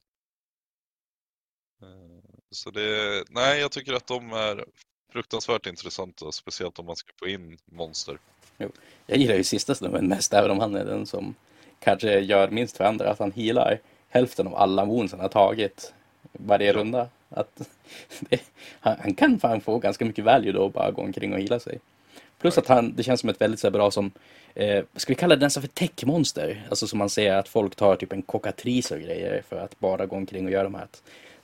Så 2.52 2.70
det, 2.70 3.24
nej 3.30 3.60
jag 3.60 3.70
tycker 3.72 3.92
att 3.92 4.06
de 4.06 4.32
är 4.32 4.64
fruktansvärt 5.12 5.66
intressanta, 5.66 6.32
speciellt 6.32 6.78
om 6.78 6.86
man 6.86 6.96
ska 6.96 7.12
få 7.18 7.28
in 7.28 7.58
monster. 7.64 8.18
Jag 9.06 9.18
gillar 9.18 9.34
ju 9.34 9.44
sista 9.44 9.74
snubben 9.74 10.06
mest, 10.08 10.32
även 10.32 10.50
om 10.50 10.58
han 10.60 10.74
är 10.76 10.84
den 10.84 11.06
som 11.06 11.34
kanske 11.80 12.18
gör 12.20 12.48
minst 12.48 12.76
för 12.76 12.84
andra. 12.84 13.10
Att 13.10 13.18
han 13.18 13.32
healar 13.32 13.78
hälften 14.08 14.46
av 14.46 14.54
alla 14.56 14.84
wounds 14.84 15.12
han 15.12 15.20
har 15.20 15.28
tagit 15.28 15.92
varje 16.32 16.66
Ja. 16.66 16.72
runda. 16.72 17.08
Att 17.28 17.68
det, 18.20 18.40
han, 18.80 18.96
han 19.00 19.14
kan 19.14 19.38
fan 19.40 19.60
få 19.60 19.78
ganska 19.78 20.04
mycket 20.04 20.24
value 20.24 20.52
då 20.52 20.62
och 20.62 20.72
bara 20.72 20.90
gå 20.90 21.02
omkring 21.02 21.32
och 21.32 21.40
hila 21.40 21.60
sig. 21.60 21.78
Plus 22.38 22.58
att 22.58 22.68
han, 22.68 22.94
det 22.96 23.02
känns 23.02 23.20
som 23.20 23.28
ett 23.30 23.40
väldigt 23.40 23.60
så 23.60 23.70
bra 23.70 23.90
som, 23.90 24.10
eh, 24.54 24.84
ska 24.96 25.10
vi 25.10 25.14
kalla 25.14 25.36
det 25.36 25.46
nästan 25.46 25.62
för 25.62 25.68
techmonster? 25.68 26.66
Alltså 26.70 26.86
som 26.86 26.98
man 26.98 27.10
ser 27.10 27.34
att 27.34 27.48
folk 27.48 27.74
tar 27.76 27.96
typ 27.96 28.12
en 28.12 28.22
kokatris 28.22 28.90
och 28.90 29.00
grejer 29.00 29.42
för 29.48 29.56
att 29.56 29.78
bara 29.78 30.06
gå 30.06 30.16
omkring 30.16 30.44
och 30.44 30.50
göra 30.52 30.64
de 30.64 30.74
här. 30.74 30.86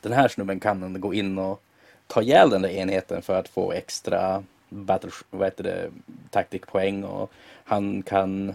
Den 0.00 0.12
här 0.12 0.28
snubben 0.28 0.60
kan 0.60 1.00
gå 1.00 1.14
in 1.14 1.38
och 1.38 1.62
ta 2.06 2.22
ihjäl 2.22 2.50
den 2.50 2.62
där 2.62 2.68
enheten 2.68 3.22
för 3.22 3.38
att 3.38 3.48
få 3.48 3.72
extra 3.72 4.44
battle, 4.68 5.10
vad 5.30 5.46
heter 5.46 5.64
det, 5.64 5.90
taktikpoäng 6.30 7.04
och 7.04 7.32
han 7.64 8.02
kan, 8.02 8.54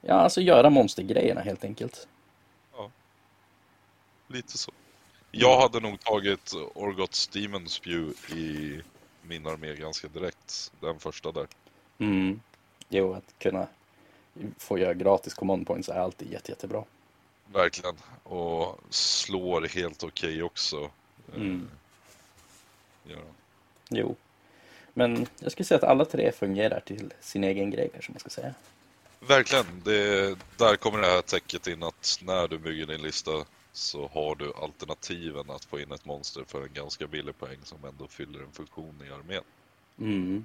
ja 0.00 0.14
alltså 0.14 0.40
göra 0.40 0.70
monstergrejerna 0.70 1.40
helt 1.40 1.64
enkelt. 1.64 2.08
Lite 4.28 4.58
så. 4.58 4.72
Jag 5.30 5.60
hade 5.60 5.80
nog 5.80 6.00
tagit 6.00 6.52
Orgots 6.74 7.26
Demon 7.26 7.68
Spew 7.68 8.36
i 8.38 8.80
min 9.22 9.46
armé 9.46 9.74
ganska 9.74 10.08
direkt. 10.08 10.72
Den 10.80 10.98
första 10.98 11.32
där. 11.32 11.46
Mm. 11.98 12.40
Jo, 12.88 13.14
att 13.14 13.34
kunna 13.38 13.66
få 14.58 14.78
göra 14.78 14.94
gratis 14.94 15.34
command 15.34 15.66
points 15.66 15.88
är 15.88 15.94
alltid 15.94 16.32
jätte, 16.32 16.52
jättebra. 16.52 16.84
Verkligen. 17.54 17.94
Och 18.22 18.80
slår 18.90 19.62
helt 19.62 20.02
okej 20.04 20.42
också. 20.42 20.90
eh, 21.32 21.36
Mm. 21.36 21.68
han. 23.08 23.16
Jo. 23.88 24.16
Men 24.94 25.26
jag 25.38 25.52
skulle 25.52 25.66
säga 25.66 25.78
att 25.78 25.84
alla 25.84 26.04
tre 26.04 26.32
fungerar 26.32 26.80
till 26.80 27.12
sin 27.20 27.44
egen 27.44 27.70
grej 27.70 27.88
kanske 27.92 28.12
man 28.12 28.20
ska 28.20 28.30
säga. 28.30 28.54
Verkligen. 29.20 29.66
Det, 29.84 30.38
där 30.56 30.76
kommer 30.76 31.00
det 31.00 31.06
här 31.06 31.22
täcket 31.22 31.66
in 31.66 31.82
att 31.82 32.18
när 32.22 32.48
du 32.48 32.58
bygger 32.58 32.86
din 32.86 33.02
lista 33.02 33.30
så 33.72 34.08
har 34.08 34.34
du 34.34 34.52
alternativen 34.62 35.50
att 35.50 35.64
få 35.64 35.80
in 35.80 35.92
ett 35.92 36.04
monster 36.04 36.44
för 36.46 36.62
en 36.62 36.72
ganska 36.72 37.06
billig 37.06 37.38
poäng 37.38 37.58
som 37.64 37.84
ändå 37.84 38.08
fyller 38.08 38.40
en 38.40 38.52
funktion 38.52 39.02
i 39.08 39.12
armén. 39.12 39.42
Mm. 39.98 40.44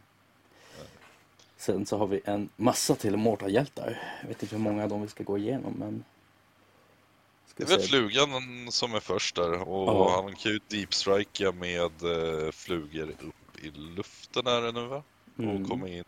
Sen 1.57 1.85
så 1.85 1.97
har 1.97 2.07
vi 2.07 2.21
en 2.25 2.49
massa 2.55 2.95
till 2.95 3.17
Mortal-hjältar. 3.17 4.17
Jag 4.21 4.27
vet 4.27 4.43
inte 4.43 4.55
hur 4.55 4.63
många 4.63 4.83
av 4.83 4.89
dem 4.89 5.01
vi 5.01 5.07
ska 5.07 5.23
gå 5.23 5.37
igenom 5.37 5.73
men... 5.73 6.03
Det 7.55 7.63
är 7.63 7.67
väl 7.67 7.79
flugan 7.81 8.29
som 8.71 8.95
är 8.95 8.99
först 8.99 9.35
där 9.35 9.51
och 9.69 9.87
Ja. 9.87 10.21
han 10.23 10.35
kan 10.35 10.51
ju 10.51 10.59
deepstrika 10.67 11.51
med 11.51 11.81
eh, 12.03 12.51
flugor 12.51 13.09
upp 13.09 13.63
i 13.65 13.71
luften 13.71 14.47
är 14.47 14.61
det 14.61 14.71
nu 14.71 14.85
va? 14.87 15.03
Mm. 15.39 15.61
Och 15.63 15.69
komma 15.69 15.87
in. 15.87 16.03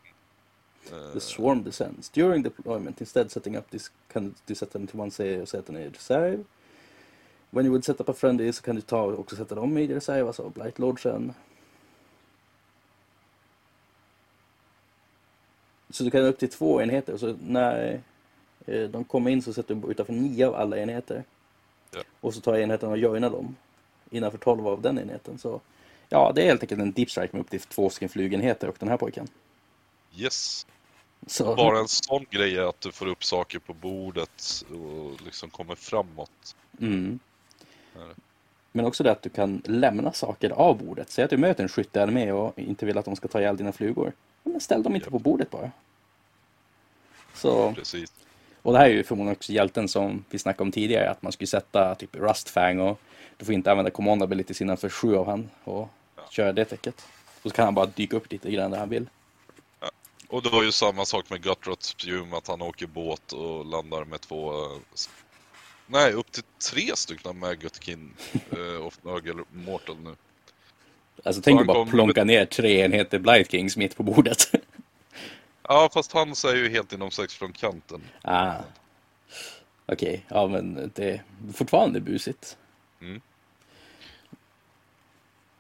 eh, 0.92 1.14
The 1.14 1.20
swarm 1.20 1.64
descends. 1.64 2.10
During 2.10 2.44
deployment, 2.44 3.02
instead 3.02 3.32
setting 3.32 3.58
up 3.58 3.70
this, 3.72 3.92
kan 4.14 4.36
du 4.46 4.56
sätta 4.56 4.78
den 4.80 4.88
till 4.88 5.00
one 5.00 5.12
say 5.12 5.42
och 5.42 5.50
sätta 5.50 5.72
den 5.72 5.82
i 5.82 5.90
reserv. 5.90 6.44
When 7.50 7.66
you 7.66 7.72
would 7.72 7.86
set 7.86 8.02
up 8.02 8.10
a 8.10 8.14
friendly 8.14 8.54
så 8.54 8.62
kan 8.64 8.76
du 8.76 8.82
ta 8.82 9.02
och 9.02 9.20
också 9.20 9.36
sätta 9.36 9.56
dem 9.56 9.78
i 9.78 9.88
reserv, 9.88 10.28
alltså 10.28 10.50
Blight 10.50 10.80
Lordsen. 10.80 11.34
Så 15.90 16.04
du 16.04 16.12
kan 16.12 16.22
upp 16.22 16.38
till 16.40 16.50
två 16.50 16.82
enheter, 16.82 17.18
så 17.18 17.36
när 17.42 17.94
eh, 17.94 18.00
de 18.92 19.04
kommer 19.04 19.32
in 19.32 19.42
så 19.42 19.54
sätter 19.54 19.76
du 19.76 19.92
utanför 19.92 20.14
nio 20.14 20.48
av 20.48 20.56
alla 20.56 20.78
enheter. 20.78 21.24
Ja. 21.94 22.00
Och 22.22 22.34
så 22.34 22.42
tar 22.42 22.58
enheten 22.58 22.90
och 22.90 22.98
joinar 22.98 23.30
dem 23.30 23.56
innanför 24.10 24.38
tolv 24.38 24.68
av 24.68 24.82
den 24.82 25.00
enheten. 25.00 25.38
Så 25.38 25.62
ja, 26.10 26.32
det 26.36 26.42
är 26.42 26.46
helt 26.46 26.62
enkelt 26.62 26.82
en 26.82 26.92
deep 26.92 27.12
strike 27.12 27.30
med 27.32 27.42
upp 27.42 27.50
till 27.50 27.60
två 27.60 27.90
stycken 27.90 28.10
flugenheter 28.10 28.68
och 28.68 28.76
den 28.80 28.90
här 28.90 28.98
pojken. 28.98 29.28
Yes. 30.16 30.68
Så, 31.28 31.56
Bara 31.56 31.80
en 31.80 31.88
sån 31.88 32.26
grej 32.30 32.58
är 32.58 32.70
att 32.70 32.82
du 32.82 32.92
får 32.92 33.08
upp 33.08 33.24
saker 33.24 33.60
på 33.60 33.74
bordet 33.74 34.64
och 34.70 35.22
liksom 35.26 35.50
kommer 35.50 35.76
framåt. 35.76 36.56
Mm. 36.80 37.20
Men 38.72 38.86
också 38.86 39.04
det 39.04 39.12
att 39.12 39.22
du 39.22 39.30
kan 39.30 39.62
lämna 39.66 40.14
saker 40.14 40.50
av 40.50 40.78
bordet. 40.78 41.12
Säg 41.12 41.24
att 41.24 41.30
du 41.30 41.38
möter 41.38 41.64
en 41.64 41.70
skyttearmé 41.70 42.32
och 42.32 42.60
inte 42.60 42.86
vill 42.86 42.98
att 42.98 43.06
de 43.06 43.16
ska 43.16 43.28
ta 43.28 43.40
ihjäl 43.40 43.58
dina 43.58 43.72
flugor. 43.72 44.14
Men 44.44 44.62
ställ 44.62 44.84
dem 44.84 44.96
inte 44.96 45.08
Ja. 45.08 45.12
på 45.12 45.20
bordet 45.20 45.50
bara. 45.50 45.72
Så, 47.34 47.74
Precis. 47.74 48.14
Och 48.62 48.74
det 48.74 48.80
här 48.80 48.86
är 48.86 48.90
ju 48.90 49.04
förmodligen 49.04 49.36
också 49.38 49.52
hjälten 49.54 49.88
som 49.88 50.26
vi 50.30 50.40
snackade 50.40 50.64
om 50.64 50.72
tidigare. 50.72 51.10
Att 51.10 51.22
man 51.22 51.32
skulle 51.32 51.48
sätta 51.48 51.96
typ 51.96 52.16
Rustfang 52.16 52.80
och 52.80 53.00
du 53.38 53.46
får 53.46 53.54
inte 53.54 53.72
använda 53.72 53.92
command 53.92 54.24
abilities 54.24 54.62
innanför 54.62 54.90
sju 54.90 55.16
av 55.16 55.26
han 55.26 55.50
och 55.64 55.90
Ja. 56.16 56.24
köra 56.30 56.54
det 56.54 56.66
täcket. 56.66 57.06
Och 57.42 57.50
så 57.52 57.56
kan 57.56 57.66
han 57.66 57.76
bara 57.76 57.86
dyka 57.86 58.18
upp 58.18 58.32
lite 58.32 58.52
grann 58.52 58.72
där 58.72 58.78
han 58.80 58.90
vill. 58.90 59.06
Och 60.28 60.44
det 60.44 60.50
var 60.50 60.64
ju 60.64 60.72
samma 60.72 61.06
sak 61.06 61.30
med 61.30 61.42
Gutrot 61.44 61.84
Spum, 61.84 62.34
att 62.34 62.48
han 62.48 62.62
åker 62.62 62.88
båt 62.88 63.32
och 63.34 63.66
landar 63.66 64.06
med 64.06 64.22
två... 64.22 64.52
eh, 64.54 64.80
Nej, 65.88 66.14
upp 66.14 66.32
till 66.32 66.44
tre 66.72 66.96
stycken 66.96 67.40
Magotkin 67.40 68.14
eh, 68.52 68.86
of 68.86 68.98
Nurgle 69.04 69.44
Mortal 69.52 69.96
nu. 70.04 70.16
Alltså 71.24 71.42
tänk 71.42 71.62
att 71.62 71.68
bara 71.68 71.86
plonka 71.86 72.24
ner 72.24 72.46
tre 72.46 72.82
enheter 72.82 73.20
Blight 73.20 73.52
Kings 73.52 73.78
mitt 73.78 73.96
på 73.98 74.04
bordet. 74.04 74.52
Ja, 75.68 75.90
fast 75.94 76.12
hans 76.12 76.46
är 76.46 76.56
ju 76.56 76.70
helt 76.70 76.94
inom 76.94 77.12
sex 77.12 77.34
från 77.36 77.54
kanten. 77.54 78.02
ah. 78.24 78.54
Okej, 79.86 80.26
ja 80.28 80.48
men 80.48 80.92
det 80.96 81.10
är 81.12 81.24
fortfarande 81.54 82.00
busigt. 82.00 82.58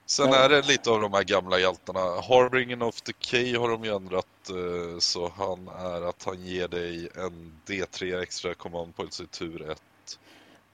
Sen 0.06 0.28
Ja. 0.30 0.36
är 0.36 0.49
det 0.49 0.61
lite 0.68 0.90
av 0.91 1.02
de 1.02 1.14
här 1.14 1.23
gamla 1.23 1.60
hjältarna. 1.60 1.99
Harbingen 1.99 2.82
of 2.82 3.02
Decay 3.02 3.56
har 3.57 3.69
de 3.69 3.84
ju 3.84 3.95
ändrat 3.95 4.49
eh, 4.49 4.99
så 4.99 5.32
han 5.38 5.68
är 5.68 6.10
att 6.10 6.23
han 6.23 6.44
ger 6.45 6.68
dig 6.68 7.10
en 7.15 7.53
D3 7.65 8.22
extra 8.22 8.53
command 8.53 8.95
points 8.95 9.22
i 9.22 9.28
tur 9.28 9.72
1. 9.72 9.82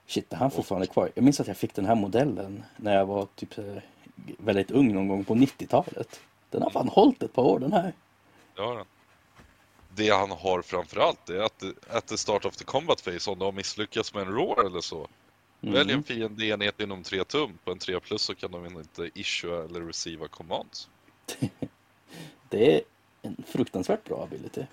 Shit, 0.07 0.33
är 0.33 0.37
han 0.37 0.51
fortfarande 0.51 0.87
kvar? 0.87 1.09
Jag 1.15 1.23
minns 1.23 1.39
att 1.39 1.47
jag 1.47 1.57
fick 1.57 1.73
den 1.75 1.85
här 1.85 1.95
modellen 1.95 2.63
när 2.77 2.95
jag 2.95 3.05
var 3.05 3.27
typ 3.35 3.57
eh, 3.57 3.65
väldigt 4.37 4.71
ung 4.71 4.93
någon 4.93 5.07
gång 5.07 5.23
på 5.23 5.35
90-talet. 5.35 6.19
Den 6.49 6.61
har 6.61 6.69
fan 6.69 6.87
hållit 6.87 7.23
ett 7.23 7.33
par 7.33 7.43
år 7.43 7.59
den 7.59 7.73
här. 7.73 7.93
Det 8.55 8.61
har 8.61 8.75
han. 8.75 8.85
Det 9.97 10.09
han 10.09 10.31
har 10.31 10.61
framförallt 10.61 11.29
är 11.29 11.39
att 11.39 11.63
at 11.89 12.07
the 12.07 12.17
start 12.17 12.45
of 12.45 12.57
the 12.57 12.63
combat 12.63 13.03
phase, 13.03 13.31
om 13.31 13.39
du 13.39 13.45
har 13.45 13.51
misslyckats 13.51 14.13
med 14.13 14.21
en 14.27 14.33
roar 14.33 14.65
eller 14.65 14.81
så, 14.81 15.07
Mm. 15.61 15.73
välj 15.73 15.93
en 15.93 16.03
fiendeenhet 16.03 16.79
inom 16.79 17.03
3 17.03 17.23
tum. 17.23 17.57
På 17.63 17.71
en 17.71 17.79
3 17.79 17.99
plus 17.99 18.21
så 18.21 18.35
kan 18.35 18.51
de 18.51 18.65
inte 18.65 19.09
issue 19.13 19.63
eller 19.63 19.81
receiva 19.81 20.27
commands. 20.27 20.89
Det 22.49 22.75
är 22.75 22.81
en 23.21 23.43
fruktansvärt 23.47 24.03
bra 24.03 24.23
ability. 24.23 24.65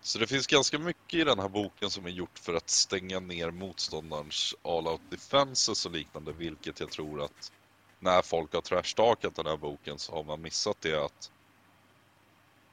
Så 0.00 0.18
det 0.18 0.26
finns 0.26 0.46
ganska 0.46 0.78
mycket 0.78 1.20
i 1.20 1.24
den 1.24 1.38
här 1.38 1.48
boken 1.48 1.90
som 1.90 2.06
är 2.06 2.10
gjort 2.10 2.38
för 2.38 2.54
att 2.54 2.70
stänga 2.70 3.20
ner 3.20 3.50
motståndarens 3.50 4.54
all-out 4.62 5.00
defenses 5.10 5.86
och 5.86 5.92
liknande, 5.92 6.32
vilket 6.32 6.80
jag 6.80 6.90
tror 6.90 7.22
att 7.22 7.52
när 7.98 8.22
folk 8.22 8.54
har 8.54 8.60
trashtalkat 8.60 9.34
den 9.34 9.46
här 9.46 9.56
boken 9.56 9.98
så 9.98 10.12
har 10.12 10.24
man 10.24 10.42
missat 10.42 10.76
det 10.80 11.04
att 11.04 11.30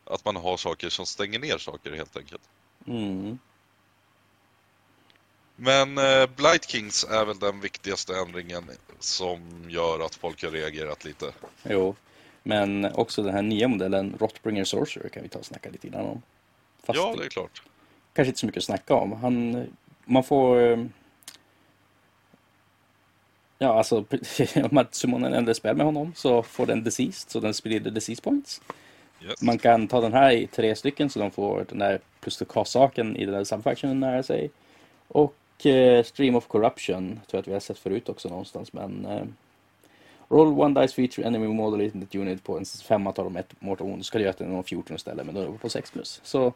att 0.09 0.25
man 0.25 0.35
har 0.35 0.57
saker 0.57 0.89
som 0.89 1.05
stänger 1.05 1.39
ner 1.39 1.57
saker 1.57 1.91
helt 1.91 2.17
enkelt. 2.17 2.41
Mm. 2.87 3.39
Men 5.55 5.97
eh, 5.97 6.27
Blight 6.35 6.69
Kings 6.69 7.03
är 7.09 7.25
väl 7.25 7.39
den 7.39 7.59
viktigaste 7.61 8.15
ändringen 8.15 8.63
som 8.99 9.65
gör 9.69 10.05
att 10.05 10.15
folk 10.15 10.43
har 10.43 10.51
reagerat 10.51 11.05
lite. 11.05 11.31
Jo, 11.63 11.95
men 12.43 12.85
också 12.85 13.23
den 13.23 13.33
här 13.33 13.41
nya 13.41 13.67
modellen 13.67 14.15
Rotbringer 14.19 14.63
Sorcerer 14.63 15.09
kan 15.09 15.23
vi 15.23 15.29
ta 15.29 15.39
och 15.39 15.45
snacka 15.45 15.69
lite 15.69 15.87
grann 15.87 16.05
om. 16.05 16.21
Fast 16.83 16.97
ja, 16.97 17.15
det 17.17 17.25
är 17.25 17.29
klart. 17.29 17.63
kanske 18.13 18.29
inte 18.29 18.39
så 18.39 18.45
mycket 18.45 18.57
att 18.57 18.63
snacka 18.65 18.93
om. 18.93 19.11
Han, 19.11 19.67
man 20.05 20.23
får... 20.23 20.59
eh, 20.61 20.85
Ja, 23.61 23.77
alltså 23.77 23.97
om 24.55 24.69
man 24.71 24.87
summonar 24.91 25.27
en 25.27 25.33
äldre 25.33 25.53
spel 25.55 25.75
med 25.75 25.85
honom 25.85 26.13
så 26.15 26.43
får 26.43 26.65
den 26.65 26.83
deceased, 26.83 27.31
så 27.31 27.39
den 27.39 27.53
sprider 27.53 27.91
disease 27.91 28.21
points. 28.21 28.61
Yes. 29.21 29.41
Man 29.41 29.57
kan 29.57 29.87
ta 29.87 30.01
den 30.01 30.13
här 30.13 30.31
i 30.31 30.47
tre 30.47 30.75
stycken 30.75 31.09
så 31.09 31.19
de 31.19 31.31
får 31.31 31.65
den 31.69 31.79
där 31.79 31.99
plus 32.19 32.37
to 32.37 32.45
cast-saken 32.45 33.15
i 33.15 33.25
den 33.25 33.33
där 33.33 33.43
subfactionen 33.43 33.99
nära 33.99 34.23
sig. 34.23 34.51
Och 35.07 35.65
eh, 35.65 36.03
Stream 36.03 36.35
of 36.35 36.47
Corruption 36.47 37.07
tror 37.07 37.37
jag 37.37 37.39
att 37.39 37.47
vi 37.47 37.53
har 37.53 37.59
sett 37.59 37.79
förut 37.79 38.09
också 38.09 38.29
någonstans 38.29 38.73
men 38.73 39.05
eh, 39.05 39.23
Roll 40.29 40.59
one 40.59 40.81
dice 40.81 40.95
feature 40.95 41.27
enemy 41.27 41.47
model 41.47 41.81
in 41.81 42.07
the 42.07 42.19
unit 42.19 42.43
på 42.43 42.57
en 42.57 42.65
femma 42.65 43.11
tar 43.11 43.23
de 43.23 43.35
ett 43.35 43.61
mortal 43.61 43.87
wound. 43.87 44.05
Ska 44.05 44.17
du 44.17 44.23
göra 44.23 44.35
det 44.37 44.63
14 44.63 44.95
istället 44.95 45.25
men 45.25 45.35
då 45.35 45.41
är 45.41 45.45
det 45.45 45.57
på 45.57 45.69
6 45.69 45.91
plus. 45.91 46.21
Så 46.23 46.53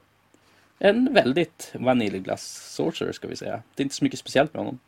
en 0.80 1.14
väldigt 1.14 1.72
vaniljglass 1.80 2.73
sorcerer 2.76 3.11
ska 3.11 3.27
vi 3.27 3.35
säga. 3.35 3.61
Det 3.76 3.81
är 3.81 3.85
inte 3.85 3.95
så 3.95 4.03
mycket 4.03 4.19
speciellt 4.19 4.53
med 4.53 4.60
honom. 4.60 4.80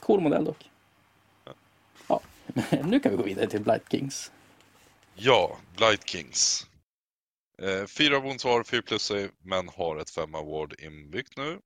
Cool 0.00 0.20
modell 0.20 0.44
dock. 0.44 0.70
Ja, 2.08 2.20
nu 2.84 3.00
kan 3.00 3.10
vi 3.10 3.16
gå 3.16 3.22
vidare 3.22 3.46
till 3.46 3.60
Blight 3.60 3.90
Kings. 3.90 4.32
Ja, 5.16 5.58
Blight 5.76 6.08
Kings. 6.08 6.66
Eh, 7.58 7.86
fyra 7.86 8.20
wounds 8.20 8.44
har, 8.44 8.64
4 8.64 8.82
plus 8.82 9.02
save, 9.02 9.30
men 9.42 9.68
har 9.68 9.96
ett 9.96 10.10
5 10.10 10.34
award 10.34 10.80
inbyggt 10.80 11.36
nu. 11.36 11.60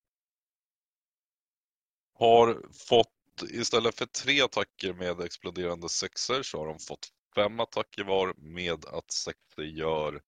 Har 2.15 2.63
fått, 2.89 3.43
istället 3.51 3.95
för 3.95 4.07
tre 4.07 4.43
attacker 4.43 4.93
med 4.93 5.21
exploderande 5.21 5.89
sexer 5.89 6.43
så 6.43 6.59
har 6.59 6.67
de 6.67 6.79
fått 6.79 7.09
fem 7.35 7.61
attacker 7.61 8.05
var 8.05 8.35
med 8.37 8.85
att 8.85 9.11
sexer 9.11 9.63
gör 9.63 10.23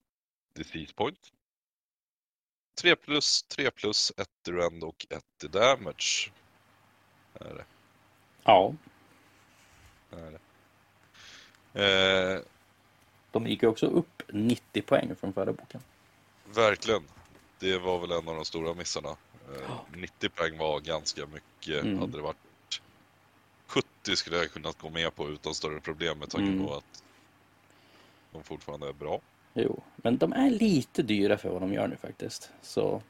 disease 0.55 0.95
point. 0.95 1.33
3 2.81 2.97
plus, 2.97 3.43
3 3.43 3.71
plus, 3.71 4.13
1 4.17 4.29
i 4.49 4.51
rend 4.51 4.85
och 4.85 5.07
1 5.11 5.25
i 5.45 5.47
damage. 5.47 6.33
Är 7.35 7.55
det. 7.55 7.65
Ja, 8.43 8.75
är 10.11 10.31
det. 10.31 10.41
Eh, 11.85 12.43
de 13.31 13.47
gick 13.47 13.63
ju 13.63 13.69
också 13.69 13.87
upp 13.87 14.23
90 14.29 14.83
poäng 14.83 15.15
från 15.21 15.33
förra 15.33 15.53
boken. 15.53 15.81
verkligen. 16.55 17.03
Det 17.59 17.79
var 17.79 17.99
väl 17.99 18.11
en 18.13 18.29
av 18.29 18.35
de 18.35 18.45
stora 18.45 18.75
missarna. 18.75 19.09
Eh, 19.09 19.71
90 19.97 20.29
poäng 20.29 20.59
var 20.59 20.81
ganska 20.81 21.27
mycket. 21.27 21.85
Mm. 21.85 21.99
Hade 21.99 22.17
det 22.17 22.23
varit 22.23 22.37
70 23.67 24.17
skulle 24.17 24.37
jag 24.37 24.51
kunnat 24.53 24.79
gå 24.79 24.91
med 24.91 25.15
på 25.15 25.29
utan 25.29 25.55
större 25.55 25.81
problem 25.81 26.19
med 26.19 26.31
tanke 26.31 26.53
Mm. 26.53 26.67
på 26.67 26.75
att 26.75 27.03
de 28.33 28.43
fortfarande 28.43 28.89
är 28.89 28.93
bra. 28.93 29.21
Jo, 29.55 29.83
men 29.97 30.19
de 30.19 30.33
är 30.33 30.51
lite 30.51 31.03
dyra 31.03 31.39
för 31.39 31.49
vad 31.49 31.61
de 31.63 31.73
gör 31.73 31.89
nu 31.89 31.97
faktiskt. 31.97 32.51
Så 32.63 33.03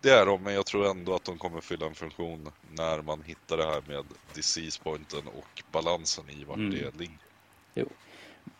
Det 0.00 0.10
är 0.10 0.26
de, 0.26 0.42
men 0.42 0.54
jag 0.54 0.66
tror 0.66 0.86
ändå 0.90 1.14
att 1.14 1.24
de 1.24 1.38
kommer 1.38 1.60
fylla 1.60 1.86
en 1.86 1.94
funktion 1.94 2.50
när 2.72 3.02
man 3.02 3.22
hittar 3.22 3.56
det 3.56 3.64
här 3.64 3.82
med 3.88 4.04
disease 4.34 4.80
pointen 4.82 5.26
och 5.28 5.62
balansen 5.72 6.30
i 6.30 6.44
vart 6.44 6.56
Mm. 6.56 6.70
det 6.70 6.96
ligger. 6.98 7.18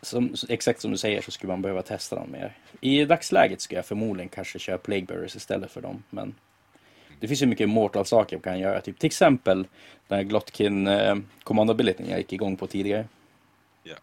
Som, 0.02 0.34
exakt 0.48 0.80
som 0.80 0.90
du 0.90 0.98
säger 0.98 1.22
så 1.22 1.30
skulle 1.30 1.52
man 1.52 1.62
behöva 1.62 1.82
testa 1.82 2.16
dem 2.16 2.30
mer. 2.30 2.56
I 2.80 3.04
dagsläget 3.04 3.60
skulle 3.60 3.78
jag 3.78 3.86
förmodligen 3.86 4.28
kanske 4.28 4.58
köra 4.58 4.78
Plague 4.78 5.06
Bearers 5.06 5.36
istället 5.36 5.70
för 5.70 5.80
dem. 5.80 6.02
Men 6.10 6.34
det 7.20 7.28
finns 7.28 7.42
ju 7.42 7.46
mycket 7.46 7.68
Mortal-saker 7.68 8.36
man 8.36 8.42
kan 8.42 8.58
göra. 8.58 8.80
Typ, 8.80 8.98
till 8.98 9.06
exempel 9.06 9.66
den 10.08 10.16
här 10.16 10.22
Glotkin 10.22 10.86
eh, 10.86 11.16
commandabilityn 11.42 12.08
jag 12.08 12.18
gick 12.18 12.32
igång 12.32 12.56
på 12.56 12.66
tidigare. 12.66 13.08
Ja. 13.82 13.96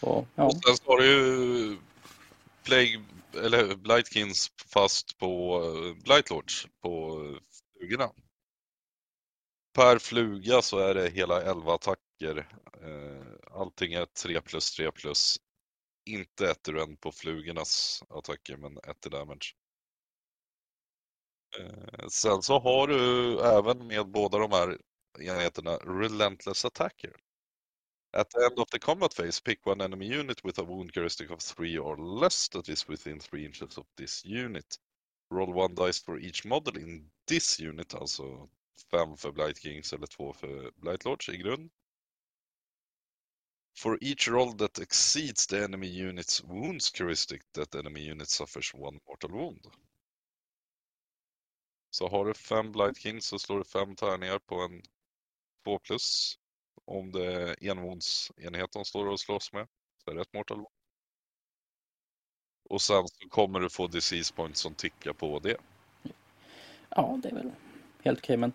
Och, 0.00 0.26
ja. 0.34 0.44
Och 0.44 0.52
sen 0.52 0.76
har 0.84 0.98
du 0.98 1.06
ju 1.06 1.76
Plague, 2.64 3.00
eller 3.34 3.76
Blightkins 3.76 4.52
fast 4.66 5.18
på 5.18 5.62
eh, 5.64 6.02
Blightlords 6.04 6.66
på 6.82 7.22
eh, 7.24 7.40
flugorna. 7.78 8.10
Per 9.74 9.98
fluga 9.98 10.62
så 10.62 10.78
är 10.78 10.94
det 10.94 11.10
hela 11.10 11.42
11 11.42 11.74
attacker. 11.74 12.07
Eh, 12.22 13.22
Allting 13.50 13.92
är 13.92 14.06
3 14.06 14.40
plus 14.40 14.70
3 14.70 14.92
plus. 14.92 15.36
Inte 16.06 16.50
ett 16.50 16.68
ur 16.68 16.78
en 16.78 16.96
på 16.96 17.12
flugornas 17.12 18.02
attacker, 18.08 18.56
men 18.56 18.78
ett 18.78 19.06
i 19.06 19.08
damage. 19.08 19.54
Eh, 21.58 22.08
Sen 22.08 22.42
så 22.42 22.58
har 22.58 22.86
du 22.86 23.40
även 23.40 23.86
med 23.86 24.08
båda 24.08 24.38
de 24.38 24.52
här 24.52 24.78
enheterna 25.20 25.76
Relentless 25.76 26.64
Attacker. 26.64 27.16
At 28.12 28.30
the 28.30 28.38
end 28.44 28.58
of 28.58 28.68
the 28.70 28.78
combat 28.78 29.14
phase, 29.16 29.42
pick 29.44 29.66
one 29.66 29.84
enemy 29.84 30.18
unit 30.20 30.44
with 30.44 30.60
a 30.60 30.62
wound 30.64 30.94
characteristic 30.94 31.30
of 31.30 31.40
3 31.40 31.78
or 31.78 32.20
less 32.20 32.48
that 32.48 32.68
is 32.68 32.88
within 32.88 33.20
3 33.20 33.44
inches 33.44 33.78
of 33.78 33.86
this 33.96 34.24
unit. 34.24 34.76
Roll 35.30 35.52
one 35.54 35.74
dice 35.74 36.04
for 36.04 36.18
each 36.18 36.44
model 36.44 36.78
in 36.78 37.10
this 37.26 37.60
unit, 37.60 37.94
alltså 37.94 38.48
5 38.90 39.16
för 39.16 39.32
Blight 39.32 39.58
Kings 39.58 39.92
eller 39.92 40.06
2 40.06 40.32
för 40.32 40.70
Blight 40.76 41.04
Lords 41.04 41.28
i 41.28 41.36
grund. 41.36 41.70
For 43.78 43.98
each 44.00 44.28
roll 44.28 44.52
that 44.52 44.78
exceeds 44.78 45.46
the 45.46 45.64
enemy 45.64 45.86
unit's 45.86 46.44
wounds 46.44 46.90
characteristic, 46.90 47.42
that 47.52 47.74
enemy 47.74 48.00
unit 48.00 48.28
suffers 48.28 48.74
one 48.74 48.98
mortal 49.08 49.30
wound. 49.30 49.66
Så 51.90 52.08
har 52.08 52.24
du 52.24 52.34
fem 52.34 52.72
Blight 52.72 52.98
Kings 52.98 53.26
så 53.26 53.38
slår 53.38 53.58
du 53.58 53.64
fem 53.64 53.96
tärningar 53.96 54.38
på 54.38 54.60
en 54.60 54.82
2 55.64 55.78
plus. 55.78 56.38
Om 56.84 57.12
det 57.12 57.32
är 57.32 57.70
envåndsenheten 57.70 58.84
står 58.84 59.06
och 59.06 59.20
slåss 59.20 59.52
med 59.52 59.68
så 60.04 60.10
är 60.10 60.14
det 60.14 60.22
ett 60.22 60.32
mortal 60.32 60.56
wound. 60.56 60.68
Och 62.68 62.82
sen 62.82 63.08
så 63.08 63.28
kommer 63.28 63.60
du 63.60 63.70
få 63.70 63.86
disease 63.86 64.34
points 64.34 64.60
som 64.60 64.74
tickar 64.74 65.12
på 65.12 65.38
det. 65.38 65.56
ja, 66.90 67.18
det 67.22 67.28
är 67.28 67.34
väl 67.34 67.50
helt 68.02 68.18
okej. 68.18 68.36
Men 68.36 68.52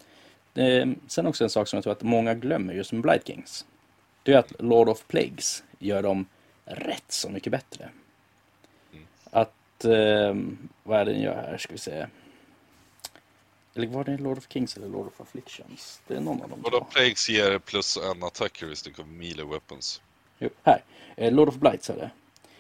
eh, 0.54 0.88
sen 1.08 1.28
också 1.28 1.44
en 1.44 1.50
sak 1.50 1.68
som 1.68 1.78
jag 1.78 1.84
tror 1.84 1.94
att 1.94 2.04
många 2.04 2.34
glömmer 2.34 2.74
just 2.74 2.92
med 2.92 3.02
Blight 3.02 3.28
Kings. 3.28 3.66
Det 4.24 4.34
är 4.34 4.38
att 4.38 4.54
Lord 4.60 4.90
of 4.90 5.08
Plagues 5.08 5.64
gör 5.80 6.04
dem 6.04 6.26
rätt 6.66 7.12
så 7.12 7.30
mycket 7.30 7.52
bättre. 7.52 7.90
Mm. 8.94 9.06
Att, 9.32 9.86
eh, 9.86 10.36
vad 10.84 11.00
är 11.00 11.06
det 11.06 11.12
den 11.12 11.22
gör 11.22 11.36
här, 11.36 11.58
ska 11.58 11.74
vi 11.74 11.80
se. 11.80 12.06
Eller 13.76 13.88
var 13.88 14.04
det 14.04 14.18
Lord 14.18 14.38
of 14.38 14.46
Kings 14.50 14.78
eller 14.78 14.88
Lord 14.88 15.08
of 15.08 15.22
Afflictions? 15.22 16.02
Det 16.08 16.16
är 16.16 16.20
någon 16.20 16.42
av 16.42 16.50
dem. 16.50 16.60
Och 16.64 16.72
då 16.72 16.84
Plagues 16.84 17.30
ger 17.30 17.60
plus 17.60 17.98
en 17.98 18.24
attack 18.24 18.62
heuristic 18.62 19.00
of 19.00 19.06
melee 19.08 19.46
weapons. 19.46 20.02
Jo, 20.40 20.50
här. 20.64 20.84
Eh, 21.16 21.32
Lord 21.34 21.48
of 21.48 21.56
Blights 21.56 21.90
är 21.90 21.96
det. 21.96 22.10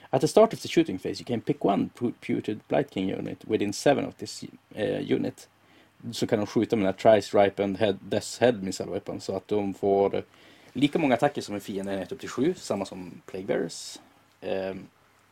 At 0.09 0.21
the 0.21 0.27
start 0.27 0.53
of 0.53 0.59
the 0.61 0.67
shooting 0.67 0.97
phase 0.99 1.09
you 1.21 1.25
can 1.25 1.41
pick 1.41 1.65
one 1.65 1.89
pu- 1.99 2.13
puted 2.21 2.59
Blight 2.67 2.93
King 2.93 3.13
unit 3.13 3.39
within 3.45 3.73
seven 3.73 4.05
of 4.05 4.15
this 4.15 4.43
eh, 4.75 5.11
unit. 5.11 5.49
Så 6.11 6.27
kan 6.27 6.39
de 6.39 6.47
skjuta 6.47 6.75
med 6.75 6.85
den 6.85 6.93
här 6.93 7.11
Trice 7.21 7.37
Ripened 7.43 7.77
head, 7.77 7.97
Death's 8.09 8.41
Head 8.41 8.53
Missile 8.53 8.91
Weapon 8.91 9.21
så 9.21 9.35
att 9.35 9.47
de 9.47 9.73
får 9.73 10.23
lika 10.73 10.99
många 10.99 11.13
attacker 11.13 11.41
som 11.41 11.55
en 11.55 11.61
fiende 11.61 11.93
enhet 11.93 12.11
upp 12.11 12.19
till 12.19 12.29
sju, 12.29 12.53
samma 12.53 12.85
som 12.85 13.21
Plaguebearers. 13.25 13.99
Eh, 14.41 14.75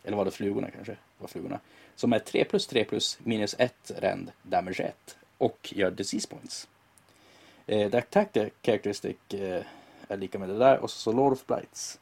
eller 0.03 0.17
var 0.17 0.25
det 0.25 0.31
flugorna 0.31 0.71
kanske? 0.71 0.91
Det 0.91 0.97
var 1.17 1.27
flugorna. 1.27 1.59
Som 1.95 2.13
är 2.13 2.19
3 2.19 2.43
plus 2.43 2.67
3 2.67 2.83
plus 2.83 3.19
minus 3.23 3.55
1 3.59 3.91
rend, 3.97 4.31
damage 4.43 4.79
1 4.79 5.17
och 5.37 5.73
gör 5.75 5.91
disease 5.91 6.27
points. 6.27 6.67
Eh, 7.67 7.91
the 7.91 7.97
attack 7.97 8.37
characteristic 8.61 9.17
eh, 9.29 9.63
är 10.07 10.17
lika 10.17 10.39
med 10.39 10.49
det 10.49 10.57
där 10.57 10.79
och 10.79 10.91
så 10.91 11.11
Lord 11.11 11.33
of 11.33 11.45
Blights. 11.45 11.99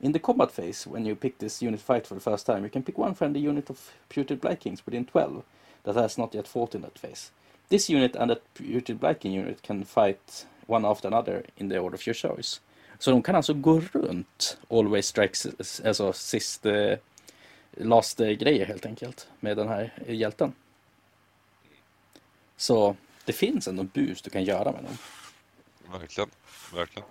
In 0.00 0.12
the 0.12 0.18
combat 0.18 0.56
phase, 0.56 0.90
when 0.90 1.06
you 1.06 1.16
pick 1.16 1.38
this 1.38 1.62
unit 1.62 1.80
fight 1.80 2.06
for 2.06 2.14
the 2.14 2.20
first 2.20 2.46
time, 2.46 2.60
you 2.60 2.68
can 2.68 2.82
pick 2.82 2.98
one 2.98 3.14
friendly 3.14 3.48
unit 3.48 3.70
of 3.70 3.90
Puted 4.08 4.40
Blight 4.40 4.60
Kings 4.62 4.86
within 4.86 5.04
12 5.04 5.42
that 5.82 5.96
has 5.96 6.18
not 6.18 6.34
yet 6.34 6.48
fought 6.48 6.74
in 6.74 6.82
that 6.82 6.98
phase. 6.98 7.30
This 7.68 7.90
unit 7.90 8.16
and 8.16 8.30
that 8.30 8.42
Puted 8.54 8.98
Blight 8.98 9.20
King 9.20 9.32
unit 9.32 9.62
can 9.62 9.84
fight 9.84 10.46
one 10.66 10.86
after 10.86 11.08
another 11.08 11.44
in 11.56 11.68
the 11.68 11.78
order 11.78 11.96
of 11.96 12.06
your 12.06 12.14
choice. 12.14 12.60
Så 13.00 13.10
de 13.10 13.22
kan 13.22 13.36
alltså 13.36 13.54
gå 13.54 13.80
runt 13.80 14.58
Always 14.68 15.06
Strikes, 15.06 15.46
alltså 15.84 16.12
sist, 16.12 16.66
eh, 16.66 16.98
last 17.72 18.20
eh, 18.20 18.28
grejer 18.28 18.66
helt 18.66 18.86
enkelt 18.86 19.28
med 19.40 19.56
den 19.56 19.68
här 19.68 20.02
eh, 20.06 20.14
hjälten. 20.14 20.52
Så 22.56 22.96
det 23.24 23.32
finns 23.32 23.68
ändå 23.68 23.82
bus 23.82 24.22
du 24.22 24.30
kan 24.30 24.44
göra 24.44 24.72
med 24.72 24.84
dem. 24.84 24.98
Verkligen, 25.98 26.30
verkligen. 26.74 27.08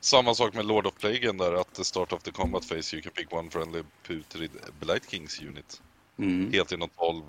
Samma 0.00 0.34
sak 0.34 0.54
med 0.54 0.64
Lord 0.64 0.86
of 0.86 0.94
Plagen 0.94 1.38
där, 1.38 1.52
att 1.52 1.74
the 1.74 1.84
start 1.84 2.12
of 2.12 2.22
the 2.22 2.30
combat 2.30 2.68
phase 2.68 2.96
you 2.96 3.02
can 3.02 3.12
pick 3.12 3.32
one 3.32 3.50
friendly 3.50 3.82
putrid 4.02 4.50
Blight 4.80 5.10
Kings 5.10 5.40
unit. 5.42 5.82
Mm. 6.16 6.52
Helt 6.52 6.72
inom 6.72 6.88
12 6.88 7.22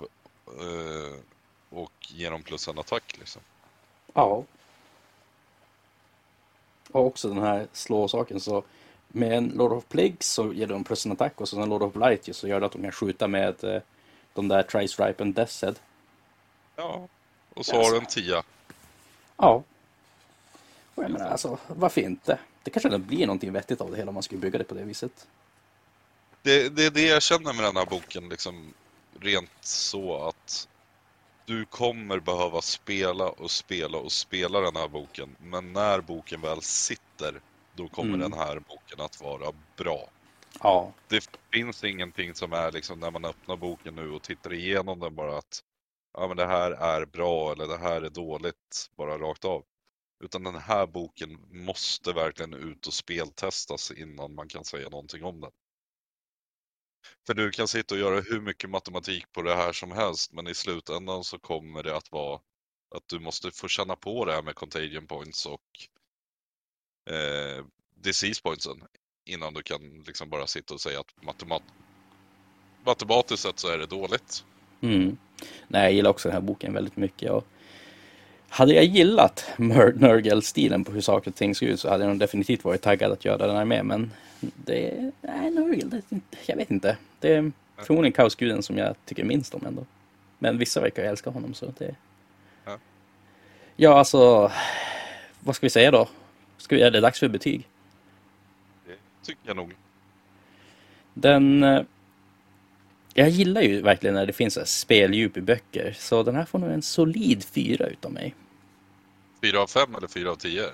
eh, 0.46 1.18
och 1.70 1.92
ge 2.00 2.30
dem 2.30 2.42
plus 2.42 2.68
en 2.68 2.78
attack 2.78 3.18
liksom. 3.18 3.42
Ja. 4.14 4.44
Och 6.90 7.06
också 7.06 7.28
den 7.28 7.42
här 7.42 7.66
slå-saken. 7.72 8.40
Så 8.40 8.64
med 9.08 9.32
en 9.32 9.48
Lord 9.48 9.72
of 9.72 9.84
Plagues 9.88 10.26
så 10.26 10.52
ger 10.52 10.66
de 10.66 10.84
plus 10.84 11.06
en 11.06 11.12
attack 11.12 11.40
och 11.40 11.48
så 11.48 11.60
en 11.60 11.68
Lord 11.68 11.82
of 11.82 11.92
Blight 11.92 12.28
ju 12.28 12.32
så 12.32 12.48
gör 12.48 12.60
det 12.60 12.66
att 12.66 12.72
de 12.72 12.82
kan 12.82 12.92
skjuta 12.92 13.28
med 13.28 13.64
eh, 13.64 13.82
de 14.34 14.48
där 14.48 14.62
Trice 14.62 15.06
Ripe 15.06 15.22
and 15.22 15.38
Death's 15.38 15.64
Head. 15.64 15.74
Ja, 16.76 17.08
och 17.54 17.66
så 17.66 17.76
har 17.76 17.90
du 17.90 17.98
en 17.98 18.06
tia. 18.06 18.42
Ja. 19.36 19.62
Och 20.94 21.04
jag 21.04 21.10
menar 21.10 21.26
alltså, 21.26 21.58
varför 21.66 22.00
inte? 22.00 22.38
Det 22.62 22.70
kanske 22.70 22.88
ändå 22.88 22.98
blir 22.98 23.26
någonting 23.26 23.52
vettigt 23.52 23.80
av 23.80 23.90
det 23.90 23.96
hela 23.96 24.08
om 24.08 24.14
man 24.14 24.22
skulle 24.22 24.40
bygga 24.40 24.58
det 24.58 24.64
på 24.64 24.74
det 24.74 24.84
viset. 24.84 25.26
Det, 26.42 26.68
det 26.68 26.86
är 26.86 26.90
det 26.90 27.06
jag 27.06 27.22
känner 27.22 27.52
med 27.52 27.64
den 27.64 27.76
här 27.76 27.86
boken, 27.86 28.28
liksom 28.28 28.74
rent 29.20 29.50
så 29.60 30.28
att 30.28 30.68
du 31.46 31.64
kommer 31.64 32.20
behöva 32.20 32.60
spela 32.60 33.28
och 33.30 33.50
spela 33.50 33.98
och 33.98 34.12
spela 34.12 34.60
den 34.60 34.76
här 34.76 34.88
boken. 34.88 35.36
Men 35.40 35.72
när 35.72 36.00
boken 36.00 36.40
väl 36.40 36.62
sitter, 36.62 37.40
då 37.76 37.88
kommer 37.88 38.14
Mm. 38.14 38.30
den 38.30 38.38
här 38.38 38.60
boken 38.60 39.00
att 39.00 39.20
vara 39.20 39.52
bra. 39.76 40.10
Ja. 40.62 40.92
Det 41.08 41.28
finns 41.52 41.84
ingenting 41.84 42.34
som 42.34 42.52
är 42.52 42.72
liksom 42.72 43.00
när 43.00 43.10
man 43.10 43.24
öppnar 43.24 43.56
boken 43.56 43.94
nu 43.94 44.10
och 44.10 44.22
tittar 44.22 44.52
igenom 44.52 45.00
den 45.00 45.14
bara 45.14 45.38
att 45.38 45.62
ja, 46.18 46.28
men 46.28 46.36
det 46.36 46.46
här 46.46 46.70
är 46.70 47.04
bra 47.06 47.52
eller 47.52 47.66
det 47.66 47.78
här 47.78 48.02
är 48.02 48.10
dåligt, 48.10 48.90
bara 48.96 49.18
rakt 49.18 49.44
av. 49.44 49.64
Utan 50.24 50.42
den 50.44 50.54
här 50.54 50.86
boken 50.86 51.38
måste 51.50 52.12
verkligen 52.12 52.54
ut 52.54 52.86
och 52.86 52.92
speltestas 52.92 53.90
innan 53.90 54.34
man 54.34 54.48
kan 54.48 54.64
säga 54.64 54.88
någonting 54.88 55.24
om 55.24 55.40
den. 55.40 55.50
För 57.26 57.34
du 57.34 57.50
kan 57.50 57.68
sitta 57.68 57.94
och 57.94 58.00
göra 58.00 58.20
hur 58.20 58.40
mycket 58.40 58.70
matematik 58.70 59.32
på 59.32 59.42
det 59.42 59.54
här 59.54 59.72
som 59.72 59.92
helst, 59.92 60.32
men 60.32 60.48
i 60.48 60.54
slutändan 60.54 61.24
så 61.24 61.38
kommer 61.38 61.82
det 61.82 61.96
att 61.96 62.12
vara 62.12 62.40
att 62.94 63.08
du 63.08 63.20
måste 63.20 63.50
få 63.50 63.68
känna 63.68 63.96
på 63.96 64.24
det 64.24 64.32
här 64.32 64.42
med 64.42 64.54
contagion 64.54 65.06
points 65.06 65.46
och 65.46 65.60
eh, 67.14 67.64
disease 67.94 68.42
pointsen 68.42 68.82
innan 69.24 69.54
du 69.54 69.62
kan 69.62 70.02
liksom 70.06 70.30
bara 70.30 70.46
sitta 70.46 70.74
och 70.74 70.80
säga 70.80 71.00
att 71.00 71.22
matemat 71.22 71.62
matematiskt 72.84 73.42
sett 73.42 73.58
så 73.58 73.68
är 73.68 73.78
det 73.78 73.86
dåligt. 73.86 74.44
Mm. 74.80 75.16
Nej, 75.68 75.82
jag 75.82 75.92
gillar 75.92 76.10
också 76.10 76.28
den 76.28 76.34
här 76.34 76.42
boken 76.42 76.74
väldigt 76.74 76.96
mycket. 76.96 77.30
Och 77.30 77.46
hade 78.52 78.74
jag 78.74 78.84
gillat 78.84 79.50
Nurgle-stilen 79.56 80.84
på 80.84 80.92
hur 80.92 81.00
saker 81.00 81.30
och 81.30 81.34
ting 81.34 81.54
ser 81.54 81.66
ut 81.66 81.80
så 81.80 81.90
hade 81.90 82.04
jag 82.04 82.08
nog 82.08 82.18
definitivt 82.18 82.64
varit 82.64 82.82
taggad 82.82 83.12
att 83.12 83.24
göra 83.24 83.46
den 83.46 83.56
här 83.56 83.64
med. 83.64 83.86
Men 83.86 84.10
det 84.40 85.12
nej, 85.20 85.50
Nurgle, 85.50 85.84
det, 85.84 86.20
jag 86.46 86.56
vet 86.56 86.70
inte. 86.70 86.96
Det 87.20 87.34
är 87.34 87.52
förmodligen 87.76 88.12
kaosguden 88.12 88.62
som 88.62 88.78
jag 88.78 88.96
tycker 89.04 89.24
minst 89.24 89.54
om 89.54 89.66
ändå. 89.66 89.86
Men 90.38 90.58
vissa 90.58 90.80
verkar 90.80 91.02
älska 91.02 91.30
honom 91.30 91.54
så 91.54 91.72
det... 91.78 91.94
Ja. 92.64 92.78
Ja, 93.76 93.98
alltså... 93.98 94.52
Vad 95.40 95.56
ska 95.56 95.66
vi 95.66 95.70
säga 95.70 95.90
då? 95.90 96.08
Ska 96.56 96.76
vi, 96.76 96.82
är 96.82 96.90
det 96.90 97.00
dags 97.00 97.20
för 97.20 97.28
betyg? 97.28 97.68
Det 98.86 99.26
tycker 99.26 99.40
jag 99.46 99.56
nog. 99.56 99.74
Den... 101.14 101.64
eh, 103.14 103.24
Jag 103.24 103.28
gillar 103.30 103.62
ju 103.62 103.80
verkligen 103.82 104.14
när 104.14 104.26
det 104.26 104.32
finns 104.32 104.78
speldjup 104.80 105.36
i 105.36 105.40
böcker. 105.40 105.96
Så 105.98 106.22
den 106.22 106.34
här 106.34 106.44
får 106.44 106.58
nog 106.58 106.70
en 106.70 106.82
solid 106.82 107.44
fyra 107.44 107.86
utav 107.86 108.12
mig. 108.12 108.34
Fyra 109.42 109.60
av 109.60 109.66
fem 109.66 109.94
eller 109.94 110.08
fyra 110.08 110.30
av 110.30 110.36
tio? 110.36 110.64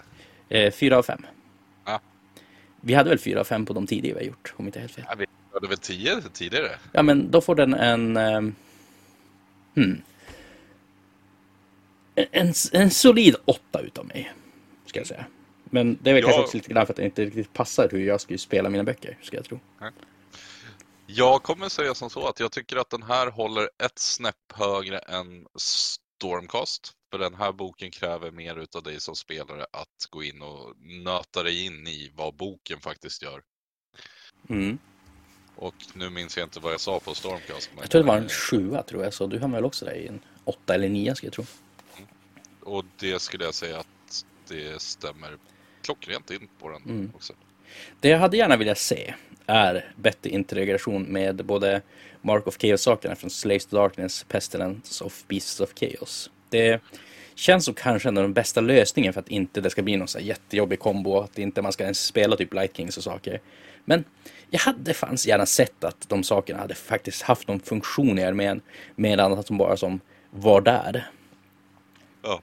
Eh, 0.49 0.73
fyra 0.73 0.99
av 0.99 1.03
fem. 1.03 1.27
Ja. 1.85 2.01
Vi 2.81 2.95
hade 2.95 3.09
väl 3.11 3.19
fyra 3.19 3.41
av 3.41 3.45
fem 3.45 3.67
på 3.67 3.73
de 3.73 3.87
tidigare 3.87 4.19
vi 4.19 4.25
har 4.25 4.29
gjort, 4.29 4.55
om 4.57 4.67
inte 4.67 4.81
helt 4.81 4.93
fel. 4.93 5.05
Ja, 5.09 5.15
vi 5.19 5.27
hade 5.53 5.69
väl 5.69 5.79
tio 5.79 6.21
tidigare? 6.33 6.71
Ja, 6.93 7.03
men 7.03 7.31
då 7.31 7.41
får 7.41 7.55
den 7.55 7.75
en... 7.75 8.17
ehm, 8.17 8.55
hmm. 9.75 10.03
En, 12.15 12.27
en, 12.33 12.53
en 12.73 12.91
solid 12.91 13.35
åtta 13.45 13.81
utav 13.81 14.07
mig, 14.07 14.33
ska 14.87 15.01
jag 15.01 15.07
säga. 15.07 15.25
Men 15.65 15.99
det 16.03 16.11
är 16.11 16.15
väl 16.15 16.23
Ja. 16.23 16.27
kanske 16.29 16.43
också 16.43 16.57
lite 16.57 16.73
grann 16.73 16.87
för 16.87 16.93
att 16.93 16.97
det 16.97 17.05
inte 17.05 17.25
riktigt 17.25 17.53
passar 17.53 17.89
hur 17.93 18.01
jag 18.01 18.21
skulle 18.21 18.39
spela 18.39 18.69
mina 18.71 18.85
böcker, 18.85 19.17
ska 19.23 19.37
jag 19.37 19.45
tro. 19.45 19.61
Jag 21.11 21.43
kommer 21.43 21.69
säga 21.69 21.95
som 21.95 22.11
så 22.11 22.29
att 22.29 22.41
jag 22.41 22.53
tycker 22.53 22.77
att 22.77 22.91
den 22.91 23.03
här 23.03 23.31
håller 23.31 23.71
ett 23.85 23.99
snäpp 23.99 24.53
högre 24.55 24.99
än 24.99 25.47
Stormcast. 25.55 26.93
För 27.11 27.19
den 27.19 27.35
här 27.35 27.53
boken 27.53 27.91
kräver 27.91 28.31
mer 28.31 28.57
utav 28.57 28.83
dig 28.83 29.01
som 29.01 29.17
spelare 29.17 29.67
att 29.73 30.07
gå 30.11 30.23
in 30.23 30.43
och 30.43 30.75
nöta 31.05 31.43
dig 31.43 31.67
in 31.67 31.87
i 31.87 32.13
vad 32.15 32.35
boken 32.35 32.81
faktiskt 32.81 33.23
gör. 33.23 33.43
Mm. 34.49 34.79
Och 35.57 35.75
nu 35.95 36.11
minns 36.11 36.37
jag 36.37 36.47
inte 36.47 36.61
vad 36.61 36.73
jag 36.73 36.81
sa 36.81 37.01
på 37.01 37.15
Stormcast. 37.15 37.71
Men 37.75 37.81
Jag 37.81 37.91
tror 37.91 38.03
det 38.03 38.09
var 38.09 38.17
en 38.17 38.29
sjua, 38.29 38.83
tror 38.83 39.05
jag, 39.05 39.15
så 39.15 39.27
du 39.27 39.39
hamnar 39.39 39.59
väl 39.59 39.65
också 39.65 39.85
där 39.85 39.95
i 39.95 40.07
en 40.07 40.21
åtta 40.45 40.75
eller 40.75 40.89
nia, 40.89 41.15
ska 41.15 41.27
jag 41.27 41.35
tro. 41.35 41.45
Och 42.61 42.85
det 42.99 43.23
skulle 43.23 43.45
jag 43.45 43.55
säga 43.55 43.79
att 43.79 44.25
det 44.49 44.83
stämmer 44.83 45.39
klockrent 45.83 46.31
in 46.31 46.49
på 46.61 46.69
den 46.69 46.83
Mm. 46.83 47.13
också. 47.15 47.33
Det 48.01 48.09
jag 48.09 48.19
hade 48.19 48.37
gärna 48.37 48.57
velat 48.57 48.79
se 48.79 49.15
är 49.49 49.93
bättre 49.97 50.31
integration 50.31 51.03
med 51.03 51.45
både 51.45 51.83
Mark 52.23 52.47
of 52.47 52.59
Chaos-sakerna 52.59 53.17
från 53.17 53.31
Slaves 53.31 53.67
to 53.67 53.77
Darkness, 53.77 54.25
Pestilence 54.29 55.05
of 55.05 55.25
Beasts 55.29 55.61
of 55.61 55.71
Chaos. 55.75 56.31
Det 56.49 56.83
känns 57.35 57.65
som 57.65 57.75
kanske 57.75 58.09
ändå 58.09 58.23
den 58.23 58.33
bästa 58.33 58.61
lösningen 58.61 59.13
för 59.13 59.21
att 59.21 59.29
inte 59.29 59.61
det 59.61 59.71
ska 59.71 59.83
bli 59.83 59.97
någon 59.97 60.09
så 60.09 60.19
här 60.19 60.25
jättejobbig 60.25 60.79
kombo, 60.79 61.21
att 61.21 61.39
inte 61.39 61.63
man 61.63 61.73
ska 61.73 61.85
ens 61.85 62.05
spela 62.05 62.37
typ 62.37 62.55
Light 62.55 62.77
Kings 62.77 62.97
och 62.97 63.05
saker. 63.05 63.41
Men 63.85 64.05
jag 64.51 64.61
hade 64.61 64.95
fanns 64.95 65.27
gärna 65.27 65.47
sett 65.47 65.85
att 65.85 66.09
de 66.09 66.23
sakerna 66.23 66.59
hade 66.59 66.75
faktiskt 66.75 67.23
haft 67.23 67.49
någon 67.49 67.61
funktion 67.61 68.19
i 68.19 68.25
armén, 68.25 68.61
medan 68.95 69.33
att 69.33 69.47
de 69.47 69.59
bara 69.59 69.77
som 69.77 70.01
var 70.31 70.61
där. 70.61 71.11
Ja. 72.23 72.41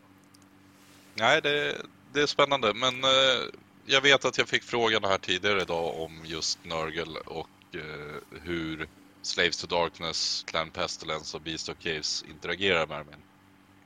Nej, 1.15 1.41
det, 1.41 1.76
det 2.14 2.22
är 2.22 2.26
spännande. 2.26 2.73
Men 2.73 3.03
eh, 3.03 3.60
jag 3.86 4.02
vet 4.02 4.26
att 4.26 4.38
jag 4.38 4.48
fick 4.48 4.64
frågan 4.64 5.03
här 5.03 5.18
tidigare 5.18 5.62
idag 5.62 5.99
om 5.99 6.22
just 6.26 6.66
Nurgle 6.66 7.20
och 7.26 7.49
eh, 7.72 8.40
hur 8.41 8.88
Slaves 9.22 9.57
to 9.57 9.68
Darkness, 9.68 10.44
Clan 10.48 10.70
Pestilence 10.70 11.38
och 11.38 11.44
Beast 11.44 11.70
of 11.70 11.78
Caves 11.80 12.26
interagerar 12.30 12.88
med 12.88 12.98
armén. 12.98 13.20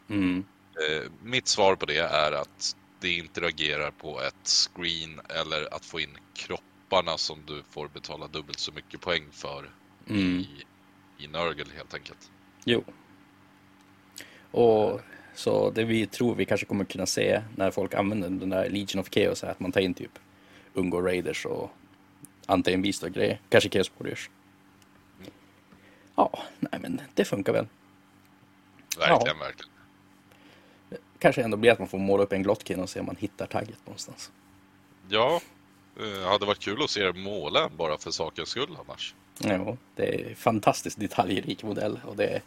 Mm. 0.09 0.43
Eh, 0.75 1.11
mitt 1.23 1.47
svar 1.47 1.75
på 1.75 1.85
det 1.85 1.97
är 1.97 2.31
att 2.31 2.75
det 2.99 3.13
interagerar 3.13 3.91
på 3.91 4.21
ett 4.21 4.47
screen 4.47 5.21
eller 5.29 5.73
att 5.73 5.85
få 5.85 5.99
in 5.99 6.17
kropparna 6.33 7.17
som 7.17 7.45
du 7.45 7.63
får 7.69 7.87
betala 7.87 8.27
dubbelt 8.27 8.59
så 8.59 8.71
mycket 8.71 9.01
poäng 9.01 9.25
för 9.31 9.69
Mm. 10.09 10.39
i, 10.39 10.65
i 11.17 11.27
Nurgle 11.27 11.73
helt 11.75 11.93
enkelt. 11.93 12.31
Jo. 12.65 12.83
Och 14.51 15.01
så 15.39 15.69
det 15.69 15.83
vi 15.83 16.07
tror 16.07 16.35
vi 16.35 16.45
kanske 16.45 16.65
kommer 16.65 16.85
kunna 16.85 17.05
se 17.05 17.41
när 17.55 17.71
folk 17.71 17.93
använder 17.93 18.29
den 18.29 18.49
där 18.49 18.69
Legion 18.69 19.01
of 19.01 19.09
Chaos 19.09 19.43
är 19.43 19.47
att 19.47 19.59
man 19.59 19.71
tar 19.71 19.81
in 19.81 19.93
typ 19.93 20.19
Ungo 20.73 21.01
Raiders 21.01 21.45
och 21.45 21.71
Antain 22.45 22.81
Beast 22.81 23.03
och 23.03 23.11
grejer. 23.11 23.41
Kanske 23.49 23.69
Chaos 23.69 23.91
Warriors. 23.97 24.29
Ja, 26.15 26.39
nej 26.59 26.79
men 26.81 27.01
det 27.13 27.25
funkar 27.25 27.53
väl. 27.53 27.67
Verkligen, 28.97 29.39
verkligen. 29.39 29.71
Kanske 31.19 31.43
ändå 31.43 31.57
blir 31.57 31.71
att 31.71 31.79
man 31.79 31.87
får 31.87 31.97
måla 31.97 32.23
upp 32.23 32.33
en 32.33 32.43
Glotkin 32.43 32.79
och 32.79 32.89
se 32.89 32.99
om 32.99 33.05
man 33.05 33.15
hittar 33.15 33.45
tagget 33.45 33.85
någonstans. 33.85 34.31
Ja, 35.09 35.41
eh, 35.99 36.29
hade 36.29 36.45
varit 36.45 36.59
kul 36.59 36.83
att 36.83 36.89
se 36.89 37.01
er 37.01 37.13
måla 37.13 37.69
bara 37.77 37.97
för 37.97 38.11
sakens 38.11 38.49
skull 38.49 38.77
annars. 38.85 39.15
Ja, 39.39 39.77
det 39.95 40.21
är 40.21 40.35
fantastiskt 40.35 40.99
detaljrik 40.99 41.63
modell 41.63 41.99
och 42.05 42.15
det 42.15 42.27
är, 42.27 42.41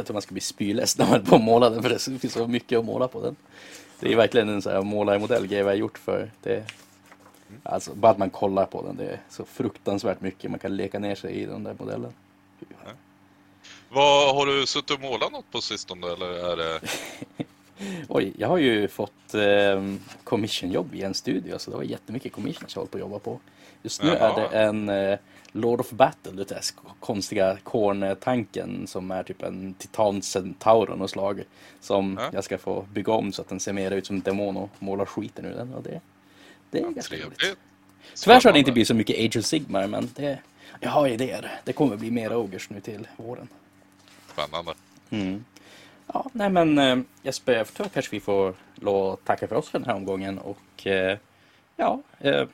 jag 0.00 0.06
tror 0.06 0.14
man 0.14 0.22
ska 0.22 0.32
bli 0.32 0.40
spyless 0.40 0.98
när 0.98 1.06
man 1.06 1.24
på 1.24 1.34
att 1.34 1.42
måla 1.42 1.70
den 1.70 1.82
för 1.82 1.90
det 1.90 2.18
finns 2.18 2.32
så 2.32 2.46
mycket 2.46 2.78
att 2.78 2.84
måla 2.84 3.08
på 3.08 3.22
den. 3.22 3.36
Det 4.00 4.12
är 4.12 4.16
verkligen 4.16 4.48
en 4.48 4.62
sån 4.62 4.72
här 4.72 4.82
målarmodell 4.82 5.46
grej 5.46 5.62
vi 5.62 5.68
har 5.68 5.74
gjort 5.74 5.98
för 5.98 6.30
det. 6.42 6.64
Alltså 7.62 7.94
bara 7.94 8.12
att 8.12 8.18
man 8.18 8.30
kollar 8.30 8.66
på 8.66 8.82
den, 8.82 8.96
det 8.96 9.04
är 9.04 9.20
så 9.28 9.44
fruktansvärt 9.44 10.20
mycket 10.20 10.50
man 10.50 10.60
kan 10.60 10.76
leka 10.76 10.98
ner 10.98 11.14
sig 11.14 11.32
i 11.32 11.46
den 11.46 11.64
där 11.64 11.74
modellen. 11.78 12.12
Vad, 13.88 14.34
har 14.34 14.46
du 14.46 14.66
suttit 14.66 14.90
och 14.90 15.00
målat 15.00 15.32
något 15.32 15.50
på 15.50 15.60
sistone 15.60 16.06
eller 16.06 16.52
är 16.52 16.56
det... 16.56 16.80
Oj, 18.08 18.32
jag 18.38 18.48
har 18.48 18.58
ju 18.58 18.88
fått 18.88 19.34
eh, 19.34 19.84
commissionjobb 20.24 20.94
i 20.94 21.02
en 21.02 21.14
studio 21.14 21.58
så 21.58 21.70
det 21.70 21.76
var 21.76 21.84
jättemycket 21.84 22.32
commissions 22.32 22.74
jag 22.74 22.80
hållit 22.80 22.90
på 22.90 22.98
att 22.98 23.00
jobba 23.00 23.18
på. 23.18 23.40
Just 23.82 24.02
nu 24.02 24.08
Jaha. 24.08 24.30
är 24.30 24.40
det 24.40 24.58
en 24.58 24.88
eh, 24.88 25.18
Lord 25.52 25.80
of 25.80 25.90
Battle, 25.90 26.32
där 26.32 26.44
sk- 26.44 26.72
konstiga 27.00 27.58
korntanken 27.62 28.86
som 28.86 29.10
är 29.10 29.22
typ 29.22 29.42
en 29.42 29.74
titan 29.74 30.22
centaur 30.22 30.90
av 30.90 30.98
något 30.98 31.10
slag. 31.10 31.42
Som 31.80 32.18
Ja. 32.20 32.30
jag 32.32 32.44
ska 32.44 32.58
få 32.58 32.82
bygga 32.92 33.12
om 33.12 33.32
så 33.32 33.42
att 33.42 33.48
den 33.48 33.60
ser 33.60 33.72
mer 33.72 33.90
ut 33.90 34.06
som 34.06 34.16
en 34.16 34.22
demon 34.22 34.56
och 34.56 34.70
måla 34.78 35.06
skiten 35.06 35.44
ur 35.44 35.54
den. 35.54 35.74
Och 35.74 35.82
det, 35.82 36.00
det 36.70 36.78
är 36.78 36.82
ganska 36.90 37.14
roligt. 37.14 37.38
Trevligt. 37.38 37.58
Tyvärr 38.24 38.40
så 38.40 38.48
har 38.48 38.52
det 38.52 38.58
inte 38.58 38.72
blivit 38.72 38.88
så 38.88 38.94
mycket 38.94 39.16
Age 39.26 39.36
of 39.38 39.44
Sigmar 39.44 39.86
men 39.86 40.10
det, 40.16 40.38
jag 40.80 40.90
har 40.90 41.08
idéer. 41.08 41.60
Det 41.64 41.72
kommer 41.72 41.96
bli 41.96 42.10
mer 42.10 42.36
Ogers 42.36 42.70
nu 42.70 42.80
till 42.80 43.08
våren. 43.16 43.48
Spännande. 44.32 44.74
Mm. 45.10 45.44
Ja, 46.12 46.26
nej 46.32 46.50
men 46.50 46.78
eh, 46.78 46.98
Jesper, 47.22 47.52
jag 47.52 47.74
tror 47.74 47.86
kanske 47.88 48.10
vi 48.16 48.20
får 48.20 48.54
lov 48.74 49.12
att 49.12 49.24
tacka 49.24 49.48
för 49.48 49.56
oss 49.56 49.68
för 49.68 49.78
den 49.78 49.88
här 49.88 49.94
omgången 49.96 50.38
och 50.38 50.86
eh, 50.86 51.18
ja, 51.76 52.02
eh, 52.18 52.46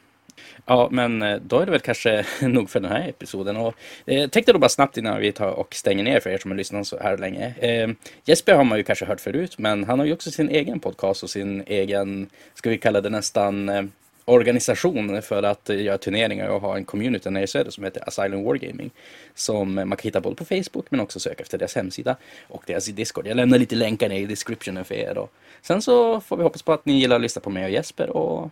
ja, 0.67 0.89
men 0.91 1.23
eh, 1.23 1.37
då 1.37 1.61
är 1.61 1.67
det 1.67 1.73
väl 1.73 1.81
kanske 1.81 2.25
nog 2.41 2.71
för 2.71 2.81
den 2.81 2.91
här 2.91 3.09
episoden. 3.09 3.57
Och 3.57 3.75
eh, 4.07 4.29
tänkte 4.29 4.53
då 4.53 4.59
bara 4.59 4.69
snabbt 4.69 4.97
innan 4.97 5.21
vi 5.21 5.33
tar 5.33 5.51
och 5.51 5.75
stänger 5.75 6.05
ner 6.05 6.21
för 6.21 6.31
er 6.31 6.39
som 6.39 6.51
har 6.51 6.59
lyssnat 6.59 6.87
så 6.87 6.99
här 6.99 7.19
länge. 7.19 7.55
Eh, 7.59 7.89
Jesper 8.25 8.55
har 8.55 8.65
man 8.65 8.79
ju 8.79 8.85
kanske 8.85 9.05
hört 9.05 9.21
förut, 9.21 9.59
men 9.59 9.85
han 9.85 9.99
har 9.99 10.07
ju 10.07 10.13
också 10.13 10.31
sin 10.31 10.49
egen 10.49 10.81
podcast 10.81 11.23
och 11.23 11.31
sin 11.31 11.65
egen, 11.67 12.31
ska 12.55 12.71
vi 12.71 12.79
kalla 12.79 13.01
det 13.01 13.11
nästan 13.11 13.69
eh, 13.69 13.83
organisation 14.27 15.23
för 15.23 15.43
att 15.43 15.71
eh, 15.71 15.83
göra 15.83 15.99
turneringar 15.99 16.49
och 16.49 16.61
ha 16.61 16.77
en 16.77 16.85
community 16.85 17.31
nere 17.31 17.45
i 17.45 17.47
söder 17.47 17.71
som 17.71 17.85
heter 17.85 18.09
Asylum 18.09 18.45
Wargaming. 18.45 18.91
Som 19.35 19.79
eh, 19.79 19.85
man 19.85 19.97
kan 19.97 20.09
hitta 20.09 20.21
både 20.21 20.37
på 20.37 20.45
Facebook 20.45 20.87
men 20.91 21.01
också 21.01 21.21
söka 21.21 21.43
efter 21.43 21.59
deras 21.59 21.75
hemsida 21.75 22.17
och 22.49 22.63
deras 22.67 22.87
Discord. 22.87 23.27
Jag 23.27 23.37
lämnar 23.37 23.59
lite 23.59 23.75
länkar 23.75 24.09
ner 24.09 24.21
i 24.21 24.27
descriptionen 24.27 24.85
för 24.85 24.95
er. 24.95 25.19
Och 25.19 25.33
sen 25.63 25.83
så 25.83 26.21
får 26.21 26.37
vi 26.37 26.43
hoppas 26.43 26.63
på 26.63 26.73
att 26.73 26.87
ni 26.87 26.93
gillar 26.99 27.17
att 27.17 27.23
lyssna 27.23 27.41
på 27.41 27.51
mig 27.51 27.65
och 27.65 27.71
Jesper 27.71 28.11
och 28.11 28.51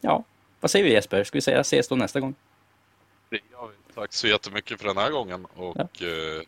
ja, 0.00 0.24
vad 0.60 0.70
säger 0.70 0.84
vi 0.84 0.92
Jesper? 0.92 1.24
Ska 1.24 1.36
vi 1.36 1.42
säga 1.42 1.60
ses 1.60 1.88
då 1.88 1.96
nästa 1.96 2.20
gång? 2.20 2.34
Vi. 3.30 3.40
Tack 3.94 4.12
så 4.12 4.26
jättemycket 4.28 4.80
för 4.80 4.88
den 4.88 4.96
här 4.96 5.10
gången 5.10 5.44
och 5.44 5.76
Ja. 5.78 5.88
ja, 5.98 6.42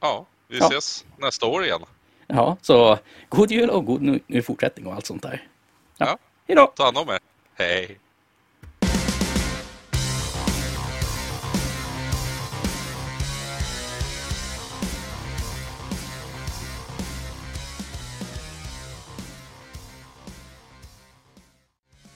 ja 0.00 0.26
vi 0.48 0.58
Ja. 0.58 0.66
ses 0.68 1.04
nästa 1.18 1.46
år 1.46 1.64
igen. 1.64 1.80
Ja, 2.26 2.56
så 2.62 2.98
god 3.28 3.50
jul 3.50 3.70
och 3.70 3.84
god 3.84 4.02
nu, 4.02 4.20
nu 4.26 4.42
fortsättning 4.42 4.86
och 4.86 4.94
allt 4.94 5.06
sånt 5.06 5.22
där. 5.22 5.48
Ja, 5.98 6.06
Ja. 6.06 6.18
hejdå! 6.48 6.66
Ta 6.76 6.84
hand 6.84 6.98
om 6.98 7.08
er. 7.08 7.18
Hej! 7.54 7.98